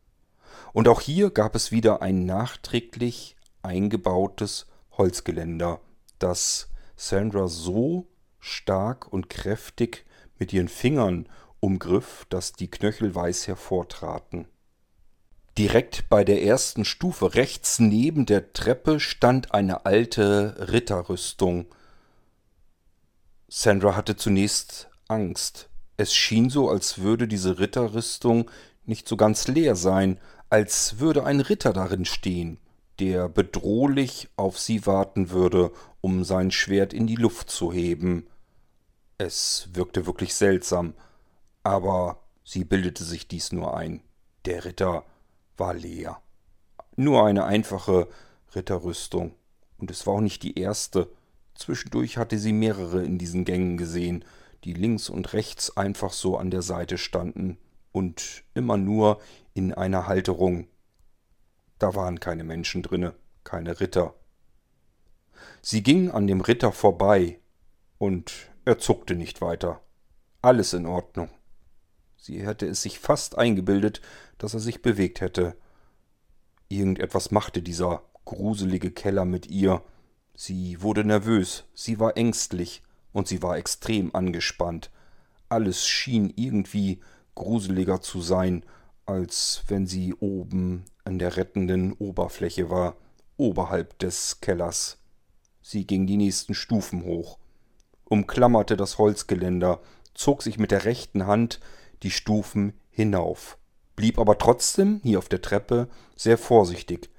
Und 0.74 0.88
auch 0.88 1.00
hier 1.00 1.30
gab 1.30 1.54
es 1.54 1.72
wieder 1.72 2.02
ein 2.02 2.26
nachträglich 2.26 3.34
eingebautes 3.62 4.66
Holzgeländer, 4.98 5.80
das 6.18 6.68
Sandra 6.96 7.48
so 7.48 8.06
stark 8.40 9.10
und 9.10 9.30
kräftig 9.30 10.04
mit 10.38 10.52
ihren 10.52 10.68
Fingern 10.68 11.26
umgriff, 11.60 12.26
dass 12.28 12.52
die 12.52 12.70
Knöchel 12.70 13.14
weiß 13.14 13.46
hervortraten. 13.48 14.48
Direkt 15.56 16.10
bei 16.10 16.24
der 16.24 16.42
ersten 16.42 16.84
Stufe 16.84 17.36
rechts 17.36 17.78
neben 17.78 18.26
der 18.26 18.52
Treppe 18.52 19.00
stand 19.00 19.54
eine 19.54 19.86
alte 19.86 20.68
Ritterrüstung. 20.70 21.68
Sandra 23.56 23.94
hatte 23.94 24.16
zunächst 24.16 24.90
Angst. 25.06 25.68
Es 25.96 26.12
schien 26.12 26.50
so, 26.50 26.68
als 26.68 26.98
würde 26.98 27.28
diese 27.28 27.60
Ritterrüstung 27.60 28.50
nicht 28.84 29.06
so 29.06 29.16
ganz 29.16 29.46
leer 29.46 29.76
sein, 29.76 30.18
als 30.50 30.98
würde 30.98 31.22
ein 31.22 31.38
Ritter 31.38 31.72
darin 31.72 32.04
stehen, 32.04 32.58
der 32.98 33.28
bedrohlich 33.28 34.28
auf 34.34 34.58
sie 34.58 34.86
warten 34.86 35.30
würde, 35.30 35.70
um 36.00 36.24
sein 36.24 36.50
Schwert 36.50 36.92
in 36.92 37.06
die 37.06 37.14
Luft 37.14 37.48
zu 37.48 37.72
heben. 37.72 38.26
Es 39.18 39.68
wirkte 39.72 40.04
wirklich 40.04 40.34
seltsam, 40.34 40.94
aber 41.62 42.24
sie 42.42 42.64
bildete 42.64 43.04
sich 43.04 43.28
dies 43.28 43.52
nur 43.52 43.76
ein. 43.76 44.02
Der 44.46 44.64
Ritter 44.64 45.04
war 45.56 45.74
leer. 45.74 46.20
Nur 46.96 47.24
eine 47.24 47.44
einfache 47.44 48.08
Ritterrüstung. 48.56 49.36
Und 49.78 49.92
es 49.92 50.08
war 50.08 50.14
auch 50.14 50.20
nicht 50.20 50.42
die 50.42 50.58
erste. 50.58 51.08
Zwischendurch 51.54 52.16
hatte 52.16 52.38
sie 52.38 52.52
mehrere 52.52 53.04
in 53.04 53.18
diesen 53.18 53.44
Gängen 53.44 53.76
gesehen, 53.76 54.24
die 54.64 54.72
links 54.72 55.08
und 55.08 55.32
rechts 55.32 55.76
einfach 55.76 56.12
so 56.12 56.36
an 56.36 56.50
der 56.50 56.62
Seite 56.62 56.98
standen 56.98 57.58
und 57.92 58.42
immer 58.54 58.76
nur 58.76 59.20
in 59.52 59.72
einer 59.72 60.06
Halterung. 60.06 60.66
Da 61.78 61.94
waren 61.94 62.20
keine 62.20 62.44
Menschen 62.44 62.82
drinne, 62.82 63.14
keine 63.44 63.80
Ritter. 63.80 64.14
Sie 65.62 65.82
ging 65.82 66.10
an 66.10 66.26
dem 66.26 66.40
Ritter 66.40 66.72
vorbei, 66.72 67.38
und 67.98 68.50
er 68.64 68.78
zuckte 68.78 69.14
nicht 69.14 69.40
weiter. 69.40 69.80
Alles 70.42 70.72
in 70.72 70.86
Ordnung. 70.86 71.30
Sie 72.16 72.44
hätte 72.44 72.66
es 72.66 72.82
sich 72.82 72.98
fast 72.98 73.38
eingebildet, 73.38 74.00
dass 74.38 74.54
er 74.54 74.60
sich 74.60 74.82
bewegt 74.82 75.20
hätte. 75.20 75.56
Irgendetwas 76.68 77.30
machte 77.30 77.62
dieser 77.62 78.02
gruselige 78.24 78.90
Keller 78.90 79.24
mit 79.24 79.46
ihr. 79.46 79.82
Sie 80.34 80.82
wurde 80.82 81.04
nervös, 81.04 81.64
sie 81.74 82.00
war 82.00 82.16
ängstlich 82.16 82.82
und 83.12 83.28
sie 83.28 83.42
war 83.42 83.56
extrem 83.56 84.14
angespannt. 84.14 84.90
Alles 85.48 85.86
schien 85.86 86.32
irgendwie 86.34 87.00
gruseliger 87.34 88.00
zu 88.00 88.20
sein, 88.20 88.64
als 89.06 89.62
wenn 89.68 89.86
sie 89.86 90.14
oben 90.14 90.84
an 91.04 91.18
der 91.18 91.36
rettenden 91.36 91.92
Oberfläche 91.92 92.70
war, 92.70 92.96
oberhalb 93.36 93.98
des 93.98 94.40
Kellers. 94.40 94.98
Sie 95.62 95.86
ging 95.86 96.06
die 96.06 96.16
nächsten 96.16 96.54
Stufen 96.54 97.04
hoch, 97.04 97.38
umklammerte 98.04 98.76
das 98.76 98.98
Holzgeländer, 98.98 99.80
zog 100.14 100.42
sich 100.42 100.58
mit 100.58 100.70
der 100.70 100.84
rechten 100.84 101.26
Hand 101.26 101.60
die 102.02 102.10
Stufen 102.10 102.74
hinauf, 102.90 103.58
blieb 103.96 104.18
aber 104.18 104.38
trotzdem 104.38 105.00
hier 105.02 105.18
auf 105.18 105.28
der 105.28 105.42
Treppe 105.42 105.88
sehr 106.16 106.38
vorsichtig. 106.38 107.10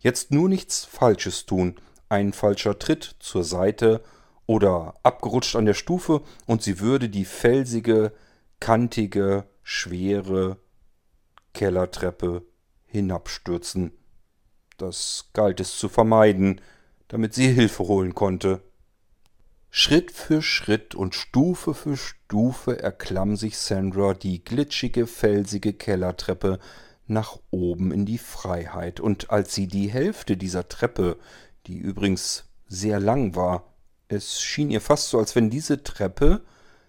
Jetzt 0.00 0.30
nur 0.30 0.48
nichts 0.48 0.84
Falsches 0.84 1.46
tun, 1.46 1.76
ein 2.08 2.32
falscher 2.32 2.78
Tritt 2.78 3.16
zur 3.18 3.44
Seite 3.44 4.02
oder 4.46 4.94
abgerutscht 5.02 5.56
an 5.56 5.66
der 5.66 5.74
Stufe 5.74 6.22
und 6.46 6.62
sie 6.62 6.80
würde 6.80 7.08
die 7.08 7.24
felsige, 7.24 8.12
kantige, 8.60 9.44
schwere 9.62 10.58
Kellertreppe 11.54 12.42
hinabstürzen. 12.86 13.92
Das 14.76 15.30
galt 15.32 15.60
es 15.60 15.78
zu 15.78 15.88
vermeiden, 15.88 16.60
damit 17.08 17.34
sie 17.34 17.52
Hilfe 17.52 17.84
holen 17.84 18.14
konnte. 18.14 18.62
Schritt 19.70 20.12
für 20.12 20.40
Schritt 20.40 20.94
und 20.94 21.16
Stufe 21.16 21.74
für 21.74 21.96
Stufe 21.96 22.80
erklomm 22.80 23.36
sich 23.36 23.58
Sandra 23.58 24.14
die 24.14 24.44
glitschige, 24.44 25.06
felsige 25.06 25.72
Kellertreppe 25.72 26.60
nach 27.06 27.38
oben 27.50 27.92
in 27.92 28.06
die 28.06 28.18
Freiheit, 28.18 29.00
und 29.00 29.30
als 29.30 29.54
sie 29.54 29.66
die 29.66 29.88
Hälfte 29.88 30.36
dieser 30.36 30.68
Treppe, 30.68 31.18
die 31.66 31.78
übrigens 31.78 32.44
sehr 32.66 33.00
lang 33.00 33.34
war, 33.34 33.74
es 34.08 34.40
schien 34.40 34.70
ihr 34.70 34.80
fast 34.80 35.08
so, 35.08 35.18
als 35.18 35.34
wenn 35.34 35.50
diese 35.50 35.82
Treppe 35.82 36.44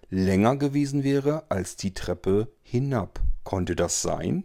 länger 0.08 0.56
gewesen 0.56 1.02
wäre 1.02 1.50
als 1.50 1.76
die 1.76 1.94
Treppe 1.94 2.52
hinab. 2.62 3.20
Konnte 3.44 3.76
das 3.76 4.02
sein? 4.02 4.44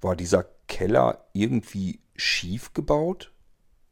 War 0.00 0.16
dieser 0.16 0.44
Keller 0.66 1.26
irgendwie 1.32 2.00
schief 2.16 2.74
gebaut? 2.74 3.32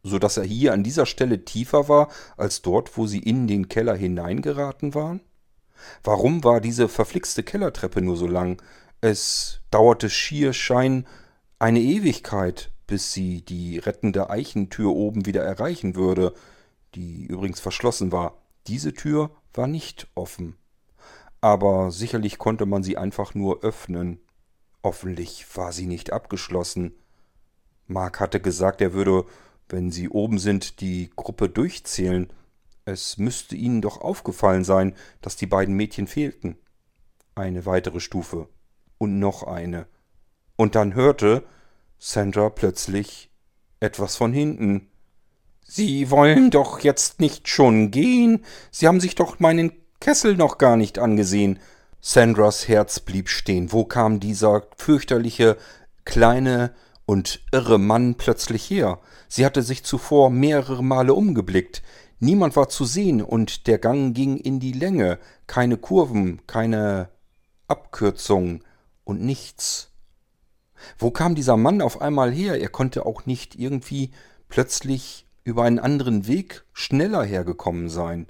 so 0.02 0.18
dass 0.18 0.36
er 0.36 0.44
hier 0.44 0.72
an 0.72 0.82
dieser 0.82 1.06
Stelle 1.06 1.44
tiefer 1.44 1.88
war 1.88 2.08
als 2.36 2.62
dort, 2.62 2.96
wo 2.96 3.06
sie 3.06 3.18
in 3.18 3.46
den 3.46 3.68
Keller 3.68 3.94
hineingeraten 3.94 4.94
waren? 4.94 5.20
Warum 6.02 6.42
war 6.44 6.60
diese 6.60 6.88
verflixte 6.88 7.42
Kellertreppe 7.42 8.02
nur 8.02 8.16
so 8.16 8.26
lang? 8.26 8.60
Es 9.00 9.60
dauerte 9.70 10.10
schier 10.10 10.52
schein 10.52 11.06
eine 11.58 11.80
Ewigkeit, 11.80 12.70
bis 12.88 13.12
sie 13.12 13.42
die 13.42 13.78
rettende 13.78 14.30
Eichentür 14.30 14.90
oben 14.90 15.26
wieder 15.26 15.44
erreichen 15.44 15.94
würde, 15.94 16.34
die 16.96 17.26
übrigens 17.26 17.60
verschlossen 17.60 18.10
war. 18.10 18.42
Diese 18.66 18.92
Tür 18.92 19.30
war 19.54 19.68
nicht 19.68 20.08
offen. 20.16 20.56
Aber 21.40 21.92
sicherlich 21.92 22.38
konnte 22.38 22.66
man 22.66 22.82
sie 22.82 22.96
einfach 22.96 23.36
nur 23.36 23.62
öffnen. 23.62 24.18
Hoffentlich 24.82 25.46
war 25.56 25.72
sie 25.72 25.86
nicht 25.86 26.12
abgeschlossen. 26.12 26.94
Mark 27.86 28.18
hatte 28.18 28.40
gesagt, 28.40 28.80
er 28.80 28.92
würde 28.92 29.24
wenn 29.68 29.90
Sie 29.90 30.08
oben 30.08 30.38
sind, 30.38 30.80
die 30.80 31.10
Gruppe 31.14 31.48
durchzählen. 31.48 32.28
Es 32.84 33.18
müsste 33.18 33.54
Ihnen 33.54 33.82
doch 33.82 34.00
aufgefallen 34.00 34.64
sein, 34.64 34.94
dass 35.20 35.36
die 35.36 35.46
beiden 35.46 35.74
Mädchen 35.74 36.06
fehlten. 36.06 36.56
Eine 37.34 37.66
weitere 37.66 38.00
Stufe. 38.00 38.48
Und 38.96 39.18
noch 39.18 39.42
eine. 39.42 39.86
Und 40.56 40.74
dann 40.74 40.94
hörte 40.94 41.44
Sandra 41.98 42.50
plötzlich 42.50 43.30
etwas 43.80 44.16
von 44.16 44.32
hinten. 44.32 44.88
Sie 45.64 46.10
wollen 46.10 46.50
doch 46.50 46.80
jetzt 46.80 47.20
nicht 47.20 47.48
schon 47.48 47.90
gehen. 47.90 48.44
Sie 48.70 48.86
haben 48.86 49.00
sich 49.00 49.14
doch 49.14 49.38
meinen 49.40 49.72
Kessel 50.00 50.36
noch 50.36 50.58
gar 50.58 50.76
nicht 50.76 50.98
angesehen. 50.98 51.58
Sandras 52.00 52.68
Herz 52.68 53.00
blieb 53.00 53.28
stehen. 53.28 53.72
Wo 53.72 53.84
kam 53.84 54.20
dieser 54.20 54.62
fürchterliche, 54.76 55.56
kleine, 56.04 56.72
und 57.08 57.40
irre 57.52 57.78
Mann 57.78 58.16
plötzlich 58.16 58.68
her. 58.68 59.00
Sie 59.28 59.46
hatte 59.46 59.62
sich 59.62 59.82
zuvor 59.82 60.28
mehrere 60.28 60.84
Male 60.84 61.14
umgeblickt. 61.14 61.82
Niemand 62.20 62.54
war 62.54 62.68
zu 62.68 62.84
sehen 62.84 63.22
und 63.22 63.66
der 63.66 63.78
Gang 63.78 64.14
ging 64.14 64.36
in 64.36 64.60
die 64.60 64.72
Länge. 64.72 65.18
Keine 65.46 65.78
Kurven, 65.78 66.46
keine 66.46 67.08
Abkürzung 67.66 68.62
und 69.04 69.22
nichts. 69.22 69.90
Wo 70.98 71.10
kam 71.10 71.34
dieser 71.34 71.56
Mann 71.56 71.82
auf 71.82 72.00
einmal 72.00 72.32
her? 72.32 72.60
Er 72.60 72.68
konnte 72.68 73.06
auch 73.06 73.26
nicht 73.26 73.54
irgendwie 73.54 74.10
plötzlich 74.48 75.26
über 75.44 75.64
einen 75.64 75.78
anderen 75.78 76.26
Weg 76.26 76.64
schneller 76.72 77.24
hergekommen 77.24 77.88
sein. 77.88 78.28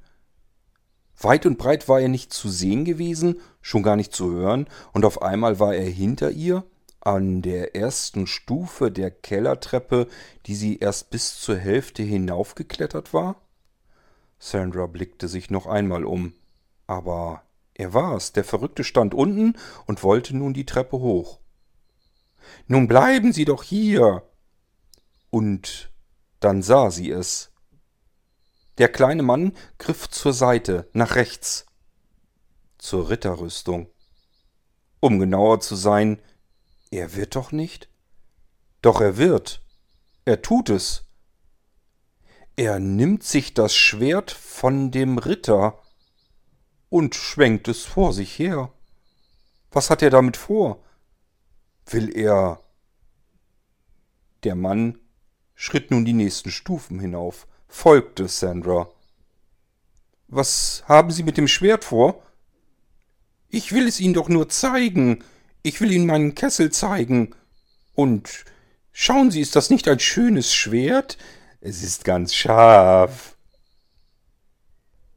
Weit 1.21 1.47
und 1.47 1.59
breit 1.59 1.89
war 1.89 2.01
er 2.01 2.09
nicht 2.09 2.33
zu 2.33 2.49
sehen 2.49 2.85
gewesen, 2.85 3.41
schon 3.61 3.83
gar 3.83 3.97
nicht 3.97 4.15
zu 4.15 4.31
hören, 4.31 4.69
und 4.93 5.05
auf 5.05 5.21
einmal 5.21 5.59
war 5.59 5.75
er 5.75 5.89
hinter 5.89 6.31
ihr, 6.31 6.65
an 7.01 7.43
der 7.43 7.75
ersten 7.75 8.27
Stufe 8.27 8.91
der 8.91 9.11
Kellertreppe, 9.11 10.07
die 10.47 10.55
sie 10.55 10.79
erst 10.79 11.11
bis 11.11 11.41
zur 11.41 11.57
Hälfte 11.57 12.03
hinaufgeklettert 12.03 13.13
war? 13.13 13.37
Sandra 14.39 14.87
blickte 14.87 15.27
sich 15.27 15.51
noch 15.51 15.67
einmal 15.67 16.05
um. 16.05 16.35
Aber 16.87 17.43
er 17.75 17.95
war's, 17.95 18.33
der 18.33 18.45
Verrückte 18.45 18.85
stand 18.85 19.15
unten 19.15 19.57
und 19.87 20.03
wollte 20.03 20.37
nun 20.37 20.55
die 20.55 20.67
Treppe 20.67 20.99
hoch. 20.99 21.39
Nun 22.67 22.89
bleiben 22.89 23.33
Sie 23.33 23.45
doch 23.45 23.63
hier. 23.63 24.23
Und 25.31 25.91
dann 26.41 26.63
sah 26.63 26.91
sie 26.91 27.11
es. 27.11 27.51
Der 28.79 28.89
kleine 28.89 29.23
Mann 29.23 29.57
griff 29.79 30.09
zur 30.09 30.33
Seite, 30.33 30.89
nach 30.93 31.17
rechts. 31.17 31.67
Zur 32.79 33.11
Ritterrüstung. 33.11 33.91
Um 35.01 35.19
genauer 35.19 35.61
zu 35.61 35.75
sein, 35.75 36.21
er 36.91 37.15
wird 37.15 37.35
doch 37.35 37.53
nicht? 37.53 37.89
Doch 38.83 39.01
er 39.01 39.17
wird. 39.17 39.63
Er 40.25 40.43
tut 40.43 40.71
es. 40.71 41.05
Er 42.57 42.79
nimmt 42.79 43.25
sich 43.25 43.55
das 43.55 43.75
Schwert 43.75 44.31
von 44.31 44.91
dem 44.91 45.19
Ritter 45.19 45.81
und 46.89 47.15
schwenkt 47.15 47.69
es 47.69 47.85
vor 47.85 48.13
sich 48.13 48.39
her. 48.39 48.73
Was 49.71 49.91
hat 49.91 50.03
er 50.03 50.11
damit 50.11 50.37
vor? 50.37 50.83
Will 51.91 52.15
er. 52.15 52.61
Der 54.45 54.55
Mann 54.55 54.99
schritt 55.55 55.91
nun 55.91 56.05
die 56.05 56.13
nächsten 56.13 56.51
Stufen 56.51 57.01
hinauf, 57.01 57.47
folgte 57.67 58.29
Sandra. 58.29 58.91
Was 60.29 60.85
haben 60.87 61.11
Sie 61.11 61.23
mit 61.23 61.39
dem 61.39 61.49
Schwert 61.49 61.85
vor? 61.85 62.23
Ich 63.49 63.73
will 63.73 63.89
es 63.89 64.01
Ihnen 64.01 64.13
doch 64.13 64.29
nur 64.29 64.51
zeigen. 64.51 65.25
Ich 65.63 65.81
will 65.81 65.91
Ihnen 65.91 66.07
meinen 66.07 66.35
Kessel 66.35 66.71
zeigen. 66.71 67.35
Und 67.95 68.45
schauen 68.93 69.31
Sie, 69.31 69.41
ist 69.41 69.57
das 69.57 69.71
nicht 69.71 69.89
ein 69.89 69.99
schönes 69.99 70.53
Schwert? 70.53 71.17
Es 71.63 71.83
ist 71.83 72.05
ganz 72.05 72.35
scharf. 72.35 73.38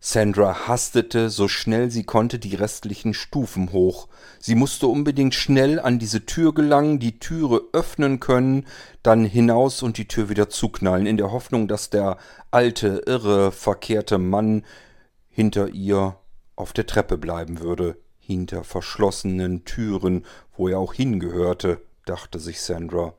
Sandra 0.04 0.68
hastete 0.68 1.30
so 1.30 1.48
schnell 1.48 1.92
sie 1.92 2.04
konnte 2.04 2.40
die 2.40 2.56
restlichen 2.56 3.14
Stufen 3.14 3.72
hoch. 3.72 4.08
Sie 4.40 4.56
musste 4.56 4.88
unbedingt 4.88 5.36
schnell 5.36 5.80
an 5.80 6.00
diese 6.00 6.26
Tür 6.26 6.56
gelangen, 6.56 6.98
die 6.98 7.20
Türe 7.20 7.62
öffnen 7.72 8.20
können, 8.20 8.66
dann 9.04 9.26
hinaus 9.26 9.84
und 9.84 10.00
die 10.00 10.08
Tür 10.08 10.28
wieder 10.28 10.50
zuknallen, 10.50 11.06
in 11.06 11.18
der 11.18 11.32
Hoffnung, 11.32 11.68
dass 11.68 11.92
der 11.92 12.18
alte, 12.50 13.04
irre, 13.06 13.52
verkehrte 13.52 14.18
Mann 14.18 14.66
hinter 15.30 15.68
ihr 15.70 16.18
auf 16.56 16.74
der 16.74 16.88
Treppe 16.88 17.20
bleiben 17.20 17.60
würde 17.60 17.96
hinter 18.18 18.64
verschlossenen 18.64 19.66
Türen, 19.66 20.26
wo 20.56 20.68
er 20.68 20.80
auch 20.80 20.96
hingehörte, 20.96 21.82
dachte 22.06 22.40
sich 22.40 22.62
Sandra. 22.62 23.14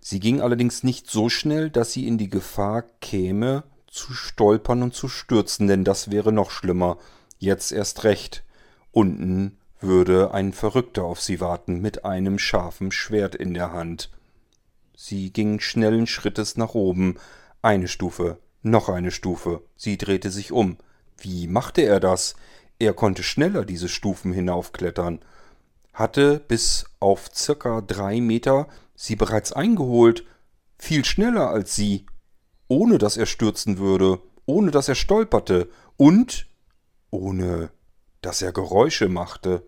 Sie 0.00 0.20
ging 0.20 0.40
allerdings 0.40 0.82
nicht 0.82 1.10
so 1.10 1.28
schnell, 1.28 1.68
dass 1.68 1.92
sie 1.92 2.06
in 2.06 2.16
die 2.16 2.30
Gefahr 2.30 2.84
käme, 3.00 3.64
zu 3.94 4.12
stolpern 4.12 4.82
und 4.82 4.94
zu 4.94 5.08
stürzen, 5.08 5.68
denn 5.68 5.84
das 5.84 6.10
wäre 6.10 6.32
noch 6.32 6.50
schlimmer. 6.50 6.98
Jetzt 7.38 7.72
erst 7.72 8.04
recht. 8.04 8.42
Unten 8.90 9.58
würde 9.80 10.34
ein 10.34 10.52
Verrückter 10.52 11.04
auf 11.04 11.20
sie 11.20 11.40
warten 11.40 11.80
mit 11.80 12.04
einem 12.04 12.38
scharfen 12.38 12.90
Schwert 12.90 13.34
in 13.34 13.54
der 13.54 13.72
Hand. 13.72 14.10
Sie 14.96 15.32
ging 15.32 15.60
schnellen 15.60 16.06
Schrittes 16.06 16.56
nach 16.56 16.74
oben. 16.74 17.16
Eine 17.62 17.88
Stufe, 17.88 18.38
noch 18.62 18.88
eine 18.88 19.10
Stufe. 19.10 19.62
Sie 19.76 19.96
drehte 19.96 20.30
sich 20.30 20.52
um. 20.52 20.76
Wie 21.18 21.46
machte 21.46 21.82
er 21.82 22.00
das? 22.00 22.34
Er 22.78 22.94
konnte 22.94 23.22
schneller 23.22 23.64
diese 23.64 23.88
Stufen 23.88 24.32
hinaufklettern, 24.32 25.20
hatte 25.92 26.40
bis 26.40 26.86
auf 26.98 27.30
circa 27.32 27.80
drei 27.80 28.20
Meter 28.20 28.66
sie 28.96 29.14
bereits 29.14 29.52
eingeholt, 29.52 30.24
viel 30.78 31.04
schneller 31.04 31.50
als 31.50 31.76
sie, 31.76 32.06
ohne 32.68 32.98
dass 32.98 33.16
er 33.16 33.26
stürzen 33.26 33.78
würde, 33.78 34.20
ohne 34.46 34.70
dass 34.70 34.88
er 34.88 34.94
stolperte 34.94 35.68
und 35.96 36.46
ohne 37.10 37.70
dass 38.20 38.42
er 38.42 38.52
Geräusche 38.52 39.08
machte. 39.08 39.66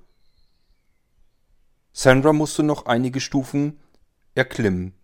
Sandra 1.92 2.32
musste 2.32 2.62
noch 2.62 2.86
einige 2.86 3.20
Stufen 3.20 3.78
erklimmen. 4.34 4.94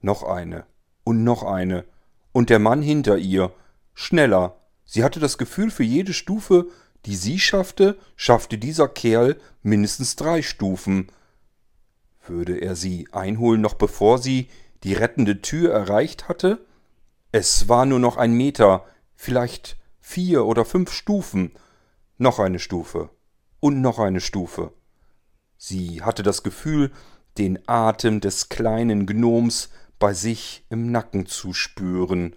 Noch 0.00 0.22
eine. 0.22 0.66
Und 1.04 1.24
noch 1.24 1.42
eine. 1.42 1.84
Und 2.32 2.50
der 2.50 2.58
Mann 2.58 2.82
hinter 2.82 3.18
ihr. 3.18 3.52
Schneller. 3.94 4.60
Sie 4.84 5.04
hatte 5.04 5.20
das 5.20 5.38
Gefühl, 5.38 5.70
für 5.70 5.84
jede 5.84 6.14
Stufe, 6.14 6.68
die 7.04 7.16
sie 7.16 7.38
schaffte, 7.38 7.98
schaffte 8.16 8.58
dieser 8.58 8.88
Kerl 8.88 9.38
mindestens 9.62 10.16
drei 10.16 10.40
Stufen. 10.40 11.10
Würde 12.26 12.56
er 12.58 12.76
sie 12.76 13.08
einholen, 13.12 13.60
noch 13.60 13.74
bevor 13.74 14.18
sie 14.18 14.48
die 14.84 14.94
rettende 14.94 15.42
Tür 15.42 15.72
erreicht 15.72 16.28
hatte? 16.28 16.64
Es 17.30 17.68
war 17.68 17.84
nur 17.84 17.98
noch 17.98 18.16
ein 18.16 18.32
Meter, 18.32 18.86
vielleicht 19.14 19.76
vier 20.00 20.46
oder 20.46 20.64
fünf 20.64 20.92
Stufen. 20.92 21.52
Noch 22.16 22.38
eine 22.38 22.58
Stufe. 22.58 23.10
Und 23.60 23.80
noch 23.82 23.98
eine 23.98 24.20
Stufe. 24.20 24.72
Sie 25.58 26.02
hatte 26.02 26.22
das 26.22 26.42
Gefühl, 26.42 26.90
den 27.36 27.58
Atem 27.68 28.20
des 28.20 28.48
kleinen 28.48 29.06
Gnoms 29.06 29.70
bei 29.98 30.14
sich 30.14 30.64
im 30.70 30.90
Nacken 30.90 31.26
zu 31.26 31.52
spüren. 31.52 32.34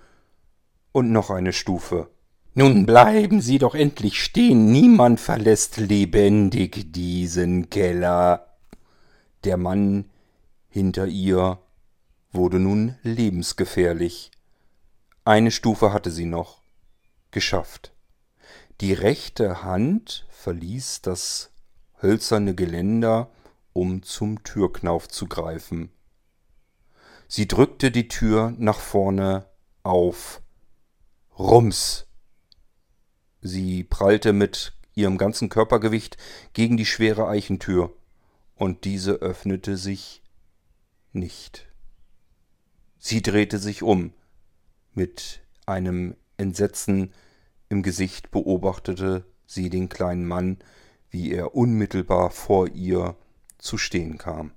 Und 0.91 1.11
noch 1.11 1.29
eine 1.29 1.53
Stufe. 1.53 2.09
Nun 2.53 2.85
bleiben 2.85 3.39
Sie 3.39 3.59
doch 3.59 3.75
endlich 3.75 4.21
stehen, 4.21 4.73
niemand 4.73 5.21
verlässt 5.21 5.77
lebendig 5.77 6.91
diesen 6.91 7.69
Keller. 7.69 8.57
Der 9.45 9.55
Mann 9.55 10.09
hinter 10.67 11.07
ihr 11.07 11.59
wurde 12.33 12.59
nun 12.59 12.95
lebensgefährlich. 13.03 14.31
Eine 15.23 15.51
Stufe 15.51 15.93
hatte 15.93 16.09
sie 16.09 16.25
noch. 16.25 16.61
Geschafft. 17.29 17.93
Die 18.81 18.93
rechte 18.93 19.63
Hand 19.63 20.25
verließ 20.29 21.01
das 21.03 21.51
hölzerne 22.01 22.55
Geländer, 22.55 23.29
um 23.73 24.01
zum 24.01 24.43
Türknauf 24.43 25.07
zu 25.07 25.27
greifen. 25.27 25.91
Sie 27.27 27.47
drückte 27.47 27.91
die 27.91 28.07
Tür 28.07 28.53
nach 28.57 28.79
vorne 28.79 29.45
auf. 29.83 30.41
Rums. 31.37 32.07
Sie 33.41 33.83
prallte 33.83 34.33
mit 34.33 34.73
ihrem 34.95 35.19
ganzen 35.19 35.49
Körpergewicht 35.49 36.17
gegen 36.53 36.77
die 36.77 36.85
schwere 36.85 37.27
Eichentür, 37.27 37.95
und 38.55 38.85
diese 38.85 39.13
öffnete 39.13 39.77
sich 39.77 40.23
nicht. 41.13 41.67
Sie 42.97 43.21
drehte 43.21 43.59
sich 43.59 43.83
um. 43.83 44.13
Mit 44.93 45.41
einem 45.65 46.15
Entsetzen 46.37 47.13
im 47.69 47.83
Gesicht 47.83 48.31
beobachtete 48.31 49.25
sie 49.45 49.69
den 49.69 49.89
kleinen 49.89 50.27
Mann, 50.27 50.57
wie 51.09 51.31
er 51.31 51.55
unmittelbar 51.55 52.31
vor 52.31 52.67
ihr 52.69 53.15
zu 53.57 53.77
stehen 53.77 54.17
kam. 54.17 54.51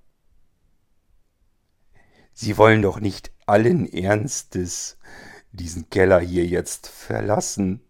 Sie 2.32 2.59
wollen 2.59 2.82
doch 2.82 2.98
nicht 2.98 3.31
allen 3.47 3.86
Ernstes 3.86 4.98
diesen 5.52 5.89
Keller 5.89 6.19
hier 6.19 6.44
jetzt 6.47 6.89
verlassen, 6.89 7.81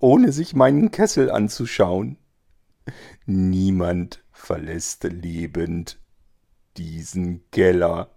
ohne 0.00 0.32
sich 0.32 0.54
meinen 0.54 0.90
Kessel 0.90 1.30
anzuschauen. 1.30 2.18
Niemand 3.26 4.24
verlässt 4.32 5.04
lebend 5.04 6.00
diesen 6.76 7.48
Keller. 7.50 8.10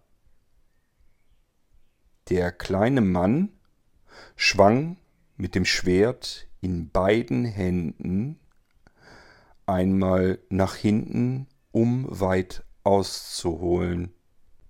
Der 2.31 2.53
kleine 2.53 3.01
Mann 3.01 3.49
schwang 4.37 4.95
mit 5.35 5.53
dem 5.53 5.65
Schwert 5.65 6.47
in 6.61 6.89
beiden 6.89 7.43
Händen 7.43 8.39
einmal 9.65 10.39
nach 10.47 10.75
hinten, 10.75 11.47
um 11.73 12.07
weit 12.07 12.63
auszuholen, 12.85 14.13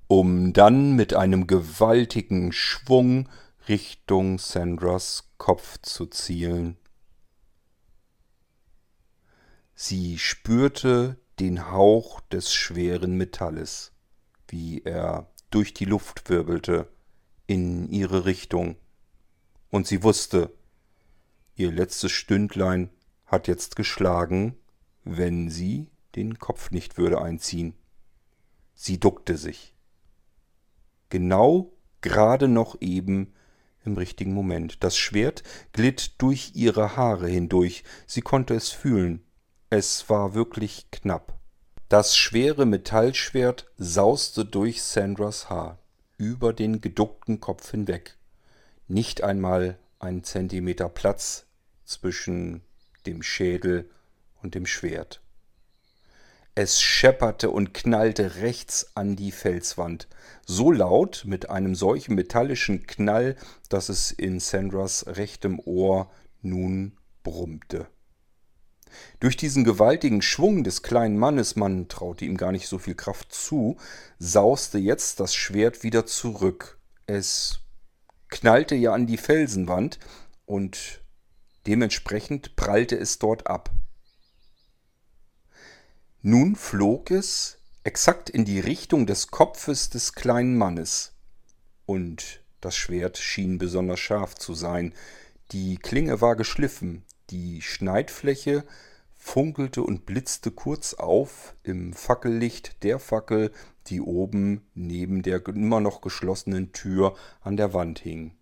um 0.07 0.53
dann 0.53 0.95
mit 0.95 1.13
einem 1.13 1.45
gewaltigen 1.45 2.51
Schwung 2.51 3.29
Richtung 3.69 4.39
Sandras 4.39 5.29
Kopf 5.37 5.77
zu 5.83 6.07
zielen. 6.07 6.77
Sie 9.75 10.17
spürte 10.17 11.19
den 11.39 11.69
Hauch 11.69 12.21
des 12.21 12.51
schweren 12.51 13.17
Metalles, 13.17 13.91
wie 14.47 14.81
er 14.81 15.29
durch 15.51 15.75
die 15.75 15.85
Luft 15.85 16.27
wirbelte 16.27 16.89
in 17.51 17.89
ihre 17.89 18.23
Richtung, 18.23 18.77
und 19.71 19.85
sie 19.85 20.03
wusste, 20.03 20.53
ihr 21.55 21.69
letztes 21.69 22.13
Stündlein 22.13 22.89
hat 23.25 23.49
jetzt 23.49 23.75
geschlagen, 23.75 24.55
wenn 25.03 25.49
sie 25.49 25.89
den 26.15 26.39
Kopf 26.39 26.71
nicht 26.71 26.97
würde 26.97 27.21
einziehen. 27.21 27.73
Sie 28.73 29.01
duckte 29.01 29.35
sich. 29.35 29.75
Genau 31.09 31.73
gerade 31.99 32.47
noch 32.47 32.79
eben 32.79 33.33
im 33.83 33.97
richtigen 33.97 34.33
Moment. 34.33 34.81
Das 34.81 34.95
Schwert 34.95 35.43
glitt 35.73 36.21
durch 36.21 36.53
ihre 36.55 36.95
Haare 36.95 37.27
hindurch. 37.27 37.83
Sie 38.07 38.21
konnte 38.21 38.53
es 38.53 38.69
fühlen. 38.69 39.25
Es 39.69 40.09
war 40.09 40.35
wirklich 40.35 40.89
knapp. 40.89 41.37
Das 41.89 42.15
schwere 42.15 42.65
Metallschwert 42.65 43.69
sauste 43.75 44.45
durch 44.45 44.81
Sandras 44.83 45.49
Haar, 45.49 45.80
über 46.21 46.53
den 46.53 46.81
geduckten 46.81 47.39
Kopf 47.39 47.71
hinweg. 47.71 48.15
Nicht 48.87 49.23
einmal 49.23 49.79
ein 49.97 50.23
Zentimeter 50.23 50.87
Platz 50.87 51.47
zwischen 51.83 52.61
dem 53.07 53.23
Schädel 53.23 53.89
und 54.43 54.53
dem 54.53 54.67
Schwert. 54.67 55.19
Es 56.53 56.79
schepperte 56.79 57.49
und 57.49 57.73
knallte 57.73 58.35
rechts 58.35 58.95
an 58.95 59.15
die 59.15 59.31
Felswand, 59.31 60.07
so 60.45 60.71
laut 60.71 61.23
mit 61.25 61.49
einem 61.49 61.73
solchen 61.73 62.13
metallischen 62.13 62.85
Knall, 62.85 63.35
dass 63.69 63.89
es 63.89 64.11
in 64.11 64.39
Sandras 64.39 65.07
rechtem 65.07 65.59
Ohr 65.65 66.11
nun 66.43 66.97
brummte. 67.23 67.87
Durch 69.19 69.37
diesen 69.37 69.63
gewaltigen 69.63 70.21
Schwung 70.21 70.63
des 70.63 70.81
kleinen 70.81 71.17
Mannes, 71.17 71.55
man 71.55 71.87
traute 71.87 72.25
ihm 72.25 72.37
gar 72.37 72.51
nicht 72.51 72.67
so 72.67 72.77
viel 72.77 72.95
Kraft 72.95 73.33
zu, 73.33 73.77
sauste 74.19 74.77
jetzt 74.77 75.19
das 75.19 75.35
Schwert 75.35 75.83
wieder 75.83 76.05
zurück. 76.05 76.79
Es 77.05 77.59
knallte 78.29 78.75
ja 78.75 78.93
an 78.93 79.07
die 79.07 79.17
Felsenwand 79.17 79.99
und 80.45 81.01
dementsprechend 81.67 82.55
prallte 82.55 82.97
es 82.97 83.19
dort 83.19 83.47
ab. 83.47 83.71
Nun 86.21 86.55
flog 86.55 87.09
es 87.11 87.57
exakt 87.83 88.29
in 88.29 88.45
die 88.45 88.59
Richtung 88.59 89.07
des 89.07 89.27
Kopfes 89.27 89.89
des 89.89 90.13
kleinen 90.13 90.57
Mannes. 90.57 91.13
Und 91.85 92.43
das 92.61 92.75
Schwert 92.75 93.17
schien 93.17 93.57
besonders 93.57 93.99
scharf 93.99 94.35
zu 94.35 94.53
sein. 94.53 94.93
Die 95.51 95.77
Klinge 95.77 96.21
war 96.21 96.35
geschliffen, 96.35 97.03
die 97.31 97.61
Schneidfläche 97.61 98.63
funkelte 99.15 99.83
und 99.83 100.05
blitzte 100.05 100.51
kurz 100.51 100.93
auf 100.93 101.55
im 101.63 101.93
Fackellicht 101.93 102.83
der 102.83 102.99
Fackel, 102.99 103.51
die 103.87 104.01
oben 104.01 104.67
neben 104.73 105.21
der 105.21 105.45
immer 105.47 105.79
noch 105.79 106.01
geschlossenen 106.01 106.71
Tür 106.71 107.15
an 107.41 107.57
der 107.57 107.73
Wand 107.73 107.99
hing. 107.99 108.35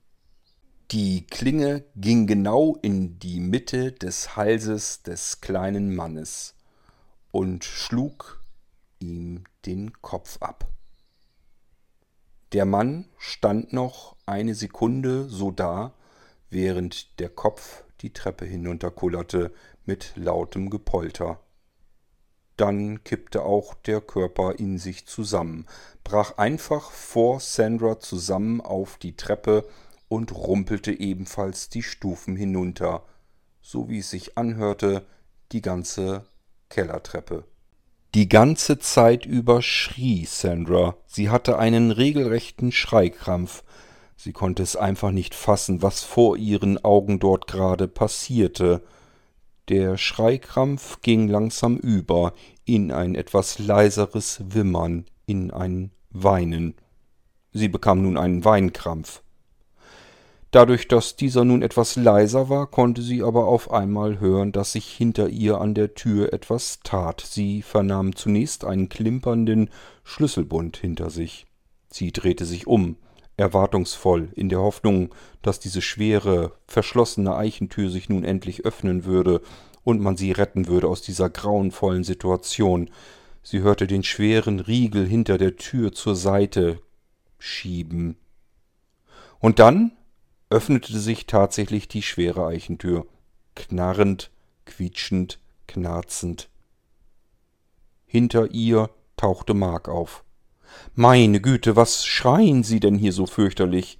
Die 0.91 1.28
Klinge 1.28 1.84
ging 1.95 2.26
genau 2.26 2.76
in 2.82 3.20
die 3.20 3.40
Mitte 3.40 3.91
des 3.91 4.36
Halses 4.36 5.03
des 5.03 5.40
kleinen 5.40 5.95
Mannes 5.95 6.56
und 7.32 7.64
schlug 7.64 8.44
ihm 8.99 9.44
den 9.66 9.94
Kopf 10.02 10.41
ab. 10.41 10.68
Der 12.53 12.66
Mann 12.66 13.06
stand 13.20 13.72
noch 13.72 14.16
eine 14.26 14.56
Sekunde 14.56 15.30
so 15.30 15.52
da, 15.52 15.94
während 16.49 17.20
der 17.20 17.30
Kopf 17.30 17.84
die 18.01 18.13
Treppe 18.13 18.45
hinunterkullerte 18.45 19.51
mit 19.85 20.13
lautem 20.15 20.69
Gepolter. 20.69 21.39
Dann 22.57 23.03
kippte 23.03 23.43
auch 23.43 23.73
der 23.73 24.01
Körper 24.01 24.59
in 24.59 24.77
sich 24.77 25.05
zusammen, 25.05 25.65
brach 26.03 26.38
einfach 26.38 26.91
vor 26.91 27.39
Sandra 27.39 27.99
zusammen 27.99 28.59
auf 28.59 28.97
die 28.97 29.15
Treppe 29.15 29.65
und 30.09 30.34
rumpelte 30.34 30.91
ebenfalls 30.91 31.69
die 31.69 31.84
Stufen 31.84 32.35
hinunter, 32.35 33.05
so 33.61 33.89
wie 33.89 33.99
es 33.99 34.09
sich 34.09 34.38
anhörte, 34.38 35.05
die 35.51 35.61
ganze 35.61 36.26
Kellertreppe. 36.69 37.45
Die 38.15 38.27
ganze 38.27 38.80
Zeit 38.80 39.27
über 39.27 39.61
schrie 39.61 40.26
Sandra. 40.26 40.97
Sie 41.05 41.30
hatte 41.30 41.59
einen 41.59 41.91
regelrechten 41.91 42.71
Schreikrampf. 42.71 43.63
Sie 44.22 44.34
konnte 44.34 44.64
es 44.64 44.76
einfach 44.76 45.12
nicht 45.12 45.34
fassen, 45.34 45.82
was 45.82 46.04
vor 46.04 46.36
ihren 46.36 46.84
Augen 46.84 47.20
dort 47.20 47.48
gerade 47.48 47.88
passierte. 47.88 48.82
Der 49.70 49.96
Schreikrampf 49.96 51.02
ging 51.02 51.30
langsam 51.30 51.78
über 51.78 52.34
in 52.66 52.91
ein 52.91 53.16
etwas 53.16 53.60
leiseres 53.60 54.41
Wimmern, 54.50 55.06
in 55.26 55.52
ein 55.52 55.91
Weinen. 56.10 56.74
Sie 57.54 57.70
bekam 57.70 58.02
nun 58.02 58.18
einen 58.18 58.44
Weinkrampf. 58.44 59.22
Dadurch, 60.52 60.90
dass 60.90 61.16
dieser 61.16 61.46
nun 61.46 61.62
etwas 61.62 61.96
leiser 61.96 62.50
war, 62.50 62.68
konnte 62.68 63.02
sie 63.02 63.24
aber 63.24 63.48
auf 63.48 63.72
einmal 63.72 64.20
hören, 64.20 64.52
dass 64.52 64.74
sich 64.74 64.90
hinter 64.90 65.30
ihr 65.30 65.62
an 65.62 65.76
der 65.76 65.94
Tür 65.94 66.34
etwas 66.34 66.82
tat. 66.84 67.22
Sie 67.26 67.62
vernahm 67.62 68.18
zunächst 68.18 68.66
einen 68.66 68.90
klimpernden 68.90 69.70
Schlüsselbund 70.04 70.76
hinter 70.76 71.10
sich. 71.10 71.46
Sie 71.90 72.12
drehte 72.12 72.44
sich 72.44 72.68
um. 72.68 72.98
Erwartungsvoll, 73.40 74.30
in 74.36 74.49
der 74.49 74.60
Hoffnung, 74.60 75.14
dass 75.41 75.60
diese 75.60 75.82
schwere, 75.82 76.53
verschlossene 76.68 77.36
Eichentür 77.36 77.90
sich 77.90 78.10
nun 78.10 78.24
endlich 78.24 78.66
öffnen 78.66 79.06
würde 79.06 79.41
und 79.84 80.02
man 80.02 80.18
sie 80.18 80.32
retten 80.32 80.68
würde 80.68 80.88
aus 80.88 81.02
dieser 81.02 81.30
grauenvollen 81.30 82.03
Situation. 82.03 82.90
Sie 83.41 83.61
hörte 83.61 83.88
den 83.88 84.03
schweren 84.03 84.60
Riegel 84.60 85.07
hinter 85.07 85.38
der 85.38 85.56
Tür 85.56 85.91
zur 85.94 86.16
Seite 86.16 86.82
schieben. 87.38 88.18
Und 89.40 89.60
dann 89.60 89.94
öffnete 90.49 90.98
sich 90.99 91.26
tatsächlich 91.26 91.88
die 91.88 92.02
schwere 92.02 92.45
Eichentür, 92.45 93.07
knarrend, 93.56 94.32
quietschend, 94.66 95.40
knarzend. 95.68 96.49
Hinter 98.06 98.52
ihr 98.52 98.90
tauchte 99.16 99.53
Mark 99.53 99.88
auf. 99.88 100.24
Meine 100.96 101.41
Güte, 101.41 101.76
was 101.76 102.06
schreien 102.06 102.64
Sie 102.64 102.80
denn 102.80 102.98
hier 102.98 103.14
so 103.14 103.26
fürchterlich? 103.26 104.00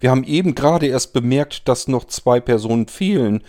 Wir 0.00 0.10
haben 0.10 0.24
eben 0.24 0.54
gerade 0.54 0.86
erst 0.86 1.12
bemerkt, 1.12 1.68
dass 1.68 1.88
noch 1.88 2.04
zwei 2.04 2.40
Personen 2.40 2.88
fehlen, 2.88 3.42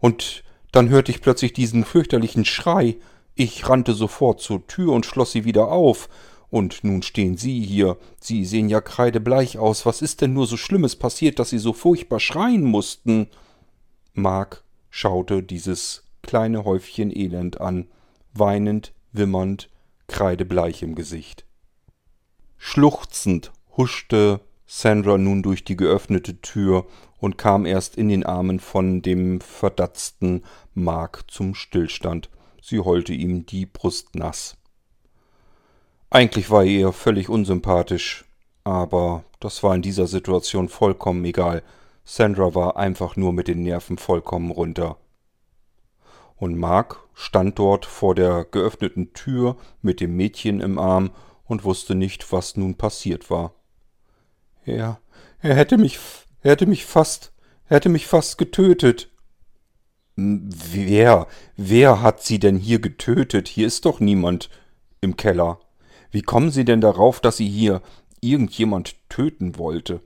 und 0.00 0.44
dann 0.72 0.88
hörte 0.88 1.10
ich 1.10 1.20
plötzlich 1.20 1.52
diesen 1.52 1.84
fürchterlichen 1.84 2.44
Schrei. 2.44 2.96
Ich 3.34 3.68
rannte 3.68 3.94
sofort 3.94 4.40
zur 4.40 4.66
Tür 4.66 4.92
und 4.92 5.06
schloss 5.06 5.32
sie 5.32 5.44
wieder 5.44 5.68
auf. 5.68 6.08
Und 6.50 6.82
nun 6.82 7.02
stehen 7.02 7.36
Sie 7.36 7.60
hier. 7.60 7.98
Sie 8.20 8.44
sehen 8.44 8.68
ja 8.68 8.80
kreidebleich 8.80 9.58
aus. 9.58 9.84
Was 9.84 10.00
ist 10.00 10.22
denn 10.22 10.32
nur 10.32 10.46
so 10.46 10.56
Schlimmes 10.56 10.96
passiert, 10.96 11.38
dass 11.38 11.50
Sie 11.50 11.58
so 11.58 11.72
furchtbar 11.74 12.20
schreien 12.20 12.64
mussten? 12.64 13.28
Mark 14.14 14.64
schaute 14.88 15.42
dieses 15.42 16.04
kleine 16.22 16.64
Häufchen 16.64 17.14
Elend 17.14 17.60
an, 17.60 17.86
weinend, 18.32 18.92
wimmernd, 19.12 19.68
kreidebleich 20.06 20.82
im 20.82 20.94
Gesicht. 20.94 21.44
Schluchzend 22.58 23.52
huschte 23.76 24.40
Sandra 24.66 25.16
nun 25.16 25.42
durch 25.42 25.64
die 25.64 25.76
geöffnete 25.76 26.40
Tür 26.42 26.86
und 27.18 27.38
kam 27.38 27.64
erst 27.64 27.96
in 27.96 28.08
den 28.08 28.26
Armen 28.26 28.60
von 28.60 29.00
dem 29.00 29.40
verdatzten 29.40 30.42
Mark 30.74 31.24
zum 31.28 31.54
Stillstand. 31.54 32.28
Sie 32.60 32.80
heulte 32.80 33.14
ihm 33.14 33.46
die 33.46 33.64
Brust 33.64 34.14
nass. 34.14 34.56
Eigentlich 36.10 36.50
war 36.50 36.64
er 36.64 36.70
ihr 36.70 36.92
völlig 36.92 37.28
unsympathisch, 37.28 38.24
aber 38.64 39.24
das 39.40 39.62
war 39.62 39.74
in 39.74 39.82
dieser 39.82 40.06
Situation 40.06 40.68
vollkommen 40.68 41.24
egal. 41.24 41.62
Sandra 42.04 42.54
war 42.54 42.76
einfach 42.76 43.16
nur 43.16 43.32
mit 43.32 43.48
den 43.48 43.62
Nerven 43.62 43.98
vollkommen 43.98 44.50
runter. 44.50 44.96
Und 46.36 46.56
Mark 46.56 47.00
stand 47.14 47.58
dort 47.58 47.84
vor 47.84 48.14
der 48.14 48.44
geöffneten 48.44 49.12
Tür 49.12 49.56
mit 49.82 50.00
dem 50.00 50.16
Mädchen 50.16 50.60
im 50.60 50.78
Arm 50.78 51.10
und 51.48 51.64
wusste 51.64 51.94
nicht, 51.94 52.30
was 52.32 52.56
nun 52.56 52.76
passiert 52.76 53.30
war. 53.30 53.54
Er, 54.64 55.00
er 55.40 55.54
hätte 55.54 55.78
mich, 55.78 55.98
er 56.42 56.52
hätte 56.52 56.66
mich 56.66 56.84
fast, 56.84 57.32
er 57.68 57.76
hätte 57.76 57.88
mich 57.88 58.06
fast 58.06 58.38
getötet. 58.38 59.10
Wer, 60.14 61.26
wer 61.56 62.02
hat 62.02 62.22
Sie 62.22 62.38
denn 62.38 62.56
hier 62.56 62.80
getötet? 62.80 63.48
Hier 63.48 63.66
ist 63.66 63.84
doch 63.84 63.98
niemand 63.98 64.50
im 65.00 65.16
Keller. 65.16 65.60
Wie 66.10 66.22
kommen 66.22 66.50
Sie 66.50 66.64
denn 66.64 66.80
darauf, 66.80 67.20
dass 67.20 67.38
Sie 67.38 67.48
hier 67.48 67.82
irgendjemand 68.20 68.96
töten 69.08 69.58
wollte? 69.58 70.02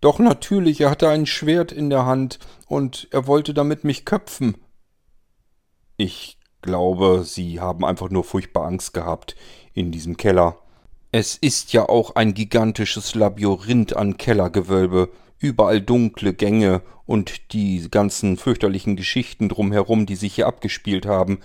Doch 0.00 0.18
natürlich, 0.18 0.80
er 0.82 0.90
hatte 0.90 1.08
ein 1.08 1.26
Schwert 1.26 1.72
in 1.72 1.90
der 1.90 2.06
Hand 2.06 2.38
und 2.66 3.08
er 3.10 3.26
wollte 3.26 3.54
damit 3.54 3.82
mich 3.82 4.04
köpfen. 4.04 4.56
Ich 5.96 6.37
glaube, 6.62 7.24
Sie 7.24 7.60
haben 7.60 7.84
einfach 7.84 8.10
nur 8.10 8.24
furchtbar 8.24 8.66
Angst 8.66 8.94
gehabt 8.94 9.36
in 9.74 9.92
diesem 9.92 10.16
Keller. 10.16 10.58
Es 11.10 11.36
ist 11.36 11.72
ja 11.72 11.88
auch 11.88 12.16
ein 12.16 12.34
gigantisches 12.34 13.14
Labyrinth 13.14 13.96
an 13.96 14.18
Kellergewölbe, 14.18 15.10
überall 15.38 15.80
dunkle 15.80 16.34
Gänge 16.34 16.82
und 17.06 17.52
die 17.52 17.88
ganzen 17.90 18.36
fürchterlichen 18.36 18.96
Geschichten 18.96 19.48
drumherum, 19.48 20.04
die 20.04 20.16
sich 20.16 20.34
hier 20.34 20.46
abgespielt 20.46 21.06
haben. 21.06 21.40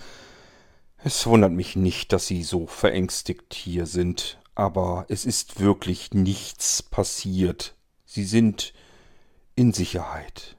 Es 1.02 1.26
wundert 1.26 1.52
mich 1.52 1.76
nicht, 1.76 2.12
dass 2.12 2.26
Sie 2.26 2.42
so 2.42 2.66
verängstigt 2.66 3.54
hier 3.54 3.86
sind, 3.86 4.38
aber 4.54 5.06
es 5.08 5.24
ist 5.24 5.60
wirklich 5.60 6.12
nichts 6.12 6.82
passiert. 6.82 7.74
Sie 8.04 8.24
sind 8.24 8.74
in 9.56 9.72
Sicherheit. 9.72 10.56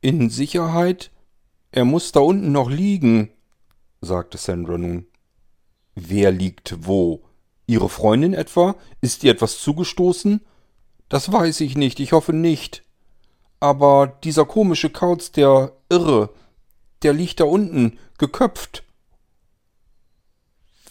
In 0.00 0.30
Sicherheit? 0.30 1.10
Er 1.74 1.84
muss 1.84 2.12
da 2.12 2.20
unten 2.20 2.52
noch 2.52 2.70
liegen, 2.70 3.30
sagte 4.00 4.38
Sandra 4.38 4.78
nun. 4.78 5.08
Wer 5.96 6.30
liegt 6.30 6.86
wo? 6.86 7.24
Ihre 7.66 7.88
Freundin 7.88 8.32
etwa? 8.32 8.76
Ist 9.00 9.24
ihr 9.24 9.32
etwas 9.32 9.58
zugestoßen? 9.58 10.40
Das 11.08 11.32
weiß 11.32 11.62
ich 11.62 11.76
nicht, 11.76 11.98
ich 11.98 12.12
hoffe 12.12 12.32
nicht. 12.32 12.84
Aber 13.58 14.06
dieser 14.22 14.44
komische 14.44 14.88
Kauz, 14.88 15.32
der 15.32 15.72
Irre, 15.88 16.30
der 17.02 17.12
liegt 17.12 17.40
da 17.40 17.44
unten, 17.44 17.98
geköpft. 18.18 18.84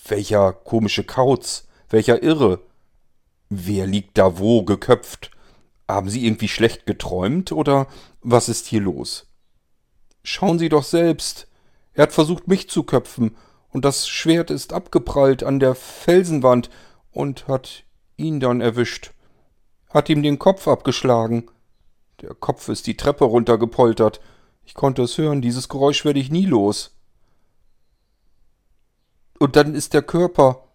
Welcher 0.06 0.52
komische 0.52 1.06
Kauz? 1.06 1.66
Welcher 1.88 2.22
Irre? 2.22 2.60
Wer 3.48 3.88
liegt 3.88 4.18
da 4.18 4.38
wo, 4.38 4.64
geköpft? 4.64 5.32
Haben 5.88 6.10
Sie 6.10 6.26
irgendwie 6.26 6.50
schlecht 6.50 6.86
geträumt 6.86 7.54
oder 7.54 7.88
was 8.20 8.50
ist 8.50 8.66
hier 8.66 8.82
los? 8.82 9.33
Schauen 10.24 10.58
Sie 10.58 10.70
doch 10.70 10.84
selbst. 10.84 11.48
Er 11.94 12.04
hat 12.04 12.14
versucht, 12.14 12.48
mich 12.48 12.70
zu 12.70 12.84
köpfen, 12.84 13.36
und 13.70 13.86
das 13.86 14.08
Schwert 14.08 14.52
ist 14.52 14.72
abgeprallt 14.72 15.44
an 15.44 15.60
der 15.60 15.76
Felsenwand 15.76 16.70
und 17.12 17.48
hat 17.48 17.84
ihn 18.18 18.40
dann 18.40 18.62
erwischt. 18.62 19.12
Hat 19.90 20.10
ihm 20.10 20.24
den 20.24 20.40
Kopf 20.40 20.68
abgeschlagen. 20.68 21.50
Der 22.22 22.36
Kopf 22.36 22.70
ist 22.70 22.88
die 22.88 22.98
Treppe 22.98 23.26
runtergepoltert. 23.26 24.22
Ich 24.64 24.76
konnte 24.76 25.02
es 25.04 25.18
hören, 25.18 25.42
dieses 25.42 25.70
Geräusch 25.70 26.06
werde 26.06 26.20
ich 26.20 26.32
nie 26.32 26.46
los. 26.46 26.96
Und 29.40 29.56
dann 29.56 29.76
ist 29.76 29.94
der 29.94 30.04
Körper 30.04 30.70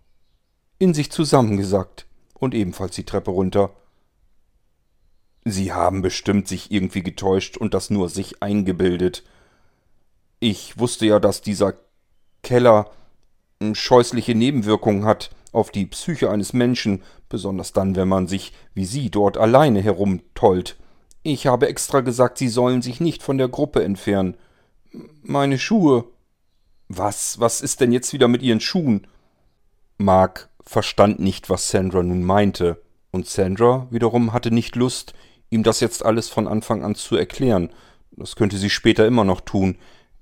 in 0.78 0.92
sich 0.92 1.10
zusammengesackt 1.10 2.06
und 2.34 2.54
ebenfalls 2.54 2.94
die 2.94 3.04
Treppe 3.04 3.30
runter. 3.30 3.70
Sie 5.44 5.72
haben 5.72 6.02
bestimmt 6.02 6.48
sich 6.48 6.70
irgendwie 6.70 7.02
getäuscht 7.02 7.56
und 7.56 7.74
das 7.74 7.90
nur 7.90 8.08
sich 8.08 8.42
eingebildet. 8.42 9.24
Ich 10.40 10.78
wusste 10.78 11.06
ja, 11.06 11.18
dass 11.20 11.42
dieser 11.42 11.74
Keller 12.42 12.90
scheußliche 13.72 14.34
Nebenwirkungen 14.34 15.04
hat 15.04 15.30
auf 15.52 15.70
die 15.70 15.86
Psyche 15.86 16.30
eines 16.30 16.52
Menschen, 16.52 17.02
besonders 17.28 17.72
dann, 17.72 17.96
wenn 17.96 18.08
man 18.08 18.26
sich 18.28 18.52
wie 18.74 18.84
Sie 18.84 19.10
dort 19.10 19.36
alleine 19.36 19.80
herumtollt. 19.80 20.76
Ich 21.22 21.46
habe 21.46 21.68
extra 21.68 22.00
gesagt, 22.00 22.38
Sie 22.38 22.48
sollen 22.48 22.82
sich 22.82 23.00
nicht 23.00 23.22
von 23.22 23.38
der 23.38 23.48
Gruppe 23.48 23.82
entfernen. 23.82 24.36
Meine 25.22 25.58
Schuhe. 25.58 26.04
Was, 26.88 27.38
was 27.38 27.60
ist 27.60 27.80
denn 27.80 27.92
jetzt 27.92 28.12
wieder 28.12 28.28
mit 28.28 28.42
Ihren 28.42 28.60
Schuhen? 28.60 29.06
Mark 29.98 30.48
verstand 30.62 31.18
nicht, 31.18 31.50
was 31.50 31.68
Sandra 31.68 32.02
nun 32.02 32.22
meinte, 32.22 32.80
und 33.10 33.26
Sandra 33.26 33.88
wiederum 33.90 34.32
hatte 34.32 34.50
nicht 34.50 34.76
Lust, 34.76 35.12
ihm 35.50 35.62
das 35.62 35.80
jetzt 35.80 36.04
alles 36.04 36.28
von 36.28 36.46
Anfang 36.46 36.84
an 36.84 36.94
zu 36.94 37.16
erklären. 37.16 37.70
Das 38.12 38.36
könnte 38.36 38.58
sie 38.58 38.70
später 38.70 39.06
immer 39.06 39.24
noch 39.24 39.40
tun. 39.40 39.78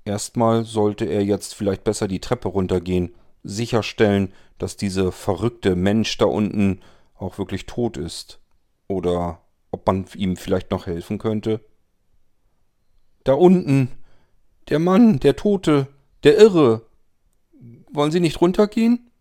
Erstmal 0.07 0.63
sollte 0.63 1.03
er 1.03 1.21
jetzt 1.21 1.53
vielleicht 1.53 1.83
besser 1.83 2.07
die 2.07 2.21
Treppe 2.21 2.47
runtergehen, 2.47 3.13
sicherstellen, 3.43 4.31
dass 4.57 4.77
dieser 4.77 5.11
verrückte 5.11 5.75
Mensch 5.75 6.17
da 6.17 6.23
unten 6.23 6.79
auch 7.15 7.37
wirklich 7.37 7.65
tot 7.65 7.97
ist. 7.97 8.39
Oder 8.87 9.41
ob 9.69 9.85
man 9.85 10.05
ihm 10.15 10.37
vielleicht 10.37 10.71
noch 10.71 10.87
helfen 10.87 11.17
könnte. 11.17 11.59
Da 13.25 13.33
unten. 13.33 13.91
Der 14.69 14.79
Mann, 14.79 15.19
der 15.19 15.35
Tote, 15.35 15.87
der 16.23 16.37
Irre. 16.37 16.85
Wollen 17.91 18.11
Sie 18.13 18.21
nicht 18.21 18.39
runtergehen? 18.39 19.11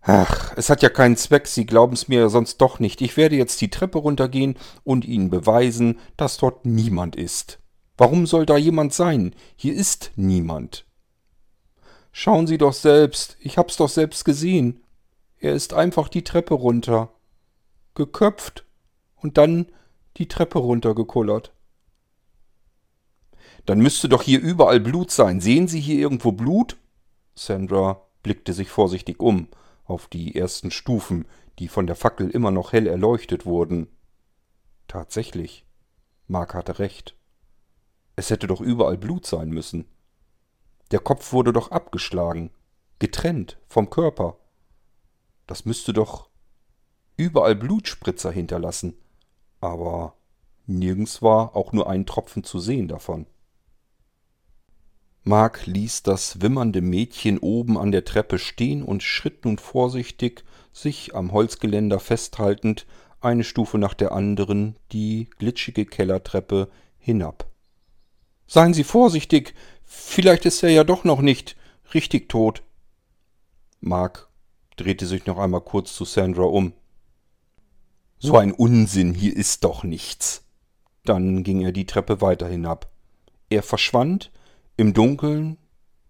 Ach, 0.00 0.54
es 0.56 0.70
hat 0.70 0.80
ja 0.80 0.88
keinen 0.88 1.18
Zweck, 1.18 1.46
Sie 1.48 1.66
glauben 1.66 1.92
es 1.92 2.08
mir 2.08 2.30
sonst 2.30 2.62
doch 2.62 2.78
nicht. 2.80 3.02
Ich 3.02 3.18
werde 3.18 3.36
jetzt 3.36 3.60
die 3.60 3.68
Treppe 3.68 3.98
runtergehen 3.98 4.56
und 4.84 5.04
Ihnen 5.04 5.28
beweisen, 5.28 5.98
dass 6.16 6.38
dort 6.38 6.64
niemand 6.64 7.14
ist. 7.14 7.58
Warum 7.98 8.26
soll 8.26 8.46
da 8.46 8.56
jemand 8.56 8.94
sein? 8.94 9.34
Hier 9.56 9.74
ist 9.74 10.12
niemand. 10.14 10.86
Schauen 12.12 12.46
Sie 12.46 12.56
doch 12.56 12.72
selbst, 12.72 13.36
ich 13.40 13.58
hab's 13.58 13.76
doch 13.76 13.88
selbst 13.88 14.24
gesehen. 14.24 14.84
Er 15.40 15.52
ist 15.52 15.74
einfach 15.74 16.08
die 16.08 16.22
Treppe 16.22 16.54
runter. 16.54 17.12
Geköpft 17.94 18.64
und 19.16 19.36
dann 19.36 19.66
die 20.16 20.28
Treppe 20.28 20.60
runtergekullert. 20.60 21.52
Dann 23.66 23.80
müsste 23.80 24.08
doch 24.08 24.22
hier 24.22 24.40
überall 24.40 24.78
Blut 24.78 25.10
sein. 25.10 25.40
Sehen 25.40 25.66
Sie 25.66 25.80
hier 25.80 25.98
irgendwo 25.98 26.30
Blut? 26.30 26.76
Sandra 27.34 28.06
blickte 28.22 28.52
sich 28.52 28.68
vorsichtig 28.68 29.20
um 29.20 29.48
auf 29.84 30.06
die 30.06 30.36
ersten 30.36 30.70
Stufen, 30.70 31.26
die 31.58 31.66
von 31.66 31.88
der 31.88 31.96
Fackel 31.96 32.30
immer 32.30 32.52
noch 32.52 32.72
hell 32.72 32.86
erleuchtet 32.86 33.44
wurden. 33.44 33.88
Tatsächlich. 34.86 35.64
Mark 36.28 36.54
hatte 36.54 36.78
recht. 36.78 37.17
Es 38.18 38.30
hätte 38.30 38.48
doch 38.48 38.60
überall 38.60 38.98
Blut 38.98 39.26
sein 39.26 39.50
müssen. 39.50 39.84
Der 40.90 40.98
Kopf 40.98 41.32
wurde 41.32 41.52
doch 41.52 41.70
abgeschlagen, 41.70 42.50
getrennt 42.98 43.60
vom 43.68 43.90
Körper. 43.90 44.38
Das 45.46 45.64
müsste 45.64 45.92
doch 45.92 46.28
überall 47.16 47.54
Blutspritzer 47.54 48.32
hinterlassen, 48.32 48.94
aber 49.60 50.16
nirgends 50.66 51.22
war 51.22 51.54
auch 51.54 51.72
nur 51.72 51.88
ein 51.88 52.06
Tropfen 52.06 52.42
zu 52.42 52.58
sehen 52.58 52.88
davon. 52.88 53.26
Mark 55.22 55.66
ließ 55.66 56.02
das 56.02 56.40
wimmernde 56.40 56.80
Mädchen 56.80 57.38
oben 57.38 57.78
an 57.78 57.92
der 57.92 58.04
Treppe 58.04 58.40
stehen 58.40 58.82
und 58.82 59.04
schritt 59.04 59.44
nun 59.44 59.58
vorsichtig, 59.58 60.42
sich 60.72 61.14
am 61.14 61.30
Holzgeländer 61.30 62.00
festhaltend, 62.00 62.84
eine 63.20 63.44
Stufe 63.44 63.78
nach 63.78 63.94
der 63.94 64.10
anderen 64.10 64.74
die 64.90 65.30
glitschige 65.38 65.86
Kellertreppe 65.86 66.68
hinab. 66.98 67.48
Seien 68.50 68.72
Sie 68.72 68.82
vorsichtig, 68.82 69.54
vielleicht 69.84 70.46
ist 70.46 70.62
er 70.62 70.70
ja 70.70 70.82
doch 70.82 71.04
noch 71.04 71.20
nicht 71.20 71.54
richtig 71.92 72.30
tot. 72.30 72.62
Mark 73.80 74.28
drehte 74.76 75.06
sich 75.06 75.26
noch 75.26 75.38
einmal 75.38 75.60
kurz 75.60 75.94
zu 75.94 76.06
Sandra 76.06 76.44
um. 76.44 76.72
So 78.18 78.38
ein 78.38 78.52
Unsinn, 78.52 79.12
hier 79.12 79.36
ist 79.36 79.64
doch 79.64 79.84
nichts. 79.84 80.44
Dann 81.04 81.44
ging 81.44 81.60
er 81.60 81.72
die 81.72 81.86
Treppe 81.86 82.22
weiter 82.22 82.48
hinab. 82.48 82.90
Er 83.50 83.62
verschwand 83.62 84.32
im 84.78 84.94
Dunkeln 84.94 85.58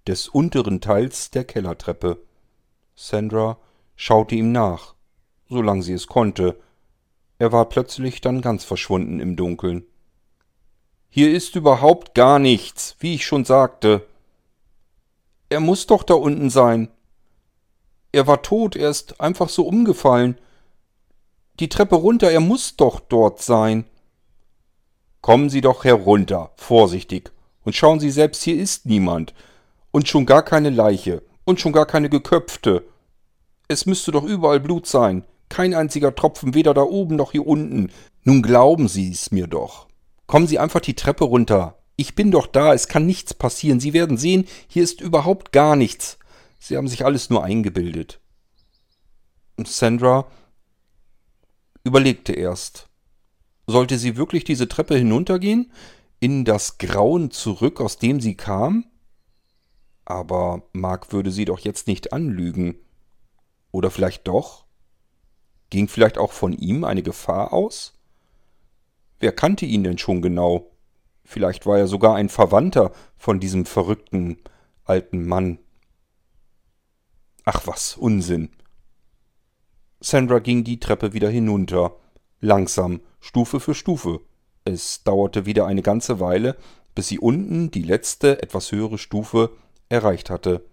des 0.06 0.28
unteren 0.28 0.80
Teils 0.80 1.30
der 1.30 1.44
Kellertreppe. 1.44 2.24
Sandra 2.94 3.58
schaute 3.96 4.36
ihm 4.36 4.52
nach, 4.52 4.94
solange 5.48 5.82
sie 5.82 5.92
es 5.92 6.06
konnte. 6.06 6.58
Er 7.38 7.50
war 7.50 7.68
plötzlich 7.68 8.20
dann 8.20 8.42
ganz 8.42 8.64
verschwunden 8.64 9.18
im 9.18 9.34
Dunkeln. 9.34 9.86
Hier 11.08 11.32
ist 11.32 11.56
überhaupt 11.56 12.14
gar 12.14 12.38
nichts, 12.38 12.96
wie 13.00 13.14
ich 13.14 13.26
schon 13.26 13.44
sagte. 13.44 14.06
Er 15.48 15.60
muss 15.60 15.86
doch 15.86 16.02
da 16.02 16.14
unten 16.14 16.50
sein. 16.50 16.88
Er 18.12 18.26
war 18.26 18.42
tot, 18.42 18.76
er 18.76 18.90
ist 18.90 19.20
einfach 19.20 19.48
so 19.48 19.66
umgefallen 19.66 20.38
die 21.60 21.68
Treppe 21.68 21.96
runter, 21.96 22.30
er 22.30 22.40
muss 22.40 22.76
doch 22.76 23.00
dort 23.00 23.42
sein. 23.42 23.84
Kommen 25.20 25.50
Sie 25.50 25.60
doch 25.60 25.84
herunter, 25.84 26.52
vorsichtig, 26.56 27.32
und 27.64 27.74
schauen 27.74 27.98
Sie 27.98 28.10
selbst, 28.10 28.42
hier 28.42 28.56
ist 28.56 28.86
niemand, 28.86 29.34
und 29.90 30.08
schon 30.08 30.24
gar 30.24 30.44
keine 30.44 30.70
Leiche, 30.70 31.22
und 31.44 31.60
schon 31.60 31.72
gar 31.72 31.86
keine 31.86 32.08
geköpfte. 32.08 32.84
Es 33.66 33.86
müsste 33.86 34.12
doch 34.12 34.22
überall 34.22 34.60
Blut 34.60 34.86
sein, 34.86 35.24
kein 35.48 35.74
einziger 35.74 36.14
Tropfen, 36.14 36.54
weder 36.54 36.74
da 36.74 36.82
oben 36.82 37.16
noch 37.16 37.32
hier 37.32 37.46
unten. 37.46 37.90
Nun 38.22 38.42
glauben 38.42 38.86
Sie 38.86 39.10
es 39.10 39.32
mir 39.32 39.46
doch. 39.48 39.87
Kommen 40.28 40.46
Sie 40.46 40.58
einfach 40.58 40.80
die 40.80 40.94
Treppe 40.94 41.24
runter. 41.24 41.82
Ich 41.96 42.14
bin 42.14 42.30
doch 42.30 42.46
da, 42.46 42.74
es 42.74 42.86
kann 42.86 43.06
nichts 43.06 43.32
passieren. 43.32 43.80
Sie 43.80 43.94
werden 43.94 44.18
sehen, 44.18 44.46
hier 44.68 44.84
ist 44.84 45.00
überhaupt 45.00 45.52
gar 45.52 45.74
nichts. 45.74 46.18
Sie 46.60 46.76
haben 46.76 46.86
sich 46.86 47.04
alles 47.04 47.30
nur 47.30 47.42
eingebildet. 47.42 48.20
Und 49.56 49.66
Sandra 49.66 50.30
überlegte 51.82 52.34
erst. 52.34 52.88
Sollte 53.66 53.98
sie 53.98 54.16
wirklich 54.16 54.44
diese 54.44 54.68
Treppe 54.68 54.96
hinuntergehen? 54.96 55.72
In 56.20 56.44
das 56.44 56.76
Grauen 56.76 57.30
zurück, 57.30 57.80
aus 57.80 57.96
dem 57.96 58.20
sie 58.20 58.36
kam? 58.36 58.84
Aber 60.04 60.68
Mark 60.72 61.10
würde 61.10 61.30
sie 61.30 61.46
doch 61.46 61.60
jetzt 61.60 61.86
nicht 61.86 62.12
anlügen. 62.12 62.76
Oder 63.72 63.90
vielleicht 63.90 64.28
doch? 64.28 64.66
Ging 65.70 65.88
vielleicht 65.88 66.18
auch 66.18 66.32
von 66.32 66.52
ihm 66.52 66.84
eine 66.84 67.02
Gefahr 67.02 67.54
aus? 67.54 67.97
Wer 69.20 69.32
kannte 69.32 69.66
ihn 69.66 69.84
denn 69.84 69.98
schon 69.98 70.22
genau? 70.22 70.70
Vielleicht 71.24 71.66
war 71.66 71.78
er 71.78 71.88
sogar 71.88 72.14
ein 72.14 72.28
Verwandter 72.28 72.92
von 73.16 73.40
diesem 73.40 73.66
verrückten 73.66 74.38
alten 74.84 75.26
Mann. 75.26 75.58
Ach 77.44 77.66
was, 77.66 77.96
Unsinn. 77.96 78.50
Sandra 80.00 80.38
ging 80.38 80.64
die 80.64 80.80
Treppe 80.80 81.12
wieder 81.12 81.28
hinunter, 81.28 81.96
langsam, 82.40 83.00
Stufe 83.20 83.58
für 83.58 83.74
Stufe. 83.74 84.20
Es 84.64 85.02
dauerte 85.02 85.44
wieder 85.44 85.66
eine 85.66 85.82
ganze 85.82 86.20
Weile, 86.20 86.56
bis 86.94 87.08
sie 87.08 87.18
unten 87.18 87.70
die 87.70 87.82
letzte, 87.82 88.42
etwas 88.42 88.70
höhere 88.70 88.98
Stufe 88.98 89.50
erreicht 89.88 90.30
hatte. 90.30 90.64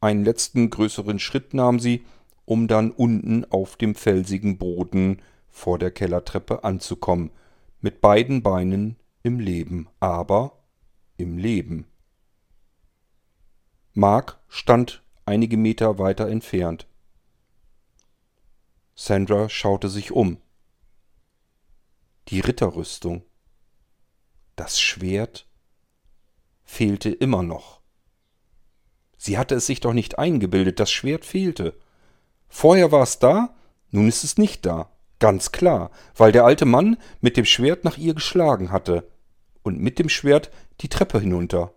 Einen 0.00 0.24
letzten 0.24 0.70
größeren 0.70 1.18
Schritt 1.18 1.54
nahm 1.54 1.80
sie, 1.80 2.04
um 2.44 2.68
dann 2.68 2.90
unten 2.90 3.44
auf 3.50 3.76
dem 3.76 3.94
felsigen 3.94 4.58
Boden 4.58 5.22
vor 5.48 5.78
der 5.78 5.90
Kellertreppe 5.90 6.64
anzukommen, 6.64 7.30
mit 7.82 8.00
beiden 8.00 8.42
Beinen 8.42 8.96
im 9.22 9.38
Leben, 9.40 9.88
aber 10.00 10.64
im 11.16 11.36
Leben. 11.36 11.86
Mark 13.92 14.40
stand 14.48 15.02
einige 15.26 15.56
Meter 15.56 15.98
weiter 15.98 16.28
entfernt. 16.28 16.86
Sandra 18.94 19.48
schaute 19.48 19.88
sich 19.88 20.12
um. 20.12 20.38
Die 22.28 22.40
Ritterrüstung. 22.40 23.24
Das 24.56 24.80
Schwert 24.80 25.46
fehlte 26.62 27.10
immer 27.10 27.42
noch. 27.42 27.80
Sie 29.18 29.38
hatte 29.38 29.56
es 29.56 29.66
sich 29.66 29.80
doch 29.80 29.92
nicht 29.92 30.18
eingebildet, 30.18 30.80
das 30.80 30.90
Schwert 30.90 31.24
fehlte. 31.24 31.78
Vorher 32.48 32.92
war 32.92 33.02
es 33.02 33.18
da, 33.18 33.54
nun 33.90 34.08
ist 34.08 34.24
es 34.24 34.38
nicht 34.38 34.66
da. 34.66 34.90
Ganz 35.22 35.52
klar, 35.52 35.92
weil 36.16 36.32
der 36.32 36.44
alte 36.44 36.64
Mann 36.64 36.96
mit 37.20 37.36
dem 37.36 37.44
Schwert 37.44 37.84
nach 37.84 37.96
ihr 37.96 38.12
geschlagen 38.12 38.72
hatte 38.72 39.08
und 39.62 39.78
mit 39.78 40.00
dem 40.00 40.08
Schwert 40.08 40.50
die 40.80 40.88
Treppe 40.88 41.20
hinunter. 41.20 41.72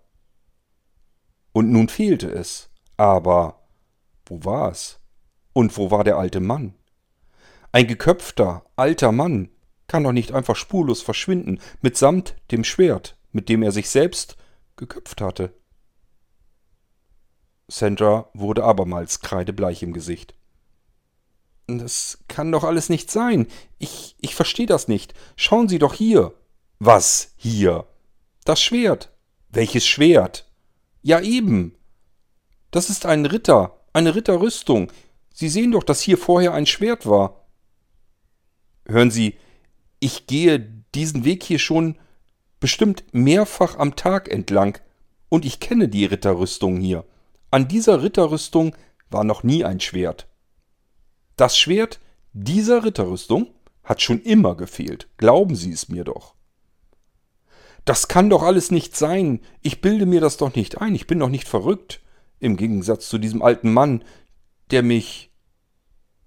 Und 1.51 1.69
nun 1.69 1.87
fehlte 1.87 2.27
es. 2.27 2.71
Aber 2.97 3.67
wo 4.25 4.43
war 4.43 4.71
es? 4.71 4.99
Und 5.53 5.77
wo 5.77 5.91
war 5.91 6.03
der 6.03 6.17
alte 6.17 6.39
Mann? 6.39 6.73
Ein 7.71 7.85
geköpfter, 7.85 8.65
alter 8.77 9.11
Mann 9.11 9.49
kann 9.85 10.03
doch 10.05 10.11
nicht 10.11 10.31
einfach 10.31 10.55
spurlos 10.55 11.03
verschwinden, 11.03 11.59
mitsamt 11.83 12.35
dem 12.49 12.63
Schwert, 12.63 13.15
mit 13.31 13.47
dem 13.47 13.61
er 13.61 13.71
sich 13.71 13.89
selbst 13.89 14.37
geköpft 14.75 15.21
hatte. 15.21 15.53
Sandra 17.67 18.27
wurde 18.33 18.63
abermals 18.63 19.19
kreidebleich 19.19 19.83
im 19.83 19.93
Gesicht. 19.93 20.33
Das 21.67 22.19
kann 22.27 22.51
doch 22.51 22.63
alles 22.63 22.89
nicht 22.89 23.09
sein. 23.09 23.47
Ich, 23.79 24.15
ich 24.21 24.35
verstehe 24.35 24.67
das 24.67 24.87
nicht. 24.87 25.13
Schauen 25.35 25.67
Sie 25.67 25.79
doch 25.79 25.93
hier. 25.93 26.33
Was 26.79 27.33
hier? 27.37 27.87
Das 28.43 28.61
Schwert. 28.61 29.11
Welches 29.49 29.85
Schwert? 29.85 30.45
Ja 31.01 31.21
eben. 31.21 31.75
Das 32.71 32.89
ist 32.89 33.05
ein 33.05 33.25
Ritter, 33.25 33.79
eine 33.93 34.15
Ritterrüstung. 34.15 34.91
Sie 35.33 35.49
sehen 35.49 35.71
doch, 35.71 35.83
dass 35.83 36.01
hier 36.01 36.17
vorher 36.17 36.53
ein 36.53 36.65
Schwert 36.65 37.05
war. 37.05 37.45
Hören 38.85 39.11
Sie, 39.11 39.35
ich 39.99 40.27
gehe 40.27 40.59
diesen 40.93 41.25
Weg 41.25 41.43
hier 41.43 41.59
schon 41.59 41.97
bestimmt 42.59 43.03
mehrfach 43.11 43.77
am 43.77 43.95
Tag 43.95 44.29
entlang, 44.29 44.77
und 45.29 45.45
ich 45.45 45.59
kenne 45.59 45.89
die 45.89 46.05
Ritterrüstung 46.05 46.77
hier. 46.77 47.05
An 47.51 47.67
dieser 47.67 48.03
Ritterrüstung 48.03 48.75
war 49.09 49.23
noch 49.23 49.43
nie 49.43 49.65
ein 49.65 49.79
Schwert. 49.79 50.27
Das 51.35 51.57
Schwert 51.57 51.99
dieser 52.33 52.83
Ritterrüstung 52.83 53.53
hat 53.83 54.01
schon 54.01 54.21
immer 54.21 54.55
gefehlt, 54.55 55.09
glauben 55.17 55.55
Sie 55.55 55.71
es 55.71 55.89
mir 55.89 56.03
doch. 56.03 56.35
Das 57.83 58.07
kann 58.07 58.29
doch 58.29 58.41
alles 58.41 58.71
nicht 58.71 58.95
sein, 58.95 59.41
ich 59.61 59.79
bilde 59.79 60.05
mir 60.05 60.21
das 60.21 60.37
doch 60.37 60.55
nicht 60.55 60.81
ein, 60.81 60.95
ich 60.95 61.05
bin 61.05 61.19
doch 61.19 61.29
nicht 61.29 61.47
verrückt, 61.47 62.01
im 62.39 62.57
Gegensatz 62.57 63.09
zu 63.09 63.17
diesem 63.17 63.41
alten 63.41 63.71
Mann, 63.71 64.03
der 64.71 64.81
mich 64.81 65.31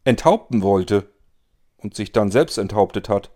enthaupten 0.05 0.63
wollte 0.63 1.13
und 1.77 1.95
sich 1.95 2.13
dann 2.13 2.31
selbst 2.31 2.59
enthauptet 2.59 3.09
hat. 3.09 3.33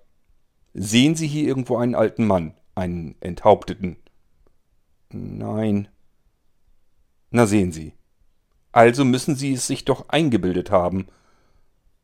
Sehen 0.73 1.16
Sie 1.16 1.27
hier 1.27 1.47
irgendwo 1.47 1.77
einen 1.77 1.94
alten 1.94 2.27
Mann, 2.27 2.55
einen 2.74 3.16
Enthaupteten? 3.20 3.97
Nein. 5.11 5.89
Na 7.31 7.47
sehen 7.47 7.73
Sie. 7.73 7.94
Also 8.70 9.05
müssen 9.05 9.36
Sie 9.36 9.53
es 9.53 9.66
sich 9.66 9.85
doch 9.85 10.09
eingebildet 10.09 10.70
haben. 10.70 11.09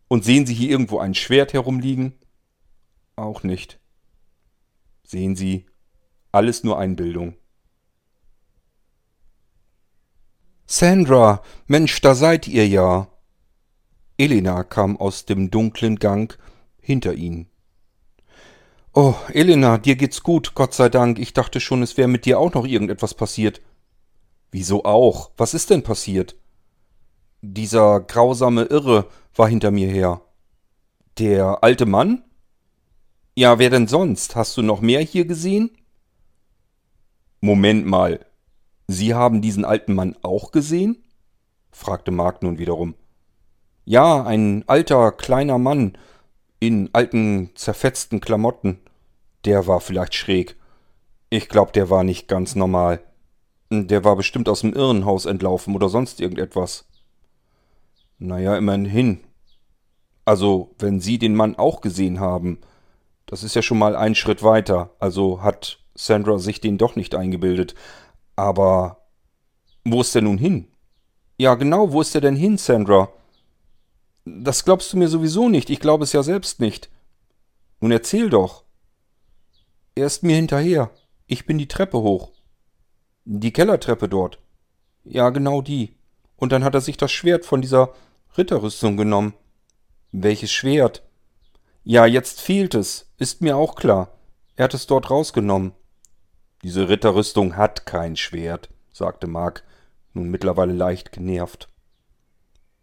Und 0.09 0.25
sehen 0.25 0.47
Sie 0.47 0.55
hier 0.55 0.71
irgendwo 0.71 0.99
ein 0.99 1.15
Schwert 1.15 1.53
herumliegen? 1.53 2.15
Auch 3.17 3.43
nicht. 3.43 3.79
Sehen 5.05 5.37
Sie, 5.37 5.67
alles 6.33 6.65
nur 6.65 6.79
Einbildung. 6.79 7.35
Sandra, 10.67 11.43
Mensch, 11.67 12.01
da 12.01 12.15
seid 12.15 12.47
ihr 12.47 12.69
ja. 12.69 13.09
Elena 14.19 14.65
kam 14.65 14.97
aus 14.97 15.25
dem 15.25 15.51
dunklen 15.51 15.97
Gang 15.97 16.39
hinter 16.81 17.15
ihnen. 17.15 17.49
Oh, 18.93 19.15
Elena, 19.33 19.79
dir 19.79 19.97
geht's 19.97 20.23
gut, 20.23 20.55
Gott 20.55 20.75
sei 20.75 20.89
Dank. 20.89 21.19
Ich 21.19 21.33
dachte 21.33 21.61
schon, 21.61 21.83
es 21.83 21.97
wäre 21.97 22.09
mit 22.09 22.25
dir 22.27 22.39
auch 22.39 22.53
noch 22.53 22.67
irgendetwas 22.67 23.15
passiert. 23.15 23.63
Wieso 24.51 24.85
auch? 24.85 25.31
Was 25.37 25.55
ist 25.55 25.71
denn 25.71 25.83
passiert? 25.83 26.37
Dieser 27.41 28.01
grausame 28.01 28.65
Irre 28.65 29.07
war 29.37 29.49
hinter 29.49 29.71
mir 29.71 29.89
her. 29.89 30.21
Der 31.19 31.63
alte 31.63 31.87
Mann? 31.87 32.25
Ja, 33.37 33.61
wer 33.61 33.71
denn 33.71 33.87
sonst? 33.87 34.35
Hast 34.35 34.57
du 34.57 34.63
noch 34.63 34.81
mehr 34.81 35.01
hier 35.01 35.25
gesehen? 35.25 35.71
Moment 37.41 37.87
mal. 37.87 38.27
Sie 38.89 39.15
haben 39.15 39.41
diesen 39.41 39.65
alten 39.65 39.95
Mann 39.95 40.17
auch 40.23 40.51
gesehen? 40.51 41.05
fragte 41.71 42.11
Mark 42.11 42.43
nun 42.43 42.59
wiederum. 42.59 42.97
Ja, 43.85 44.25
ein 44.25 44.65
alter, 44.67 45.13
kleiner 45.13 45.59
Mann, 45.59 45.97
In 46.59 46.91
alten, 46.93 47.51
zerfetzten 47.55 48.21
Klamotten. 48.21 48.81
Der 49.45 49.69
war 49.69 49.81
vielleicht 49.81 50.17
schräg. 50.17 50.57
Ich 51.31 51.49
glaub, 51.49 51.73
der 51.73 51.89
war 51.89 52.03
nicht 52.03 52.27
ganz 52.27 52.57
normal. 52.57 53.01
Der 53.71 54.03
war 54.03 54.17
bestimmt 54.17 54.49
aus 54.49 54.63
dem 54.63 54.73
Irrenhaus 54.73 55.25
entlaufen 55.25 55.77
oder 55.77 55.89
sonst 55.89 56.21
irgendetwas. 56.21 56.89
Naja, 58.19 58.57
immerhin. 58.57 59.21
Also, 60.25 60.75
wenn 60.79 61.01
Sie 61.01 61.19
den 61.19 61.35
Mann 61.35 61.57
auch 61.57 61.81
gesehen 61.81 62.21
haben, 62.21 62.61
das 63.27 63.43
ist 63.43 63.55
ja 63.55 63.63
schon 63.63 63.79
mal 63.79 63.95
ein 63.95 64.15
Schritt 64.15 64.43
weiter. 64.43 64.91
Also 64.99 65.43
hat 65.43 65.79
Sandra 65.95 66.39
sich 66.39 66.61
den 66.61 66.79
doch 66.79 66.97
nicht 66.97 67.15
eingebildet. 67.15 67.75
Aber 68.37 69.05
wo 69.85 70.01
ist 70.01 70.15
der 70.15 70.23
nun 70.23 70.39
hin? 70.39 70.69
Ja, 71.37 71.55
genau, 71.55 71.93
wo 71.93 72.01
ist 72.01 72.15
er 72.15 72.21
denn 72.21 72.37
hin, 72.37 72.57
Sandra? 72.57 73.11
Das 74.25 74.65
glaubst 74.65 74.93
du 74.93 74.97
mir 74.97 75.09
sowieso 75.09 75.49
nicht, 75.49 75.71
ich 75.71 75.81
glaube 75.81 76.05
es 76.05 76.13
ja 76.13 76.23
selbst 76.23 76.61
nicht. 76.61 76.91
Nun 77.81 77.93
erzähl 77.93 78.31
doch. 78.31 78.65
Er 79.95 80.07
ist 80.07 80.23
mir 80.23 80.37
hinterher. 80.37 80.91
Ich 81.27 81.47
bin 81.47 81.59
die 81.59 81.69
Treppe 81.69 81.99
hoch. 81.99 82.33
Die 83.25 83.53
Kellertreppe 83.53 84.09
dort. 84.09 84.39
Ja, 85.05 85.31
genau 85.31 85.63
die. 85.63 85.97
Und 86.37 86.53
dann 86.53 86.65
hat 86.65 86.75
er 86.75 86.81
sich 86.81 86.97
das 86.97 87.13
Schwert 87.13 87.45
von 87.45 87.61
dieser 87.61 87.93
Ritterrüstung 88.39 88.97
genommen. 88.97 89.35
Welches 90.13 90.53
Schwert? 90.53 91.03
Ja, 91.83 92.07
jetzt 92.07 92.41
fehlt 92.41 92.75
es. 92.75 93.11
Ist 93.19 93.43
mir 93.43 93.57
auch 93.57 93.75
klar. 93.75 94.13
Er 94.55 94.65
hat 94.65 94.75
es 94.75 94.87
dort 94.87 95.11
rausgenommen. 95.11 95.73
Diese 96.63 96.89
Ritterrüstung 96.89 97.57
hat 97.57 97.87
kein 97.87 98.17
Schwert, 98.17 98.69
sagte 98.93 99.27
Mark, 99.27 99.65
nun 100.13 100.29
mittlerweile 100.29 100.73
leicht 100.73 101.13
genervt. 101.13 101.69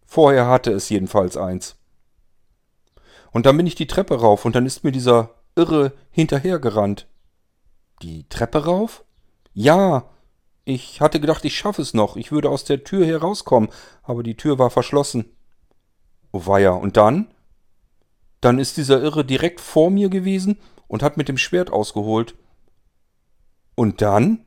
Vorher 0.06 0.48
hatte 0.48 0.72
es 0.72 0.90
jedenfalls 0.90 1.36
eins. 1.36 1.78
Und 3.32 3.46
dann 3.46 3.58
bin 3.58 3.68
ich 3.68 3.76
die 3.76 3.88
Treppe 3.88 4.20
rauf 4.20 4.46
und 4.46 4.56
dann 4.56 4.66
ist 4.66 4.84
mir 4.84 4.92
dieser 4.92 5.32
Irre 5.56 5.94
hinterhergerannt. 6.12 7.08
Die 8.02 8.28
Treppe 8.30 8.66
rauf? 8.66 9.04
Ja. 9.54 10.10
Ich 10.64 11.00
hatte 11.02 11.20
gedacht, 11.20 11.46
ich 11.46 11.56
schaffe 11.56 11.82
es 11.82 11.94
noch. 11.94 12.16
Ich 12.16 12.32
würde 12.32 12.50
aus 12.50 12.64
der 12.64 12.84
Tür 12.84 13.06
herauskommen, 13.06 13.70
aber 14.04 14.24
die 14.24 14.36
Tür 14.36 14.58
war 14.58 14.70
verschlossen. 14.70 15.35
Oh 16.36 16.48
weia, 16.48 16.72
und 16.72 16.98
dann? 16.98 17.28
Dann 18.42 18.60
ist 18.60 18.76
dieser 18.76 19.02
Irre 19.02 19.24
direkt 19.24 19.62
vor 19.62 19.90
mir 19.90 20.10
gewesen 20.10 20.58
und 20.90 21.02
hat 21.02 21.16
mit 21.16 21.30
dem 21.30 21.38
Schwert 21.38 21.72
ausgeholt. 21.72 22.36
Und 23.76 24.02
dann? 24.02 24.44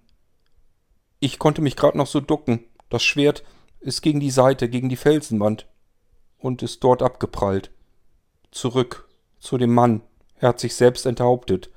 Ich 1.19 1.39
konnte 1.39 1.63
mich 1.63 1.77
gerade 1.77 1.97
noch 1.97 2.07
so 2.07 2.21
ducken. 2.21 2.63
Das 2.91 3.03
Schwert 3.03 3.43
ist 3.81 4.03
gegen 4.03 4.21
die 4.21 4.31
Seite, 4.31 4.69
gegen 4.69 4.91
die 4.91 4.97
Felsenwand 4.97 5.67
und 6.37 6.63
ist 6.63 6.85
dort 6.85 7.01
abgeprallt. 7.01 7.71
Zurück 8.51 9.09
zu 9.39 9.57
dem 9.57 9.73
Mann. 9.73 10.03
Er 10.41 10.51
hat 10.51 10.61
sich 10.61 10.75
selbst 10.75 11.07
enthauptet. 11.07 11.71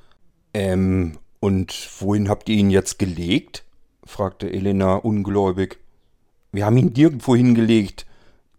Ähm, 0.54 1.20
und 1.40 1.90
wohin 2.02 2.28
habt 2.28 2.50
ihr 2.50 2.58
ihn 2.58 2.70
jetzt 2.70 3.00
gelegt? 3.00 3.64
fragte 4.04 4.52
Elena 4.52 4.96
ungläubig. 4.96 5.80
Wir 6.52 6.66
haben 6.66 6.76
ihn 6.76 6.92
nirgendwo 6.94 7.34
hingelegt. 7.34 8.06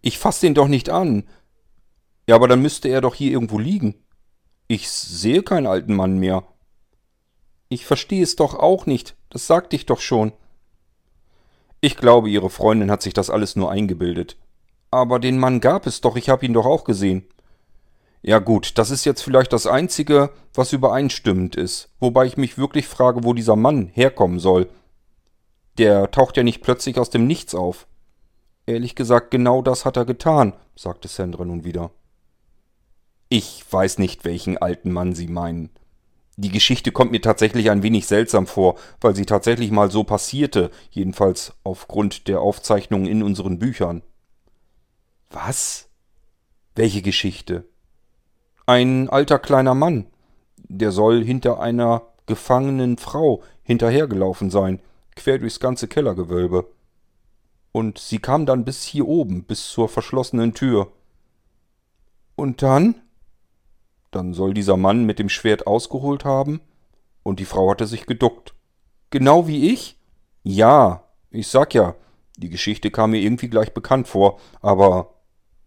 Ich 0.01 0.17
fass 0.17 0.41
ihn 0.41 0.55
doch 0.55 0.67
nicht 0.67 0.89
an. 0.89 1.25
Ja, 2.27 2.35
aber 2.35 2.47
dann 2.47 2.61
müsste 2.61 2.87
er 2.87 3.01
doch 3.01 3.15
hier 3.15 3.31
irgendwo 3.31 3.59
liegen. 3.59 3.95
Ich 4.67 4.89
sehe 4.89 5.43
keinen 5.43 5.67
alten 5.67 5.93
Mann 5.95 6.17
mehr. 6.17 6.43
Ich 7.69 7.85
verstehe 7.85 8.23
es 8.23 8.35
doch 8.35 8.53
auch 8.55 8.85
nicht, 8.85 9.15
das 9.29 9.47
sagte 9.47 9.75
ich 9.75 9.85
doch 9.85 9.99
schon. 9.99 10.31
Ich 11.81 11.97
glaube, 11.97 12.29
Ihre 12.29 12.49
Freundin 12.49 12.89
hat 12.89 13.01
sich 13.01 13.13
das 13.13 13.29
alles 13.29 13.55
nur 13.55 13.69
eingebildet. 13.69 14.37
Aber 14.89 15.19
den 15.19 15.37
Mann 15.37 15.59
gab 15.59 15.85
es 15.85 16.01
doch, 16.01 16.15
ich 16.15 16.29
habe 16.29 16.45
ihn 16.45 16.53
doch 16.53 16.65
auch 16.65 16.83
gesehen. 16.83 17.25
Ja 18.21 18.39
gut, 18.39 18.77
das 18.77 18.89
ist 18.89 19.03
jetzt 19.03 19.21
vielleicht 19.21 19.51
das 19.51 19.67
Einzige, 19.67 20.29
was 20.53 20.71
übereinstimmend 20.71 21.57
ist, 21.57 21.89
wobei 21.99 22.25
ich 22.25 22.37
mich 22.37 22.57
wirklich 22.57 22.87
frage, 22.87 23.25
wo 23.25 23.33
dieser 23.33 23.57
Mann 23.57 23.87
herkommen 23.87 24.39
soll. 24.39 24.69
Der 25.77 26.09
taucht 26.11 26.37
ja 26.37 26.43
nicht 26.43 26.61
plötzlich 26.61 26.97
aus 26.97 27.09
dem 27.09 27.27
Nichts 27.27 27.53
auf. 27.53 27.85
Ehrlich 28.65 28.95
gesagt, 28.95 29.31
genau 29.31 29.61
das 29.61 29.83
hat 29.83 29.97
er 29.97 30.05
getan, 30.05 30.53
sagte 30.75 31.09
Sandra 31.09 31.43
nun 31.43 31.65
wieder. 31.65 31.91
Ich 33.35 33.65
weiß 33.67 33.97
nicht, 33.97 34.25
welchen 34.25 34.59
alten 34.59 34.91
Mann 34.91 35.15
Sie 35.15 35.25
meinen. 35.25 35.71
Die 36.37 36.51
Geschichte 36.51 36.91
kommt 36.91 37.09
mir 37.09 37.19
tatsächlich 37.19 37.71
ein 37.71 37.81
wenig 37.81 38.05
seltsam 38.05 38.45
vor, 38.45 38.75
weil 39.01 39.15
sie 39.15 39.25
tatsächlich 39.25 39.71
mal 39.71 39.89
so 39.89 40.03
passierte, 40.03 40.69
jedenfalls 40.91 41.55
aufgrund 41.63 42.27
der 42.27 42.41
Aufzeichnungen 42.41 43.07
in 43.07 43.23
unseren 43.23 43.57
Büchern. 43.57 44.03
Was? 45.31 45.89
Welche 46.75 47.01
Geschichte? 47.01 47.67
Ein 48.67 49.09
alter 49.09 49.39
kleiner 49.39 49.73
Mann. 49.73 50.05
Der 50.57 50.91
soll 50.91 51.25
hinter 51.25 51.59
einer 51.59 52.03
gefangenen 52.27 52.99
Frau 52.99 53.41
hinterhergelaufen 53.63 54.51
sein, 54.51 54.79
quer 55.15 55.39
durchs 55.39 55.59
ganze 55.59 55.87
Kellergewölbe. 55.87 56.67
Und 57.71 57.97
sie 57.97 58.19
kam 58.19 58.45
dann 58.45 58.63
bis 58.63 58.83
hier 58.83 59.07
oben, 59.07 59.43
bis 59.43 59.69
zur 59.69 59.89
verschlossenen 59.89 60.53
Tür. 60.53 60.91
Und 62.35 62.61
dann? 62.61 62.99
Dann 64.13 64.33
soll 64.33 64.53
dieser 64.53 64.77
Mann 64.77 65.05
mit 65.05 65.19
dem 65.19 65.29
Schwert 65.29 65.67
ausgeholt 65.67 66.23
haben, 66.23 66.61
und 67.23 67.39
die 67.39 67.45
Frau 67.45 67.69
hatte 67.71 67.87
sich 67.87 68.05
geduckt. 68.05 68.53
Genau 69.09 69.47
wie 69.47 69.71
ich? 69.71 69.97
Ja, 70.43 71.05
ich 71.31 71.47
sag 71.47 71.73
ja, 71.73 71.95
die 72.37 72.49
Geschichte 72.49 72.91
kam 72.91 73.11
mir 73.11 73.21
irgendwie 73.21 73.49
gleich 73.49 73.73
bekannt 73.73 74.07
vor, 74.07 74.39
aber 74.61 75.13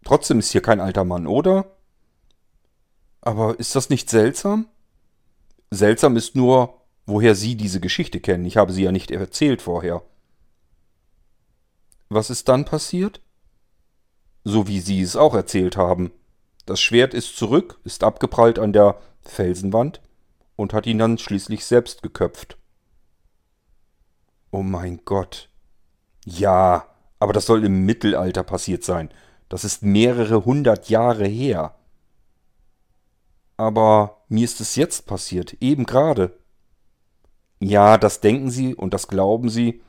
trotzdem 0.05 0.39
ist 0.39 0.53
hier 0.53 0.63
kein 0.63 0.81
alter 0.81 1.05
Mann, 1.05 1.27
oder? 1.27 1.77
Aber 3.21 3.59
ist 3.59 3.75
das 3.75 3.91
nicht 3.91 4.11
seltsam? 4.11 4.69
Seltsam 5.71 6.17
ist 6.17 6.37
nur, 6.37 6.81
woher 7.07 7.35
Sie 7.35 7.57
diese 7.57 7.81
Geschichte 7.81 8.21
kennen. 8.21 8.45
Ich 8.45 8.57
habe 8.57 8.73
sie 8.73 8.85
ja 8.85 8.93
nicht 8.93 9.11
erzählt 9.11 9.63
vorher. 9.63 10.03
Was 12.09 12.31
ist 12.31 12.49
dann 12.49 12.65
passiert? 12.65 13.21
So 14.45 14.69
wie 14.69 14.79
Sie 14.79 15.01
es 15.01 15.17
auch 15.17 15.35
erzählt 15.35 15.77
haben. 15.77 16.13
Das 16.67 16.81
Schwert 16.81 17.15
ist 17.15 17.37
zurück, 17.37 17.81
ist 17.85 18.05
abgeprallt 18.05 18.59
an 18.59 18.73
der 18.73 18.99
Felsenwand 19.23 20.01
und 20.57 20.75
hat 20.75 20.87
ihn 20.87 20.99
dann 20.99 21.17
schließlich 21.17 21.65
selbst 21.65 22.03
geköpft. 22.03 22.59
Oh 24.51 24.63
mein 24.63 25.01
Gott. 25.05 25.49
Ja, 26.25 26.87
aber 27.21 27.33
das 27.33 27.47
soll 27.47 27.65
im 27.65 27.87
Mittelalter 27.87 28.43
passiert 28.43 28.85
sein. 28.85 29.11
Das 29.49 29.65
ist 29.65 29.83
mehrere 29.83 30.45
hundert 30.45 30.89
Jahre 30.89 31.27
her. 31.27 31.77
Aber 33.57 34.25
mir 34.29 34.45
ist 34.45 34.61
es 34.61 34.75
jetzt 34.75 35.07
passiert, 35.07 35.55
eben 35.61 35.87
gerade. 35.87 36.37
Ja, 37.61 37.97
das 37.97 38.21
denken 38.21 38.51
Sie 38.51 38.75
und 38.75 38.93
das 38.93 39.09
glauben 39.09 39.49
Sie, 39.49 39.83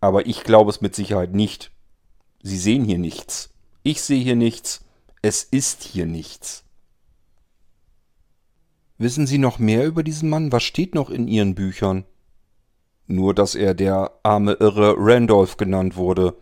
aber 0.00 0.26
ich 0.26 0.44
glaube 0.44 0.70
es 0.70 0.80
mit 0.80 0.94
Sicherheit 0.94 1.32
nicht. 1.32 1.72
Sie 2.42 2.58
sehen 2.58 2.84
hier 2.84 2.98
nichts. 2.98 3.50
Ich 3.82 4.02
sehe 4.02 4.22
hier 4.22 4.36
nichts. 4.36 4.84
Es 5.22 5.42
ist 5.42 5.82
hier 5.82 6.06
nichts. 6.06 6.64
Wissen 8.98 9.26
Sie 9.26 9.38
noch 9.38 9.58
mehr 9.58 9.86
über 9.86 10.02
diesen 10.02 10.28
Mann? 10.30 10.52
Was 10.52 10.62
steht 10.62 10.94
noch 10.94 11.10
in 11.10 11.28
Ihren 11.28 11.54
Büchern? 11.54 12.04
Nur, 13.06 13.34
dass 13.34 13.54
er 13.54 13.74
der 13.74 14.12
arme 14.22 14.52
Irre 14.54 14.94
Randolph 14.96 15.56
genannt 15.56 15.96
wurde. 15.96 16.36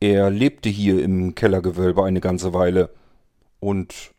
Er 0.00 0.30
lebte 0.30 0.68
hier 0.68 1.02
im 1.02 1.34
Kellergewölbe 1.34 2.04
eine 2.04 2.20
ganze 2.20 2.52
Weile 2.52 2.90
und 3.58 4.12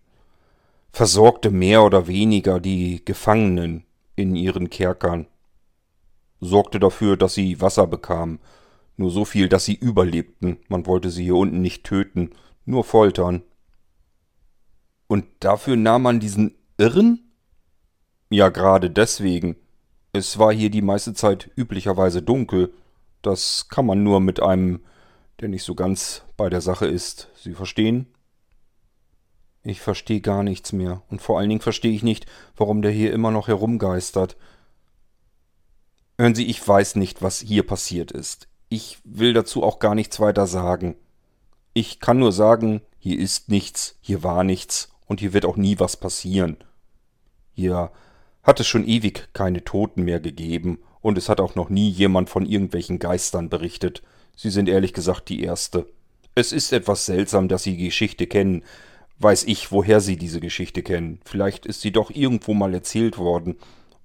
versorgte 0.91 1.51
mehr 1.51 1.83
oder 1.83 2.07
weniger 2.07 2.59
die 2.59 3.03
Gefangenen 3.05 3.83
in 4.15 4.35
ihren 4.35 4.69
Kerkern. 4.69 5.27
Sorgte 6.39 6.79
dafür, 6.79 7.17
dass 7.17 7.33
sie 7.33 7.61
Wasser 7.61 7.87
bekamen. 7.87 8.39
Nur 8.97 9.11
so 9.11 9.25
viel, 9.25 9.47
dass 9.47 9.65
sie 9.65 9.75
überlebten. 9.75 10.57
Man 10.67 10.85
wollte 10.85 11.09
sie 11.09 11.23
hier 11.23 11.35
unten 11.35 11.61
nicht 11.61 11.83
töten, 11.83 12.31
nur 12.65 12.83
foltern. 12.83 13.43
Und 15.11 15.25
dafür 15.41 15.75
nahm 15.75 16.03
man 16.03 16.21
diesen 16.21 16.55
Irren? 16.77 17.33
Ja, 18.29 18.47
gerade 18.47 18.89
deswegen. 18.89 19.57
Es 20.13 20.39
war 20.39 20.53
hier 20.53 20.69
die 20.69 20.81
meiste 20.81 21.13
Zeit 21.13 21.51
üblicherweise 21.57 22.21
dunkel. 22.21 22.73
Das 23.21 23.67
kann 23.67 23.85
man 23.85 24.05
nur 24.05 24.21
mit 24.21 24.41
einem, 24.41 24.79
der 25.41 25.49
nicht 25.49 25.63
so 25.63 25.75
ganz 25.75 26.23
bei 26.37 26.49
der 26.49 26.61
Sache 26.61 26.85
ist. 26.85 27.27
Sie 27.35 27.53
verstehen? 27.53 28.07
Ich 29.63 29.81
verstehe 29.81 30.21
gar 30.21 30.43
nichts 30.43 30.71
mehr. 30.71 31.01
Und 31.09 31.21
vor 31.21 31.39
allen 31.39 31.49
Dingen 31.49 31.59
verstehe 31.59 31.91
ich 31.91 32.03
nicht, 32.03 32.25
warum 32.55 32.81
der 32.81 32.91
hier 32.91 33.11
immer 33.11 33.31
noch 33.31 33.49
herumgeistert. 33.49 34.37
Hören 36.17 36.35
Sie, 36.35 36.45
ich 36.45 36.65
weiß 36.65 36.95
nicht, 36.95 37.21
was 37.21 37.41
hier 37.41 37.67
passiert 37.67 38.13
ist. 38.13 38.47
Ich 38.69 38.99
will 39.03 39.33
dazu 39.33 39.61
auch 39.61 39.79
gar 39.79 39.93
nichts 39.93 40.21
weiter 40.21 40.47
sagen. 40.47 40.95
Ich 41.73 41.99
kann 41.99 42.17
nur 42.17 42.31
sagen, 42.31 42.79
hier 42.97 43.19
ist 43.19 43.49
nichts, 43.49 43.97
hier 43.99 44.23
war 44.23 44.45
nichts 44.45 44.90
und 45.11 45.19
hier 45.19 45.33
wird 45.33 45.43
auch 45.43 45.57
nie 45.57 45.77
was 45.77 45.97
passieren. 45.97 46.55
Hier 47.53 47.91
hat 48.43 48.61
es 48.61 48.67
schon 48.67 48.87
ewig 48.87 49.27
keine 49.33 49.61
Toten 49.65 50.03
mehr 50.03 50.21
gegeben 50.21 50.79
und 51.01 51.17
es 51.17 51.27
hat 51.27 51.41
auch 51.41 51.53
noch 51.53 51.69
nie 51.69 51.89
jemand 51.89 52.29
von 52.29 52.45
irgendwelchen 52.45 52.97
Geistern 52.97 53.49
berichtet. 53.49 54.03
Sie 54.37 54.49
sind 54.49 54.69
ehrlich 54.69 54.93
gesagt 54.93 55.27
die 55.27 55.43
Erste. 55.43 55.85
Es 56.33 56.53
ist 56.53 56.71
etwas 56.71 57.05
seltsam, 57.05 57.49
dass 57.49 57.63
Sie 57.63 57.75
die 57.75 57.87
Geschichte 57.87 58.25
kennen, 58.25 58.63
weiß 59.19 59.43
ich, 59.43 59.73
woher 59.73 59.99
Sie 59.99 60.15
diese 60.15 60.39
Geschichte 60.39 60.81
kennen. 60.81 61.19
Vielleicht 61.25 61.65
ist 61.65 61.81
sie 61.81 61.91
doch 61.91 62.09
irgendwo 62.09 62.53
mal 62.53 62.73
erzählt 62.73 63.17
worden. 63.17 63.57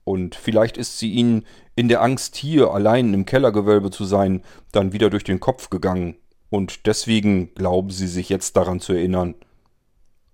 Und 0.02 0.34
vielleicht 0.34 0.76
ist 0.76 0.98
sie 0.98 1.12
Ihnen 1.12 1.46
in 1.76 1.86
der 1.86 2.02
Angst, 2.02 2.34
hier 2.34 2.72
allein 2.72 3.14
im 3.14 3.26
Kellergewölbe 3.26 3.92
zu 3.92 4.04
sein, 4.04 4.42
dann 4.72 4.92
wieder 4.92 5.08
durch 5.08 5.22
den 5.22 5.38
Kopf 5.38 5.70
gegangen. 5.70 6.16
Und 6.50 6.84
deswegen 6.86 7.54
glauben 7.54 7.90
Sie 7.90 8.08
sich 8.08 8.28
jetzt 8.28 8.56
daran 8.56 8.80
zu 8.80 8.92
erinnern. 8.92 9.36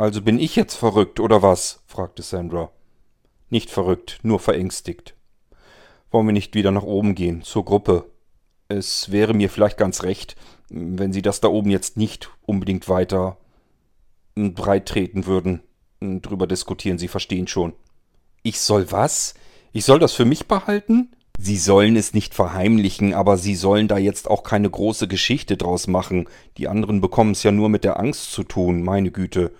Also 0.02 0.20
bin 0.20 0.40
ich 0.40 0.56
jetzt 0.56 0.74
verrückt, 0.74 1.20
oder 1.20 1.42
was? 1.42 1.80
fragte 1.86 2.22
Sandra. 2.22 2.72
Nicht 3.50 3.70
verrückt, 3.70 4.18
nur 4.24 4.40
verängstigt. 4.40 5.14
Wollen 6.10 6.26
wir 6.26 6.32
nicht 6.32 6.56
wieder 6.56 6.72
nach 6.72 6.82
oben 6.82 7.14
gehen, 7.14 7.42
zur 7.42 7.64
Gruppe? 7.64 8.10
Es 8.66 9.12
wäre 9.12 9.32
mir 9.32 9.48
vielleicht 9.48 9.78
ganz 9.78 10.02
recht, 10.02 10.34
wenn 10.68 11.12
Sie 11.12 11.22
das 11.22 11.40
da 11.40 11.46
oben 11.46 11.70
jetzt 11.70 11.96
nicht 11.98 12.30
unbedingt 12.44 12.88
weiter 12.88 13.36
breit 14.34 14.86
treten 14.86 15.26
würden. 15.26 15.62
Drüber 16.00 16.48
diskutieren, 16.48 16.98
Sie 16.98 17.06
verstehen 17.06 17.46
schon. 17.46 17.72
Ich 18.42 18.58
soll 18.58 18.90
was? 18.90 19.34
Ich 19.70 19.84
soll 19.84 20.00
das 20.00 20.14
für 20.14 20.24
mich 20.24 20.48
behalten? 20.48 21.12
Sie 21.38 21.58
sollen 21.58 21.94
es 21.94 22.12
nicht 22.12 22.34
verheimlichen, 22.34 23.14
aber 23.14 23.36
Sie 23.36 23.54
sollen 23.54 23.86
da 23.86 23.98
jetzt 23.98 24.28
auch 24.28 24.42
keine 24.42 24.68
große 24.68 25.06
Geschichte 25.06 25.56
draus 25.56 25.86
machen. 25.86 26.28
Die 26.56 26.66
anderen 26.66 27.00
bekommen 27.00 27.30
es 27.30 27.44
ja 27.44 27.52
nur 27.52 27.68
mit 27.68 27.84
der 27.84 28.00
Angst 28.00 28.32
zu 28.32 28.42
tun, 28.42 28.82
meine 28.82 29.12
Güte. 29.12 29.52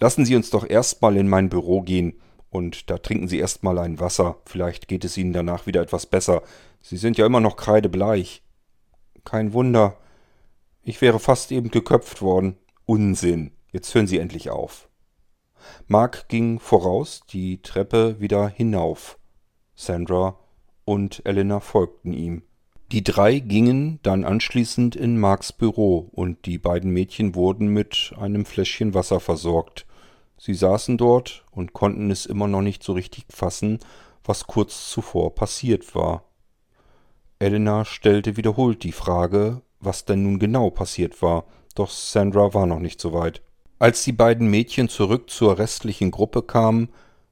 Lassen 0.00 0.24
Sie 0.24 0.34
uns 0.34 0.50
doch 0.50 0.68
erstmal 0.68 1.16
in 1.16 1.28
mein 1.28 1.50
Büro 1.50 1.82
gehen 1.82 2.14
und 2.48 2.90
da 2.90 2.98
trinken 2.98 3.28
Sie 3.28 3.38
erstmal 3.38 3.78
ein 3.78 4.00
Wasser. 4.00 4.38
Vielleicht 4.46 4.88
geht 4.88 5.04
es 5.04 5.16
Ihnen 5.16 5.32
danach 5.32 5.66
wieder 5.66 5.82
etwas 5.82 6.06
besser. 6.06 6.42
Sie 6.80 6.96
sind 6.96 7.18
ja 7.18 7.26
immer 7.26 7.40
noch 7.40 7.56
kreidebleich. 7.56 8.42
Kein 9.24 9.52
Wunder. 9.52 9.98
Ich 10.82 11.00
wäre 11.00 11.20
fast 11.20 11.52
eben 11.52 11.70
geköpft 11.70 12.22
worden. 12.22 12.56
Unsinn. 12.86 13.52
Jetzt 13.72 13.94
hören 13.94 14.06
Sie 14.06 14.18
endlich 14.18 14.50
auf. 14.50 14.88
Mark 15.86 16.28
ging 16.28 16.58
voraus, 16.58 17.20
die 17.28 17.60
Treppe 17.60 18.18
wieder 18.18 18.48
hinauf. 18.48 19.18
Sandra 19.74 20.38
und 20.84 21.22
Elena 21.24 21.60
folgten 21.60 22.12
ihm. 22.12 22.42
Die 22.90 23.04
drei 23.04 23.38
gingen 23.38 24.00
dann 24.02 24.24
anschließend 24.24 24.96
in 24.96 25.20
Marks 25.20 25.52
Büro, 25.52 26.08
und 26.10 26.44
die 26.46 26.58
beiden 26.58 26.90
Mädchen 26.90 27.36
wurden 27.36 27.68
mit 27.68 28.12
einem 28.18 28.44
Fläschchen 28.44 28.94
Wasser 28.94 29.20
versorgt. 29.20 29.86
Sie 30.42 30.54
saßen 30.54 30.96
dort 30.96 31.44
und 31.50 31.74
konnten 31.74 32.10
es 32.10 32.24
immer 32.24 32.48
noch 32.48 32.62
nicht 32.62 32.82
so 32.82 32.94
richtig 32.94 33.26
fassen, 33.28 33.78
was 34.24 34.46
kurz 34.46 34.88
zuvor 34.88 35.34
passiert 35.34 35.94
war. 35.94 36.24
Elena 37.38 37.84
stellte 37.84 38.38
wiederholt 38.38 38.82
die 38.82 38.92
Frage, 38.92 39.60
was 39.80 40.06
denn 40.06 40.22
nun 40.22 40.38
genau 40.38 40.70
passiert 40.70 41.20
war, 41.20 41.44
doch 41.74 41.90
Sandra 41.90 42.54
war 42.54 42.64
noch 42.64 42.78
nicht 42.78 43.02
so 43.02 43.12
weit. 43.12 43.42
Als 43.78 44.02
die 44.02 44.12
beiden 44.12 44.48
Mädchen 44.48 44.88
zurück 44.88 45.28
zur 45.28 45.58
restlichen 45.58 46.10
Gruppe 46.10 46.42
kamen, 46.42 46.88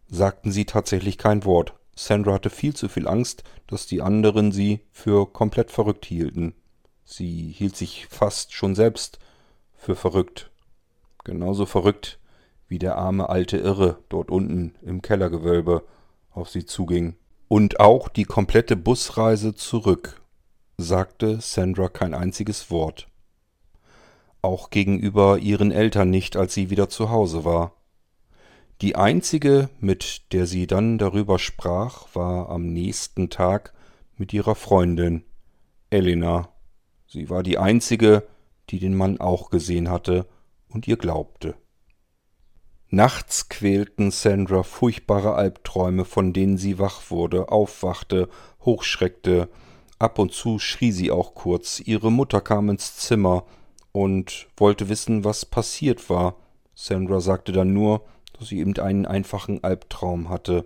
sagten 0.09 0.53
sie 0.53 0.67
tatsächlich 0.67 1.17
kein 1.17 1.47
Wort. 1.47 1.73
Sandra 1.97 2.35
hatte 2.35 2.51
viel 2.51 2.77
zu 2.77 2.91
viel 2.91 3.09
Angst, 3.09 3.43
dass 3.69 3.87
die 3.87 4.03
anderen 4.03 4.53
sie 4.53 4.81
für 4.93 5.33
komplett 5.33 5.71
verrückt 5.71 6.05
hielten. 6.05 6.53
Sie 7.07 7.55
hielt 7.57 7.75
sich 7.75 8.07
fast 8.11 8.53
schon 8.53 8.75
selbst 8.75 9.19
für 9.79 9.97
verrückt. 9.97 10.51
Genauso 11.25 11.65
verrückt, 11.65 12.19
wie 12.69 12.79
der 12.79 12.97
arme 12.97 13.29
alte 13.29 13.57
Irre 13.57 13.99
dort 14.09 14.31
unten 14.31 14.75
im 14.83 15.03
Kellergewölbe 15.03 15.85
auf 16.31 16.49
sie 16.51 16.65
zuging. 16.65 17.17
Und 17.49 17.81
auch 17.81 18.09
die 18.09 18.25
komplette 18.25 18.77
Busreise 18.77 19.55
zurück 19.55 20.21
sagte 20.77 21.41
Sandra 21.41 21.89
kein 21.89 22.15
einziges 22.15 22.71
Wort. 22.71 23.09
Auch 24.43 24.71
gegenüber 24.71 25.39
ihren 25.39 25.73
Eltern 25.73 26.11
nicht, 26.11 26.37
als 26.37 26.55
sie 26.55 26.71
wieder 26.71 26.89
zu 26.89 27.11
Hause 27.11 27.45
war. 27.45 27.73
Die 28.81 28.95
einzige, 28.95 29.71
mit 29.81 30.33
der 30.33 30.47
sie 30.47 30.69
dann 30.69 30.99
darüber 30.99 31.41
sprach, 31.41 32.07
war 32.15 32.49
am 32.49 32.73
nächsten 32.73 33.29
Tag 33.29 33.73
mit 34.17 34.33
ihrer 34.33 34.55
Freundin, 34.55 35.25
Elena. 35.91 36.51
Sie 37.09 37.29
war 37.29 37.43
die 37.43 37.59
einzige, 37.59 38.23
die 38.71 38.79
den 38.79 38.95
Mann 38.95 39.19
auch 39.19 39.51
gesehen 39.51 39.91
hatte 39.91 40.27
und 40.69 40.87
ihr 40.87 40.97
glaubte. 40.97 41.57
Nachts 42.91 43.51
quälten 43.51 44.11
Sandra 44.11 44.63
furchtbare 44.63 45.35
Albträume, 45.35 46.07
von 46.07 46.33
denen 46.33 46.57
sie 46.57 46.79
wach 46.79 47.11
wurde, 47.11 47.51
aufwachte, 47.51 48.29
hochschreckte. 48.65 49.49
Ab 49.99 50.19
und 50.19 50.33
zu 50.33 50.59
schrie 50.59 50.93
sie 50.93 51.11
auch 51.11 51.35
kurz. 51.35 51.81
Ihre 51.81 52.11
Mutter 52.11 52.41
kam 52.41 52.71
ins 52.71 52.97
Zimmer 52.97 53.45
und 53.93 54.49
wollte 54.57 54.89
wissen, 54.89 55.23
was 55.25 55.45
passiert 55.45 56.09
war. 56.09 56.37
Sandra 56.75 57.21
sagte 57.21 57.53
dann 57.53 57.75
nur, 57.75 58.07
dass 58.39 58.49
sie 58.49 58.59
eben 58.59 58.77
einen 58.79 59.05
einfachen 59.05 59.63
Albtraum 59.63 60.31
hatte. 60.31 60.65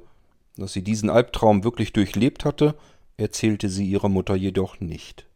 Dass 0.56 0.74
sie 0.74 0.82
diesen 0.82 1.10
Albtraum 1.10 1.64
wirklich 1.64 1.92
durchlebt 1.92 2.44
hatte, 2.44 2.76
erzählte 3.16 3.68
sie 3.68 3.86
ihrer 3.86 4.08
Mutter 4.08 4.36
jedoch 4.36 4.78
nicht. 4.78 5.26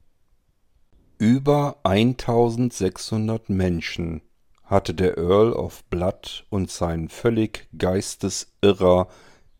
Über 1.18 1.78
1600 1.82 3.48
Menschen 3.48 4.20
hatte 4.66 4.94
der 4.94 5.16
Earl 5.16 5.52
of 5.52 5.84
Blood 5.84 6.44
und 6.50 6.70
sein 6.70 7.08
völlig 7.08 7.68
geistesirrer 7.78 9.08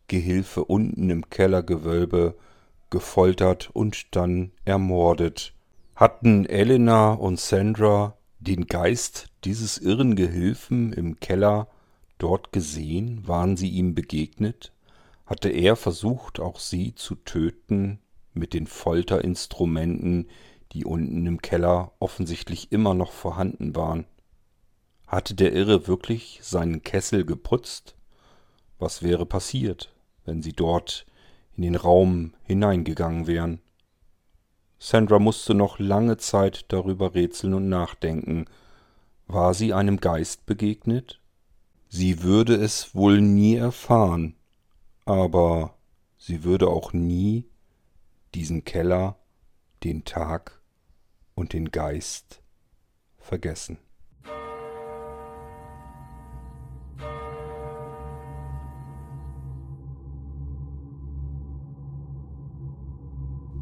Gehilfe 0.07 0.65
unten 0.65 1.09
im 1.09 1.29
Kellergewölbe 1.29 2.35
gefoltert 2.89 3.69
und 3.73 4.15
dann 4.15 4.51
ermordet. 4.65 5.53
Hatten 5.95 6.45
Elena 6.45 7.13
und 7.13 7.39
Sandra 7.39 8.17
den 8.39 8.67
Geist 8.67 9.29
dieses 9.45 9.77
irren 9.77 10.15
Gehilfen 10.15 10.93
im 10.93 11.19
Keller 11.19 11.67
dort 12.17 12.51
gesehen? 12.51 13.27
Waren 13.27 13.57
sie 13.57 13.69
ihm 13.69 13.95
begegnet? 13.95 14.73
Hatte 15.25 15.49
er 15.49 15.75
versucht, 15.75 16.39
auch 16.39 16.59
sie 16.59 16.95
zu 16.95 17.15
töten 17.15 17.99
mit 18.33 18.53
den 18.53 18.67
Folterinstrumenten, 18.67 20.29
die 20.73 20.85
unten 20.85 21.25
im 21.25 21.41
Keller 21.41 21.93
offensichtlich 21.99 22.71
immer 22.71 22.93
noch 22.93 23.11
vorhanden 23.11 23.75
waren? 23.75 24.05
Hatte 25.07 25.35
der 25.35 25.53
Irre 25.53 25.87
wirklich 25.87 26.41
seinen 26.43 26.83
Kessel 26.83 27.25
geputzt? 27.25 27.95
Was 28.77 29.01
wäre 29.01 29.25
passiert, 29.25 29.93
wenn 30.25 30.41
sie 30.41 30.51
dort 30.51 31.05
in 31.55 31.63
den 31.63 31.75
Raum 31.75 32.33
hineingegangen 32.43 33.25
wären? 33.25 33.61
Sandra 34.79 35.17
musste 35.17 35.53
noch 35.53 35.79
lange 35.79 36.17
Zeit 36.17 36.65
darüber 36.67 37.15
rätseln 37.15 37.53
und 37.53 37.69
nachdenken. 37.69 38.45
War 39.27 39.53
sie 39.53 39.73
einem 39.73 40.01
Geist 40.01 40.45
begegnet? 40.45 41.21
Sie 41.87 42.21
würde 42.21 42.55
es 42.55 42.93
wohl 42.93 43.21
nie 43.21 43.55
erfahren, 43.55 44.35
aber 45.05 45.73
sie 46.17 46.43
würde 46.43 46.67
auch 46.67 46.91
nie 46.91 47.45
diesen 48.35 48.65
Keller, 48.65 49.17
den 49.85 50.03
Tag 50.03 50.59
und 51.33 51.53
den 51.53 51.71
Geist 51.71 52.41
vergessen. 53.17 53.77